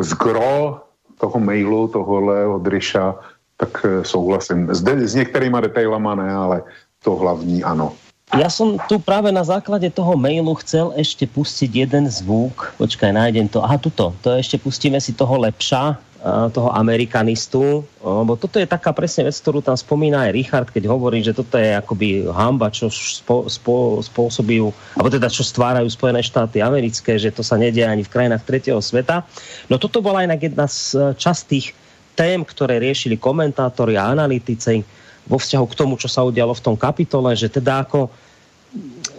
z 0.01 0.11
gro 0.17 0.81
toho 1.19 1.37
mailu, 1.39 1.89
tohohle 1.89 2.47
od 2.47 2.65
Ryša, 2.67 3.15
tak 3.57 3.83
e, 3.85 4.05
souhlasím. 4.05 4.69
Zde, 4.75 5.09
s 5.09 5.15
některýma 5.15 5.61
detailama 5.61 6.15
ne, 6.15 6.31
ale 6.35 6.57
to 7.03 7.17
hlavní 7.17 7.65
ano. 7.65 7.93
Ja 8.37 8.53
som 8.53 8.77
tu 8.93 9.01
práve 9.01 9.33
na 9.33 9.41
základe 9.41 9.89
toho 9.89 10.13
mailu 10.13 10.53
chcel 10.61 10.93
ešte 11.01 11.25
pustiť 11.25 11.89
jeden 11.89 12.05
zvuk. 12.13 12.77
Počkaj, 12.77 13.17
nájdem 13.17 13.49
to. 13.49 13.65
Aha, 13.65 13.81
tuto. 13.81 14.13
To 14.21 14.37
ešte 14.37 14.61
pustíme 14.61 15.01
si 15.01 15.17
toho 15.17 15.49
lepša 15.49 15.97
toho 16.27 16.75
amerikanistu, 16.75 17.87
lebo 18.03 18.35
toto 18.35 18.59
je 18.59 18.67
taká 18.67 18.91
presne 18.91 19.31
vec, 19.31 19.39
ktorú 19.39 19.63
tam 19.63 19.79
spomína 19.79 20.27
aj 20.27 20.35
Richard, 20.35 20.69
keď 20.75 20.91
hovorí, 20.91 21.23
že 21.23 21.31
toto 21.31 21.55
je 21.55 21.71
akoby 21.79 22.27
hamba, 22.27 22.75
čo 22.75 22.91
spo, 22.91 23.47
spo, 23.47 24.03
spôsobujú, 24.03 24.75
alebo 24.99 25.09
teda 25.15 25.31
čo 25.31 25.47
stvárajú 25.47 25.87
Spojené 25.87 26.19
štáty 26.27 26.59
americké, 26.59 27.15
že 27.23 27.31
to 27.31 27.47
sa 27.47 27.55
nedie 27.55 27.87
ani 27.87 28.03
v 28.03 28.11
krajinách 28.11 28.43
tretieho 28.43 28.83
sveta. 28.83 29.23
No 29.71 29.79
toto 29.79 30.03
bola 30.03 30.27
inak 30.27 30.43
jedna 30.43 30.67
z 30.67 30.99
e, 30.99 30.99
častých 31.15 31.71
tém, 32.19 32.43
ktoré 32.43 32.83
riešili 32.83 33.15
komentátori 33.15 33.95
a 33.95 34.11
analytici 34.11 34.83
vo 35.23 35.39
vzťahu 35.39 35.67
k 35.71 35.79
tomu, 35.79 35.95
čo 36.03 36.11
sa 36.11 36.27
udialo 36.27 36.51
v 36.51 36.65
tom 36.67 36.75
kapitole, 36.75 37.31
že 37.39 37.47
teda 37.47 37.87
ako 37.87 38.11
že, 38.11 38.28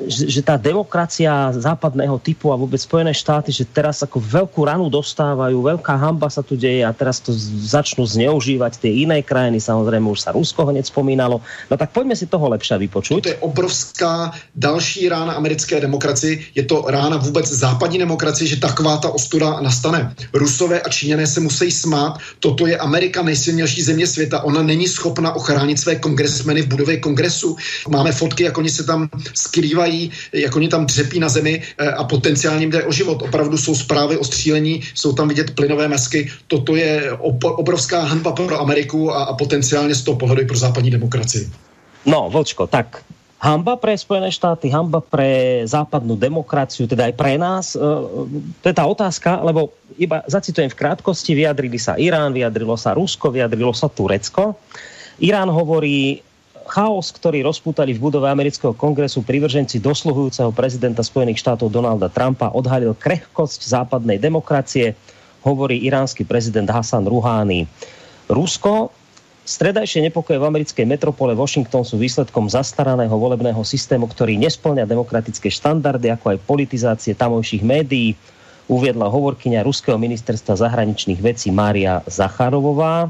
že 0.08 0.40
tá 0.46 0.56
demokracia 0.56 1.52
západného 1.52 2.22
typu 2.22 2.54
a 2.54 2.60
vôbec 2.60 2.80
Spojené 2.80 3.12
štáty, 3.12 3.52
že 3.52 3.68
teraz 3.68 4.00
ako 4.06 4.22
veľkú 4.22 4.62
ranu 4.64 4.88
dostávajú, 4.88 5.60
veľká 5.60 5.94
hamba 6.00 6.32
sa 6.32 6.40
tu 6.40 6.56
deje 6.56 6.86
a 6.86 6.96
teraz 6.96 7.20
to 7.20 7.36
začnú 7.66 8.08
zneužívať 8.08 8.80
tie 8.80 9.04
iné 9.04 9.20
krajiny, 9.20 9.60
samozrejme 9.60 10.08
už 10.08 10.24
sa 10.24 10.32
Rusko 10.32 10.72
hneď 10.72 10.88
spomínalo. 10.88 11.44
No 11.68 11.76
tak 11.76 11.92
poďme 11.92 12.16
si 12.16 12.30
toho 12.32 12.48
lepšie 12.48 12.80
vypočuť. 12.80 13.22
To 13.26 13.34
je 13.34 13.42
obrovská 13.44 14.32
další 14.56 15.10
rána 15.10 15.34
americké 15.36 15.82
demokracii, 15.82 16.56
je 16.56 16.64
to 16.64 16.86
rána 16.88 17.18
vůbec 17.18 17.50
západní 17.50 18.00
demokracie, 18.00 18.48
že 18.48 18.62
taková 18.62 18.98
ta 18.98 19.10
ostuda 19.10 19.60
nastane. 19.62 20.16
Rusové 20.34 20.82
a 20.82 20.90
Číňané 20.90 21.28
se 21.28 21.40
musí 21.40 21.72
smát, 21.72 22.18
toto 22.40 22.68
je 22.68 22.78
Amerika 22.78 23.22
nejsilnější 23.22 23.82
země 23.82 24.08
světa, 24.08 24.44
ona 24.44 24.64
není 24.64 24.88
schopna 24.88 25.36
ochránit 25.36 25.80
své 25.80 25.96
kongresmeny 25.96 26.62
v 26.62 26.68
budově 26.68 26.98
kongresu. 26.98 27.56
Máme 27.90 28.12
fotky, 28.12 28.44
jak 28.44 28.58
oni 28.58 28.70
se 28.70 28.84
tam 28.84 29.10
skrývají, 29.40 30.11
jak 30.34 30.56
oni 30.56 30.68
tam 30.68 30.86
dřepí 30.86 31.20
na 31.20 31.30
zemi 31.30 31.61
eh, 31.61 31.91
a 31.91 32.03
potenciálně 32.03 32.68
jde 32.68 32.84
o 32.84 32.91
život. 32.91 33.22
Opravdu 33.22 33.57
jsou 33.57 33.76
zprávy 33.76 34.18
o 34.18 34.24
střílení, 34.24 34.82
jsou 34.94 35.14
tam 35.14 35.28
vidět 35.28 35.56
plynové 35.56 35.88
masky. 35.88 36.28
Toto 36.48 36.76
je 36.76 37.11
obrovská 37.41 38.02
hanba 38.02 38.32
pro 38.32 38.60
Ameriku 38.60 39.11
a, 39.11 39.24
a 39.24 39.34
potenciálně 39.34 39.95
z 39.95 40.03
toho 40.03 40.18
pohledu 40.18 40.48
pro 40.48 40.57
západní 40.57 40.91
demokracii. 40.91 41.49
No, 42.06 42.30
Vočko, 42.32 42.68
tak 42.68 43.03
hamba 43.40 43.80
pre 43.80 43.95
Spojené 43.95 44.32
štáty, 44.32 44.68
hamba 44.68 44.99
pre 44.99 45.64
západnú 45.64 46.20
demokraciu, 46.20 46.88
teda 46.88 47.07
aj 47.07 47.14
pre 47.16 47.40
nás. 47.40 47.66
Eh, 47.74 47.80
to 48.60 48.66
je 48.68 48.76
tá 48.76 48.84
otázka, 48.84 49.40
lebo 49.44 49.72
iba 49.95 50.24
zacitujem 50.28 50.72
v 50.72 50.80
krátkosti, 50.80 51.36
vyjadrili 51.36 51.80
sa 51.80 51.95
Irán, 51.95 52.36
vyjadrilo 52.36 52.76
sa 52.76 52.95
Rusko, 52.95 53.32
vyjadrilo 53.32 53.72
sa 53.72 53.88
Turecko. 53.88 54.56
Irán 55.20 55.52
hovorí, 55.52 56.24
chaos, 56.70 57.10
ktorý 57.10 57.41
rozpútali 57.41 57.98
v 57.98 58.00
budove 58.00 58.30
amerického 58.30 58.78
kongresu 58.78 59.26
privrženci 59.26 59.82
dosluhujúceho 59.82 60.54
prezidenta 60.54 61.02
Spojených 61.02 61.41
štátov 61.41 61.74
Donalda 61.74 62.08
Trumpa 62.14 62.54
odhalil 62.54 62.94
krehkosť 62.94 63.66
západnej 63.66 64.22
demokracie, 64.22 64.94
hovorí 65.41 65.82
iránsky 65.82 66.22
prezident 66.22 66.70
Hassan 66.70 67.10
Rouhani. 67.10 67.66
Rusko 68.30 68.94
Stredajšie 69.50 70.06
nepokoje 70.06 70.38
v 70.38 70.46
americkej 70.46 70.86
metropole 70.86 71.34
Washington 71.34 71.82
sú 71.82 71.98
výsledkom 71.98 72.46
zastaraného 72.54 73.10
volebného 73.10 73.66
systému, 73.66 74.06
ktorý 74.06 74.38
nesplňa 74.38 74.86
demokratické 74.86 75.50
štandardy, 75.50 76.14
ako 76.14 76.38
aj 76.38 76.46
politizácie 76.46 77.18
tamojších 77.18 77.66
médií, 77.66 78.14
uviedla 78.70 79.10
hovorkyňa 79.10 79.66
Ruského 79.66 79.98
ministerstva 79.98 80.54
zahraničných 80.54 81.18
vecí 81.18 81.50
Mária 81.50 82.06
Zacharovová. 82.06 83.10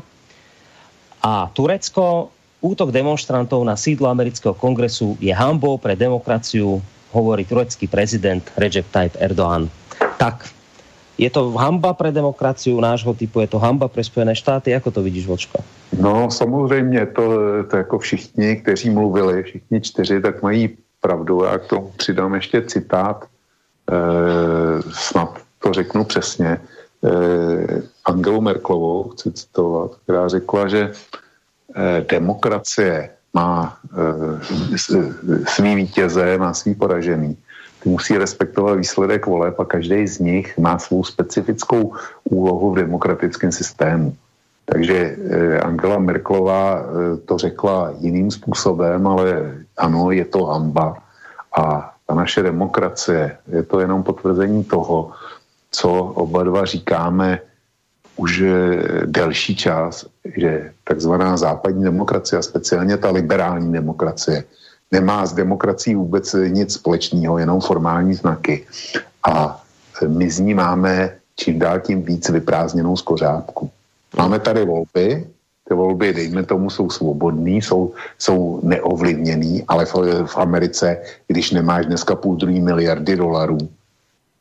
A 1.19 1.51
Turecko 1.51 2.31
Útok 2.59 2.91
demonstrantov 2.91 3.63
na 3.63 3.79
sídlo 3.79 4.11
amerického 4.11 4.51
kongresu 4.51 5.15
je 5.23 5.31
hambou 5.31 5.79
pre 5.79 5.95
demokraciu, 5.95 6.83
hovorí 7.15 7.47
turecký 7.47 7.87
prezident 7.87 8.43
Recep 8.59 8.83
Tayyip 8.91 9.15
Erdogan. 9.15 9.71
Tak, 10.19 10.43
je 11.15 11.31
to 11.31 11.55
hamba 11.55 11.95
pre 11.95 12.11
demokraciu 12.11 12.75
nášho 12.83 13.15
typu, 13.15 13.39
je 13.39 13.47
to 13.47 13.63
hamba 13.63 13.87
pre 13.87 14.03
Spojené 14.03 14.35
štáty, 14.35 14.75
ako 14.75 14.91
to 14.91 14.99
vidíš, 14.99 15.27
Vočko? 15.27 15.63
No 15.95 16.31
samozřejmě, 16.31 17.05
to, 17.05 17.23
to 17.71 17.77
jako 17.77 17.99
všichni, 17.99 18.55
kteří 18.55 18.89
mluvili, 18.89 19.43
všichni 19.43 19.81
čtyři, 19.81 20.21
tak 20.21 20.43
mají 20.43 20.77
pravdu. 21.01 21.43
Já 21.43 21.57
k 21.57 21.65
tomu 21.67 21.91
přidám 21.97 22.35
ještě 22.35 22.61
citát, 22.61 23.23
e, 23.23 23.95
snad 24.91 25.39
to 25.63 25.73
řeknu 25.73 26.03
přesně. 26.03 26.49
E, 26.49 26.59
Angelu 28.05 28.41
Merklovou 28.41 29.03
chci 29.03 29.31
citovat, 29.31 29.91
která 30.03 30.27
řekla, 30.27 30.67
že 30.67 30.91
Eh, 30.91 31.27
demokracie 32.09 33.09
má 33.33 33.77
eh, 33.93 35.45
svý 35.47 35.75
vítěze, 35.75 36.37
má 36.37 36.53
svý 36.53 36.75
poražený. 36.75 37.37
Ty 37.83 37.89
musí 37.89 38.17
respektovat 38.17 38.73
výsledek 38.77 39.25
voleb 39.25 39.59
a 39.59 39.65
každý 39.65 40.07
z 40.07 40.19
nich 40.19 40.57
má 40.57 40.79
svou 40.79 41.03
specifickou 41.03 41.93
úlohu 42.23 42.71
v 42.71 42.75
demokratickém 42.75 43.51
systému. 43.51 44.15
Takže 44.65 44.97
eh, 44.97 45.59
Angela 45.59 45.99
Merklová 45.99 46.85
to 47.25 47.37
řekla 47.37 47.93
jiným 47.99 48.31
způsobem, 48.31 49.07
ale 49.07 49.55
ano, 49.77 50.11
je 50.11 50.25
to 50.25 50.45
hamba. 50.45 50.97
A 51.57 51.93
ta 52.07 52.13
naše 52.15 52.43
demokracie, 52.43 53.37
je 53.47 53.63
to 53.63 53.79
jenom 53.79 54.03
potvrzení 54.03 54.63
toho, 54.63 55.11
co 55.71 55.89
oba 55.93 56.43
dva 56.43 56.65
říkáme 56.65 57.39
už 58.19 58.31
eh, 58.41 58.51
delší 59.05 59.55
čas, 59.55 60.05
že 60.35 60.71
takzvaná 60.83 61.37
západní 61.37 61.83
demokracie 61.83 62.39
a 62.39 62.43
speciálně 62.43 62.97
ta 62.97 63.09
liberální 63.11 63.71
demokracie 63.71 64.43
nemá 64.91 65.25
s 65.25 65.33
demokracií 65.33 65.95
vůbec 65.95 66.35
nic 66.47 66.73
společného, 66.73 67.37
jenom 67.39 67.61
formální 67.61 68.13
znaky. 68.13 68.67
A 69.23 69.63
eh, 70.03 70.07
my 70.07 70.27
z 70.27 70.39
ní 70.39 70.53
máme 70.53 71.15
čím 71.39 71.59
dál 71.59 71.79
tím 71.79 72.03
víc 72.03 72.29
vyprázdněnou 72.29 72.99
skořápku. 72.99 73.71
Máme 74.17 74.39
tady 74.39 74.65
volby, 74.65 75.23
ty 75.63 75.73
volby, 75.73 76.13
dejme 76.13 76.43
tomu, 76.43 76.69
jsou 76.69 76.89
svobodný, 76.89 77.61
jsou, 77.61 77.93
jsou 78.19 78.59
neovlivněný, 78.63 79.63
ale 79.67 79.85
v, 79.85 79.93
v 80.25 80.37
Americe, 80.37 80.97
když 81.27 81.51
nemáš 81.51 81.85
dneska 81.85 82.15
půl 82.15 82.35
druhý 82.35 82.59
miliardy 82.59 83.15
dolarů, 83.15 83.57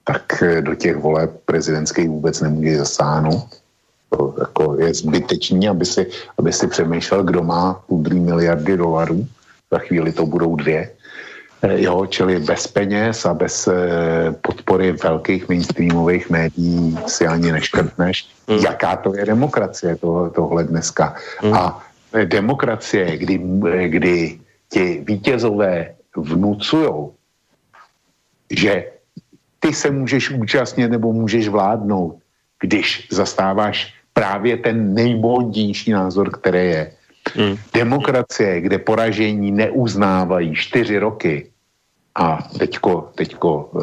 tak 0.05 0.43
eh, 0.43 0.63
do 0.63 0.75
těch 0.75 0.97
voleb 0.97 1.31
prezidentských 1.47 2.09
vůbec 2.09 2.41
nemůže 2.41 2.79
zasáhnout. 2.79 3.68
To 4.09 4.35
jako 4.39 4.81
je 4.81 4.95
zbytečný, 4.95 5.69
aby 5.69 5.85
si, 5.85 6.07
aby 6.39 6.53
si 6.53 6.67
přemýšlel, 6.69 7.25
kdo 7.25 7.43
má 7.43 7.83
půl 7.87 8.03
miliardy 8.13 8.77
dolarů. 8.77 9.27
Za 9.71 9.79
chvíli 9.79 10.13
to 10.13 10.27
budou 10.27 10.57
dvě. 10.57 10.91
Eh, 11.63 11.83
jo, 11.83 12.07
čili 12.07 12.39
bez 12.39 12.67
peněz 12.67 13.27
a 13.27 13.35
bez 13.35 13.67
eh, 13.67 13.75
podpory 14.41 14.93
velkých 14.93 15.49
mainstreamových 15.49 16.31
médií 16.31 16.99
si 17.07 17.27
ani 17.27 17.53
neškrtneš. 17.53 18.29
Mm. 18.47 18.57
Jaká 18.57 18.97
to 18.97 19.15
je 19.15 19.27
demokracie 19.27 19.97
to, 19.97 20.31
tohle 20.35 20.65
dneska? 20.65 21.15
Mm. 21.43 21.55
A 21.55 21.83
eh, 22.15 22.27
demokracie, 22.27 23.17
kdy, 23.17 23.41
kdy 23.89 24.39
ti 24.71 25.03
vítězové 25.07 25.95
vnucujou, 26.17 27.15
že 28.51 28.85
ty 29.59 29.73
se 29.75 29.91
můžeš 29.91 30.31
účastnit 30.31 30.89
nebo 30.89 31.13
můžeš 31.13 31.49
vládnout, 31.49 32.23
když 32.61 33.09
zastáváš 33.11 33.98
právě 34.19 34.57
ten 34.57 34.95
nejmodnější 34.95 35.91
názor, 35.91 36.31
který 36.31 36.59
je. 36.59 36.83
Hmm. 37.35 37.57
Demokracie, 37.75 38.61
kde 38.61 38.79
poražení 38.79 39.51
neuznávají 39.51 40.55
čtyři 40.55 40.99
roky 40.99 41.35
a 42.15 42.43
teďko, 42.59 43.15
teďko 43.15 43.51
e, 43.51 43.79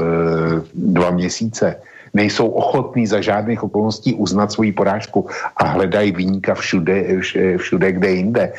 dva 0.74 1.10
měsíce, 1.12 1.76
nejsou 2.14 2.48
ochotní 2.48 3.08
za 3.08 3.22
žádných 3.22 3.64
okolností 3.64 4.14
uznat 4.14 4.52
svoji 4.52 4.72
porážku 4.72 5.30
a 5.58 5.64
hledají 5.64 6.12
výjimka 6.12 6.56
všude, 6.56 7.22
všude, 7.58 7.92
kde 7.92 8.10
jinde. 8.12 8.54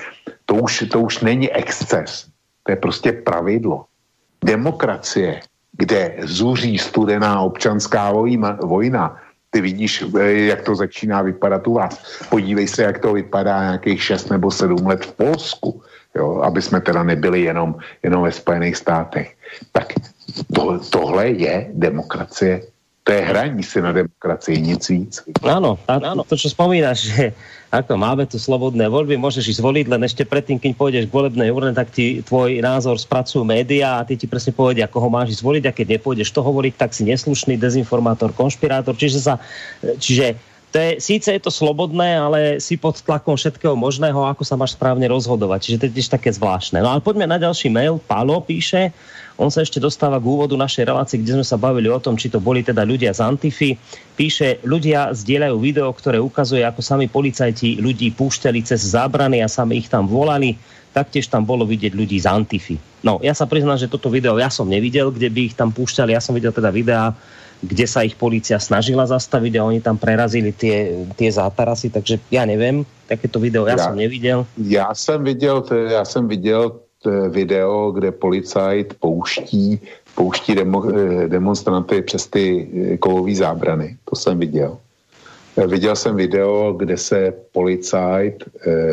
To 0.44 0.54
už, 0.54 0.84
to 0.92 1.00
už 1.00 1.20
není 1.20 1.52
exces, 1.52 2.26
to 2.62 2.72
je 2.72 2.76
prostě 2.76 3.12
pravidlo. 3.12 3.84
Demokracie, 4.44 5.40
kde 5.72 6.14
zuří 6.24 6.78
studená 6.78 7.40
občanská 7.40 8.12
vojna, 8.12 8.58
vojna 8.62 9.16
ty 9.56 9.64
vidíš, 9.64 10.04
eh, 10.20 10.52
jak 10.52 10.68
to 10.68 10.76
začíná 10.76 11.24
vypadat 11.24 11.64
u 11.64 11.80
vás. 11.80 11.96
Podívej 12.28 12.68
se, 12.68 12.82
jak 12.82 13.00
to 13.00 13.16
vypadá 13.16 13.62
nějakých 13.72 14.02
6 14.02 14.28
nebo 14.28 14.52
7 14.52 14.84
let 14.84 15.00
v 15.08 15.12
Polsku, 15.16 15.80
jo, 16.12 16.44
aby 16.44 16.60
jsme 16.60 16.80
teda 16.84 17.00
nebyli 17.02 17.48
jenom, 17.48 17.80
jenom 18.04 18.28
ve 18.28 18.32
Spojených 18.32 18.76
státech. 18.76 19.32
Tak 19.72 19.96
to, 20.52 20.76
tohle 20.92 21.40
je 21.40 21.72
demokracie 21.72 22.68
to 23.06 23.14
je 23.14 23.22
hraní 23.22 23.62
si 23.62 23.78
na 23.78 23.94
demokracii, 23.94 24.58
nic 24.58 24.82
víc. 24.90 25.22
Áno, 25.46 25.78
áno, 25.86 26.26
to, 26.26 26.34
čo 26.34 26.50
spomínaš, 26.50 27.14
že 27.14 27.30
ako 27.76 28.00
máme 28.00 28.24
tu 28.24 28.40
slobodné 28.40 28.88
voľby, 28.88 29.20
môžeš 29.20 29.52
ísť 29.56 29.60
voliť, 29.60 29.86
len 29.92 30.02
ešte 30.08 30.24
predtým, 30.24 30.56
keď 30.56 30.72
pôjdeš 30.74 31.04
k 31.08 31.14
volebnej 31.14 31.52
urne, 31.52 31.76
tak 31.76 31.92
ti 31.92 32.24
tvoj 32.24 32.64
názor 32.64 32.96
spracujú 32.96 33.44
médiá 33.44 34.00
a 34.00 34.06
ty 34.08 34.16
ti 34.16 34.24
presne 34.24 34.56
povedia, 34.56 34.88
koho 34.88 35.12
máš 35.12 35.36
ísť 35.36 35.44
voliť 35.44 35.64
a 35.68 35.76
keď 35.76 35.86
nepôjdeš 36.00 36.32
toho 36.32 36.48
voliť, 36.48 36.74
tak 36.80 36.96
si 36.96 37.04
neslušný 37.04 37.60
dezinformátor, 37.60 38.32
konšpirátor, 38.32 38.96
čiže 38.96 39.18
sa, 39.20 39.36
čiže 40.00 40.40
to 40.74 40.82
je, 40.82 40.90
síce 41.00 41.28
je 41.30 41.40
to 41.40 41.48
slobodné, 41.48 42.20
ale 42.20 42.40
si 42.60 42.76
pod 42.76 43.00
tlakom 43.00 43.38
všetkého 43.38 43.72
možného, 43.78 44.28
ako 44.28 44.42
sa 44.44 44.58
máš 44.58 44.76
správne 44.76 45.08
rozhodovať. 45.08 45.60
Čiže 45.62 45.78
to 45.78 45.84
je 45.88 45.94
tiež 45.96 46.08
také 46.12 46.28
zvláštne. 46.34 46.84
No 46.84 46.92
ale 46.92 47.00
poďme 47.00 47.24
na 47.24 47.40
ďalší 47.40 47.72
mail. 47.72 47.96
Pálo 48.02 48.44
píše, 48.44 48.92
on 49.36 49.52
sa 49.52 49.60
ešte 49.60 49.76
dostáva 49.76 50.16
k 50.16 50.26
úvodu 50.26 50.56
našej 50.56 50.88
relácie, 50.88 51.20
kde 51.20 51.40
sme 51.40 51.46
sa 51.46 51.60
bavili 51.60 51.92
o 51.92 52.00
tom, 52.00 52.16
či 52.16 52.32
to 52.32 52.40
boli 52.40 52.64
teda 52.64 52.88
ľudia 52.88 53.12
z 53.12 53.20
Antify. 53.20 53.76
Píše, 54.16 54.64
ľudia 54.64 55.12
zdieľajú 55.12 55.56
video, 55.60 55.92
ktoré 55.92 56.16
ukazuje, 56.16 56.64
ako 56.64 56.80
sami 56.80 57.04
policajti 57.04 57.76
ľudí 57.76 58.16
púšťali 58.16 58.64
cez 58.64 58.96
zábrany 58.96 59.44
a 59.44 59.48
sami 59.48 59.84
ich 59.84 59.92
tam 59.92 60.08
volali. 60.08 60.56
Taktiež 60.96 61.28
tam 61.28 61.44
bolo 61.44 61.68
vidieť 61.68 61.92
ľudí 61.92 62.16
z 62.16 62.26
Antify. 62.32 62.76
No, 63.04 63.20
ja 63.20 63.36
sa 63.36 63.44
priznám, 63.44 63.76
že 63.76 63.92
toto 63.92 64.08
video 64.08 64.40
ja 64.40 64.48
som 64.48 64.64
nevidel, 64.64 65.12
kde 65.12 65.28
by 65.28 65.40
ich 65.52 65.54
tam 65.54 65.68
púšťali. 65.68 66.16
Ja 66.16 66.24
som 66.24 66.32
videl 66.32 66.56
teda 66.56 66.72
videá, 66.72 67.12
kde 67.60 67.84
sa 67.84 68.08
ich 68.08 68.16
policia 68.16 68.56
snažila 68.56 69.04
zastaviť 69.04 69.60
a 69.60 69.68
oni 69.68 69.84
tam 69.84 70.00
prerazili 70.00 70.56
tie, 70.56 71.04
tie 71.12 71.28
zátarasy, 71.28 71.92
takže 71.92 72.16
ja 72.32 72.48
neviem, 72.48 72.88
takéto 73.04 73.36
video 73.36 73.68
ja, 73.68 73.76
ja 73.76 73.92
som 73.92 73.96
nevidel. 73.96 74.48
Ja 74.56 74.96
som 74.96 75.20
videl, 75.20 75.60
ja 75.92 76.08
som 76.08 76.24
videl 76.24 76.85
Eh, 76.85 76.85
video, 77.28 77.90
kde 77.90 78.12
policajt 78.12 78.94
pouští, 79.00 79.80
pouští 80.14 80.54
demo, 80.54 80.82
eh, 80.84 81.28
demonstranty 81.28 82.02
přes 82.02 82.26
ty 82.26 82.44
eh, 82.46 82.96
kovové 82.96 83.34
zábrany. 83.34 83.96
To 84.04 84.16
jsem 84.16 84.38
viděl. 84.38 84.78
Viděl 85.56 85.96
jsem 85.96 86.16
video, 86.16 86.72
kde 86.76 86.96
se 86.96 87.32
policajt 87.52 88.44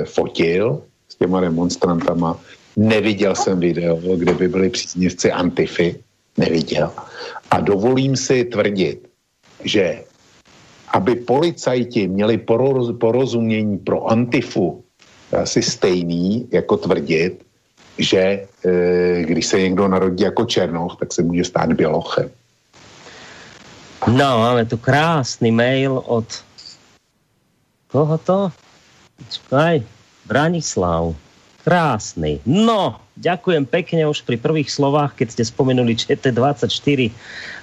fotil 0.08 0.82
s 1.10 1.16
těma 1.16 1.42
demonstrantama. 1.42 2.40
Neviděl 2.80 3.36
jsem 3.36 3.60
video, 3.60 4.00
kde 4.00 4.34
by 4.34 4.48
byli 4.48 4.70
příznivci 4.70 5.32
Antify. 5.32 5.96
Neviděl. 6.38 6.92
A 7.52 7.60
dovolím 7.60 8.16
si 8.16 8.48
tvrdit, 8.48 9.08
že 9.64 10.08
aby 10.94 11.16
policajti 11.16 12.08
měli 12.08 12.38
porozumění 12.98 13.78
pro 13.78 14.08
Antifu 14.08 14.84
asi 15.42 15.62
stejný, 15.62 16.48
jako 16.52 16.78
tvrdit, 16.78 17.43
že 17.98 18.48
e, 18.66 19.22
když 19.24 19.46
se 19.46 19.62
někdo 19.62 19.88
narodí 19.88 20.24
jako 20.24 20.46
černoch, 20.46 20.96
tak 21.00 21.14
se 21.14 21.24
může 21.24 21.44
stát 21.44 21.74
bělochem. 21.74 22.30
No, 24.08 24.40
máme 24.40 24.66
tu 24.66 24.78
krásný 24.78 25.52
mail 25.52 26.04
od 26.06 26.28
koho 27.88 28.18
to? 28.18 28.52
Čakaj, 29.30 29.84
Branislav. 30.26 31.16
Krásny. 31.64 32.44
No, 32.44 33.00
ďakujem 33.16 33.64
pekne 33.64 34.04
už 34.12 34.28
pri 34.28 34.36
prvých 34.36 34.68
slovách, 34.68 35.16
keď 35.16 35.28
ste 35.32 35.44
spomenuli 35.48 35.96
ČT24 35.96 37.08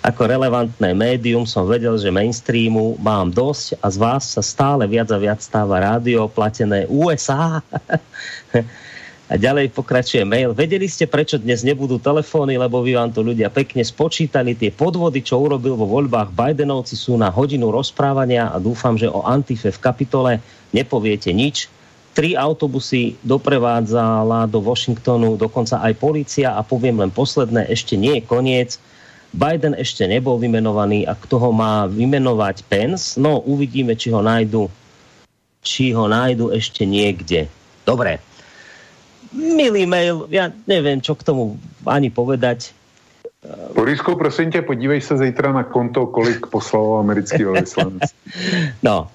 ako 0.00 0.20
relevantné 0.24 0.96
médium, 0.96 1.44
som 1.44 1.68
vedel, 1.68 2.00
že 2.00 2.08
mainstreamu 2.08 2.96
mám 2.96 3.28
dosť 3.28 3.76
a 3.84 3.92
z 3.92 3.96
vás 4.00 4.24
sa 4.24 4.40
stále 4.40 4.88
viac 4.88 5.12
a 5.12 5.20
viac 5.20 5.44
stáva 5.44 5.84
rádio 5.84 6.32
platené 6.32 6.88
USA. 6.88 7.60
A 9.30 9.38
ďalej 9.38 9.70
pokračuje 9.70 10.26
mail. 10.26 10.50
Vedeli 10.50 10.90
ste, 10.90 11.06
prečo 11.06 11.38
dnes 11.38 11.62
nebudú 11.62 12.02
telefóny, 12.02 12.58
lebo 12.58 12.82
vy 12.82 12.98
vám 12.98 13.14
to 13.14 13.22
ľudia 13.22 13.46
pekne 13.46 13.86
spočítali. 13.86 14.58
Tie 14.58 14.74
podvody, 14.74 15.22
čo 15.22 15.38
urobil 15.38 15.78
vo 15.78 15.86
voľbách 15.86 16.34
Bidenovci 16.34 16.98
sú 16.98 17.14
na 17.14 17.30
hodinu 17.30 17.70
rozprávania 17.70 18.50
a 18.50 18.58
dúfam, 18.58 18.98
že 18.98 19.06
o 19.06 19.22
Antife 19.22 19.70
v 19.70 19.78
kapitole 19.78 20.32
nepoviete 20.74 21.30
nič. 21.30 21.70
Tri 22.10 22.34
autobusy 22.34 23.14
doprevádzala 23.22 24.50
do 24.50 24.58
Washingtonu 24.66 25.38
dokonca 25.38 25.78
aj 25.78 25.94
policia 25.94 26.58
a 26.58 26.66
poviem 26.66 26.98
len 26.98 27.14
posledné, 27.14 27.70
ešte 27.70 27.94
nie 27.94 28.18
je 28.18 28.26
koniec. 28.26 28.82
Biden 29.30 29.78
ešte 29.78 30.10
nebol 30.10 30.42
vymenovaný 30.42 31.06
a 31.06 31.14
kto 31.14 31.38
ho 31.38 31.50
má 31.54 31.86
vymenovať 31.86 32.66
Pence? 32.66 33.14
No 33.14 33.46
uvidíme, 33.46 33.94
či 33.94 34.10
ho 34.10 34.26
nájdu, 34.26 34.66
či 35.62 35.94
ho 35.94 36.10
nájdu 36.10 36.50
ešte 36.50 36.82
niekde. 36.82 37.46
Dobre, 37.86 38.18
milý 39.32 39.86
mail, 39.86 40.26
já 40.30 40.52
nevím, 40.66 41.02
čo 41.02 41.14
k 41.14 41.22
tomu 41.22 41.60
ani 41.86 42.10
povedať. 42.10 42.72
Borisku, 43.74 44.16
prosím 44.16 44.50
tě, 44.50 44.62
podívej 44.62 45.00
se 45.00 45.16
zítra 45.16 45.52
na 45.52 45.64
konto, 45.64 46.06
kolik 46.06 46.46
poslal 46.46 46.98
americký 47.00 47.44
velvyslanec. 47.44 48.02
no, 48.82 49.08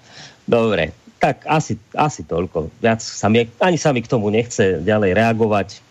dobre. 0.47 0.91
Tak 1.21 1.45
asi, 1.45 1.77
asi 1.95 2.25
toľko. 2.25 2.69
Viac 2.81 3.01
sa 3.01 3.29
mi, 3.29 3.49
ani 3.61 3.77
sa 3.77 3.93
mi 3.93 4.01
k 4.01 4.09
tomu 4.09 4.29
nechce 4.29 4.81
ďalej 4.81 5.13
reagovať. 5.13 5.84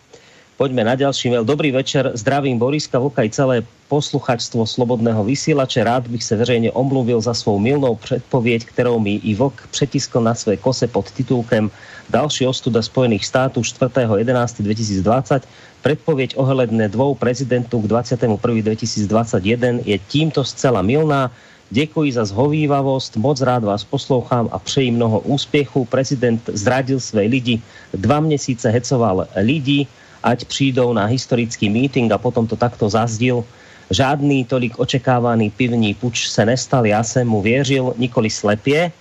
Poďme 0.55 0.87
na 0.87 0.95
ďalší 0.95 1.35
mail. 1.35 1.43
Dobrý 1.43 1.75
večer, 1.75 2.15
zdravím 2.15 2.63
Boriska 2.63 3.03
Vlka 3.03 3.27
i 3.27 3.31
celé 3.31 3.67
posluchačstvo 3.91 4.63
Slobodného 4.63 5.25
vysielače. 5.27 5.83
Rád 5.85 6.07
bych 6.07 6.23
se 6.25 6.37
veřejně 6.39 6.71
omluvil 6.71 7.21
za 7.21 7.35
svou 7.35 7.59
milnou 7.59 7.99
předpověď, 7.99 8.65
kterou 8.65 9.03
mi 9.03 9.19
i 9.19 9.35
Vlk 9.35 9.67
přetiskl 9.71 10.21
na 10.23 10.35
své 10.35 10.57
kose 10.57 10.87
pod 10.87 11.11
titulkem 11.11 11.71
Další 12.11 12.47
ostuda 12.47 12.83
Spojených 12.83 13.27
států 13.27 13.61
4.11.2020. 13.61 15.41
Predpověď 15.83 16.35
ohledne 16.39 16.89
dvou 16.89 17.15
prezidentů 17.15 17.81
k 17.83 17.85
21.2021 17.91 19.83
je 19.85 19.99
tímto 19.99 20.45
zcela 20.45 20.83
milná. 20.83 21.31
Děkuji 21.71 22.13
za 22.13 22.25
zhovývavost, 22.25 23.17
moc 23.17 23.41
rád 23.41 23.65
vás 23.65 23.85
poslouchám 23.85 24.49
a 24.53 24.59
přeji 24.59 24.91
mnoho 24.91 25.21
úspěchu. 25.21 25.85
Prezident 25.85 26.41
zradil 26.47 27.01
své 27.01 27.23
lidi, 27.23 27.59
dva 27.95 28.21
měsíce 28.21 28.71
hecoval 28.71 29.27
lidi, 29.35 29.87
ať 30.25 30.49
přijdou 30.49 30.97
na 30.97 31.05
historický 31.05 31.69
meeting 31.69 32.09
a 32.13 32.19
potom 32.19 32.49
to 32.49 32.57
takto 32.57 32.89
zazdil. 32.89 33.45
Žádný 33.93 34.49
tolik 34.49 34.81
očekávaný 34.81 35.53
pivní 35.53 35.95
puč 35.95 36.33
se 36.33 36.49
nestal, 36.49 36.87
já 36.87 37.05
jsem 37.05 37.29
mu 37.29 37.45
věřil, 37.45 37.95
nikoli 38.01 38.33
slepě, 38.33 38.93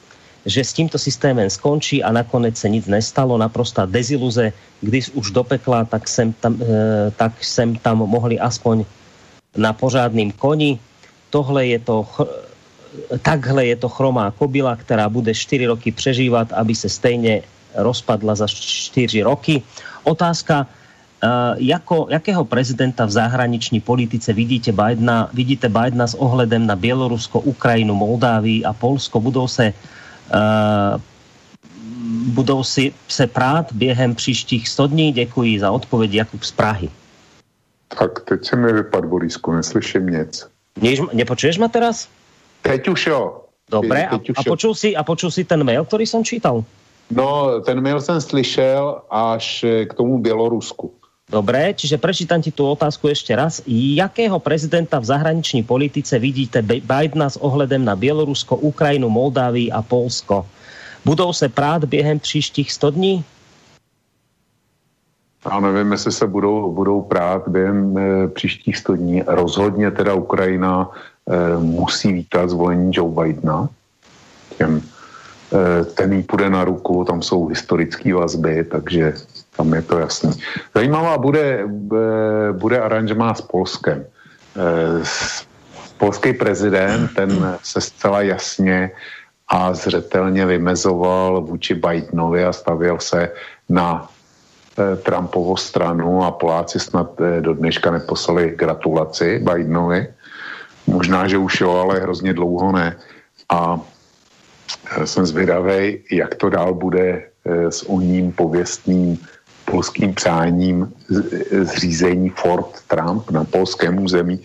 že 0.46 0.60
s 0.64 0.76
tímto 0.76 1.00
systémem 1.00 1.48
skončí 1.50 2.04
a 2.04 2.12
nakonec 2.12 2.58
se 2.58 2.68
nic 2.70 2.84
nestalo, 2.88 3.40
naprostá 3.40 3.88
deziluze, 3.88 4.52
když 4.84 5.10
už 5.16 5.32
do 5.32 5.44
pekla, 5.44 5.88
tak 5.88 6.04
sem 6.08 6.36
tam, 6.36 6.60
e, 6.60 6.68
tak 7.16 7.32
sem 7.40 7.80
tam 7.80 8.04
mohli 8.04 8.36
aspoň 8.36 8.84
na 9.56 9.72
pořádným 9.72 10.36
koni. 10.36 10.80
Tohle 11.32 11.66
je 11.68 11.80
to, 11.80 12.04
takhle 13.24 13.66
je 13.66 13.76
to 13.80 13.90
chromá 13.90 14.32
kobila, 14.36 14.76
která 14.76 15.10
bude 15.10 15.32
4 15.34 15.66
roky 15.66 15.92
přežívat, 15.96 16.52
aby 16.52 16.76
se 16.76 16.92
stejně 16.92 17.42
rozpadla 17.76 18.36
za 18.36 18.48
4 18.48 19.24
roky. 19.24 19.64
Otázka, 20.04 20.68
jako, 21.58 22.08
jakého 22.10 22.46
prezidenta 22.46 23.06
v 23.06 23.12
zahraniční 23.12 23.80
politice 23.80 24.34
vidíte 24.34 24.72
Bidena, 24.72 25.30
vidíte 25.34 25.70
Bidena 25.70 26.08
s 26.08 26.14
ohledem 26.14 26.68
na 26.68 26.76
Bělorusko, 26.76 27.40
Ukrajinu, 27.40 27.96
Moldávii 27.96 28.64
a 28.64 28.74
Polsko? 28.74 29.20
Budou 29.20 29.48
se 29.48 29.74
uh, 30.34 31.02
budou 32.34 32.64
si 32.64 32.94
se 33.08 33.28
prát 33.28 33.74
během 33.74 34.16
příštích 34.16 34.70
100 34.70 34.88
dní? 34.88 35.12
Děkuji 35.12 35.60
za 35.60 35.72
odpověď 35.72 36.14
Jakub 36.14 36.44
z 36.44 36.52
Prahy. 36.52 36.90
Tak 37.98 38.20
teď 38.20 38.46
se 38.46 38.56
mi 38.56 38.74
vypadl, 38.74 39.08
Borisku, 39.08 39.52
neslyším 39.52 40.08
nic. 40.08 40.48
Než, 40.82 41.02
nepočuješ 41.14 41.58
ma 41.58 41.68
teraz? 41.68 42.08
Teď 42.62 42.88
už 42.88 43.08
jo. 43.08 43.40
Dobre, 43.70 44.08
a, 44.08 44.18
teď 44.18 44.32
a, 44.36 44.44
počul 44.44 44.76
si, 44.76 44.96
a 44.96 45.04
počul 45.04 45.32
si 45.32 45.44
ten 45.44 45.64
mail, 45.64 45.86
ktorý 45.86 46.06
som 46.06 46.22
čítal? 46.22 46.68
No, 47.10 47.62
ten 47.62 47.82
mail 47.82 48.02
jsem 48.02 48.22
slyšel 48.22 49.02
až 49.10 49.64
eh, 49.64 49.86
k 49.86 49.94
tomu 49.94 50.20
Bělorusku. 50.20 50.92
Dobre, 51.24 51.72
čiže 51.72 51.96
prečítam 51.96 52.44
ti 52.44 52.52
tú 52.52 52.68
otázku 52.68 53.08
ešte 53.08 53.32
raz. 53.32 53.64
Jakého 53.66 54.38
prezidenta 54.44 55.00
v 55.00 55.08
zahraniční 55.08 55.64
politice 55.64 56.20
vidíte 56.20 56.60
Bi- 56.62 56.84
Bidena 56.84 57.32
s 57.32 57.40
ohledem 57.40 57.86
na 57.86 57.96
Bielorusko, 57.96 58.60
Ukrajinu, 58.60 59.10
Moldávii 59.10 59.72
a 59.72 59.82
Polsko? 59.82 60.46
Budou 61.06 61.34
se 61.34 61.50
prát 61.50 61.86
během 61.86 62.20
příštích 62.20 62.72
100 62.72 62.90
dní? 62.92 63.16
Já 65.52 65.60
nevím, 65.60 65.92
jestli 65.92 66.12
se 66.12 66.28
budou, 66.28 66.72
budou 66.72 67.02
prát 67.02 67.48
během 67.48 67.98
e, 67.98 68.28
příštích 68.28 68.78
100 68.78 68.96
dní. 68.96 69.24
Rozhodně 69.28 69.92
teda 69.92 70.14
Ukrajina 70.14 70.90
e, 70.92 71.58
musí 71.58 72.14
vítat 72.14 72.50
zvolení 72.50 72.92
Joe 72.94 73.12
Bidena. 73.12 73.70
Těm, 74.58 74.82
e, 75.52 75.84
ten 75.86 76.14
jí 76.14 76.24
půjde 76.24 76.50
na 76.50 76.64
ruku, 76.64 77.04
tam 77.04 77.22
jsou 77.22 77.48
historické 77.48 78.14
vazby, 78.14 78.64
takže 78.64 79.14
tam 79.58 79.74
je 79.74 79.82
to 79.82 80.00
jasný. 80.00 80.32
Zajímavá 80.76 81.18
bude, 81.18 81.62
e, 81.62 82.54
bude 82.54 82.80
aranžmá 82.80 83.34
s 83.34 83.42
Polskem. 83.42 84.06
E, 84.58 85.04
polský 85.98 86.34
prezident, 86.34 87.16
ten 87.16 87.58
se 87.64 87.82
zcela 87.82 88.22
jasně 88.22 88.92
a 89.48 89.74
zřetelně 89.74 90.46
vymezoval 90.46 91.42
vůči 91.42 91.76
Bidenovi 91.76 92.44
a 92.44 92.54
stavěl 92.54 93.00
se 93.00 93.32
na 93.70 94.04
eh, 94.04 94.96
Trumpovo 94.96 95.58
stranu 95.58 96.24
a 96.24 96.32
Poláci 96.32 96.80
snad 96.80 97.16
do 97.40 97.54
dneška 97.54 97.92
neposlali 97.92 98.52
gratulaci 98.60 99.40
Bidenovi. 99.40 100.08
Možná, 100.88 101.28
že 101.28 101.38
už 101.38 101.62
jo, 101.62 101.72
ale 101.72 102.00
hrozně 102.00 102.34
dlouho 102.34 102.72
ne. 102.72 102.98
A 103.50 103.80
jsem 105.06 105.26
zvědavý, 105.26 106.04
jak 106.12 106.36
to 106.36 106.50
dál 106.50 106.74
bude 106.74 107.32
s 107.46 107.84
oním 107.90 108.32
pověstným 108.32 109.20
polským 109.66 110.14
přáním 110.14 110.94
zřízení 111.62 112.30
Fort 112.30 112.82
Trump 112.88 113.30
na 113.32 113.44
polském 113.44 114.04
území. 114.04 114.40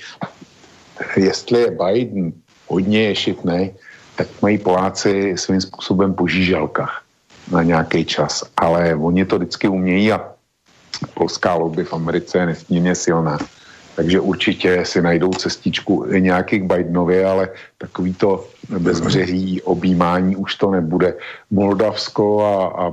Jestli 1.16 1.61
je 1.61 1.70
Biden 1.70 2.32
hodně 2.66 3.03
ješitnej, 3.03 3.74
tak 4.16 4.28
mají 4.43 4.59
Poláci 4.59 5.35
svým 5.39 5.61
způsobem 5.61 6.15
po 6.15 6.28
žížalkách 6.28 7.03
na 7.51 7.62
nějaký 7.62 8.05
čas. 8.05 8.45
Ale 8.57 8.95
oni 8.95 9.24
to 9.24 9.39
vždycky 9.39 9.69
umějí 9.69 10.12
a 10.12 10.32
polská 11.15 11.55
lobby 11.55 11.85
v 11.85 11.93
Americe 11.93 12.39
je 12.39 12.47
nesmírně 12.47 12.95
silná. 12.95 13.39
Takže 13.99 14.20
určitě 14.20 14.85
si 14.87 15.03
najdou 15.03 15.31
cestičku 15.31 16.07
nějaký 16.07 16.59
k 16.59 16.70
Bidenovi, 16.70 17.25
ale 17.25 17.49
takový 17.79 18.15
to 18.15 18.47
bezbřehý 18.79 19.62
objímání 19.62 20.37
už 20.37 20.55
to 20.55 20.70
nebude. 20.70 21.15
Moldavsko 21.51 22.47
a, 22.47 22.87
a 22.87 22.93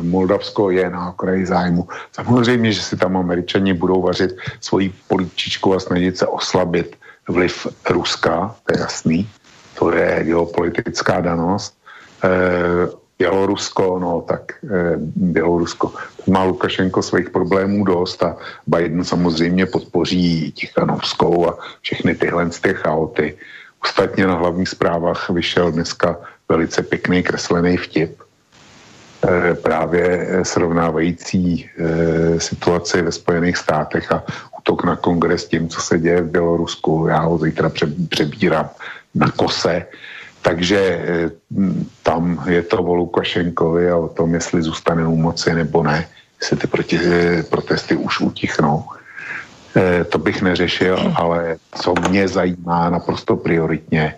Moldavsko 0.00 0.70
je 0.70 0.90
na 0.90 1.10
okraji 1.10 1.46
zájmu. 1.46 1.88
Samozřejmě, 2.12 2.72
že 2.72 2.82
si 2.82 2.96
tam 2.96 3.16
američani 3.16 3.74
budou 3.74 4.02
vařit 4.02 4.36
svoji 4.60 4.88
políčičku 5.08 5.74
a 5.74 5.80
snažit 5.80 6.16
se 6.16 6.26
oslabit 6.26 6.96
vliv 7.28 7.66
Ruska, 7.90 8.56
to 8.64 8.72
je 8.72 8.80
jasný. 8.80 9.28
To 9.78 9.92
je 9.92 10.24
geopolitická 10.24 11.20
danost. 11.20 11.76
E, 12.24 12.28
Bělorusko, 13.18 13.98
no 13.98 14.20
tak 14.28 14.52
e, 14.64 14.94
Bělorusko. 15.16 15.92
Má 16.26 16.44
Lukašenko 16.44 17.02
svých 17.02 17.30
problémů 17.30 17.84
dost 17.84 18.22
a 18.22 18.36
Biden 18.66 19.04
samozřejmě 19.04 19.66
podpoří 19.66 20.52
Tichanovskou 20.52 21.48
a 21.48 21.58
všechny 21.82 22.14
tyhle 22.14 22.52
z 22.52 22.60
těch 22.60 22.76
chaoty. 22.78 23.36
Ostatně 23.84 24.26
na 24.26 24.34
hlavních 24.34 24.68
zprávách 24.68 25.30
vyšel 25.30 25.72
dneska 25.72 26.16
velice 26.48 26.82
pěkný 26.82 27.22
kreslený 27.22 27.76
vtip, 27.76 28.22
e, 29.28 29.54
právě 29.54 30.28
srovnávající 30.42 31.70
e, 31.78 32.40
situaci 32.40 33.02
ve 33.02 33.12
Spojených 33.12 33.56
státech 33.56 34.12
a 34.12 34.22
útok 34.58 34.84
na 34.84 34.96
kongres 34.96 35.48
tím, 35.48 35.68
co 35.68 35.80
se 35.80 35.98
děje 35.98 36.22
v 36.22 36.30
Bělorusku. 36.30 37.06
Já 37.08 37.20
ho 37.20 37.38
zítra 37.38 37.68
pře- 37.68 37.94
přebírám 38.08 38.70
na 39.14 39.30
kose. 39.30 39.74
Eh, 39.74 40.17
m, 40.54 41.86
tam 42.02 42.44
je 42.48 42.62
to 42.62 42.78
o 42.82 42.94
Lukašenkovi 42.94 43.90
a 43.90 43.96
o 43.96 44.08
tom, 44.08 44.34
jestli 44.34 44.62
zůstane 44.62 45.06
u 45.06 45.16
moci 45.16 45.54
nebo 45.54 45.82
ne, 45.82 46.08
jestli 46.40 46.56
ty 46.56 46.66
proti, 46.66 46.96
eh, 47.02 47.42
protesty 47.42 47.96
už 47.96 48.20
utichnou. 48.20 48.84
Eh, 49.76 50.04
To 50.04 50.18
bych 50.18 50.42
neřešil, 50.42 51.12
ale 51.16 51.56
co 51.74 51.94
mě 52.08 52.28
zajímá 52.28 52.90
naprosto 52.90 53.36
prioritně, 53.36 54.14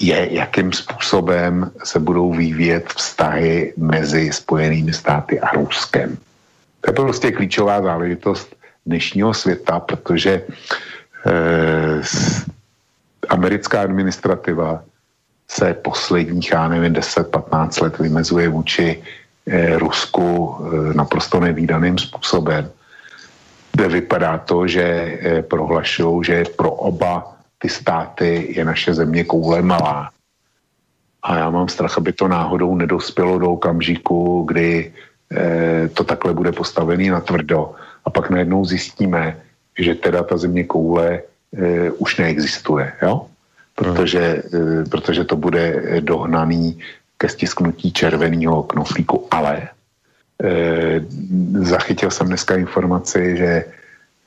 je, 0.00 0.28
jakým 0.34 0.72
způsobem 0.72 1.70
se 1.84 1.98
budou 2.00 2.32
vyvíjet 2.34 2.92
vztahy 2.92 3.72
mezi 3.76 4.32
Spojenými 4.32 4.92
státy 4.92 5.40
a 5.40 5.56
Ruskem. 5.56 6.16
To 6.80 6.90
je 6.90 6.94
prostě 6.94 7.32
klíčová 7.32 7.82
záležitost 7.82 8.56
dnešního 8.86 9.34
světa, 9.34 9.80
protože 9.80 10.42
eh, 11.26 12.02
americká 13.28 13.80
administrativa 13.82 14.84
se 15.48 15.74
posledních, 15.74 16.52
já 16.52 16.68
nevím, 16.68 16.92
10-15 16.92 17.82
let 17.82 17.98
vymezuje 17.98 18.48
vůči 18.48 19.02
eh, 19.46 19.78
Rusku 19.78 20.56
eh, 20.58 20.94
naprosto 20.94 21.40
nevýdaným 21.40 21.98
způsobem. 21.98 22.70
Kde 23.72 23.88
vypadá 23.88 24.38
to, 24.38 24.66
že 24.66 24.82
eh, 24.82 25.42
prohlašují, 25.42 26.24
že 26.24 26.44
pro 26.56 26.70
oba 26.70 27.36
ty 27.58 27.68
státy 27.68 28.54
je 28.56 28.64
naše 28.64 28.94
země 28.94 29.24
koule 29.24 29.62
malá. 29.62 30.10
A 31.22 31.38
já 31.38 31.50
mám 31.50 31.68
strach, 31.68 31.98
aby 31.98 32.12
to 32.12 32.28
náhodou 32.28 32.76
nedospělo 32.76 33.38
do 33.38 33.50
okamžiku, 33.50 34.44
kdy 34.46 34.92
to 35.94 36.04
takhle 36.04 36.34
bude 36.34 36.52
postavený 36.52 37.08
na 37.10 37.20
tvrdo. 37.20 37.74
A 38.04 38.10
pak 38.10 38.30
najednou 38.30 38.64
zjistíme, 38.64 39.36
že 39.78 39.94
teda 39.94 40.22
ta 40.22 40.36
země 40.36 40.64
koule 40.64 41.22
už 41.98 42.16
neexistuje, 42.16 42.92
jo? 43.02 43.26
Protože, 43.76 44.42
eh, 44.54 44.84
protože 44.88 45.24
to 45.24 45.36
bude 45.36 46.00
dohnaný 46.00 46.80
ke 47.20 47.28
stisknutí 47.28 47.92
červeného 47.92 48.62
knoflíku. 48.62 49.28
Ale 49.30 49.68
eh, 50.42 51.00
zachytil 51.60 52.10
jsem 52.10 52.26
dneska 52.26 52.56
informaci, 52.56 53.36
že 53.36 53.52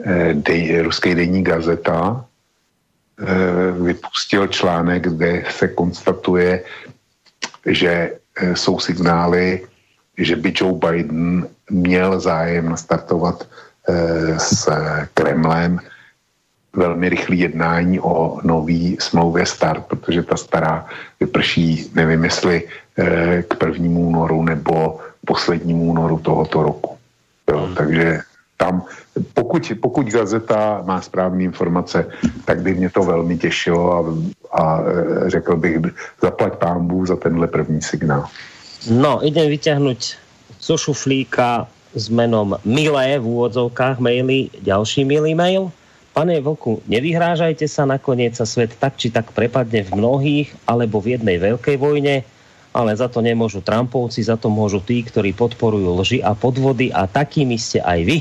eh, 0.05 0.33
dej, 0.33 0.81
ruský 0.81 1.15
denní 1.15 1.43
gazeta 1.43 2.25
eh, 3.21 3.71
vypustil 3.81 4.47
článek, 4.47 5.09
kde 5.09 5.43
se 5.49 5.67
konstatuje, 5.67 6.63
že 7.65 7.91
eh, 8.13 8.55
jsou 8.55 8.79
signály, 8.79 9.65
že 10.17 10.35
by 10.35 10.53
Joe 10.55 10.77
Biden 10.77 11.47
měl 11.69 12.19
zájem 12.19 12.69
nastartovat 12.69 13.47
eh, 13.89 14.39
s 14.39 14.69
Kremlem 15.13 15.79
velmi 16.73 17.09
rychlý 17.09 17.39
jednání 17.39 17.99
o 17.99 18.39
nový 18.43 18.97
smlouvě 18.99 19.45
start, 19.45 19.85
protože 19.85 20.23
ta 20.23 20.37
stará 20.37 20.85
vyprší, 21.19 21.89
nevím 21.93 22.23
jestli 22.23 22.63
eh, 22.97 23.43
k 23.47 23.55
prvnímu 23.55 23.99
únoru 24.07 24.43
nebo 24.43 24.99
poslednímu 25.25 25.83
únoru 25.83 26.19
tohoto 26.19 26.63
roku. 26.63 26.97
Jo, 27.51 27.69
takže 27.77 28.19
tam, 28.57 28.83
pokud, 29.33 29.71
pokud 29.81 30.05
gazeta 30.07 30.81
má 30.85 31.01
správné 31.01 31.43
informace, 31.43 32.05
tak 32.45 32.61
by 32.61 32.75
mě 32.75 32.89
to 32.89 33.03
velmi 33.03 33.37
těšilo 33.37 33.93
a, 33.93 33.99
a 34.61 34.63
eh, 34.81 35.29
řekl 35.29 35.55
bych, 35.55 35.77
zaplať 36.21 36.53
pán 36.53 36.87
Bůh 36.87 37.07
za 37.07 37.15
tenhle 37.15 37.47
první 37.47 37.81
signál. 37.81 38.27
No, 38.87 39.19
idem 39.27 39.51
vyťahnuť 39.51 39.99
zo 40.59 40.79
šuflíka 40.79 41.67
s 41.91 42.07
menom 42.07 42.55
Milé 42.63 43.19
v 43.19 43.27
úvodzovkách 43.27 43.99
maily, 43.99 44.47
ďalší 44.63 45.03
milý 45.03 45.35
mail. 45.35 45.71
Pane 46.19 46.43
Vlku, 46.43 46.83
nevyhrážajte 46.91 47.63
sa, 47.71 47.87
nakoniec 47.87 48.35
sa 48.35 48.43
svet 48.43 48.75
tak 48.75 48.99
či 48.99 49.07
tak 49.07 49.31
prepadne 49.31 49.87
v 49.87 50.03
mnohých 50.03 50.51
alebo 50.67 50.99
v 50.99 51.15
jednej 51.15 51.39
veľkej 51.39 51.79
vojne, 51.79 52.27
ale 52.75 52.91
za 52.91 53.07
to 53.07 53.23
nemôžu 53.23 53.63
Trumpovci, 53.63 54.27
za 54.27 54.35
to 54.35 54.51
môžu 54.51 54.83
tí, 54.83 54.99
ktorí 54.99 55.31
podporujú 55.31 55.87
lži 55.95 56.19
a 56.19 56.35
podvody 56.35 56.91
a 56.91 57.07
takými 57.07 57.55
ste 57.55 57.79
aj 57.79 57.99
vy. 58.03 58.17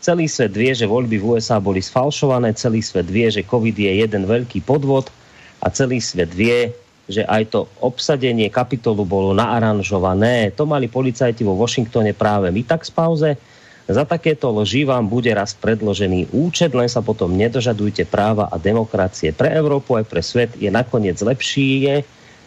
Celý 0.00 0.24
svet 0.24 0.56
vie, 0.56 0.72
že 0.72 0.88
voľby 0.88 1.20
v 1.20 1.36
USA 1.36 1.60
boli 1.60 1.84
sfalšované, 1.84 2.56
celý 2.56 2.80
svet 2.80 3.12
vie, 3.12 3.28
že 3.28 3.44
COVID 3.44 3.76
je 3.76 3.92
jeden 3.92 4.24
veľký 4.24 4.64
podvod 4.64 5.12
a 5.60 5.68
celý 5.68 6.00
svet 6.00 6.32
vie, 6.32 6.72
že 7.12 7.28
aj 7.28 7.52
to 7.52 7.68
obsadenie 7.84 8.48
kapitolu 8.48 9.04
bolo 9.04 9.36
naaranžované. 9.36 10.48
To 10.56 10.64
mali 10.64 10.88
policajti 10.88 11.44
vo 11.44 11.60
Washingtone 11.60 12.16
práve 12.16 12.48
my 12.48 12.64
tak 12.64 12.88
z 12.88 12.92
pauze. 12.96 13.30
Za 13.84 14.08
takéto 14.08 14.48
lži 14.48 14.88
vám 14.88 15.04
bude 15.12 15.28
raz 15.36 15.52
predložený 15.52 16.32
účet, 16.32 16.72
len 16.72 16.88
sa 16.88 17.04
potom 17.04 17.36
nedožadujte 17.36 18.08
práva 18.08 18.48
a 18.48 18.56
demokracie. 18.56 19.28
Pre 19.28 19.44
Európu 19.52 20.00
aj 20.00 20.08
pre 20.08 20.24
svet 20.24 20.50
je 20.56 20.72
nakoniec 20.72 21.20
lepší 21.20 22.00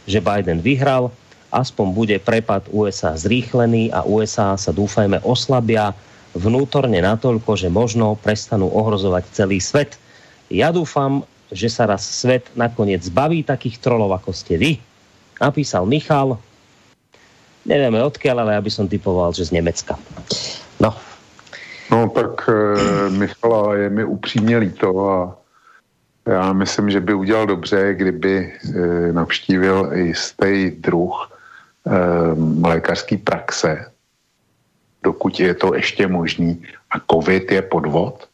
že 0.07 0.23
Biden 0.23 0.63
vyhral, 0.63 1.13
aspoň 1.53 1.85
bude 1.93 2.15
prepad 2.23 2.65
USA 2.73 3.13
zrýchlený 3.13 3.93
a 3.93 4.01
USA 4.07 4.57
sa 4.57 4.71
dúfajme 4.73 5.21
oslabia 5.21 5.93
vnútorne 6.33 7.03
natoľko, 7.03 7.53
že 7.59 7.69
možno 7.69 8.17
prestanú 8.17 8.71
ohrozovať 8.71 9.29
celý 9.35 9.61
svet. 9.61 9.99
Ja 10.47 10.71
dúfam, 10.71 11.27
že 11.51 11.69
sa 11.69 11.85
raz 11.85 12.07
svet 12.07 12.49
nakoniec 12.57 13.03
zbaví 13.03 13.43
takých 13.43 13.77
trolov, 13.77 14.15
ako 14.15 14.31
ste 14.33 14.57
vy. 14.57 14.71
Napísal 15.37 15.85
Michal. 15.85 16.39
Nevieme 17.67 17.99
odkiaľ, 17.99 18.47
ale 18.47 18.51
ja 18.55 18.61
by 18.63 18.71
som 18.71 18.87
typoval, 18.87 19.35
že 19.35 19.51
z 19.51 19.59
Nemecka. 19.59 19.99
No. 20.79 20.95
No 21.91 22.09
tak 22.09 22.49
e, 22.49 23.09
Michala 23.09 23.75
je 23.75 23.89
mi 23.89 24.03
upřímně 24.03 24.57
líto 24.57 25.09
a 25.09 25.37
já 26.27 26.53
myslím, 26.53 26.89
že 26.89 26.99
by 26.99 27.13
udělal 27.13 27.45
dobře, 27.45 27.93
kdyby 27.93 28.53
e, 28.75 29.13
navštívil 29.13 29.91
jistý 29.93 30.71
druh 30.71 31.31
e, 31.87 32.67
lékařský 32.67 33.17
praxe, 33.17 33.91
dokud 35.03 35.39
je 35.39 35.53
to 35.53 35.75
ještě 35.75 36.07
možný. 36.07 36.63
A 36.91 36.99
covid 37.11 37.51
je 37.51 37.61
podvod, 37.61 38.26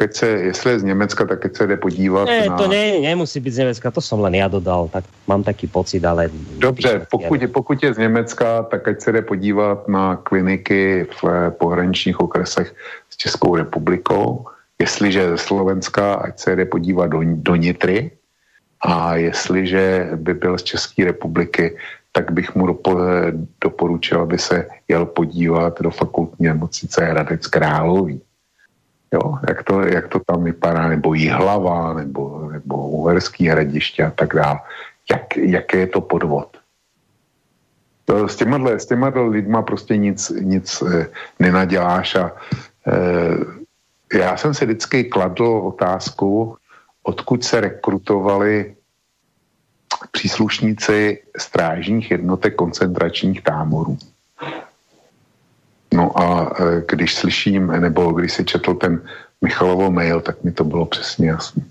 keď 0.00 0.16
se, 0.16 0.26
jestli 0.26 0.70
je 0.72 0.78
z 0.78 0.82
Německa, 0.82 1.26
tak 1.26 1.38
keď 1.44 1.56
se 1.56 1.66
jde 1.66 1.76
podívat 1.76 2.24
ne, 2.24 2.48
na... 2.48 2.56
to 2.56 2.68
ne, 2.68 3.04
nemusí 3.04 3.40
být 3.40 3.50
z 3.50 3.58
Německa, 3.58 3.90
to 3.90 4.00
jsem 4.00 4.20
len 4.20 4.34
já 4.34 4.48
dodal, 4.48 4.88
tak 4.88 5.04
mám 5.28 5.44
taký 5.44 5.66
pocit, 5.66 6.00
ale... 6.04 6.32
Dobře, 6.56 7.04
pokud, 7.10 7.40
pokud 7.52 7.82
je 7.82 7.94
z 7.94 7.98
Německa, 7.98 8.62
tak 8.62 8.88
ať 8.88 9.00
se 9.00 9.12
jde 9.12 9.22
podívat 9.22 9.88
na 9.88 10.16
kliniky 10.16 11.04
v 11.04 11.24
eh, 11.28 11.50
pohraničních 11.50 12.20
okresech 12.20 12.72
s 13.10 13.16
Českou 13.16 13.56
republikou. 13.60 14.48
Jestliže 14.78 15.36
ze 15.36 15.38
Slovenska, 15.38 16.14
ať 16.14 16.38
se 16.38 16.56
jde 16.56 16.64
podívat 16.64 17.06
do, 17.06 17.20
do 17.22 17.54
Nitry. 17.60 18.10
A 18.80 19.20
jestliže 19.20 20.16
by 20.16 20.34
byl 20.34 20.58
z 20.58 20.62
České 20.62 21.04
republiky, 21.04 21.76
tak 22.12 22.32
bych 22.32 22.56
mu 22.56 22.66
dopo, 22.66 22.96
doporučil, 23.60 24.20
aby 24.20 24.38
se 24.38 24.64
jel 24.88 25.06
podívat 25.06 25.76
do 25.80 25.90
fakultní 25.90 26.46
nemocnice 26.46 27.04
Hradec 27.04 27.46
Králový 27.46 28.20
Jo, 29.14 29.38
jak, 29.48 29.62
to, 29.62 29.80
jak 29.80 30.08
to 30.08 30.20
tam 30.26 30.44
vypadá, 30.44 30.88
nebo 30.88 31.14
Jihlava, 31.14 31.94
nebo, 31.94 32.48
nebo 32.52 32.88
Uherský 32.88 33.48
hradiště 33.48 34.04
a 34.04 34.10
tak 34.10 34.34
dále. 34.34 34.58
Jak, 35.10 35.36
jaký 35.36 35.76
je 35.76 35.86
to 35.86 36.00
podvod? 36.00 36.56
To, 38.04 38.28
s 38.28 38.36
těma, 38.36 38.68
s 38.78 38.86
těma 38.86 39.12
lidma 39.28 39.62
prostě 39.62 39.96
nic, 39.96 40.32
nic 40.40 40.82
eh, 40.82 41.06
nenaděláš 41.38 42.14
a 42.14 42.32
eh, 42.86 44.18
já 44.18 44.36
jsem 44.36 44.54
si 44.54 44.64
vždycky 44.64 45.04
kladl 45.04 45.44
otázku, 45.44 46.56
odkud 47.02 47.44
se 47.44 47.60
rekrutovali 47.60 48.74
příslušníci 50.10 51.22
strážních 51.38 52.10
jednotek 52.10 52.54
koncentračních 52.54 53.42
táborů. 53.42 53.98
No 55.94 56.18
a 56.18 56.54
e, 56.58 56.82
když 56.88 57.14
slyším, 57.14 57.66
nebo 57.66 58.12
když 58.12 58.32
si 58.32 58.44
četl 58.44 58.74
ten 58.74 59.02
Michalovo 59.40 59.90
mail, 59.90 60.20
tak 60.20 60.44
mi 60.44 60.52
to 60.52 60.64
bylo 60.64 60.86
přesně 60.86 61.28
jasné. 61.28 61.62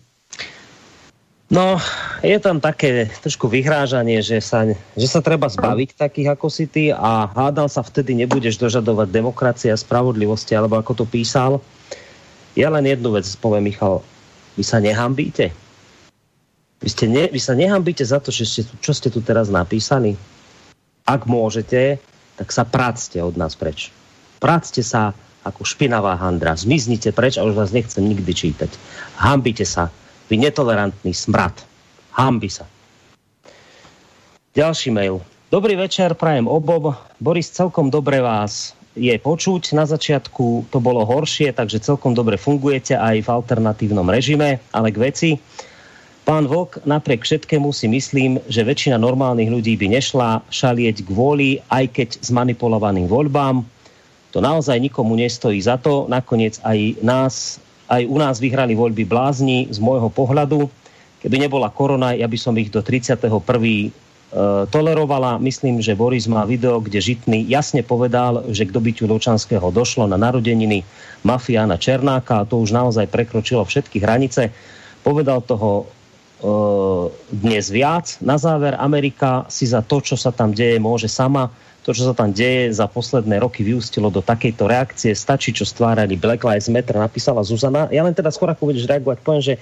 No, 1.50 1.82
je 2.22 2.38
tam 2.38 2.62
také 2.62 3.10
trošku 3.26 3.50
vyhrážanie, 3.50 4.22
že 4.22 4.38
sa, 4.38 4.70
že 4.94 5.08
sa 5.10 5.18
treba 5.18 5.50
zbaviť 5.50 5.98
takých 5.98 6.38
ako 6.38 6.46
si 6.46 6.70
ty 6.70 6.94
a 6.94 7.26
hádal 7.26 7.66
sa 7.66 7.82
vtedy 7.82 8.14
nebudeš 8.14 8.62
dožadovať 8.62 9.10
demokracie 9.10 9.74
a 9.74 9.82
spravodlivosti, 9.82 10.54
alebo 10.54 10.78
ako 10.78 11.02
to 11.02 11.06
písal. 11.10 11.58
Ja 12.54 12.70
len 12.70 12.86
jednu 12.86 13.18
vec 13.18 13.26
poviem, 13.42 13.66
Michal. 13.66 14.06
Vy 14.62 14.64
sa 14.68 14.78
nehambíte? 14.78 15.50
Vy, 16.86 16.90
ste 16.94 17.10
ne, 17.10 17.26
vy 17.26 17.42
sa 17.42 17.58
nehambíte 17.58 18.06
za 18.06 18.22
to, 18.22 18.30
že 18.30 18.46
ste, 18.46 18.62
čo 18.86 18.94
ste 18.94 19.10
tu 19.10 19.18
teraz 19.18 19.50
napísali? 19.50 20.22
Ak 21.10 21.26
môžete, 21.26 21.98
tak 22.38 22.54
sa 22.54 22.62
prácte 22.62 23.18
od 23.26 23.34
nás 23.34 23.58
preč. 23.58 23.90
Prácte 24.40 24.80
sa 24.82 25.12
ako 25.44 25.68
špinavá 25.68 26.16
handra. 26.16 26.56
Zmiznite 26.56 27.12
preč 27.12 27.36
a 27.36 27.44
už 27.44 27.56
vás 27.56 27.76
nechcem 27.76 28.04
nikdy 28.04 28.32
čítať. 28.32 28.72
Hambite 29.20 29.68
sa. 29.68 29.92
Vy 30.32 30.40
netolerantný 30.40 31.12
smrad. 31.12 31.56
Hambi 32.16 32.52
sa. 32.52 32.68
Ďalší 34.56 34.92
mail. 34.92 35.24
Dobrý 35.50 35.74
večer, 35.80 36.14
prajem 36.14 36.46
obob. 36.46 36.94
Boris, 37.18 37.50
celkom 37.50 37.90
dobre 37.90 38.22
vás 38.22 38.78
je 38.94 39.16
počuť. 39.18 39.74
Na 39.74 39.88
začiatku 39.88 40.70
to 40.70 40.78
bolo 40.78 41.02
horšie, 41.08 41.56
takže 41.56 41.82
celkom 41.82 42.14
dobre 42.14 42.38
fungujete 42.38 42.94
aj 42.94 43.26
v 43.26 43.32
alternatívnom 43.32 44.06
režime, 44.06 44.62
ale 44.70 44.94
k 44.94 45.02
veci. 45.02 45.30
Pán 46.28 46.46
Vlk, 46.46 46.86
napriek 46.86 47.26
všetkému 47.26 47.74
si 47.74 47.90
myslím, 47.90 48.38
že 48.46 48.62
väčšina 48.62 49.02
normálnych 49.02 49.50
ľudí 49.50 49.74
by 49.80 49.98
nešla 49.98 50.46
šalieť 50.54 51.02
kvôli, 51.10 51.58
aj 51.74 51.90
keď 51.90 52.10
zmanipulovaným 52.22 53.10
voľbám, 53.10 53.66
to 54.30 54.40
naozaj 54.40 54.78
nikomu 54.78 55.18
nestojí 55.18 55.58
za 55.58 55.82
to. 55.82 56.06
Nakoniec 56.06 56.62
aj 56.62 57.02
nás, 57.02 57.58
aj 57.90 58.06
u 58.06 58.18
nás 58.22 58.38
vyhrali 58.38 58.78
voľby 58.78 59.06
blázni 59.10 59.66
z 59.74 59.82
môjho 59.82 60.14
pohľadu. 60.14 60.70
Keby 61.20 61.50
nebola 61.50 61.74
korona, 61.74 62.14
ja 62.16 62.30
by 62.30 62.38
som 62.38 62.54
ich 62.56 62.70
do 62.70 62.86
31. 62.86 63.26
E, 64.30 64.70
tolerovala. 64.70 65.42
Myslím, 65.42 65.82
že 65.82 65.98
Boris 65.98 66.30
má 66.30 66.46
video, 66.46 66.78
kde 66.78 67.02
Žitný 67.02 67.50
jasne 67.50 67.82
povedal, 67.82 68.46
že 68.54 68.70
k 68.70 68.72
dobytiu 68.72 69.10
Lučanského 69.10 69.74
došlo 69.74 70.06
na 70.06 70.22
narodeniny 70.22 70.86
mafiána 71.26 71.82
Černáka 71.82 72.46
a 72.46 72.48
to 72.48 72.62
už 72.62 72.70
naozaj 72.70 73.10
prekročilo 73.10 73.66
všetky 73.66 73.98
hranice. 73.98 74.54
Povedal 75.02 75.42
toho 75.42 75.82
e, 75.82 75.86
dnes 77.34 77.74
viac. 77.74 78.22
Na 78.22 78.38
záver 78.38 78.78
Amerika 78.78 79.50
si 79.50 79.66
za 79.66 79.82
to, 79.82 79.98
čo 80.06 80.14
sa 80.14 80.30
tam 80.30 80.54
deje, 80.54 80.78
môže 80.78 81.10
sama 81.10 81.50
to, 81.90 81.98
čo 81.98 82.06
sa 82.06 82.14
tam 82.14 82.30
deje 82.30 82.70
za 82.70 82.86
posledné 82.86 83.42
roky 83.42 83.66
vyústilo 83.66 84.14
do 84.14 84.22
takejto 84.22 84.70
reakcie. 84.70 85.18
Stačí, 85.18 85.50
čo 85.50 85.66
stvárali 85.66 86.14
Black 86.14 86.46
Lives 86.46 86.70
Matter, 86.70 86.94
napísala 86.94 87.42
Zuzana. 87.42 87.90
Ja 87.90 88.06
len 88.06 88.14
teda 88.14 88.30
skôr, 88.30 88.54
ako 88.54 88.70
budeš 88.70 88.86
reagovať, 88.86 89.18
poviem, 89.26 89.42
že 89.42 89.56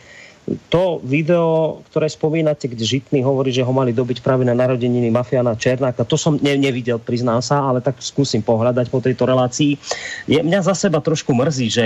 to 0.68 1.00
video, 1.04 1.80
ktoré 1.92 2.08
spomínate, 2.12 2.68
kde 2.68 2.84
Žitný 2.84 3.24
hovorí, 3.24 3.56
že 3.56 3.64
ho 3.64 3.72
mali 3.72 3.96
dobiť 3.96 4.20
práve 4.24 4.44
na 4.44 4.56
narodeniny 4.56 5.08
mafiána 5.12 5.56
Černáka, 5.56 6.08
to 6.08 6.16
som 6.20 6.40
ne, 6.40 6.56
nevidel, 6.56 7.00
priznám 7.00 7.44
sa, 7.44 7.64
ale 7.64 7.84
tak 7.84 8.00
skúsim 8.00 8.40
pohľadať 8.44 8.88
po 8.88 9.00
tejto 9.04 9.28
relácii. 9.28 9.76
Je, 10.28 10.40
mňa 10.40 10.64
za 10.64 10.76
seba 10.76 11.04
trošku 11.04 11.36
mrzí, 11.36 11.68
že 11.68 11.86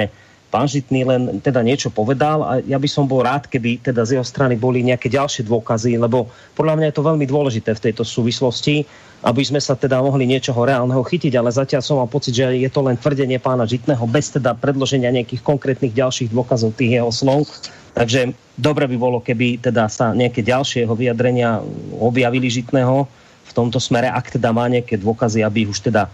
pán 0.51 0.67
Žitný 0.67 1.07
len 1.07 1.21
teda 1.39 1.63
niečo 1.63 1.87
povedal 1.87 2.43
a 2.43 2.51
ja 2.59 2.75
by 2.75 2.89
som 2.91 3.07
bol 3.07 3.23
rád, 3.23 3.47
keby 3.47 3.79
teda 3.79 4.03
z 4.03 4.19
jeho 4.19 4.25
strany 4.27 4.59
boli 4.59 4.83
nejaké 4.83 5.07
ďalšie 5.07 5.47
dôkazy, 5.47 5.95
lebo 5.95 6.27
podľa 6.53 6.75
mňa 6.75 6.87
je 6.91 6.95
to 6.99 7.07
veľmi 7.07 7.25
dôležité 7.25 7.71
v 7.71 7.83
tejto 7.89 8.03
súvislosti 8.03 8.83
aby 9.21 9.45
sme 9.45 9.61
sa 9.61 9.77
teda 9.77 10.01
mohli 10.01 10.25
niečoho 10.25 10.57
reálneho 10.65 11.05
chytiť, 11.05 11.37
ale 11.37 11.53
zatiaľ 11.53 11.81
som 11.85 12.01
mal 12.01 12.09
pocit, 12.09 12.33
že 12.33 12.45
je 12.57 12.69
to 12.73 12.81
len 12.81 12.97
tvrdenie 12.97 13.37
pána 13.37 13.69
Žitného 13.69 14.01
bez 14.09 14.33
teda 14.33 14.57
predloženia 14.57 15.13
nejakých 15.13 15.45
konkrétnych 15.45 15.93
ďalších 15.93 16.33
dôkazov 16.33 16.73
tých 16.73 16.97
jeho 16.97 17.13
slov. 17.13 17.45
Takže 17.93 18.33
dobre 18.57 18.89
by 18.89 18.97
bolo, 18.97 19.21
keby 19.21 19.61
teda 19.61 19.85
sa 19.93 20.17
nejaké 20.17 20.41
ďalšie 20.41 20.89
jeho 20.89 20.97
vyjadrenia 20.97 21.61
objavili 22.01 22.49
Žitného 22.49 23.05
v 23.45 23.51
tomto 23.53 23.77
smere, 23.77 24.09
ak 24.09 24.41
teda 24.41 24.49
má 24.49 24.65
nejaké 24.65 24.97
dôkazy, 24.97 25.45
aby 25.45 25.69
už 25.69 25.85
teda 25.85 26.09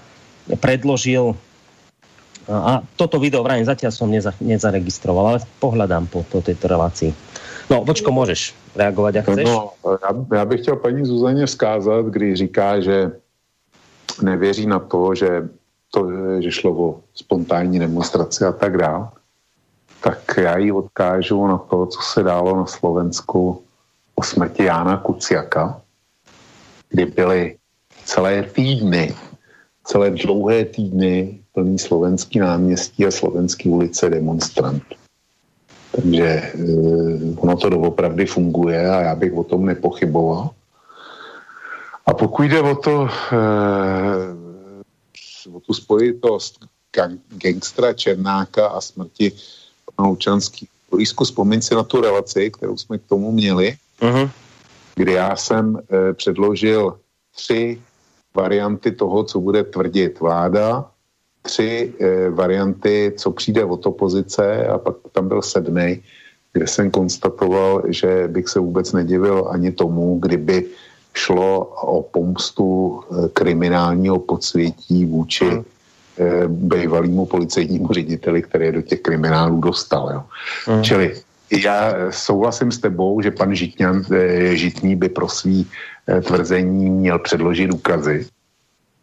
predložil. 0.60 1.32
A 2.48 2.80
toto 2.96 3.20
video 3.20 3.44
vrajím 3.44 3.68
zatiaľ 3.68 3.92
som 3.92 4.08
neza, 4.08 4.32
nezaregistroval, 4.40 5.36
ale 5.36 5.40
pohľadám 5.60 6.08
po, 6.08 6.24
po 6.24 6.40
tejto 6.40 6.72
relácii. 6.72 7.12
No, 7.70 7.84
Vočko, 7.84 8.12
můžeš 8.12 8.56
reagovat, 8.76 9.16
jak 9.16 9.30
chceš. 9.30 9.46
No, 9.46 9.72
já, 9.86 10.38
já 10.38 10.46
bych 10.46 10.62
chtěl 10.62 10.76
paní 10.76 11.06
Zuzaně 11.06 11.46
vzkázat, 11.46 12.06
když 12.06 12.40
říká, 12.40 12.80
že 12.80 13.12
nevěří 14.22 14.66
na 14.66 14.80
to, 14.80 15.16
že, 15.16 15.50
to, 15.92 16.08
že 16.42 16.52
šlo 16.52 16.72
o 16.72 17.00
spontánní 17.14 17.80
demonstraci 17.80 18.46
a 18.46 18.52
tak 18.52 18.78
dále, 18.78 19.08
tak 20.02 20.20
já 20.38 20.58
jí 20.58 20.72
odkážu 20.72 21.48
na 21.48 21.58
to, 21.58 21.86
co 21.86 22.02
se 22.02 22.24
dálo 22.24 22.58
na 22.58 22.66
Slovensku 22.66 23.64
o 24.16 24.24
smrti 24.24 24.64
Jána 24.64 24.98
Kuciaka, 24.98 25.82
kdy 26.90 27.06
byly 27.06 27.58
celé 28.06 28.44
týdny, 28.44 29.16
celé 29.84 30.12
dlouhé 30.12 30.66
týdny 30.66 31.40
plný 31.58 31.80
slovenský 31.80 32.40
náměstí 32.40 33.06
a 33.06 33.12
slovenský 33.12 33.70
ulice 33.70 34.10
demonstrantů. 34.10 34.96
Takže 35.92 36.26
eh, 36.26 36.54
ono 37.38 37.58
to 37.58 37.70
doopravdy 37.70 38.26
funguje 38.26 38.90
a 38.90 39.02
já 39.02 39.16
bych 39.16 39.34
o 39.34 39.44
tom 39.44 39.66
nepochyboval. 39.66 40.50
A 42.06 42.14
pokud 42.14 42.44
jde 42.44 42.62
o 42.62 42.76
to, 42.76 43.10
eh, 43.34 43.38
o 45.54 45.60
tu 45.60 45.74
spojitost 45.74 46.60
gangstra 47.30 47.94
Černáka 47.94 48.68
a 48.68 48.82
smrti 48.82 49.32
pana 49.96 50.10
Lučanský. 50.10 50.68
Borisku, 50.92 51.24
vzpomeň 51.24 51.62
si 51.62 51.76
na 51.76 51.84
tu 51.84 52.02
relaci, 52.02 52.52
kterou 52.52 52.78
jsme 52.78 52.98
k 52.98 53.10
tomu 53.10 53.32
měli, 53.32 53.76
uh-huh. 54.02 54.30
kdy 54.96 55.12
já 55.12 55.36
jsem 55.36 55.74
eh, 55.74 56.14
předložil 56.14 57.00
tři 57.36 57.82
varianty 58.36 58.92
toho, 58.92 59.24
co 59.24 59.40
bude 59.40 59.64
tvrdit 59.64 60.20
vláda, 60.20 60.92
tři 61.48 61.94
e, 62.00 62.30
varianty, 62.30 63.14
co 63.18 63.32
přijde 63.32 63.64
od 63.64 63.86
opozice 63.86 64.68
a 64.68 64.78
pak 64.78 64.96
tam 65.12 65.28
byl 65.28 65.42
sedmý, 65.42 66.04
kde 66.54 66.68
jsem 66.68 66.92
konstatoval, 66.92 67.84
že 67.88 68.28
bych 68.28 68.48
se 68.50 68.60
vůbec 68.60 68.94
nedivil 68.94 69.48
ani 69.50 69.72
tomu, 69.72 70.20
kdyby 70.20 70.66
šlo 71.14 71.66
o 71.82 72.04
pomstu 72.04 73.00
e, 73.00 73.30
kriminálního 73.34 74.20
podsvětí 74.20 75.06
vůči 75.06 75.48
e, 75.48 75.64
bývalýmu 76.48 77.26
policejnímu 77.26 77.88
řediteli, 77.94 78.42
který 78.42 78.66
je 78.66 78.72
do 78.72 78.82
těch 78.82 79.02
kriminálů 79.02 79.62
dostal. 79.62 80.12
Jo. 80.14 80.22
Mm. 80.76 80.84
Čili 80.84 81.16
já 81.48 82.12
souhlasím 82.12 82.72
s 82.72 82.84
tebou, 82.84 83.22
že 83.24 83.32
pan 83.32 83.56
Žitňan, 83.56 84.04
Žitný 84.52 85.00
by 85.00 85.10
pro 85.10 85.32
svý 85.32 85.64
tvrzení 86.04 86.90
měl 86.90 87.20
předložit 87.20 87.72
důkazy. 87.72 88.28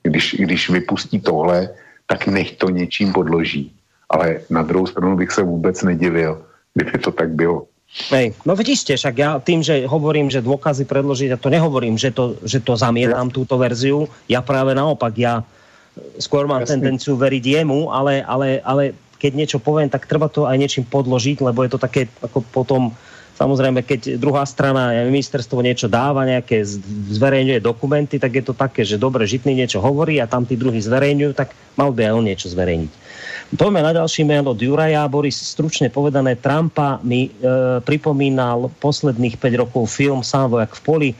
Když, 0.02 0.36
když 0.38 0.70
vypustí 0.70 1.20
tohle, 1.20 1.72
tak 2.06 2.26
nech 2.26 2.56
to 2.56 2.70
něčím 2.70 3.12
podloží. 3.12 3.72
Ale 4.10 4.40
na 4.50 4.62
druhou 4.62 4.86
stranu 4.86 5.16
bych 5.16 5.32
se 5.32 5.42
vůbec 5.42 5.82
nedivil, 5.82 6.44
kdyby 6.74 6.98
to 6.98 7.10
tak 7.12 7.30
bylo. 7.30 7.66
Hej, 8.10 8.34
no 8.42 8.58
vidíte, 8.58 8.98
však 8.98 9.14
ja 9.14 9.38
tým, 9.38 9.62
že 9.62 9.86
hovorím, 9.86 10.26
že 10.26 10.42
dôkazy 10.42 10.82
predložiť, 10.82 11.30
ja 11.30 11.38
to 11.38 11.46
nehovorím, 11.46 11.94
že 11.94 12.10
to, 12.10 12.34
že 12.42 12.58
to 12.58 12.74
zamietam 12.74 13.30
ja. 13.30 13.34
túto 13.34 13.54
verziu, 13.54 14.10
ja 14.26 14.42
práve 14.42 14.74
naopak, 14.74 15.14
ja 15.14 15.46
skôr 16.18 16.50
mám 16.50 16.66
Jasný. 16.66 16.82
tendenciu 16.82 17.14
veriť 17.14 17.62
jemu, 17.62 17.94
ale, 17.94 18.18
ale, 18.26 18.58
ale 18.66 18.98
keď 19.22 19.32
niečo 19.38 19.58
poviem, 19.62 19.86
tak 19.86 20.10
treba 20.10 20.26
to 20.26 20.42
aj 20.42 20.58
niečím 20.58 20.82
podložiť, 20.90 21.38
lebo 21.46 21.62
je 21.62 21.70
to 21.70 21.78
také 21.78 22.10
ako 22.18 22.42
potom, 22.50 22.90
samozrejme, 23.34 23.82
keď 23.82 24.16
druhá 24.16 24.46
strana, 24.46 24.94
ministerstvo 25.06 25.60
niečo 25.60 25.90
dáva, 25.90 26.26
nejaké 26.26 26.62
zverejňuje 27.14 27.60
dokumenty, 27.60 28.16
tak 28.18 28.34
je 28.38 28.44
to 28.46 28.54
také, 28.54 28.86
že 28.86 29.00
dobre, 29.00 29.26
Žitný 29.26 29.54
niečo 29.54 29.82
hovorí 29.82 30.18
a 30.22 30.30
tam 30.30 30.46
tí 30.46 30.54
druhí 30.54 30.78
zverejňujú, 30.78 31.32
tak 31.34 31.52
mal 31.74 31.90
by 31.90 32.10
aj 32.10 32.14
on 32.14 32.24
niečo 32.26 32.48
zverejniť. 32.50 32.92
Poďme 33.54 33.86
na 33.86 33.94
ďalší 33.94 34.26
mail 34.26 34.42
od 34.50 34.58
Juraja. 34.58 35.06
Boris, 35.06 35.38
stručne 35.38 35.86
povedané, 35.86 36.34
Trumpa 36.34 36.98
mi 37.06 37.28
e, 37.28 37.30
pripomínal 37.84 38.72
posledných 38.82 39.38
5 39.38 39.62
rokov 39.62 39.94
film 39.94 40.26
Sám 40.26 40.58
vojak 40.58 40.74
v 40.74 40.82
poli. 40.82 41.10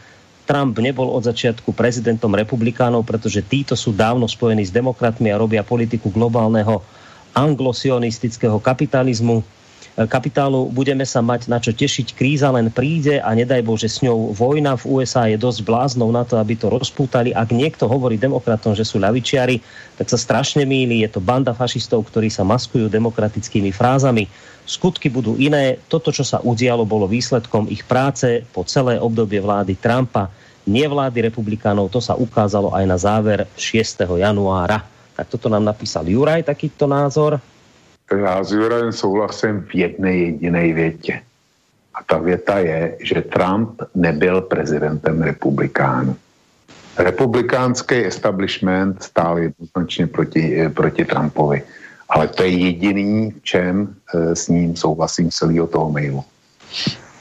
Trump 0.44 0.76
nebol 0.76 1.08
od 1.08 1.24
začiatku 1.24 1.72
prezidentom 1.72 2.34
republikánov, 2.36 3.06
pretože 3.06 3.40
títo 3.40 3.72
sú 3.78 3.96
dávno 3.96 4.28
spojení 4.28 4.66
s 4.66 4.74
demokratmi 4.74 5.32
a 5.32 5.40
robia 5.40 5.64
politiku 5.64 6.12
globálneho 6.12 6.84
anglosionistického 7.32 8.60
kapitalizmu 8.60 9.40
kapitálu 9.94 10.66
budeme 10.74 11.06
sa 11.06 11.22
mať 11.22 11.46
na 11.46 11.62
čo 11.62 11.70
tešiť. 11.70 12.18
Kríza 12.18 12.50
len 12.50 12.66
príde 12.72 13.22
a 13.22 13.30
nedaj 13.30 13.62
Bože 13.62 13.86
s 13.86 14.02
ňou 14.02 14.34
vojna 14.34 14.74
v 14.74 14.84
USA 14.90 15.30
je 15.30 15.38
dosť 15.38 15.62
bláznou 15.62 16.10
na 16.10 16.26
to, 16.26 16.34
aby 16.36 16.58
to 16.58 16.66
rozpútali. 16.66 17.30
Ak 17.30 17.54
niekto 17.54 17.86
hovorí 17.86 18.18
demokratom, 18.18 18.74
že 18.74 18.82
sú 18.82 18.98
ľavičiari, 18.98 19.62
tak 19.94 20.10
sa 20.10 20.18
strašne 20.18 20.66
míli. 20.66 21.06
Je 21.06 21.10
to 21.14 21.22
banda 21.22 21.54
fašistov, 21.54 22.10
ktorí 22.10 22.26
sa 22.26 22.42
maskujú 22.42 22.90
demokratickými 22.90 23.70
frázami. 23.70 24.26
Skutky 24.66 25.12
budú 25.12 25.38
iné. 25.38 25.78
Toto, 25.86 26.10
čo 26.10 26.26
sa 26.26 26.42
udialo, 26.42 26.82
bolo 26.82 27.06
výsledkom 27.06 27.70
ich 27.70 27.86
práce 27.86 28.42
po 28.50 28.66
celé 28.66 28.98
obdobie 28.98 29.38
vlády 29.38 29.78
Trumpa, 29.78 30.26
nie 30.64 30.88
vlády 30.88 31.28
republikánov. 31.28 31.92
To 31.92 32.00
sa 32.00 32.16
ukázalo 32.16 32.72
aj 32.72 32.84
na 32.88 32.96
záver 32.96 33.46
6. 33.54 34.08
januára. 34.18 34.82
Tak 35.14 35.30
toto 35.30 35.46
nám 35.46 35.62
napísal 35.62 36.08
Juraj, 36.10 36.48
takýto 36.48 36.90
názor. 36.90 37.38
Já 38.12 38.44
s 38.44 38.52
Jurajem 38.52 38.92
souhlasím 38.92 39.60
v 39.60 39.74
jedné 39.74 40.16
jediné 40.16 40.72
větě. 40.72 41.20
A 41.94 41.98
ta 42.06 42.18
věta 42.18 42.58
je, 42.58 42.96
že 43.00 43.22
Trump 43.22 43.82
nebyl 43.94 44.40
prezidentem 44.40 45.22
republikánů. 45.22 46.16
Republikánský 46.98 48.06
establishment 48.06 49.02
stál 49.02 49.38
jednoznačně 49.38 50.06
proti, 50.06 50.60
eh, 50.60 50.68
proti 50.68 51.04
Trumpovi. 51.04 51.62
Ale 52.08 52.28
to 52.28 52.42
je 52.42 52.48
jediný, 52.48 53.30
v 53.30 53.40
čem 53.42 53.88
e, 53.88 54.36
s 54.36 54.48
ním 54.48 54.76
souhlasím 54.76 55.30
celého 55.30 55.66
toho 55.66 55.90
mailu. 55.90 56.24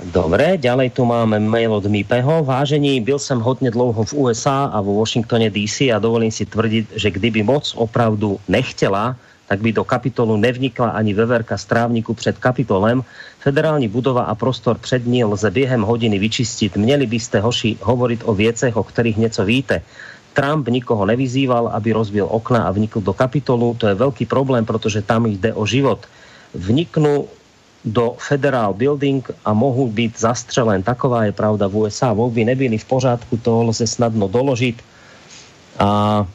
Dobre, 0.04 0.60
ďalej 0.60 1.00
tu 1.00 1.08
máme 1.08 1.40
mail 1.40 1.72
od 1.74 1.88
Mipeho. 1.88 2.44
Vážení, 2.44 3.00
byl 3.00 3.20
jsem 3.20 3.40
hodně 3.40 3.72
dlouho 3.72 4.04
v 4.04 4.14
USA 4.14 4.68
a 4.68 4.82
vo 4.82 5.00
Washingtone 5.00 5.48
DC 5.50 5.88
a 5.88 6.00
dovolím 6.00 6.32
si 6.32 6.46
tvrdiť, 6.46 7.00
že 7.00 7.12
kdyby 7.12 7.44
moc 7.44 7.74
opravdu 7.78 8.38
nechtěla, 8.48 9.16
tak 9.48 9.62
by 9.62 9.72
do 9.72 9.84
kapitolu 9.84 10.38
nevnikla 10.38 10.90
ani 10.90 11.14
veverka 11.14 11.58
strávniku 11.58 12.14
před 12.14 12.38
kapitolem. 12.38 13.04
Federální 13.40 13.88
budova 13.88 14.24
a 14.24 14.36
prostor 14.36 14.78
před 14.78 15.06
ní 15.06 15.24
lze 15.24 15.52
během 15.52 15.82
hodiny 15.82 16.20
vyčistit. 16.20 16.78
Měli 16.78 17.06
byste, 17.06 17.40
hoši, 17.40 17.78
hovoriť 17.82 18.20
o 18.26 18.34
věcech, 18.34 18.78
o 18.78 18.84
kterých 18.84 19.18
něco 19.18 19.46
víte. 19.46 19.82
Trump 20.34 20.68
nikoho 20.68 21.06
nevyzýval, 21.06 21.68
aby 21.68 21.94
rozbil 21.94 22.28
okna 22.32 22.64
a 22.64 22.72
vnikl 22.72 23.02
do 23.02 23.14
kapitolu. 23.14 23.76
To 23.78 23.88
je 23.88 23.94
velký 23.94 24.26
problém, 24.26 24.66
protože 24.66 25.02
tam 25.02 25.26
jde 25.26 25.54
o 25.54 25.66
život. 25.66 26.08
Vniknu 26.54 27.28
do 27.86 28.16
Federal 28.18 28.74
Building 28.74 29.32
a 29.46 29.54
mohu 29.54 29.92
být 29.92 30.20
zastřelen. 30.20 30.84
Taková 30.84 31.26
je 31.26 31.32
pravda 31.32 31.68
v 31.68 31.78
USA. 31.78 32.14
Volby 32.14 32.46
nebyly 32.46 32.78
v 32.78 32.86
pořádku, 32.86 33.38
to 33.38 33.64
lze 33.64 33.88
snadno 33.88 34.28
doložit. 34.28 34.82
A 35.80 36.26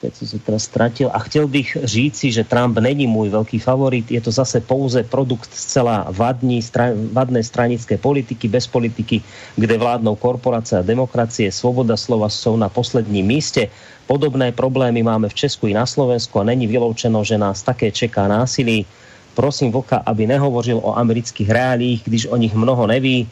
teď 0.00 0.14
jsem 0.14 0.28
se 0.28 0.38
teda 0.38 0.58
ztratil. 0.58 1.10
A 1.12 1.18
chtěl 1.18 1.48
bych 1.48 1.76
říci, 1.84 2.32
že 2.32 2.44
Trump 2.44 2.78
není 2.78 3.06
můj 3.06 3.28
velký 3.28 3.58
favorit, 3.58 4.10
je 4.10 4.20
to 4.20 4.30
zase 4.30 4.60
pouze 4.60 5.02
produkt 5.02 5.50
zcela 5.52 6.06
vadní, 6.08 6.62
stra, 6.62 6.96
vadné 7.12 7.44
stranické 7.44 7.98
politiky, 7.98 8.48
bez 8.48 8.66
politiky, 8.66 9.22
kde 9.56 9.78
vládnou 9.78 10.16
korporace 10.16 10.78
a 10.78 10.82
demokracie, 10.82 11.52
svoboda 11.52 11.96
slova 11.96 12.28
jsou 12.28 12.56
na 12.56 12.68
posledním 12.68 13.26
místě. 13.26 13.68
Podobné 14.06 14.52
problémy 14.52 15.02
máme 15.02 15.28
v 15.28 15.34
Česku 15.34 15.66
i 15.66 15.74
na 15.74 15.86
Slovensku 15.86 16.40
a 16.40 16.44
není 16.44 16.66
vyloučeno, 16.66 17.24
že 17.24 17.38
nás 17.38 17.62
také 17.62 17.90
čeká 17.90 18.28
násilí. 18.28 18.86
Prosím 19.34 19.72
Voka, 19.72 20.02
aby 20.06 20.26
nehovořil 20.26 20.80
o 20.82 20.98
amerických 20.98 21.50
reálích, 21.50 22.02
když 22.04 22.26
o 22.26 22.36
nich 22.36 22.54
mnoho 22.54 22.86
neví 22.86 23.28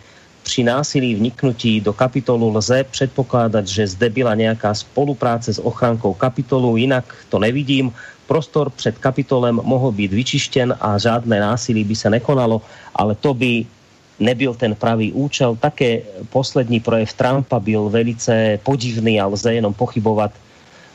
při 0.49 0.65
násilí 0.65 1.15
vniknutí 1.15 1.85
do 1.85 1.93
kapitolu 1.93 2.57
lze 2.57 2.89
předpokládat, 2.89 3.69
že 3.69 3.85
zde 3.85 4.09
byla 4.09 4.33
nějaká 4.35 4.73
spolupráce 4.73 5.53
s 5.53 5.61
ochrankou 5.61 6.16
kapitolu, 6.16 6.81
jinak 6.81 7.05
to 7.29 7.37
nevidím. 7.37 7.93
Prostor 8.25 8.73
před 8.73 8.97
kapitolem 8.97 9.61
mohl 9.61 9.93
být 9.93 10.12
vyčištěn 10.12 10.73
a 10.81 10.97
žádné 10.97 11.37
násilí 11.41 11.85
by 11.85 11.93
se 11.93 12.09
nekonalo, 12.09 12.65
ale 12.97 13.12
to 13.15 13.37
by 13.37 13.69
nebyl 14.16 14.57
ten 14.57 14.73
pravý 14.73 15.12
účel. 15.12 15.53
Také 15.61 16.01
poslední 16.33 16.81
projev 16.81 17.12
Trumpa 17.12 17.61
byl 17.61 17.93
velice 17.93 18.57
podivný 18.65 19.20
a 19.20 19.29
lze 19.29 19.53
jenom 19.55 19.77
pochybovat. 19.77 20.33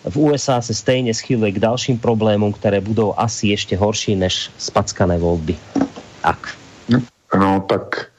V 0.10 0.18
USA 0.18 0.62
se 0.66 0.74
stejně 0.74 1.14
schyluje 1.14 1.62
k 1.62 1.62
dalším 1.62 2.02
problémům, 2.02 2.58
které 2.58 2.82
budou 2.82 3.14
asi 3.18 3.54
ještě 3.54 3.78
horší 3.78 4.18
než 4.18 4.50
spackané 4.58 5.22
volby. 5.22 5.54
Tak. 6.26 6.58
No 7.38 7.62
tak 7.70 8.13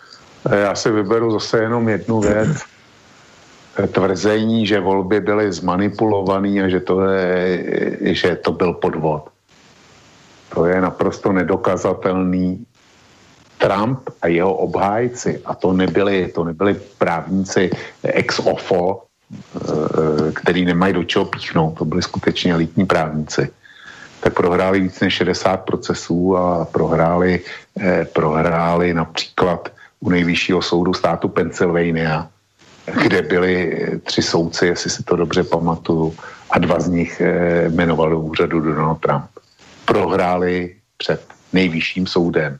já 0.52 0.74
si 0.74 0.90
vyberu 0.90 1.30
zase 1.30 1.58
jenom 1.58 1.88
jednu 1.88 2.20
věc. 2.20 2.62
Tvrzení, 3.92 4.66
že 4.66 4.80
volby 4.80 5.20
byly 5.20 5.52
zmanipulované 5.52 6.62
a 6.62 6.68
že 6.68 6.80
to, 6.80 7.00
je, 7.00 7.64
že 8.14 8.36
to 8.36 8.52
byl 8.52 8.72
podvod. 8.72 9.28
To 10.54 10.66
je 10.66 10.80
naprosto 10.80 11.32
nedokazatelný. 11.32 12.66
Trump 13.58 14.10
a 14.22 14.28
jeho 14.28 14.54
obhájci, 14.54 15.40
a 15.44 15.54
to 15.54 15.72
nebyli, 15.72 16.28
to 16.34 16.44
nebyli 16.44 16.74
právníci 16.98 17.70
ex 18.02 18.38
ofo, 18.38 19.02
eh, 19.02 20.32
který 20.32 20.64
nemají 20.64 20.92
do 20.92 21.04
čeho 21.04 21.24
píchnout, 21.24 21.78
to 21.78 21.84
byli 21.84 22.02
skutečně 22.02 22.52
elitní 22.52 22.86
právníci, 22.86 23.48
tak 24.20 24.34
prohráli 24.34 24.80
víc 24.80 25.00
než 25.00 25.14
60 25.14 25.56
procesů 25.56 26.36
a 26.36 26.64
prohráli, 26.64 27.40
eh, 27.80 28.04
prohráli 28.12 28.94
například 28.94 29.68
u 30.04 30.10
nejvyššího 30.10 30.62
soudu 30.62 30.92
státu 30.92 31.28
Pennsylvania, 31.28 32.28
kde 33.02 33.22
byli 33.22 33.56
tři 34.04 34.22
soudci, 34.22 34.66
jestli 34.66 34.90
si 34.90 35.02
to 35.02 35.16
dobře 35.16 35.42
pamatuju, 35.44 36.14
a 36.50 36.58
dva 36.58 36.80
z 36.80 36.88
nich 36.88 37.20
eh, 37.20 37.68
jmenoval 37.72 38.18
úřadu 38.18 38.60
Donald 38.60 39.00
Trump. 39.00 39.24
Prohráli 39.84 40.76
před 40.96 41.24
nejvyšším 41.52 42.06
soudem, 42.06 42.58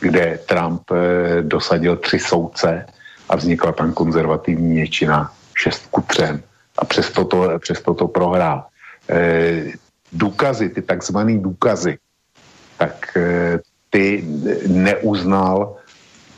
kde 0.00 0.40
Trump 0.48 0.82
eh, 0.90 1.42
dosadil 1.42 1.96
tři 1.96 2.18
soudce 2.18 2.86
a 3.28 3.36
vznikla 3.36 3.72
tam 3.72 3.92
konzervativní 3.92 4.74
většina 4.74 5.32
šest 5.54 5.86
ku 5.90 6.00
třem 6.00 6.40
a 6.78 6.84
přesto 6.84 7.24
to, 7.24 7.58
přesto 7.58 7.94
to 7.94 8.08
prohrál. 8.08 8.64
E, 9.08 9.72
důkazy, 10.12 10.68
ty 10.68 10.82
takzvané 10.82 11.38
důkazy, 11.38 11.98
tak 12.78 13.18
ty 13.90 14.24
neuznal 14.68 15.76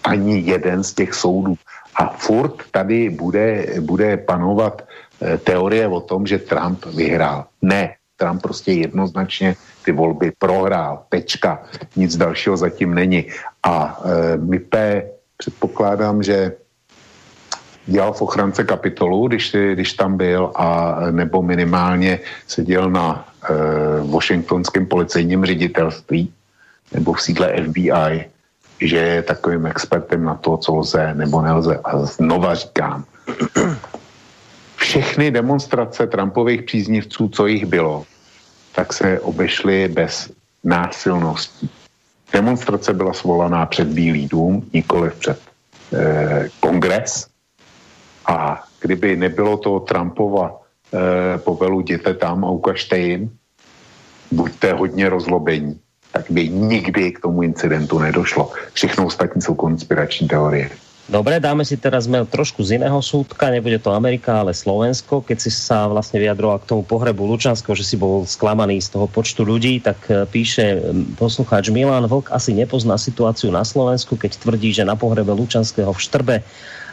ani 0.09 0.41
jeden 0.41 0.85
z 0.85 0.95
těch 0.95 1.15
soudů. 1.15 1.55
A 1.97 2.09
furt 2.17 2.57
tady 2.71 3.11
bude, 3.11 3.67
bude 3.81 4.17
panovat 4.17 4.83
eh, 5.23 5.39
teorie 5.39 5.89
o 5.89 6.01
tom, 6.01 6.27
že 6.27 6.39
Trump 6.39 6.85
vyhrál. 6.85 7.47
Ne, 7.63 7.99
Trump 8.19 8.43
prostě 8.43 8.73
jednoznačně 8.73 9.55
ty 9.85 9.93
volby 9.93 10.33
prohrál. 10.39 11.07
Tečka. 11.09 11.63
Nic 11.97 12.17
dalšího 12.17 12.57
zatím 12.57 12.95
není. 12.95 13.25
A 13.63 14.01
e, 14.05 14.37
MIPE 14.37 15.03
předpokládám, 15.37 16.23
že 16.23 16.53
dělal 17.87 18.13
v 18.13 18.23
ochrance 18.23 18.65
kapitolu, 18.65 19.29
když, 19.29 19.57
když 19.73 19.93
tam 19.93 20.17
byl, 20.17 20.53
a 20.57 20.97
nebo 21.11 21.43
minimálně 21.43 22.21
seděl 22.47 22.91
na 22.91 23.25
e, 23.25 23.55
washingtonském 24.11 24.87
policejním 24.87 25.45
ředitelství 25.45 26.33
nebo 26.93 27.13
v 27.13 27.23
sídle 27.23 27.55
FBI 27.65 28.29
že 28.81 28.97
je 28.97 29.23
takovým 29.23 29.67
expertem 29.67 30.25
na 30.25 30.35
to, 30.35 30.57
co 30.57 30.77
lze 30.77 31.15
nebo 31.15 31.43
nelze. 31.43 31.81
A 31.85 31.99
znova 31.99 32.55
říkám, 32.55 33.05
všechny 34.77 35.31
demonstrace 35.31 36.07
Trumpových 36.07 36.63
příznivců, 36.63 37.29
co 37.29 37.47
jich 37.47 37.67
bylo, 37.67 38.05
tak 38.75 38.93
se 38.93 39.21
obešly 39.21 39.89
bez 39.89 40.31
násilností. 40.65 41.71
Demonstrace 42.33 42.93
byla 42.93 43.13
svolaná 43.13 43.67
před 43.67 43.89
Bílý 43.89 44.29
dům, 44.29 44.71
nikoli 44.73 45.11
před 45.19 45.41
eh, 45.93 46.49
kongres. 46.61 47.27
A 48.27 48.65
kdyby 48.81 49.17
nebylo 49.17 49.57
to 49.57 49.81
Trumpova 49.81 50.61
eh, 50.95 51.39
povelu 51.39 51.81
jděte 51.81 52.15
tam 52.15 52.45
a 52.45 52.51
ukažte 52.51 52.99
jim, 52.99 53.39
buďte 54.31 54.73
hodně 54.73 55.09
rozlobení, 55.09 55.81
tak 56.13 56.31
by 56.31 56.49
nikdy 56.49 57.13
k 57.13 57.21
tomu 57.21 57.43
incidentu 57.43 57.99
nedošlo. 57.99 58.53
Všechno 58.73 59.07
ostatní 59.07 59.43
jsou 59.43 59.55
konspirační 59.55 60.29
teorie. 60.29 60.71
Dobre, 61.09 61.41
dáme 61.41 61.65
si 61.65 61.81
teraz 61.81 62.05
mail 62.05 62.29
trošku 62.29 62.61
z 62.61 62.77
iného 62.77 63.01
súdka, 63.01 63.49
nebude 63.49 63.81
to 63.81 63.97
Amerika, 63.97 64.45
ale 64.45 64.53
Slovensko. 64.53 65.25
Keď 65.25 65.39
si 65.41 65.49
sa 65.49 65.89
vlastne 65.89 66.21
vyjadroval 66.21 66.61
k 66.61 66.69
tomu 66.69 66.85
pohrebu 66.85 67.25
Lučanského, 67.25 67.73
že 67.73 67.81
si 67.81 67.97
bol 67.97 68.29
sklamaný 68.29 68.77
z 68.85 68.93
toho 68.93 69.09
počtu 69.09 69.41
ľudí, 69.41 69.81
tak 69.81 69.97
e, 70.13 70.29
píše 70.29 70.85
poslucháč 71.17 71.73
Milan 71.73 72.05
Vlk 72.05 72.29
asi 72.29 72.53
nepozná 72.53 73.01
situáciu 73.01 73.49
na 73.49 73.65
Slovensku, 73.65 74.21
keď 74.21 74.37
tvrdí, 74.37 74.77
že 74.77 74.85
na 74.85 75.01
pohrebe 75.01 75.33
Lučanského 75.33 75.97
v 75.97 75.97
Štrbe 75.97 76.37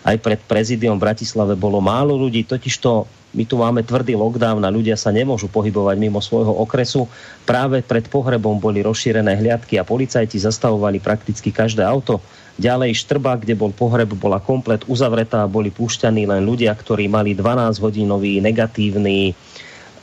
aj 0.05 0.15
pred 0.21 0.39
prezidiom 0.45 1.01
v 1.01 1.05
Bratislave 1.09 1.57
bolo 1.57 1.81
málo 1.81 2.13
ľudí, 2.13 2.45
totižto 2.45 3.09
my 3.35 3.43
tu 3.43 3.59
máme 3.59 3.83
tvrdý 3.83 4.15
lockdown 4.15 4.63
a 4.63 4.71
ľudia 4.71 4.95
sa 4.95 5.11
nemôžu 5.11 5.51
pohybovať 5.51 5.99
mimo 5.99 6.23
svojho 6.23 6.55
okresu. 6.55 7.03
Práve 7.43 7.83
pred 7.83 8.07
pohrebom 8.07 8.55
boli 8.63 8.79
rozšírené 8.79 9.35
hliadky 9.35 9.75
a 9.75 9.83
policajti 9.83 10.39
zastavovali 10.39 11.03
prakticky 11.03 11.51
každé 11.51 11.83
auto. 11.83 12.23
Ďalej 12.55 12.95
Štrba, 12.95 13.35
kde 13.35 13.59
bol 13.59 13.75
pohreb, 13.75 14.15
bola 14.15 14.39
komplet 14.39 14.87
uzavretá 14.87 15.43
a 15.43 15.51
boli 15.51 15.67
púšťaní 15.67 16.23
len 16.23 16.47
ľudia, 16.47 16.71
ktorí 16.71 17.11
mali 17.11 17.35
12-hodinový 17.35 18.39
negatívny 18.39 19.35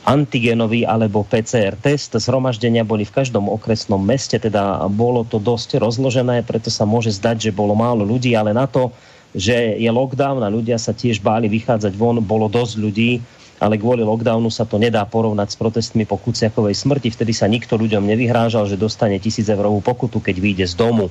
antigenový 0.05 0.85
alebo 0.85 1.25
PCR 1.25 1.73
test. 1.73 2.13
Zhromaždenia 2.13 2.85
boli 2.85 3.07
v 3.07 3.15
každom 3.17 3.49
okresnom 3.49 4.03
meste, 4.03 4.37
teda 4.37 4.85
bolo 4.93 5.25
to 5.25 5.41
dosť 5.41 5.81
rozložené, 5.81 6.45
preto 6.45 6.69
sa 6.69 6.85
môže 6.85 7.09
zdať, 7.17 7.49
že 7.49 7.55
bolo 7.55 7.73
málo 7.73 8.05
ľudí, 8.05 8.37
ale 8.37 8.53
na 8.53 8.69
to, 8.69 8.93
že 9.33 9.81
je 9.81 9.89
lockdown 9.89 10.45
a 10.45 10.53
ľudia 10.53 10.77
sa 10.77 10.93
tiež 10.93 11.19
báli 11.19 11.49
vychádzať 11.49 11.97
von, 11.97 12.21
bolo 12.21 12.45
dosť 12.47 12.73
ľudí, 12.77 13.11
ale 13.57 13.81
kvôli 13.81 14.05
lockdownu 14.05 14.53
sa 14.53 14.63
to 14.63 14.77
nedá 14.77 15.01
porovnať 15.09 15.53
s 15.53 15.59
protestmi 15.59 16.05
po 16.05 16.21
Kuciakovej 16.21 16.77
smrti. 16.77 17.09
Vtedy 17.09 17.33
sa 17.33 17.49
nikto 17.49 17.79
ľuďom 17.79 18.05
nevyhrážal, 18.05 18.69
že 18.69 18.77
dostane 18.77 19.17
tisíc 19.17 19.49
eurovú 19.49 19.81
pokutu, 19.81 20.21
keď 20.21 20.35
vyjde 20.37 20.65
z 20.69 20.75
domu. 20.77 21.07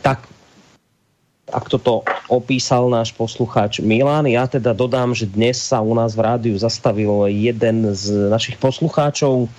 Tak 0.00 0.24
ak 1.52 1.68
toto 1.68 2.00
opísal 2.32 2.88
náš 2.88 3.12
poslucháč 3.12 3.84
Milan. 3.84 4.24
Ja 4.24 4.48
teda 4.48 4.72
dodám, 4.72 5.12
že 5.12 5.28
dnes 5.28 5.60
sa 5.60 5.84
u 5.84 5.92
nás 5.92 6.16
v 6.16 6.24
rádiu 6.24 6.56
zastavil 6.56 7.28
jeden 7.28 7.92
z 7.92 8.32
našich 8.32 8.56
poslucháčov, 8.56 9.52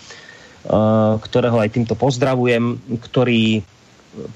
ktorého 1.21 1.57
aj 1.61 1.69
týmto 1.69 1.93
pozdravujem, 1.93 2.81
ktorý 2.97 3.61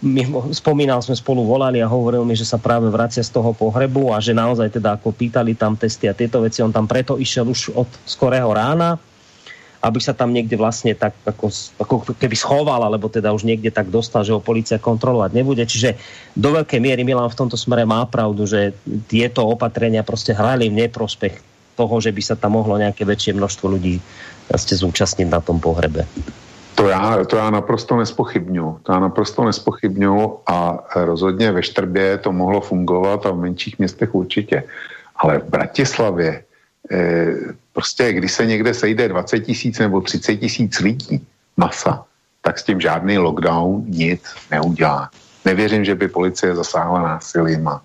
my, 0.01 0.21
spomínal 0.53 1.01
sme 1.05 1.13
spolu 1.13 1.45
volali 1.45 1.77
a 1.81 1.87
hovoril 1.89 2.25
mi, 2.25 2.33
že 2.33 2.45
sa 2.45 2.57
práve 2.57 2.89
vracia 2.89 3.21
z 3.21 3.29
toho 3.29 3.53
pohrebu 3.53 4.09
a 4.13 4.17
že 4.17 4.33
naozaj 4.33 4.73
teda 4.81 4.97
ako 4.97 5.13
pýtali 5.13 5.53
tam 5.53 5.77
testy 5.77 6.09
a 6.09 6.17
tieto 6.17 6.41
veci, 6.41 6.65
on 6.65 6.73
tam 6.73 6.89
preto 6.89 7.21
išiel 7.21 7.45
už 7.45 7.77
od 7.77 7.89
skorého 8.05 8.49
rána, 8.49 8.97
aby 9.77 9.99
sa 10.01 10.17
tam 10.17 10.33
niekde 10.33 10.57
vlastne 10.57 10.97
tak 10.97 11.13
ako, 11.21 11.53
ako 11.77 11.95
keby 12.17 12.33
schoval, 12.33 12.81
alebo 12.81 13.05
teda 13.05 13.29
už 13.29 13.45
niekde 13.45 13.69
tak 13.69 13.93
dostal, 13.93 14.25
že 14.25 14.33
ho 14.33 14.41
policia 14.41 14.81
kontrolovať 14.81 15.31
nebude. 15.37 15.61
Čiže 15.61 15.93
do 16.33 16.49
veľkej 16.57 16.81
miery 16.81 17.05
Milan 17.05 17.29
v 17.29 17.37
tomto 17.37 17.55
smere 17.55 17.85
má 17.85 18.01
pravdu, 18.09 18.49
že 18.49 18.73
tieto 19.05 19.45
opatrenia 19.45 20.01
prostě 20.01 20.33
hrali 20.33 20.73
v 20.73 20.89
neprospech 20.89 21.33
toho, 21.77 22.01
že 22.01 22.09
by 22.09 22.21
sa 22.25 22.35
tam 22.35 22.57
mohlo 22.57 22.73
nejaké 22.81 23.05
väčšie 23.05 23.37
množstvo 23.37 23.65
ľudí 23.77 24.01
vlastne 24.49 24.75
zúčastniť 24.81 25.29
na 25.29 25.37
tom 25.45 25.61
pohrebe. 25.61 26.09
To 26.77 26.89
já, 26.89 27.25
to 27.25 27.37
já 27.37 27.49
naprosto 27.49 27.97
nespochybnu. 27.97 28.79
To 28.83 28.91
já 28.91 28.99
naprosto 28.99 29.45
nespochybnu 29.45 30.39
a 30.45 30.83
rozhodně 30.95 31.51
ve 31.51 31.63
Štrbě 31.63 32.17
to 32.17 32.31
mohlo 32.31 32.61
fungovat 32.61 33.25
a 33.25 33.31
v 33.31 33.37
menších 33.37 33.79
městech 33.79 34.15
určitě. 34.15 34.63
Ale 35.15 35.39
v 35.39 35.43
Bratislavě 35.43 36.43
eh, 36.91 37.33
prostě, 37.73 38.13
když 38.13 38.31
se 38.31 38.45
někde 38.45 38.73
sejde 38.73 39.09
20 39.09 39.39
tisíc 39.39 39.79
nebo 39.79 40.01
30 40.01 40.35
tisíc 40.35 40.79
lidí, 40.79 41.25
masa, 41.57 42.05
tak 42.41 42.59
s 42.59 42.63
tím 42.63 42.81
žádný 42.81 43.17
lockdown 43.17 43.83
nic 43.87 44.21
neudělá. 44.51 45.09
Nevěřím, 45.45 45.85
že 45.85 45.95
by 45.95 46.07
policie 46.07 46.55
zasáhla 46.55 47.01
násilím 47.01 47.67
a 47.67 47.81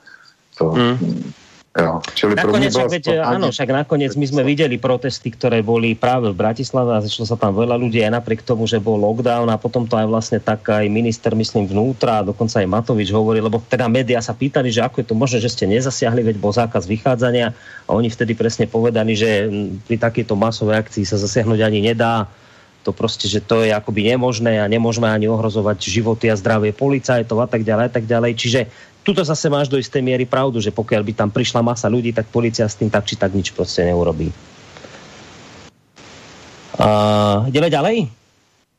to, 0.58 0.70
hmm. 0.70 1.32
Jo. 1.72 2.04
Čili 2.12 2.36
nakoniec, 2.36 2.68
však, 2.68 2.92
veď, 2.92 3.04
áno, 3.24 3.48
však 3.48 3.72
nakoniec 3.72 4.12
my 4.12 4.28
sme 4.28 4.42
videli 4.44 4.76
protesty, 4.76 5.32
ktoré 5.32 5.64
boli 5.64 5.96
práve 5.96 6.28
v 6.28 6.36
Bratislave 6.36 6.92
a 6.92 7.00
začalo 7.00 7.24
sa 7.24 7.40
tam 7.40 7.56
veľa 7.56 7.80
ľudí 7.80 7.96
aj 8.04 8.12
napriek 8.12 8.44
tomu, 8.44 8.68
že 8.68 8.76
bol 8.76 9.00
lockdown 9.00 9.48
a 9.48 9.56
potom 9.56 9.88
to 9.88 9.96
aj 9.96 10.04
vlastne 10.04 10.36
tak 10.36 10.68
aj 10.68 10.84
minister, 10.92 11.32
myslím, 11.32 11.64
vnútra 11.64 12.20
a 12.20 12.26
dokonca 12.28 12.60
aj 12.60 12.68
Matovič 12.68 13.08
hovorí, 13.08 13.40
lebo 13.40 13.56
teda 13.72 13.88
médiá 13.88 14.20
sa 14.20 14.36
pýtali, 14.36 14.68
že 14.68 14.84
ako 14.84 15.00
je 15.00 15.06
to 15.08 15.16
možné, 15.16 15.38
že 15.40 15.48
ste 15.48 15.64
nezasiahli, 15.64 16.20
veď 16.20 16.36
bol 16.36 16.52
zákaz 16.52 16.84
vychádzania 16.84 17.56
a 17.88 17.90
oni 17.96 18.12
vtedy 18.12 18.36
presne 18.36 18.68
povedali, 18.68 19.16
že 19.16 19.48
pri 19.88 19.96
takejto 19.96 20.36
masovej 20.36 20.76
akcii 20.76 21.08
sa 21.08 21.16
zasiahnuť 21.16 21.60
ani 21.64 21.80
nedá, 21.88 22.28
to 22.82 22.92
prostě, 22.92 23.28
že 23.28 23.40
to 23.40 23.62
je 23.62 23.70
akoby 23.70 24.02
nemožné 24.10 24.58
a 24.58 24.66
nemôžeme 24.66 25.06
ani 25.06 25.30
ohrozovať 25.30 25.78
životy 25.86 26.26
a 26.30 26.36
zdravie 26.36 26.74
policajtov 26.74 27.38
a 27.38 27.46
tak 27.46 27.62
ďalej 27.62 27.84
a 27.86 27.92
tak 27.94 28.04
ďalej. 28.10 28.32
Čiže 28.34 28.60
tuto 29.02 29.22
zase 29.26 29.50
máš 29.50 29.68
do 29.68 29.78
istej 29.78 30.02
miery 30.02 30.24
pravdu, 30.24 30.62
že 30.62 30.70
pokiaľ 30.70 31.02
by 31.02 31.12
tam 31.12 31.30
prišla 31.30 31.60
masa 31.62 31.90
ľudí, 31.90 32.14
tak 32.14 32.30
policia 32.30 32.66
s 32.66 32.78
tým 32.78 32.90
tak 32.90 33.04
či 33.06 33.18
tak 33.18 33.34
nič 33.34 33.50
prostě 33.50 33.84
neurobí. 33.84 34.32
Uh, 36.72 37.46
ďalej? 37.52 38.08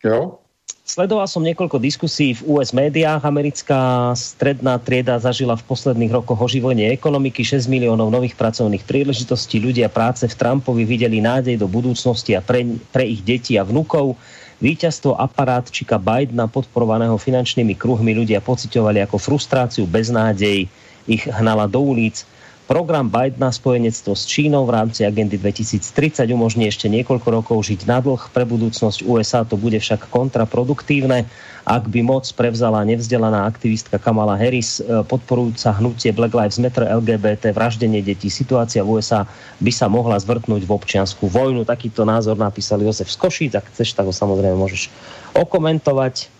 Jo. 0.03 0.43
Sledoval 0.83 1.31
som 1.31 1.47
niekoľko 1.47 1.79
diskusí 1.79 2.35
v 2.35 2.43
US 2.59 2.75
médiách. 2.75 3.23
Americká 3.23 4.11
stredná 4.19 4.75
trieda 4.75 5.15
zažila 5.15 5.55
v 5.55 5.63
posledných 5.63 6.11
rokoch 6.11 6.35
oživlenie 6.35 6.91
ekonomiky, 6.91 7.39
6 7.39 7.71
miliónov 7.71 8.11
nových 8.11 8.35
pracovných 8.35 8.83
príležitostí. 8.83 9.63
Ľudia 9.63 9.87
práce 9.87 10.27
v 10.27 10.35
Trumpovi 10.35 10.83
videli 10.83 11.23
nádej 11.23 11.55
do 11.55 11.71
budúcnosti 11.71 12.35
a 12.35 12.43
pre, 12.43 12.67
pre 12.91 13.07
ich 13.07 13.23
deti 13.23 13.55
a 13.55 13.63
vnukov. 13.63 14.19
Víťazstvo 14.63 15.19
aparátčika 15.19 15.99
Bidena 15.99 16.47
podporovaného 16.47 17.19
finančnými 17.19 17.75
kruhmi 17.75 18.15
ľudia 18.15 18.39
pocitovali 18.39 19.03
ako 19.03 19.19
frustráciu, 19.19 19.83
beznádej, 19.83 20.71
ich 21.03 21.23
hnala 21.27 21.67
do 21.67 21.83
ulic. 21.83 22.23
Program 22.63 23.11
Bidena 23.11 23.51
spojenectvo 23.51 24.15
s 24.15 24.23
Čínou 24.23 24.63
v 24.63 24.79
rámci 24.79 25.03
agendy 25.03 25.35
2030 25.35 26.23
umožní 26.31 26.71
ešte 26.71 26.87
niekoľko 26.87 27.27
rokov 27.43 27.59
žiť 27.59 27.83
na 27.91 27.99
dlh. 27.99 28.31
Pre 28.31 28.47
budúcnosť 28.47 29.03
USA 29.03 29.43
to 29.43 29.59
bude 29.59 29.75
však 29.83 30.07
kontraproduktívne 30.07 31.27
ak 31.63 31.87
by 31.87 32.03
moc 32.03 32.27
prevzala 32.35 32.83
nevzdelaná 32.83 33.47
aktivistka 33.47 33.95
Kamala 33.95 34.35
Harris, 34.35 34.83
e, 34.83 35.03
podporujúca 35.07 35.71
hnutie 35.79 36.11
Black 36.11 36.35
Lives 36.35 36.59
Matter, 36.59 36.83
LGBT, 36.83 37.55
vraždenie 37.55 38.03
detí, 38.03 38.27
situácia 38.27 38.83
v 38.83 38.99
USA 38.99 39.23
by 39.63 39.71
sa 39.71 39.87
mohla 39.87 40.19
zvrtnúť 40.19 40.67
v 40.67 40.71
občianskú 40.75 41.31
vojnu. 41.31 41.63
Takýto 41.63 42.03
názor 42.03 42.35
napísal 42.35 42.83
Josef 42.83 43.07
Skošíc. 43.07 43.55
Ak 43.55 43.69
chceš, 43.71 43.95
tak 43.95 44.03
ho 44.03 44.13
samozrejme 44.15 44.59
môžeš 44.59 44.91
okomentovať. 45.39 46.32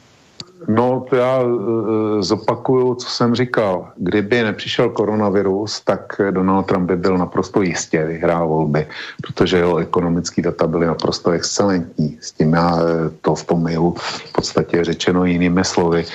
No, 0.68 1.06
to 1.10 1.16
já 1.16 1.40
e, 1.42 2.24
zopakuju, 2.24 2.96
co 2.96 3.10
jsem 3.10 3.36
říkal. 3.36 3.88
Kdyby 3.96 4.44
nepřišel 4.44 4.90
koronavirus, 4.90 5.82
tak 5.82 6.22
Donald 6.32 6.64
Trump 6.64 6.88
by 6.88 6.96
byl 6.96 7.18
naprosto 7.18 7.62
jistě 7.62 8.06
vyhrál 8.06 8.48
volby, 8.48 8.88
protože 9.22 9.58
jeho 9.58 9.78
ekonomické 9.78 10.42
data 10.42 10.68
byly 10.68 10.86
naprosto 10.86 11.32
excelentní. 11.32 12.18
S 12.22 12.32
tím 12.32 12.54
já 12.54 12.80
to 13.22 13.36
v 13.36 13.44
tom 13.44 13.64
mailu 13.64 13.96
v 13.98 14.34
podstatě 14.34 14.84
řečeno 14.84 15.26
jinými 15.26 15.64
slovy, 15.64 16.06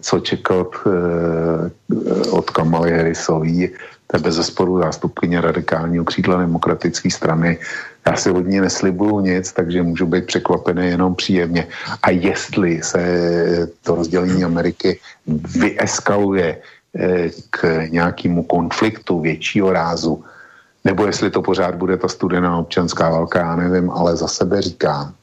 co 0.00 0.20
čekat 0.20 0.66
od 2.30 2.50
Kamaly 2.50 2.92
Harrisový, 2.92 3.70
to 4.10 4.16
je 4.16 4.22
bez 4.22 4.34
zesporu 4.34 4.78
zástupkyně 4.78 5.40
radikálního 5.40 6.04
křídla 6.04 6.38
demokratické 6.38 7.10
strany, 7.10 7.58
já 8.06 8.16
si 8.16 8.30
od 8.30 8.46
ní 8.46 8.60
neslibuju 8.60 9.20
nic, 9.20 9.52
takže 9.52 9.82
můžu 9.82 10.06
být 10.06 10.26
překvapený 10.26 10.86
jenom 10.86 11.14
příjemně. 11.14 11.66
A 12.02 12.10
jestli 12.10 12.82
se 12.82 13.00
to 13.82 13.94
rozdělení 13.94 14.44
Ameriky 14.44 14.98
vyeskaluje 15.58 16.58
eh, 16.58 17.30
k 17.50 17.86
nějakému 17.88 18.42
konfliktu 18.42 19.20
většího 19.20 19.72
rázu, 19.72 20.24
nebo 20.84 21.06
jestli 21.06 21.30
to 21.30 21.42
pořád 21.42 21.74
bude 21.74 21.96
ta 21.96 22.08
studená 22.08 22.58
občanská 22.58 23.10
válka, 23.10 23.38
já 23.38 23.56
nevím, 23.56 23.90
ale 23.90 24.16
za 24.16 24.28
sebe 24.28 24.62
říkám, 24.62 25.14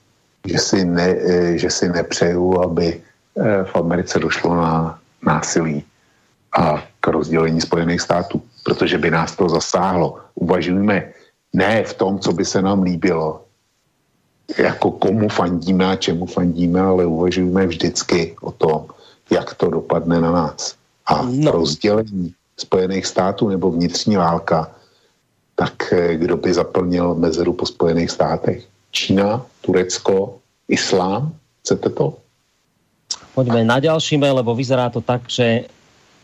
že 0.45 0.57
si, 0.57 0.85
ne, 0.85 1.15
eh, 1.19 1.57
že 1.57 1.69
si 1.69 1.89
nepřeju, 1.89 2.61
aby 2.61 2.87
eh, 2.95 3.63
v 3.63 3.75
Americe 3.75 4.19
došlo 4.19 4.55
na 4.55 4.99
násilí 5.21 5.83
a 6.57 6.83
k 7.01 7.07
rozdělení 7.07 7.61
Spojených 7.61 8.01
států, 8.01 8.41
protože 8.67 8.99
by 8.99 9.11
nás 9.11 9.31
to 9.35 9.47
zasáhlo. 9.47 10.19
Uvažujeme 10.35 11.15
ne 11.55 11.83
v 11.87 11.93
tom, 11.93 12.19
co 12.19 12.35
by 12.35 12.43
se 12.45 12.59
nám 12.61 12.83
líbilo, 12.83 13.47
jako 14.59 14.91
komu 14.91 15.31
fandíme 15.31 15.87
a 15.87 15.95
čemu 15.95 16.27
fandíme, 16.27 16.75
ale 16.75 17.07
uvažujeme 17.07 17.67
vždycky 17.67 18.35
o 18.43 18.51
tom, 18.51 18.91
jak 19.31 19.55
to 19.55 19.71
dopadne 19.71 20.19
na 20.19 20.31
nás. 20.31 20.75
A 21.07 21.23
no. 21.23 21.51
rozdělení 21.51 22.35
Spojených 22.59 23.05
států 23.05 23.47
nebo 23.47 23.71
vnitřní 23.71 24.19
válka, 24.19 24.71
tak 25.55 25.93
eh, 25.93 26.15
kdo 26.19 26.37
by 26.37 26.53
zaplnil 26.53 27.15
mezeru 27.15 27.53
po 27.53 27.65
Spojených 27.65 28.11
státech? 28.11 28.67
Čína, 28.91 29.45
Turecko 29.61 30.43
islám? 30.67 31.31
Chcete 31.63 31.89
to? 31.89 32.19
Poďme 33.31 33.63
na 33.63 33.79
ďalší 33.79 34.17
mail, 34.17 34.35
lebo 34.35 34.51
vyzerá 34.55 34.89
to 34.89 34.99
tak, 34.99 35.29
že 35.29 35.71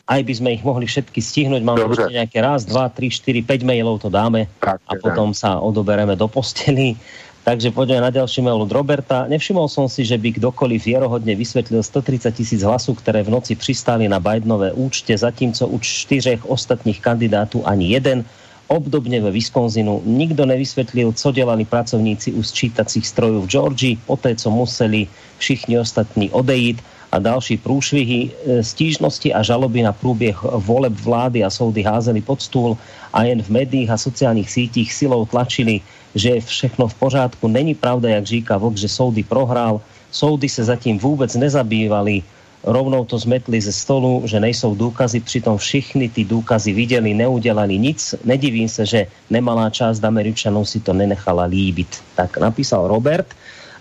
aj 0.04 0.22
by 0.28 0.34
sme 0.36 0.50
ich 0.60 0.64
mohli 0.64 0.84
všetky 0.84 1.20
stihnúť. 1.24 1.64
Mám 1.64 1.80
ešte 1.96 2.12
nejaké 2.12 2.44
raz, 2.44 2.68
dva, 2.68 2.92
tri, 2.92 3.08
štyri, 3.08 3.40
päť 3.40 3.64
mailov 3.64 4.04
to 4.04 4.12
dáme 4.12 4.52
tak, 4.60 4.84
a 4.84 5.00
potom 5.00 5.32
sa 5.32 5.64
odobereme 5.64 6.20
do 6.20 6.28
posteli. 6.28 7.00
Takže 7.44 7.76
poďme 7.76 8.08
na 8.08 8.12
ďalší 8.12 8.40
mail 8.40 8.64
od 8.64 8.72
Roberta. 8.72 9.28
Nevšimol 9.28 9.68
som 9.68 9.92
si, 9.92 10.08
že 10.08 10.16
by 10.16 10.40
kdokoliv 10.40 10.80
vierohodne 10.80 11.36
vysvetlil 11.36 11.84
130 11.84 12.32
tisíc 12.32 12.64
hlasů, 12.64 12.96
ktoré 12.96 13.20
v 13.20 13.36
noci 13.36 13.60
pristáli 13.60 14.08
na 14.08 14.24
Bidenové 14.24 14.72
účte, 14.72 15.12
zatímco 15.12 15.68
u 15.68 15.76
čtyřech 15.76 16.48
ostatních 16.48 17.04
kandidátů 17.04 17.60
ani 17.68 17.92
jeden. 18.00 18.24
Obdobne 18.72 19.20
ve 19.20 19.32
Wisconsinu 19.36 20.00
nikto 20.08 20.48
nevysvetlil, 20.48 21.12
co 21.12 21.32
dělali 21.36 21.68
pracovníci 21.68 22.32
u 22.32 22.44
sčítacích 22.44 23.08
strojů 23.08 23.42
v 23.44 23.48
Georgii, 23.52 24.00
poté, 24.08 24.36
co 24.40 24.48
museli 24.48 25.08
všichni 25.38 25.80
ostatní 25.80 26.32
odejít 26.32 26.80
a 27.14 27.22
další 27.22 27.62
průšvihy, 27.62 28.20
e, 28.26 28.64
stížnosti 28.66 29.30
a 29.34 29.46
žaloby 29.46 29.86
na 29.86 29.94
průběh 29.94 30.34
voleb 30.66 30.94
vlády 31.06 31.46
a 31.46 31.50
soudy 31.54 31.86
házeli 31.86 32.26
pod 32.26 32.42
stůl 32.42 32.74
a 33.14 33.24
jen 33.30 33.46
v 33.46 33.50
médiích 33.50 33.90
a 33.94 33.98
sociálních 33.98 34.50
sítích 34.50 34.90
silou 34.90 35.26
tlačili, 35.30 35.82
že 36.18 36.30
je 36.30 36.42
všechno 36.42 36.90
v 36.90 36.96
pořádku. 36.98 37.46
Není 37.48 37.78
pravda, 37.78 38.10
jak 38.10 38.26
říká 38.26 38.58
Vlk, 38.58 38.82
že 38.82 38.90
soudy 38.90 39.22
prohrál. 39.22 39.82
Soudy 40.10 40.50
se 40.50 40.66
zatím 40.66 40.98
vůbec 40.98 41.38
nezabývali 41.38 42.26
rovnou 42.64 43.06
to 43.06 43.20
zmetli 43.20 43.62
ze 43.62 43.72
stolu, 43.72 44.24
že 44.26 44.40
nejsou 44.40 44.76
důkazy, 44.76 45.20
přitom 45.20 45.58
všichni 45.58 46.10
ty 46.10 46.24
důkazy 46.24 46.74
viděli, 46.74 47.14
neudělali 47.14 47.78
nic. 47.78 48.16
Nedivím 48.24 48.70
se, 48.70 48.86
že 48.86 49.08
nemalá 49.30 49.70
část 49.70 50.04
Američanů 50.04 50.66
si 50.66 50.80
to 50.80 50.94
nenechala 50.94 51.44
líbit. 51.44 52.02
Tak 52.16 52.38
napísal 52.38 52.88
Robert. 52.88 53.28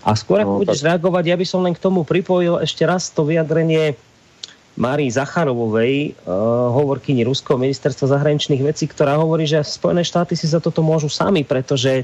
A 0.03 0.19
skôr, 0.19 0.43
no, 0.43 0.59
budeš 0.59 0.83
tak... 0.83 0.95
reagovať, 0.95 1.23
ja 1.31 1.37
by 1.39 1.45
som 1.47 1.63
len 1.63 1.71
k 1.71 1.83
tomu 1.83 2.03
pripojil 2.03 2.59
ešte 2.59 2.83
raz 2.83 3.07
to 3.07 3.23
vyjadrenie 3.23 3.95
Márii 4.73 5.07
Zacharovovej, 5.07 6.17
uh, 6.25 6.73
hovorkyni 6.73 7.23
Ruského 7.23 7.55
ministerstva 7.61 8.09
zahraničných 8.09 8.63
vecí, 8.65 8.89
ktorá 8.89 9.15
hovorí, 9.21 9.45
že 9.45 9.61
Spojené 9.61 10.01
štáty 10.01 10.33
si 10.33 10.49
za 10.49 10.57
toto 10.57 10.81
môžu 10.81 11.07
sami, 11.07 11.45
pretože, 11.45 12.03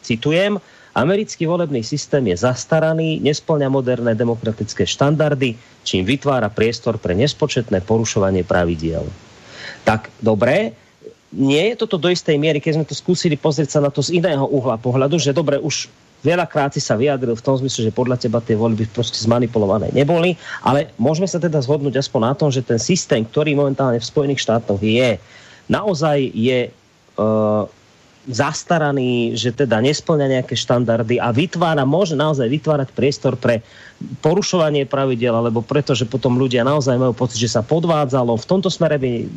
citujem, 0.00 0.56
americký 0.96 1.44
volebný 1.44 1.84
systém 1.84 2.24
je 2.32 2.40
zastaraný, 2.40 3.20
nesplňa 3.20 3.68
moderné 3.68 4.16
demokratické 4.16 4.88
štandardy, 4.88 5.60
čím 5.84 6.08
vytvára 6.08 6.48
priestor 6.48 6.96
pre 6.96 7.12
nespočetné 7.12 7.84
porušovanie 7.84 8.48
pravidiel. 8.48 9.04
Tak, 9.84 10.08
dobré, 10.24 10.72
nie 11.36 11.68
je 11.68 11.74
toto 11.76 12.00
do 12.00 12.08
istej 12.08 12.40
miery, 12.40 12.64
keď 12.64 12.80
sme 12.80 12.88
to 12.88 12.96
skúsili 12.96 13.36
pozrieť 13.36 13.76
sa 13.76 13.80
na 13.84 13.92
to 13.92 14.00
z 14.00 14.24
iného 14.24 14.48
uhla 14.48 14.80
pohľadu, 14.80 15.20
že 15.20 15.36
dobre, 15.36 15.60
už 15.60 15.92
veľakrát 16.26 16.74
si 16.74 16.82
sa 16.82 16.98
vyjadril 16.98 17.38
v 17.38 17.44
tom 17.46 17.54
zmysle, 17.54 17.86
že 17.86 17.94
podľa 17.94 18.18
teba 18.18 18.42
tie 18.42 18.58
voľby 18.58 18.90
proste 18.90 19.22
zmanipulované 19.22 19.94
neboli, 19.94 20.34
ale 20.66 20.90
môžeme 20.98 21.30
sa 21.30 21.38
teda 21.38 21.62
zhodnúť 21.62 22.02
aspoň 22.02 22.20
na 22.26 22.34
tom, 22.34 22.50
že 22.50 22.66
ten 22.66 22.82
systém, 22.82 23.22
ktorý 23.22 23.54
momentálne 23.54 24.02
v 24.02 24.10
Spojených 24.10 24.42
štátoch 24.42 24.82
je, 24.82 25.22
naozaj 25.70 26.18
je 26.34 26.70
uh, 26.70 27.64
zastaraný, 28.26 29.38
že 29.38 29.54
teda 29.54 29.78
nesplňa 29.78 30.26
nejaké 30.38 30.58
štandardy 30.58 31.22
a 31.22 31.30
vytvára, 31.30 31.86
môže 31.86 32.18
naozaj 32.18 32.50
vytvárať 32.50 32.90
priestor 32.90 33.38
pre 33.38 33.62
porušovanie 34.18 34.82
pravidel, 34.82 35.30
alebo 35.30 35.62
preto, 35.62 35.94
že 35.94 36.10
potom 36.10 36.34
ľudia 36.34 36.66
naozaj 36.66 36.98
majú 36.98 37.14
pocit, 37.14 37.38
že 37.38 37.54
sa 37.54 37.62
podvádzalo. 37.62 38.34
V 38.34 38.50
tomto 38.50 38.66
smere 38.66 38.98
by 38.98 39.30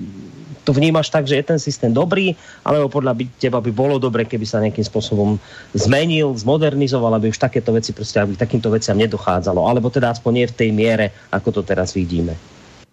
to 0.69 0.77
vnímaš 0.77 1.09
tak, 1.09 1.25
že 1.25 1.41
je 1.41 1.49
ten 1.49 1.57
systém 1.57 1.89
dobrý, 1.89 2.37
alebo 2.61 2.93
podľa 2.93 3.17
by, 3.17 3.23
teba 3.41 3.57
by 3.57 3.73
bolo 3.73 3.97
dobre, 3.97 4.21
keby 4.29 4.45
sa 4.45 4.61
nejakým 4.61 4.85
spôsobom 4.85 5.41
zmenil, 5.73 6.37
zmodernizoval, 6.37 7.17
aby 7.17 7.33
už 7.33 7.41
takéto 7.41 7.73
veci 7.73 7.89
prostě, 7.89 8.21
aby 8.21 8.37
takýmto 8.37 8.69
veciam 8.69 9.01
nedochádzalo, 9.01 9.65
alebo 9.65 9.89
teda 9.89 10.13
aspoň 10.13 10.31
nie 10.33 10.45
v 10.45 10.57
tej 10.61 10.69
miere, 10.69 11.09
ako 11.33 11.49
to 11.51 11.61
teraz 11.65 11.97
vidíme. 11.97 12.37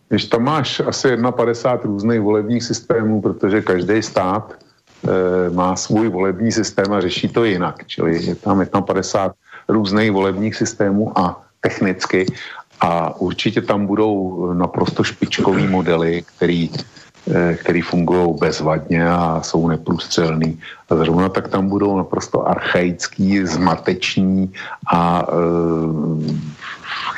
Když 0.08 0.24
tam 0.24 0.42
máš 0.42 0.80
asi 0.80 1.18
51 1.18 1.84
různých 1.84 2.20
volebních 2.20 2.64
systémů, 2.64 3.20
protože 3.20 3.60
každý 3.60 4.02
stát 4.02 4.54
e, 4.54 5.50
má 5.50 5.76
svůj 5.76 6.08
volební 6.08 6.52
systém 6.52 6.92
a 6.92 7.00
řeší 7.00 7.28
to 7.28 7.44
jinak. 7.44 7.84
Čili 7.86 8.24
je 8.24 8.34
tam 8.40 8.64
51 8.86 9.34
různých 9.68 10.12
volebních 10.12 10.54
systémů 10.56 11.12
a 11.18 11.42
technicky 11.60 12.26
a 12.80 13.20
určitě 13.20 13.60
tam 13.60 13.86
budou 13.86 14.46
naprosto 14.54 15.04
špičkový 15.04 15.66
modely, 15.66 16.24
který 16.36 16.70
který 17.56 17.82
fungují 17.82 18.34
bezvadně 18.40 19.08
a 19.08 19.42
jsou 19.42 19.68
neprůstřelný. 19.68 20.60
A 20.90 20.96
zrovna 20.96 21.28
tak 21.28 21.48
tam 21.48 21.68
budou 21.68 21.96
naprosto 21.96 22.48
archaický, 22.48 23.46
zmateční 23.46 24.52
a 24.86 25.26
e, 25.26 25.34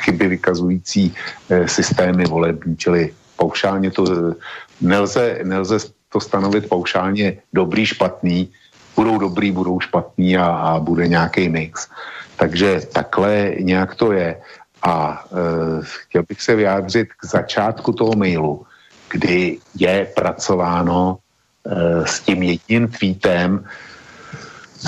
chyby 0.01 0.27
vykazující 0.27 1.13
e, 1.49 1.67
systémy 1.67 2.25
volební, 2.25 2.77
čili 2.77 3.13
paušálně 3.37 3.91
to 3.91 4.05
nelze, 4.81 5.39
nelze 5.43 5.77
to 6.09 6.19
stanovit 6.19 6.69
paušálně 6.69 7.37
dobrý, 7.53 7.85
špatný, 7.85 8.49
budou 8.95 9.17
dobrý, 9.17 9.51
budou 9.51 9.79
špatný 9.79 10.37
a, 10.37 10.45
a 10.45 10.79
bude 10.79 11.07
nějaký 11.07 11.49
mix. 11.49 11.87
Takže 12.35 12.81
takhle 12.93 13.53
nějak 13.59 13.95
to 13.95 14.11
je. 14.11 14.41
A 14.81 15.23
e, 15.29 15.35
chtěl 15.81 16.23
bych 16.29 16.41
se 16.41 16.55
vyjádřit 16.55 17.07
k 17.13 17.25
začátku 17.25 17.93
toho 17.93 18.15
mailu, 18.15 18.65
kdy 19.09 19.57
je 19.75 20.07
pracováno 20.15 21.17
e, 21.65 22.07
s 22.07 22.19
tím 22.19 22.43
jedním 22.43 22.87
tweetem, 22.87 23.65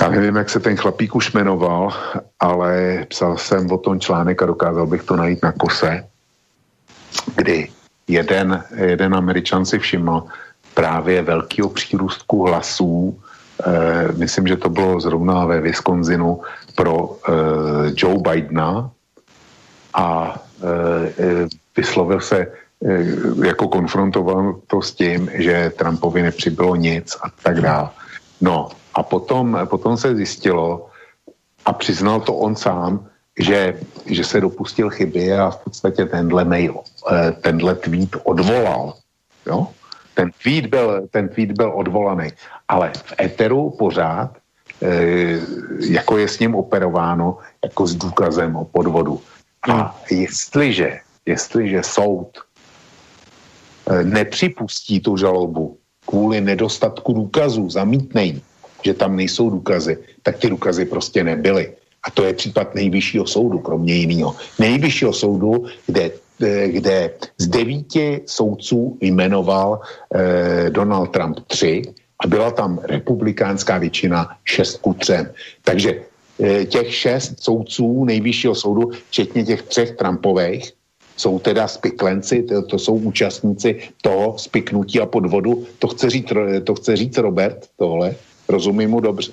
já 0.00 0.08
nevím, 0.08 0.36
jak 0.36 0.50
se 0.50 0.60
ten 0.60 0.76
chlapík 0.76 1.14
už 1.14 1.32
jmenoval, 1.32 1.92
ale 2.40 3.04
psal 3.08 3.36
jsem 3.36 3.72
o 3.72 3.78
tom 3.78 4.00
článek 4.00 4.42
a 4.42 4.46
dokázal 4.46 4.86
bych 4.86 5.02
to 5.02 5.16
najít 5.16 5.42
na 5.42 5.52
kose, 5.52 6.04
kdy 7.36 7.68
jeden, 8.08 8.64
jeden 8.76 9.14
američan 9.14 9.66
si 9.66 9.78
všiml 9.78 10.24
právě 10.74 11.22
velkého 11.22 11.68
přírůstku 11.68 12.46
hlasů, 12.46 13.20
e, 13.66 14.12
myslím, 14.12 14.46
že 14.46 14.56
to 14.56 14.68
bylo 14.68 15.00
zrovna 15.00 15.44
ve 15.44 15.60
Wisconsinu 15.60 16.40
pro 16.74 17.16
e, 17.28 17.32
Joe 17.96 18.18
Bidena. 18.18 18.90
A 19.94 20.40
e, 21.18 21.48
vyslovil 21.76 22.20
se 22.20 22.46
jako 23.44 23.68
konfrontoval 23.68 24.60
to 24.66 24.82
s 24.82 24.92
tím, 24.92 25.30
že 25.34 25.72
Trumpovi 25.76 26.22
nepřibylo 26.22 26.76
nic 26.76 27.16
a 27.22 27.30
tak 27.42 27.60
dále. 27.60 27.88
No 28.40 28.68
a 28.94 29.02
potom, 29.02 29.58
potom 29.64 29.96
se 29.96 30.16
zjistilo 30.16 30.90
a 31.64 31.72
přiznal 31.72 32.20
to 32.20 32.34
on 32.34 32.56
sám, 32.56 33.06
že, 33.38 33.78
že 34.06 34.24
se 34.24 34.40
dopustil 34.40 34.90
chyby 34.90 35.32
a 35.32 35.50
v 35.50 35.56
podstatě 35.64 36.04
tenhle 36.06 36.44
mail, 36.44 36.74
eh, 37.12 37.32
tenhle 37.32 37.74
tweet 37.74 38.16
odvolal. 38.24 38.94
Jo? 39.46 39.68
Ten 40.14 40.30
tweet, 40.42 40.66
byl, 40.66 41.08
ten 41.10 41.28
tweet 41.28 41.52
byl 41.52 41.72
odvolaný, 41.74 42.28
ale 42.68 42.92
v 42.94 43.14
Eteru 43.20 43.70
pořád 43.70 44.36
e, 44.82 45.40
jako 45.80 46.18
je 46.18 46.28
s 46.28 46.38
ním 46.38 46.54
operováno 46.54 47.38
jako 47.64 47.86
s 47.86 47.94
důkazem 47.94 48.56
o 48.56 48.64
podvodu. 48.64 49.20
A 49.70 49.96
jestliže, 50.10 51.00
jestliže 51.26 51.82
soud 51.82 52.28
Eh, 52.28 52.51
nepřipustí 54.02 55.00
tu 55.00 55.16
žalobu 55.16 55.78
kvůli 56.06 56.40
nedostatku 56.40 57.12
důkazů, 57.12 57.70
zamítnej, 57.70 58.40
že 58.84 58.94
tam 58.94 59.16
nejsou 59.16 59.50
důkazy, 59.50 59.98
tak 60.22 60.38
ty 60.38 60.50
důkazy 60.50 60.84
prostě 60.84 61.24
nebyly. 61.24 61.72
A 62.02 62.10
to 62.10 62.24
je 62.24 62.34
případ 62.34 62.74
nejvyššího 62.74 63.26
soudu, 63.26 63.58
kromě 63.58 63.94
jiného. 63.94 64.34
Nejvyššího 64.58 65.12
soudu, 65.12 65.64
kde, 65.86 66.10
eh, 66.42 66.68
kde 66.68 67.10
z 67.38 67.46
devíti 67.46 68.20
soudců 68.26 68.98
jmenoval 69.00 69.80
eh, 69.80 70.70
Donald 70.70 71.14
Trump 71.14 71.46
tři 71.46 71.82
a 72.18 72.26
byla 72.26 72.50
tam 72.50 72.78
republikánská 72.82 73.78
většina 73.78 74.36
šest 74.44 74.82
ku 74.82 74.94
třem. 74.94 75.30
Takže 75.62 76.02
eh, 76.42 76.64
těch 76.66 76.90
šest 76.94 77.38
soudců 77.38 78.04
nejvyššího 78.04 78.54
soudu, 78.54 78.90
včetně 79.08 79.44
těch 79.44 79.62
třech 79.62 79.94
Trumpových, 79.94 80.74
jsou 81.16 81.38
teda 81.38 81.68
spiklenci, 81.68 82.42
to, 82.42 82.62
to 82.62 82.78
jsou 82.78 82.94
účastníci 82.94 83.80
toho 84.02 84.38
spiknutí 84.38 85.00
a 85.00 85.06
podvodu. 85.06 85.66
To 85.78 85.88
chce 85.88 86.10
říct, 86.10 86.32
to 86.64 86.74
chce 86.74 86.96
říct 86.96 87.18
Robert, 87.18 87.68
tohle. 87.78 88.14
Rozumím 88.48 88.90
mu 88.90 89.00
dobře. 89.00 89.32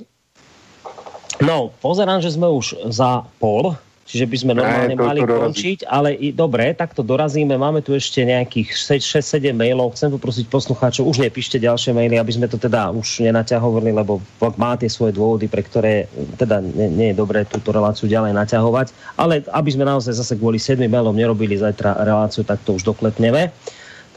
No, 1.48 1.72
pozerám, 1.82 2.22
že 2.22 2.32
jsme 2.32 2.50
už 2.50 2.76
za 2.86 3.28
pol 3.40 3.76
čiže 4.10 4.26
by 4.26 4.38
sme 4.41 4.53
normálne 4.57 4.98
ne, 4.98 4.99
to, 4.99 5.06
mali 5.06 5.22
to 5.22 5.38
končiť, 5.38 5.80
ale 5.86 6.18
i, 6.18 6.34
dobre, 6.34 6.73
tak 6.73 6.98
to 6.98 7.06
dorazíme. 7.06 7.53
Máme 7.53 7.86
tu 7.86 7.94
ešte 7.94 8.26
nejakých 8.26 8.73
6-7 8.73 9.53
mailov. 9.53 9.94
Chcem 9.94 10.10
poprosiť 10.10 10.49
poslucháčov, 10.49 11.06
už 11.06 11.22
nepíšte 11.22 11.61
ďalšie 11.61 11.94
maily, 11.94 12.18
aby 12.18 12.34
sme 12.34 12.49
to 12.49 12.57
teda 12.57 12.90
už 12.90 13.22
nenaťahovali, 13.22 13.94
lebo 13.94 14.18
má 14.57 14.73
tie 14.73 14.90
svoje 14.90 15.14
dôvody, 15.14 15.45
pre 15.45 15.61
ktoré 15.61 16.10
teda 16.41 16.57
nie, 16.65 16.90
nie 16.90 17.07
je 17.14 17.19
dobré 17.22 17.45
túto 17.45 17.69
reláciu 17.69 18.10
ďalej 18.10 18.34
naťahovať. 18.34 19.15
Ale 19.22 19.45
aby 19.53 19.69
sme 19.69 19.86
naozaj 19.86 20.18
zase 20.18 20.34
kvôli 20.41 20.57
7 20.57 20.81
mailom 20.90 21.14
nerobili 21.14 21.53
zajtra 21.53 22.02
reláciu, 22.02 22.41
tak 22.41 22.65
to 22.65 22.73
už 22.73 22.81
doklepneme. 22.81 23.53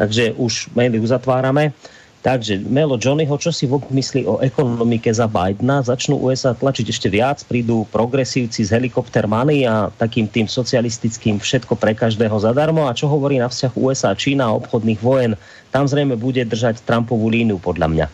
Takže 0.01 0.33
už 0.41 0.73
maily 0.73 0.97
uzatvárame. 0.97 1.77
Takže 2.23 2.63
Melo 2.71 2.95
Johnnyho, 3.03 3.35
čo 3.35 3.51
si 3.51 3.67
vôbec 3.67 3.91
myslí 3.91 4.31
o 4.31 4.39
ekonomike 4.39 5.11
za 5.11 5.27
Bidena? 5.27 5.83
Začnú 5.83 6.23
USA 6.23 6.55
tlačiť 6.55 6.87
ešte 6.87 7.11
viac, 7.11 7.43
prídu 7.43 7.83
progresívci 7.91 8.63
z 8.63 8.71
helikoptermany 8.79 9.67
a 9.67 9.91
takým 9.91 10.31
tým 10.31 10.47
socialistickým 10.47 11.43
všetko 11.43 11.75
pre 11.75 11.99
každého 11.99 12.39
zadarmo. 12.39 12.87
A 12.87 12.95
čo 12.95 13.11
hovorí 13.11 13.43
na 13.43 13.51
vzťah 13.51 13.75
USA, 13.75 14.15
Čína 14.15 14.47
a 14.47 14.55
obchodných 14.55 15.03
vojen? 15.03 15.35
Tam 15.75 15.91
zrejme 15.91 16.15
bude 16.15 16.47
držať 16.47 16.87
Trumpovú 16.87 17.27
línu, 17.27 17.59
podľa 17.59 17.91
mňa. 17.91 18.07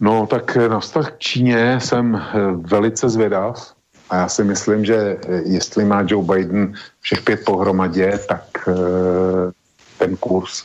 No 0.00 0.24
tak 0.24 0.56
na 0.56 0.80
vztah 0.80 1.12
k 1.12 1.18
Číně 1.18 1.76
jsem 1.76 2.16
eh, 2.16 2.56
velice 2.56 3.04
zvědav 3.04 3.60
a 4.10 4.16
já 4.16 4.28
si 4.28 4.44
myslím, 4.44 4.84
že 4.84 4.96
eh, 4.96 5.42
jestli 5.44 5.84
má 5.84 6.08
Joe 6.08 6.24
Biden 6.24 6.72
všech 7.00 7.20
pět 7.20 7.44
pohromadě, 7.44 8.18
tak 8.28 8.44
eh, 8.68 9.52
ten 9.98 10.16
kurz 10.16 10.64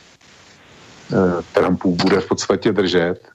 Trumpů 1.52 1.96
bude 2.02 2.20
v 2.20 2.28
podstatě 2.28 2.72
držet. 2.72 3.28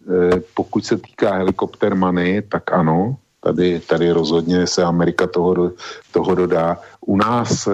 Pokud 0.53 0.85
se 0.85 0.97
týká 0.97 1.33
helikopter 1.33 1.95
money, 1.95 2.41
tak 2.41 2.71
ano, 2.71 3.15
tady, 3.43 3.79
tady 3.79 4.11
rozhodně 4.11 4.67
se 4.67 4.83
Amerika 4.83 5.27
toho, 5.27 5.71
toho 6.11 6.35
dodá. 6.35 6.77
U 7.05 7.17
nás 7.17 7.67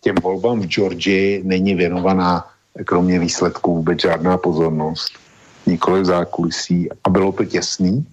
těm 0.00 0.16
volbám 0.22 0.60
v 0.60 0.66
Georgii 0.66 1.42
není 1.44 1.74
věnovaná 1.74 2.44
kromě 2.84 3.18
výsledků 3.18 3.74
vůbec 3.74 4.00
žádná 4.00 4.38
pozornost. 4.38 5.12
Nikoli 5.66 6.00
v 6.00 6.04
zákulisí. 6.04 6.88
A 7.04 7.10
bylo 7.10 7.32
to 7.32 7.44
těsný, 7.44 8.06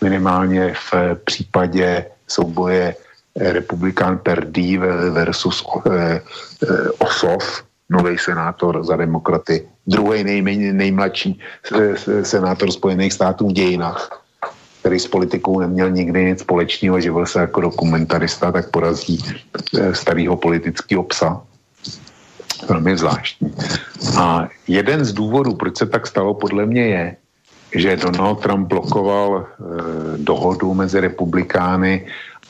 minimálně 0.00 0.74
v 0.74 0.94
případě 1.24 2.06
souboje 2.28 2.94
eh, 3.36 3.52
republikán 3.52 4.18
Perdí 4.18 4.78
versus 5.10 5.64
eh, 5.86 5.90
eh, 5.90 6.90
Osov, 6.98 7.65
nový 7.90 8.18
senátor 8.18 8.84
za 8.84 8.96
demokraty, 8.96 9.68
druhý 9.86 10.24
nejméně, 10.24 10.72
nejmladší 10.72 11.40
senátor 12.22 12.70
Spojených 12.70 13.12
států 13.12 13.48
v 13.48 13.52
dějinách, 13.52 14.22
který 14.80 14.98
s 14.98 15.06
politikou 15.06 15.60
neměl 15.60 15.90
nikdy 15.90 16.24
nic 16.24 16.40
společného, 16.40 17.00
živil 17.00 17.26
se 17.26 17.40
jako 17.40 17.60
dokumentarista, 17.60 18.52
tak 18.52 18.70
porazí 18.70 19.18
starého 19.92 20.36
politického 20.36 21.02
psa 21.02 21.42
velmi 22.68 22.98
zvláštní. 22.98 23.54
A 24.18 24.48
jeden 24.68 25.04
z 25.04 25.12
důvodů, 25.12 25.54
proč 25.54 25.76
se 25.76 25.86
tak 25.86 26.06
stalo, 26.06 26.34
podle 26.34 26.66
mě 26.66 26.86
je, 26.86 27.16
že 27.74 27.96
Donald 27.96 28.42
Trump 28.42 28.68
blokoval 28.68 29.38
e, 29.38 29.44
dohodu 30.18 30.74
mezi 30.74 31.00
republikány 31.00 32.06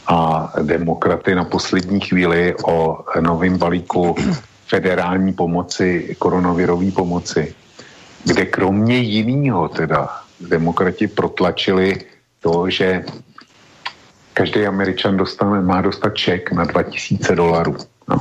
a 0.06 0.52
demokraty 0.62 1.34
na 1.34 1.44
poslední 1.44 2.00
chvíli 2.00 2.54
o 2.64 3.04
novém 3.20 3.58
balíku 3.58 4.14
federální 4.66 5.32
pomoci, 5.32 6.16
koronavirové 6.18 6.90
pomoci, 6.90 7.54
kde 8.24 8.46
kromě 8.46 8.98
jiného 8.98 9.68
teda 9.68 10.08
demokrati 10.40 11.06
protlačili 11.06 12.00
to, 12.40 12.70
že 12.70 13.04
každý 14.34 14.66
američan 14.66 15.16
dostane, 15.16 15.60
má 15.60 15.80
dostat 15.80 16.14
ček 16.14 16.52
na 16.52 16.64
2000 16.64 17.34
dolarů. 17.34 17.76
No. 18.08 18.18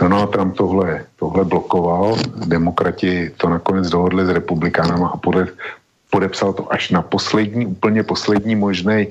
Donald 0.00 0.26
Trump 0.26 0.56
tohle, 0.56 1.04
tohle 1.16 1.44
blokoval, 1.44 2.16
demokrati 2.46 3.30
to 3.36 3.48
nakonec 3.48 3.90
dohodli 3.90 4.26
s 4.26 4.28
republikánama 4.28 5.08
a 5.08 5.16
pode, 5.16 5.46
podepsal 6.10 6.52
to 6.52 6.72
až 6.72 6.90
na 6.90 7.02
poslední, 7.02 7.66
úplně 7.66 8.02
poslední 8.02 8.56
možný 8.56 9.08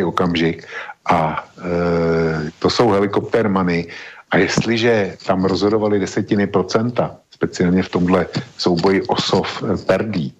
eh, 0.00 0.04
okamžik. 0.04 0.66
A 1.06 1.44
eh, 1.58 2.50
to 2.58 2.70
jsou 2.70 2.90
helikopter 2.90 3.48
money. 3.48 3.86
A 4.32 4.38
jestliže 4.38 5.16
tam 5.26 5.44
rozhodovali 5.44 6.00
desetiny 6.00 6.46
procenta, 6.46 7.16
speciálně 7.30 7.82
v 7.82 7.88
tomhle 7.88 8.26
souboji 8.58 9.02
osov 9.02 9.62
eh, 9.62 9.76
perdí, 9.76 10.34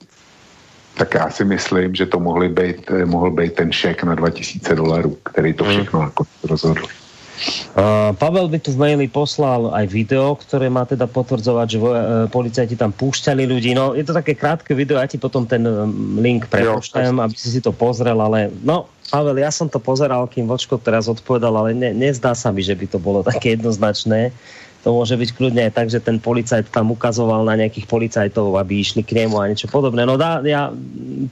tak 0.94 1.14
já 1.14 1.30
si 1.30 1.44
myslím, 1.44 1.94
že 1.94 2.06
to 2.06 2.20
mohli 2.20 2.48
být, 2.48 2.90
eh, 2.90 3.04
mohl 3.04 3.30
být 3.30 3.54
ten 3.54 3.72
šek 3.72 4.04
na 4.04 4.14
2000 4.14 4.74
dolarů, 4.74 5.18
který 5.22 5.52
to 5.52 5.64
hmm. 5.64 5.72
všechno 5.72 5.98
hmm. 5.98 6.08
jako 6.08 6.24
rozhodl. 6.44 6.82
Uh, 7.72 8.12
Pavel 8.20 8.46
by 8.52 8.58
tu 8.60 8.76
v 8.76 8.78
maili 8.78 9.06
poslal 9.08 9.72
aj 9.72 9.88
video, 9.88 10.36
ktoré 10.36 10.68
má 10.68 10.84
teda 10.84 11.08
potvrdzovať, 11.08 11.66
že 11.66 11.78
uh, 11.80 11.90
policajti 12.28 12.76
tam 12.76 12.92
púšťali 12.92 13.48
ľudí. 13.48 13.72
No, 13.72 13.96
je 13.96 14.04
to 14.04 14.12
také 14.12 14.36
krátke 14.36 14.76
video, 14.76 15.00
ja 15.00 15.08
ti 15.08 15.16
potom 15.16 15.48
ten 15.48 15.64
um, 15.64 16.20
link 16.20 16.46
prepošťam, 16.52 17.18
aby 17.18 17.34
si 17.34 17.48
si 17.48 17.60
to 17.64 17.72
pozrel, 17.72 18.20
ale 18.20 18.52
no, 18.60 18.92
Pavel, 19.08 19.40
ja 19.40 19.48
som 19.48 19.66
to 19.72 19.80
pozeral, 19.80 20.28
kým 20.28 20.44
Vočko 20.44 20.76
teraz 20.76 21.08
odpovedal, 21.08 21.52
ale 21.56 21.72
ne, 21.72 21.90
nezdá 21.96 22.36
sa 22.36 22.52
mi, 22.52 22.60
že 22.60 22.76
by 22.76 22.86
to 22.92 22.98
bolo 23.00 23.24
také 23.24 23.56
jednoznačné. 23.56 24.32
To 24.82 24.98
môže 24.98 25.14
byť 25.14 25.30
kľudne 25.38 25.62
aj 25.70 25.72
tak, 25.78 25.88
že 25.94 26.02
ten 26.02 26.18
policajt 26.18 26.68
tam 26.74 26.90
ukazoval 26.90 27.46
na 27.46 27.54
nejakých 27.54 27.86
policajtov, 27.86 28.58
aby 28.58 28.82
išli 28.82 29.06
k 29.06 29.14
nemu 29.14 29.38
a 29.38 29.46
niečo 29.46 29.70
podobné. 29.70 30.02
No 30.02 30.18
dá, 30.18 30.42
ja, 30.42 30.74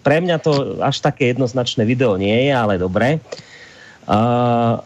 pre 0.06 0.22
mňa 0.22 0.36
to 0.38 0.78
až 0.78 1.02
také 1.02 1.34
jednoznačné 1.34 1.82
video 1.82 2.14
nie 2.14 2.46
je, 2.46 2.52
ale 2.54 2.78
dobre. 2.78 3.18
Uh, 4.06 4.78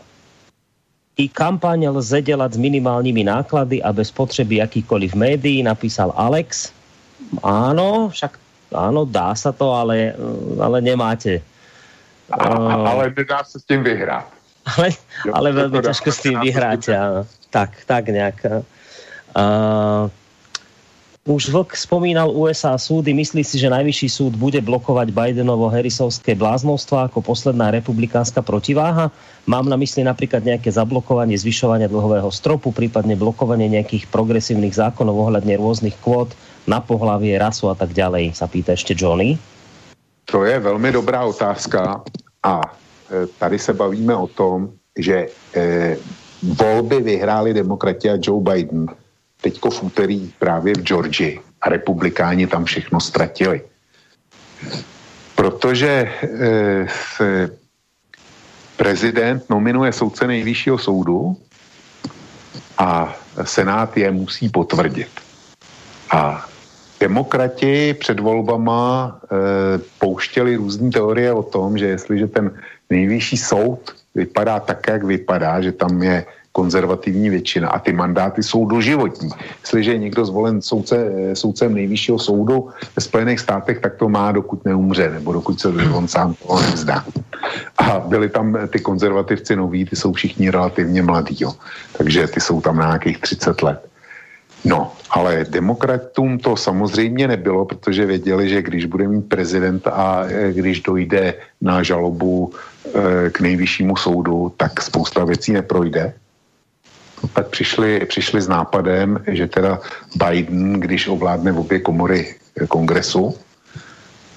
i 1.17 1.29
kampaň 1.29 1.87
lze 1.89 2.23
dělat 2.23 2.53
s 2.53 2.57
minimálními 2.57 3.25
náklady 3.25 3.83
a 3.83 3.93
bez 3.93 4.11
potřeby 4.11 4.57
jakýkoliv 4.57 5.15
médií, 5.15 5.63
napísal 5.63 6.13
Alex. 6.17 6.73
Áno, 7.43 8.11
však 8.11 8.39
áno, 8.75 9.07
dá 9.07 9.35
sa 9.39 9.55
to, 9.55 9.71
ale, 9.71 10.15
ale 10.59 10.83
nemáte. 10.83 11.41
A, 12.31 12.51
uh, 12.51 12.91
ale 12.91 13.15
nedá 13.15 13.47
sa 13.47 13.59
s 13.59 13.65
tým 13.65 13.87
vyhrať. 13.87 14.27
Ale, 14.65 14.89
ale 15.29 15.49
veľmi 15.53 15.79
ťažko 15.85 16.09
s 16.09 16.19
tým 16.25 16.41
vyhrať. 16.41 16.83
Tak, 17.53 17.85
tak 17.85 18.09
nejak. 18.09 18.65
Uh, 19.37 20.09
už 21.25 21.49
Vlk 21.49 21.73
spomínal 21.73 22.29
USA 22.29 22.77
súdy. 22.77 23.17
Myslí 23.17 23.41
si, 23.41 23.57
že 23.57 23.73
najvyšší 23.73 24.09
súd 24.13 24.33
bude 24.37 24.61
blokovať 24.61 25.09
Bidenovo 25.09 25.73
Harrisovské 25.73 26.37
bláznostvo 26.37 27.01
ako 27.01 27.25
posledná 27.25 27.73
republikánska 27.73 28.45
protiváha? 28.45 29.09
Mám 29.49 29.65
na 29.73 29.81
mysli 29.81 30.05
napríklad 30.05 30.45
nejaké 30.45 30.69
zablokovanie 30.69 31.41
zvyšovania 31.41 31.89
dlhového 31.89 32.29
stropu, 32.29 32.77
prípadne 32.77 33.17
blokovanie 33.17 33.73
nejakých 33.73 34.13
progresívnych 34.13 34.77
zákonov 34.77 35.17
ohľadne 35.17 35.57
rôznych 35.57 35.97
kvót 36.05 36.37
na 36.69 36.85
pohlavie, 36.85 37.41
rasu 37.41 37.73
a 37.73 37.77
tak 37.77 37.97
ďalej, 37.97 38.37
sa 38.37 38.45
pýta 38.45 38.77
ešte 38.77 38.93
Johnny. 38.93 39.41
To 40.29 40.45
je 40.45 40.57
velmi 40.61 40.93
dobrá 40.93 41.25
otázka 41.25 42.05
a 42.45 42.55
e, 42.61 42.69
tady 43.39 43.59
se 43.59 43.73
bavíme 43.73 44.17
o 44.17 44.29
tom, 44.29 44.73
že 44.97 45.29
e, 45.57 45.97
volby 46.57 47.01
vyhráli 47.01 47.53
demokrati 47.53 48.09
a 48.13 48.21
Joe 48.21 48.41
Biden 48.41 48.89
teďko 49.45 49.71
v 49.71 49.83
úterý 49.83 50.33
právě 50.39 50.75
v 50.75 50.83
Georgii 50.83 51.41
a 51.61 51.69
republikáni 51.69 52.49
tam 52.49 52.65
všechno 52.65 53.01
ztratili. 53.01 53.61
Protože 55.37 55.89
e, 55.89 56.09
se 56.89 57.51
prezident 58.77 59.45
nominuje 59.51 59.93
soudce 59.93 60.27
nejvyššího 60.27 60.79
soudu 60.79 61.37
a 62.79 63.13
senát 63.45 63.97
je 63.97 64.09
musí 64.11 64.49
potvrdit. 64.49 65.13
A 66.11 66.49
demokrati 67.01 67.95
před 67.95 68.21
volbama 68.21 69.13
e, 69.13 69.29
pouštěli 69.99 70.57
různé 70.57 70.91
teorie 70.91 71.33
o 71.33 71.43
tom, 71.43 71.79
že 71.79 71.87
jestliže 71.87 72.27
ten 72.27 72.51
nejvyšší 72.91 73.37
soud 73.37 73.93
vypadá 74.15 74.61
tak, 74.61 74.81
jak 74.89 75.05
vypadá, 75.05 75.61
že 75.61 75.73
tam 75.73 76.03
je 76.03 76.25
konzervativní 76.55 77.31
většina 77.31 77.69
a 77.69 77.79
ty 77.79 77.93
mandáty 77.93 78.43
jsou 78.43 78.67
doživotní. 78.67 79.31
Jestliže 79.61 79.93
je 79.93 79.99
někdo 79.99 80.23
zvolen 80.25 80.63
soudce, 80.63 80.97
soudcem 81.35 81.75
nejvyššího 81.75 82.19
soudu 82.19 82.71
ve 82.97 83.03
Spojených 83.03 83.41
státech, 83.41 83.83
tak 83.83 83.99
to 83.99 84.09
má, 84.09 84.33
dokud 84.33 84.65
neumře, 84.65 85.11
nebo 85.11 85.33
dokud 85.33 85.61
se 85.61 85.69
on 85.69 86.09
sám 86.09 86.35
toho 86.35 86.63
nevzdá. 86.63 87.05
A 87.79 87.99
byli 87.99 88.31
tam 88.31 88.71
ty 88.71 88.79
konzervativci 88.79 89.57
noví, 89.57 89.85
ty 89.85 89.97
jsou 89.97 90.13
všichni 90.13 90.51
relativně 90.51 91.03
mladí, 91.03 91.37
jo. 91.41 91.53
takže 91.99 92.27
ty 92.27 92.41
jsou 92.41 92.61
tam 92.61 92.77
na 92.77 92.87
nějakých 92.87 93.19
30 93.19 93.63
let. 93.63 93.81
No, 94.65 94.93
ale 95.11 95.45
demokratům 95.51 96.39
to 96.39 96.57
samozřejmě 96.57 97.29
nebylo, 97.29 97.65
protože 97.65 98.07
věděli, 98.07 98.49
že 98.49 98.63
když 98.63 98.85
bude 98.87 99.09
mít 99.09 99.29
prezident 99.29 99.87
a 99.87 100.25
e, 100.29 100.53
když 100.53 100.81
dojde 100.81 101.35
na 101.61 101.83
žalobu 101.83 102.53
k 103.33 103.41
nejvyššímu 103.41 103.97
soudu, 103.97 104.53
tak 104.57 104.83
spousta 104.83 105.25
věcí 105.25 105.53
neprojde 105.53 106.15
tak 107.33 107.49
přišli, 107.49 108.01
přišli 108.07 108.41
s 108.41 108.49
nápadem, 108.49 109.25
že 109.27 109.47
teda 109.47 109.81
Biden, 110.17 110.81
když 110.81 111.09
ovládne 111.09 111.53
v 111.53 111.59
obě 111.59 111.81
komory 111.81 112.35
kongresu, 112.69 113.35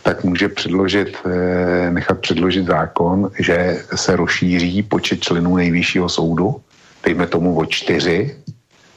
tak 0.04 0.24
může 0.24 0.50
předložit, 0.50 1.18
eh, 1.26 1.92
nechat 1.92 2.20
předložit 2.20 2.66
zákon, 2.66 3.32
že 3.40 3.84
se 3.96 4.16
rozšíří 4.16 4.84
počet 4.84 5.20
členů 5.20 5.56
nejvyššího 5.56 6.10
soudu, 6.10 6.64
dejme 7.04 7.28
tomu 7.28 7.56
o 7.60 7.66
čtyři, 7.66 8.36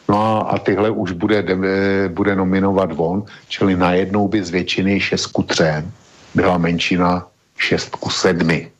no 0.08 0.52
a 0.52 0.58
tyhle 0.58 0.90
už 0.90 1.12
bude, 1.12 1.42
bude 2.08 2.32
nominovat 2.36 2.90
on, 2.96 3.26
čili 3.48 3.76
najednou 3.76 4.28
by 4.28 4.42
z 4.42 4.50
většiny 4.50 5.00
6 5.00 5.26
ku 5.34 5.42
3 5.42 5.64
byla 6.34 6.58
menšina 6.58 7.26
6 7.58 7.96
ku 7.98 8.10
7. 8.10 8.70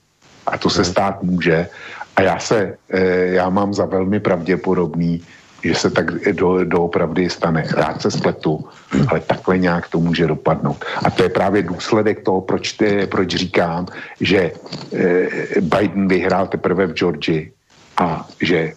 A 0.46 0.58
to 0.58 0.70
se 0.70 0.84
stát 0.84 1.22
může 1.22 1.68
a 2.16 2.22
já 2.22 2.38
se, 2.38 2.76
eh, 2.90 3.26
já 3.26 3.48
mám 3.48 3.74
za 3.74 3.84
velmi 3.84 4.20
pravděpodobný, 4.20 5.22
že 5.64 5.74
se 5.74 5.90
tak 5.90 6.10
do, 6.32 6.64
doopravdy 6.64 7.30
stane. 7.30 7.64
Rád 7.76 8.02
se 8.02 8.10
spletu, 8.10 8.64
ale 9.08 9.20
takhle 9.20 9.58
nějak 9.58 9.88
to 9.88 10.00
může 10.00 10.26
dopadnout. 10.26 10.84
A 11.04 11.10
to 11.10 11.22
je 11.22 11.28
právě 11.28 11.62
důsledek 11.62 12.24
toho, 12.24 12.40
proč, 12.40 12.72
ty, 12.72 13.06
proč 13.06 13.28
říkám, 13.28 13.86
že 14.20 14.52
e, 14.92 15.28
Biden 15.60 16.08
vyhrál 16.08 16.46
teprve 16.46 16.86
v 16.86 16.96
Georgii 16.96 17.52
a 17.96 18.28
že 18.40 18.72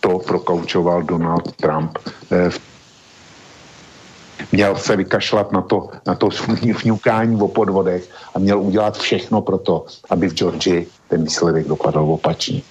to 0.00 0.18
prokaučoval 0.18 1.02
Donald 1.02 1.56
Trump 1.56 1.98
v 2.28 2.58
měl 4.52 4.76
se 4.76 4.96
vykašlat 4.96 5.52
na 5.52 5.62
to, 5.62 5.88
na 6.06 6.14
to 6.14 6.28
vňukání 6.82 7.40
o 7.40 7.48
podvodech 7.48 8.08
a 8.34 8.38
měl 8.38 8.60
udělat 8.60 8.98
všechno 8.98 9.42
pro 9.42 9.58
to, 9.58 9.86
aby 10.10 10.28
v 10.28 10.34
Georgii 10.34 10.86
ten 11.08 11.24
výsledek 11.24 11.68
dopadl 11.68 11.98
opačně. 11.98 12.62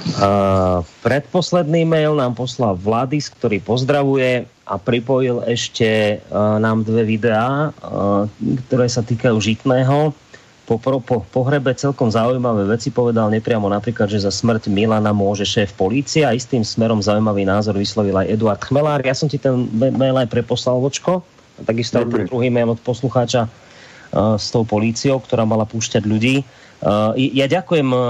Uh, 0.00 0.80
predposledný 1.04 1.84
mail 1.84 2.16
nám 2.16 2.32
poslal 2.32 2.72
Vladis, 2.80 3.28
ktorý 3.28 3.60
pozdravuje 3.60 4.48
a 4.64 4.74
pripojil 4.80 5.44
ešte 5.44 6.16
uh, 6.16 6.56
nám 6.56 6.88
dve 6.88 7.04
videá, 7.04 7.68
uh, 7.68 8.24
ktoré 8.66 8.88
sa 8.88 9.04
týkajú 9.04 9.36
žitného. 9.36 10.16
Po, 10.64 10.78
po, 10.78 11.02
po 11.02 11.20
pohrebe 11.28 11.74
celkom 11.76 12.08
zaujímavé 12.08 12.64
veci 12.70 12.88
povedal 12.88 13.28
nepriamo 13.28 13.68
napríklad, 13.68 14.08
že 14.08 14.24
za 14.24 14.32
smrť 14.32 14.70
Milana 14.72 15.12
môže 15.12 15.44
šéf 15.44 15.76
polície 15.76 16.24
a 16.24 16.32
istým 16.32 16.64
smerom 16.64 17.02
zaujímavý 17.02 17.44
názor 17.44 17.76
vyslovil 17.76 18.16
aj 18.16 18.30
Eduard 18.30 18.62
Chmelár. 18.64 19.02
Ja 19.04 19.12
som 19.12 19.28
ti 19.28 19.36
ten 19.36 19.68
mail 19.74 20.16
aj 20.16 20.30
preposlal, 20.30 20.80
Vočko. 20.80 21.26
Takisto 21.66 22.00
aj 22.00 22.30
druhý 22.30 22.48
mail 22.48 22.72
od 22.72 22.80
poslucháča 22.80 23.44
uh, 23.44 24.38
s 24.40 24.48
tou 24.48 24.64
políciou, 24.64 25.20
ktorá 25.20 25.44
mala 25.44 25.68
púšťať 25.68 26.06
ľudí. 26.08 26.40
Uh, 26.40 26.59
ja 27.16 27.46
ďakujem 27.46 27.92
uh, 27.92 28.02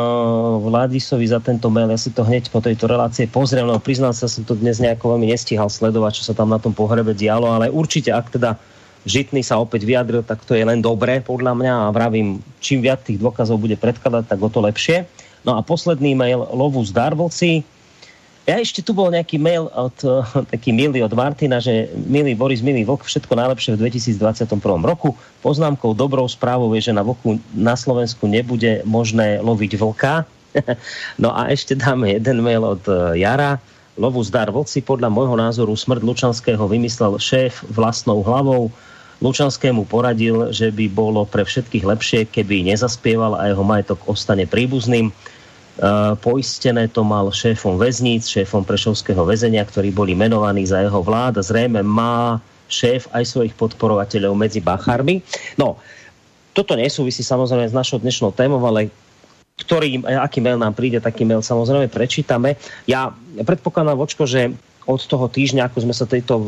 Vladisovi 0.62 1.26
za 1.26 1.42
tento 1.42 1.66
mail, 1.74 1.90
ja 1.90 1.98
si 1.98 2.14
to 2.14 2.22
hneď 2.22 2.54
po 2.54 2.62
tejto 2.62 2.86
relácie 2.86 3.26
pozriem, 3.26 3.66
lebo 3.66 3.82
priznám 3.82 4.14
sa, 4.14 4.30
som 4.30 4.46
to 4.46 4.54
dnes 4.54 4.78
nejako 4.78 5.18
veľmi 5.18 5.26
nestíhal 5.26 5.66
sledovať, 5.66 6.22
čo 6.22 6.30
sa 6.30 6.34
tam 6.38 6.54
na 6.54 6.62
tom 6.62 6.70
pohrebe 6.70 7.10
dialo, 7.10 7.50
ale 7.50 7.66
určite, 7.66 8.14
ak 8.14 8.30
teda 8.30 8.54
Žitný 9.08 9.40
sa 9.40 9.56
opäť 9.56 9.88
vyjadril, 9.88 10.20
tak 10.20 10.44
to 10.44 10.52
je 10.52 10.60
len 10.60 10.84
dobré 10.84 11.24
podľa 11.24 11.56
mňa 11.56 11.72
a 11.88 11.92
vravím, 11.92 12.44
čím 12.60 12.84
viac 12.84 13.00
tých 13.00 13.16
dôkazov 13.16 13.56
bude 13.56 13.80
predkladať, 13.80 14.28
tak 14.28 14.38
o 14.44 14.52
to 14.52 14.60
lepšie. 14.60 15.08
No 15.40 15.56
a 15.56 15.64
posledný 15.64 16.12
mail 16.12 16.44
Lovu 16.52 16.84
z 16.84 16.92
Darvlci, 16.92 17.64
ja 18.48 18.56
ešte 18.56 18.80
tu 18.80 18.96
bol 18.96 19.12
nejaký 19.12 19.36
mail 19.36 19.68
od 19.70 19.94
taký 20.52 20.72
milý 20.72 21.04
od 21.04 21.12
Martina, 21.12 21.60
že 21.60 21.92
milý 22.08 22.32
Boris, 22.32 22.64
milý 22.64 22.88
Vlk, 22.88 23.04
všetko 23.04 23.36
najlepšie 23.36 23.76
v 23.76 23.86
2021 23.86 24.58
roku. 24.82 25.12
Poznámkou 25.44 25.92
dobrou 25.92 26.24
správou 26.26 26.72
je, 26.74 26.90
že 26.90 26.96
na 26.96 27.04
Vlku 27.04 27.38
na 27.52 27.76
Slovensku 27.76 28.24
nebude 28.24 28.80
možné 28.88 29.38
loviť 29.44 29.76
vlka. 29.76 30.24
no 31.22 31.30
a 31.30 31.52
ešte 31.52 31.78
dáme 31.78 32.10
jeden 32.10 32.42
mail 32.42 32.64
od 32.64 32.82
uh, 32.88 33.14
Jara. 33.14 33.60
Lovu 34.00 34.24
zdar 34.24 34.48
vlci 34.48 34.80
podľa 34.80 35.12
môjho 35.12 35.36
názoru 35.36 35.76
smrť 35.76 36.00
Lučanského 36.00 36.64
vymyslel 36.64 37.20
šéf 37.20 37.60
vlastnou 37.68 38.24
hlavou. 38.24 38.72
Lučanskému 39.20 39.84
poradil, 39.84 40.48
že 40.48 40.72
by 40.72 40.88
bolo 40.88 41.28
pre 41.28 41.44
všetkých 41.44 41.84
lepšie, 41.84 42.20
keby 42.32 42.64
nezaspieval 42.72 43.36
a 43.36 43.52
jeho 43.52 43.60
majetok 43.60 44.00
ostane 44.08 44.48
príbuzným 44.48 45.12
Eh, 45.12 45.39
poistené 46.20 46.92
to 46.92 47.00
mal 47.00 47.32
šéfom 47.32 47.80
väzníc, 47.80 48.28
šéfom 48.28 48.68
Prešovského 48.68 49.24
väzenia, 49.24 49.64
ktorí 49.64 49.88
boli 49.88 50.12
menovaní 50.12 50.68
za 50.68 50.84
jeho 50.84 51.00
vlád. 51.00 51.40
Zrejme 51.40 51.80
má 51.80 52.36
šéf 52.70 53.08
aj 53.10 53.24
svojich 53.26 53.54
podporovateľov 53.56 54.36
medzi 54.36 54.60
bachármi. 54.62 55.24
No, 55.56 55.80
toto 56.52 56.76
nesúvisí 56.76 57.24
samozrejme 57.24 57.66
s 57.66 57.74
našou 57.74 57.98
dnešnou 57.98 58.30
témou, 58.36 58.62
ale 58.62 58.92
ktorý, 59.60 60.04
eh, 60.04 60.20
aký 60.20 60.44
mail 60.44 60.60
nám 60.60 60.76
príde, 60.76 61.00
taký 61.00 61.24
mail 61.24 61.40
samozrejme 61.40 61.88
prečítame. 61.88 62.60
Ja 62.84 63.12
predpokladám, 63.40 63.96
Vočko, 63.96 64.28
že 64.28 64.52
od 64.88 65.00
toho 65.04 65.28
týždňa, 65.28 65.70
ako 65.70 65.78
sme 65.86 65.94
sa 65.94 66.08
tejto, 66.08 66.40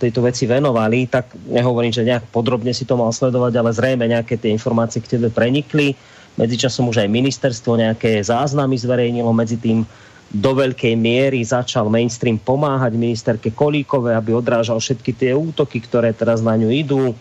tejto 0.00 0.20
veci 0.24 0.48
venovali, 0.48 1.06
tak 1.06 1.36
nehovorím, 1.46 1.92
že 1.92 2.02
nejak 2.02 2.32
podrobne 2.32 2.72
si 2.72 2.88
to 2.88 2.98
mal 2.98 3.12
sledovať, 3.12 3.52
ale 3.54 3.70
zrejme 3.70 4.04
nejaké 4.10 4.40
tie 4.40 4.50
informácie 4.50 4.98
k 5.04 5.16
tebe 5.16 5.28
prenikli 5.30 5.94
Medzičasom 6.34 6.90
už 6.90 7.06
aj 7.06 7.08
ministerstvo 7.10 7.78
nejaké 7.78 8.18
záznamy 8.18 8.74
zverejnilo, 8.74 9.30
medzi 9.30 9.54
tým 9.54 9.86
do 10.34 10.50
veľkej 10.50 10.98
miery 10.98 11.38
začal 11.46 11.86
mainstream 11.86 12.42
pomáhať 12.42 12.98
ministerke 12.98 13.54
Kolíkové, 13.54 14.18
aby 14.18 14.34
odrážal 14.34 14.82
všetky 14.82 15.14
tie 15.14 15.30
útoky, 15.30 15.78
ktoré 15.78 16.10
teraz 16.10 16.42
na 16.42 16.58
ňu 16.58 16.74
idú 16.74 17.14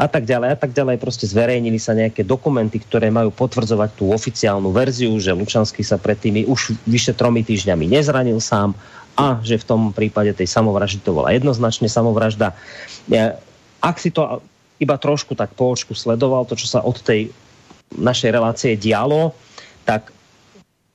a 0.00 0.08
tak 0.08 0.24
ďalej 0.24 0.48
a 0.52 0.56
tak 0.56 0.72
ďalej. 0.72 0.96
Proste 0.96 1.28
zverejnili 1.28 1.76
sa 1.76 1.92
nejaké 1.92 2.24
dokumenty, 2.24 2.80
ktoré 2.80 3.12
majú 3.12 3.28
potvrdzovať 3.28 3.90
tú 4.00 4.08
oficiálnu 4.08 4.72
verziu, 4.72 5.12
že 5.20 5.36
Lučanský 5.36 5.84
sa 5.84 6.00
pred 6.00 6.16
tými 6.16 6.48
už 6.48 6.80
vyše 6.88 7.12
tromi 7.12 7.44
týždňami 7.44 7.92
nezranil 7.92 8.40
sám 8.40 8.72
a 9.16 9.36
že 9.44 9.60
v 9.60 9.68
tom 9.68 9.92
prípade 9.92 10.32
tej 10.32 10.48
samovraždy 10.48 11.04
to 11.04 11.12
bola 11.12 11.36
jednoznačne 11.36 11.92
samovražda. 11.92 12.56
Ak 13.84 13.96
si 14.00 14.08
to 14.08 14.40
iba 14.80 14.96
trošku 14.96 15.36
tak 15.36 15.52
po 15.52 15.76
očku 15.76 15.92
sledoval, 15.92 16.48
to, 16.48 16.56
čo 16.56 16.68
sa 16.68 16.80
od 16.80 16.96
tej 17.04 17.32
našej 17.94 18.30
relácie 18.34 18.72
dialo, 18.74 19.30
tak 19.86 20.10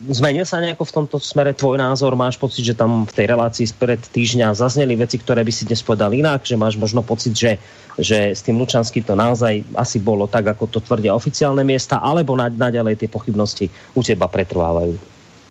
zmenil 0.09 0.45
sa 0.49 0.57
nejako 0.57 0.83
v 0.85 0.95
tomto 1.01 1.17
smere 1.21 1.53
tvoj 1.53 1.77
názor? 1.77 2.17
Máš 2.17 2.41
pocit, 2.41 2.65
že 2.65 2.77
tam 2.77 3.05
v 3.05 3.13
tej 3.13 3.25
relácii 3.29 3.67
spred 3.69 4.01
týždňa 4.01 4.57
zazneli 4.57 4.97
veci, 4.97 5.21
ktoré 5.21 5.45
by 5.45 5.53
si 5.53 5.69
dnes 5.69 5.85
povedal 5.85 6.09
inak? 6.13 6.41
Že 6.41 6.57
máš 6.57 6.75
možno 6.81 7.05
pocit, 7.05 7.37
že, 7.37 7.61
že 8.01 8.33
s 8.33 8.41
tým 8.41 8.57
Lučanský 8.57 9.05
to 9.05 9.13
naozaj 9.13 9.61
asi 9.77 10.01
bolo 10.01 10.25
tak, 10.25 10.49
ako 10.49 10.65
to 10.67 10.79
tvrdia 10.81 11.13
oficiálne 11.13 11.61
miesta, 11.61 12.01
alebo 12.01 12.33
naďalej 12.37 13.05
tie 13.05 13.09
pochybnosti 13.11 13.69
u 13.93 14.01
teba 14.01 14.25
pretrvávajú? 14.25 14.97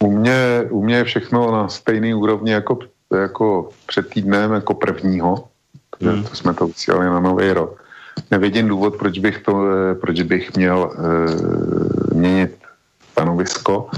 U 0.01 0.11
mě, 0.11 0.65
u 0.71 0.83
mě 0.85 0.97
je 0.97 1.05
všechno 1.05 1.53
na 1.53 1.69
stejný 1.69 2.15
úrovni 2.15 2.53
jako, 2.53 2.79
jako 3.23 3.69
před 3.87 4.09
týdnem, 4.09 4.53
jako 4.53 4.75
prvního, 4.75 5.45
protože 5.91 6.11
hmm. 6.11 6.25
to 6.25 6.37
jsme 6.37 6.55
to 6.55 6.67
vysílali 6.67 7.07
na 7.07 7.21
nový 7.21 7.53
rok 7.53 7.90
nevidím 8.31 8.69
důvod, 8.69 8.97
proč 8.97 9.19
bych, 9.19 9.39
to, 9.39 9.65
eh, 9.67 9.95
proč 9.95 10.23
bych 10.23 10.57
měl 10.57 10.93
e, 10.93 12.15
měnit 12.15 12.57
stanovisko. 13.13 13.91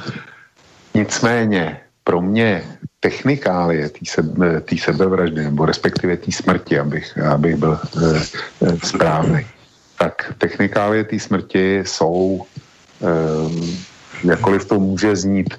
Nicméně 0.94 1.80
pro 2.05 2.22
mě 2.22 2.64
technikálie 3.01 3.89
té 3.89 4.02
sebe, 4.06 4.62
sebevraždy, 4.78 5.44
nebo 5.44 5.66
respektive 5.66 6.16
té 6.16 6.32
smrti, 6.32 6.78
abych, 6.78 7.18
abych 7.18 7.56
byl 7.56 7.78
e, 7.78 8.78
správný, 8.82 9.47
tak 9.98 10.34
technikálie 10.39 11.05
té 11.05 11.18
smrti 11.18 11.86
jsou, 11.86 12.43
e, 13.02 13.12
jakkoliv 14.26 14.64
to 14.64 14.78
může 14.78 15.16
znít 15.16 15.55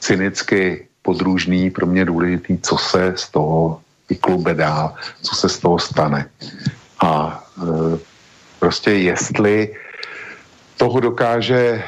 cynicky 0.00 0.88
podružný, 1.02 1.70
pro 1.70 1.86
mě 1.86 2.04
důležitý, 2.04 2.58
co 2.58 2.76
se 2.76 3.12
z 3.16 3.28
toho 3.28 3.80
vyklube 4.08 4.54
dál, 4.54 4.94
co 5.22 5.32
se 5.36 5.48
z 5.48 5.58
toho 5.58 5.78
stane. 5.78 6.28
A 7.00 7.44
prostě 8.58 8.90
jestli 8.90 9.74
toho 10.76 11.00
dokáže 11.00 11.82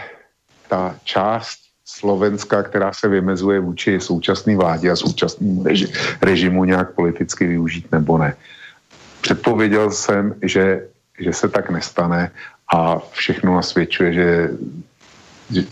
ta 0.69 0.97
část 1.05 1.59
Slovenska, 1.85 2.63
která 2.63 2.93
se 2.93 3.09
vymezuje 3.09 3.61
vůči 3.61 4.01
současné 4.01 4.57
vládě 4.57 4.91
a 4.91 4.97
současnému 4.97 5.65
reži, 5.65 5.93
režimu 6.23 6.65
nějak 6.65 6.95
politicky 6.95 7.47
využít 7.47 7.93
nebo 7.93 8.19
ne. 8.19 8.37
Předpověděl 9.21 9.91
jsem, 9.91 10.35
že, 10.43 10.87
že 11.19 11.33
se 11.33 11.49
tak 11.49 11.71
nestane 11.71 12.31
a 12.75 12.99
všechno 13.11 13.55
nasvědčuje, 13.55 14.13
že, 14.13 14.51
že, 15.51 15.63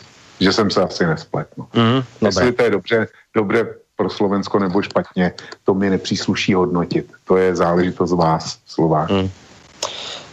že 0.41 0.53
jsem 0.53 0.71
se 0.71 0.83
asi 0.83 1.07
nespletl. 1.07 1.67
Mm, 1.75 2.03
Jestli 2.27 2.53
to 2.53 2.63
je 2.63 2.71
dobře, 2.71 3.07
dobře 3.35 3.75
pro 3.97 4.11
Slovensko 4.11 4.59
nebo 4.59 4.83
špatně, 4.83 5.33
to 5.65 5.75
mi 5.75 5.91
nepřísluší 5.91 6.55
hodnotit. 6.55 7.13
To 7.25 7.37
je 7.37 7.57
záležitost 7.57 8.13
vás, 8.13 8.59
Slováků. 8.67 9.13
Mm. 9.13 9.31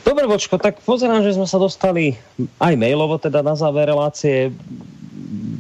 Dobre, 0.06 0.30
Vočko, 0.30 0.62
tak 0.62 0.78
pozerám, 0.86 1.26
že 1.26 1.34
sme 1.34 1.50
sa 1.50 1.58
dostali 1.58 2.14
aj 2.62 2.78
mailovo 2.78 3.18
teda 3.18 3.42
na 3.42 3.58
záver 3.58 3.90
relácie. 3.90 4.54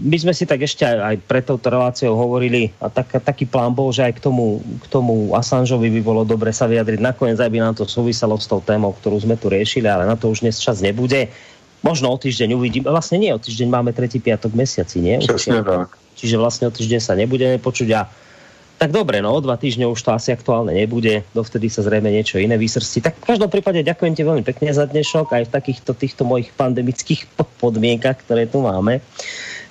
My 0.06 0.22
sme 0.22 0.38
si 0.38 0.46
tak 0.46 0.62
ešte 0.62 0.86
aj, 0.86 0.98
aj 1.02 1.16
pre 1.26 1.42
touto 1.42 1.66
reláciou 1.66 2.14
hovorili 2.14 2.70
a 2.78 2.94
tak, 2.94 3.10
taký 3.26 3.50
plán 3.50 3.74
bol, 3.74 3.90
že 3.90 4.06
aj 4.06 4.22
k 4.22 4.30
tomu, 4.30 4.62
k 4.62 4.86
tomu 4.86 5.34
Assangeovi 5.34 5.90
by 5.98 6.02
bolo 6.06 6.22
dobre 6.22 6.54
sa 6.54 6.70
vyjadriť. 6.70 7.02
Nakoniec 7.02 7.42
aj 7.42 7.50
by 7.50 7.58
nám 7.58 7.74
to 7.74 7.90
súviselo 7.90 8.38
s 8.38 8.46
tou 8.46 8.62
témou, 8.62 8.94
ktorú 8.94 9.18
sme 9.18 9.34
tu 9.34 9.50
riešili, 9.50 9.90
ale 9.90 10.06
na 10.06 10.14
to 10.14 10.30
už 10.30 10.46
dnes 10.46 10.62
čas 10.62 10.78
nebude. 10.78 11.26
Možno 11.82 12.14
o 12.14 12.18
týždeň 12.22 12.54
uvidím. 12.54 12.86
Vlastne 12.86 13.18
nie, 13.18 13.34
o 13.34 13.42
týždeň 13.42 13.66
máme 13.66 13.98
tretí 13.98 14.22
piatok 14.22 14.54
mesiaci, 14.54 15.02
nie? 15.02 15.26
Přesne 15.26 15.66
tak. 15.66 15.98
Čiže 16.14 16.38
vlastne 16.38 16.70
o 16.70 16.72
týždeň 16.74 17.02
sa 17.02 17.18
nebudeme 17.18 17.58
počuť 17.58 17.90
a 17.98 18.06
tak 18.76 18.92
dobre, 18.92 19.24
no 19.24 19.40
dva 19.40 19.56
týždne 19.56 19.88
už 19.88 20.04
to 20.04 20.12
asi 20.12 20.36
aktuálne 20.36 20.76
nebude, 20.76 21.24
dovtedy 21.32 21.72
sa 21.72 21.82
zrejme 21.82 22.12
niečo 22.12 22.38
iné 22.38 22.60
vysrstí. 22.60 23.00
Tak 23.00 23.24
v 23.24 23.28
každom 23.36 23.48
prípade 23.48 23.80
ďakujem 23.80 24.14
ti 24.14 24.24
veľmi 24.28 24.44
pekne 24.44 24.76
za 24.76 24.84
dnešok 24.84 25.32
aj 25.32 25.44
v 25.48 25.54
takýchto 25.56 25.92
týchto 25.96 26.28
mojich 26.28 26.52
pandemických 26.54 27.28
podmienkach, 27.64 28.20
ktoré 28.28 28.46
tu 28.52 28.60
máme, 28.60 29.00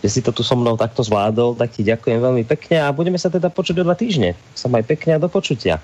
že 0.01 0.09
si 0.09 0.21
to 0.25 0.33
tu 0.33 0.41
so 0.41 0.57
mnou 0.57 0.81
takto 0.81 1.05
zvládol, 1.05 1.57
tak 1.57 1.77
ti 1.77 1.85
ďakujem 1.85 2.21
veľmi 2.21 2.45
pekne 2.49 2.85
a 2.85 2.93
budeme 2.93 3.21
sa 3.21 3.29
teda 3.29 3.53
počuť 3.53 3.81
o 3.81 3.87
dva 3.87 3.97
týždne. 3.97 4.37
Som 4.57 4.73
aj 4.73 4.85
pekne 4.89 5.17
a 5.17 5.23
do 5.23 5.29
počutia. 5.29 5.81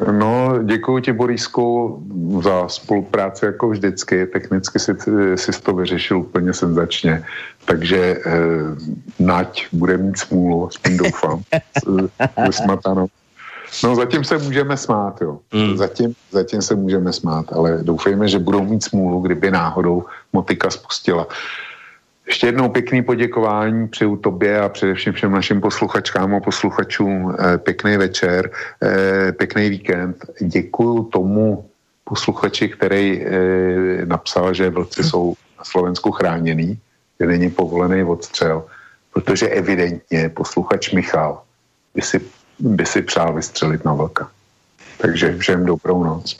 No, 0.00 0.58
děkuji 0.64 1.00
ti, 1.00 1.12
Borisku, 1.12 1.98
za 2.40 2.68
spolupráci 2.68 3.44
jako 3.44 3.68
vždycky. 3.68 4.26
Technicky 4.26 4.78
si, 4.78 4.92
si 5.36 5.62
to 5.62 5.72
vyřešil 5.72 6.18
úplně 6.18 6.52
senzačně. 6.52 7.22
Takže 7.70 8.18
eh, 8.26 8.40
Nať 9.18 9.66
bude 9.72 9.96
mít 9.96 10.18
smůlu, 10.18 10.66
aspoň 10.66 10.96
doufám. 10.96 11.42
Vysmatanou. 12.46 13.06
No 13.84 13.96
zatím 13.96 14.24
se 14.24 14.38
můžeme 14.38 14.76
smát, 14.76 15.20
jo. 15.20 15.38
Mm. 15.54 15.76
Zatím, 15.76 16.14
zatím 16.30 16.62
se 16.62 16.74
můžeme 16.74 17.12
smát, 17.12 17.52
ale 17.52 17.78
doufejme, 17.82 18.28
že 18.28 18.38
budou 18.38 18.64
mít 18.64 18.84
smůlu, 18.84 19.20
kdyby 19.20 19.50
náhodou 19.50 20.04
motika 20.32 20.70
spustila. 20.70 21.26
Ještě 22.26 22.46
jednou 22.46 22.68
pěkný 22.68 23.02
poděkování 23.02 23.88
přeju 23.88 24.16
tobě 24.16 24.60
a 24.60 24.68
především 24.68 25.12
všem 25.12 25.32
našim 25.32 25.60
posluchačkám 25.60 26.34
a 26.34 26.40
posluchačům 26.40 27.34
eh, 27.38 27.58
pěkný 27.58 27.96
večer, 27.96 28.50
eh, 28.82 29.32
pěkný 29.32 29.70
víkend. 29.70 30.16
Děkuju 30.40 31.04
tomu 31.04 31.64
posluchači, 32.04 32.68
který 32.68 33.22
eh, 33.22 34.06
napsal, 34.06 34.54
že 34.54 34.70
vlci 34.70 35.04
jsou 35.04 35.34
na 35.58 35.64
Slovensku 35.64 36.10
chráněný, 36.10 36.78
že 37.20 37.26
není 37.26 37.50
povolený 37.50 38.04
odstřel, 38.04 38.64
protože 39.12 39.48
evidentně 39.48 40.28
posluchač 40.28 40.90
Michal 40.90 41.42
by 41.94 42.02
si, 42.02 42.20
by 42.58 42.86
si 42.86 43.02
přál 43.02 43.34
vystřelit 43.34 43.84
na 43.84 43.92
vlka. 43.92 44.30
Takže 44.98 45.38
všem 45.38 45.66
dobrou 45.66 46.04
noc. 46.04 46.36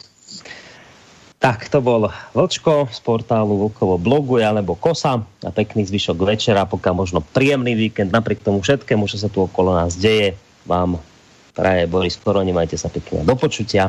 Tak, 1.40 1.72
to 1.72 1.80
bol 1.80 2.12
Vlčko 2.36 2.92
z 2.92 3.00
portálu 3.00 3.56
Vlkovo 3.56 3.96
blogu 3.96 4.44
alebo 4.44 4.76
Kosa 4.76 5.24
a 5.24 5.48
pekný 5.48 5.88
zvyšok 5.88 6.20
večera, 6.20 6.68
pokiaľ 6.68 6.94
možno 7.00 7.24
príjemný 7.24 7.72
víkend, 7.72 8.12
napriek 8.12 8.44
tomu 8.44 8.60
všetkému, 8.60 9.08
čo 9.08 9.16
sa 9.16 9.32
tu 9.32 9.48
okolo 9.48 9.72
nás 9.72 9.96
deje, 9.96 10.36
vám 10.68 11.00
praje 11.56 11.88
Boris 11.88 12.20
Koroni, 12.20 12.52
majte 12.52 12.76
sa 12.76 12.92
pekne 12.92 13.24
do 13.24 13.32
počutia. 13.40 13.88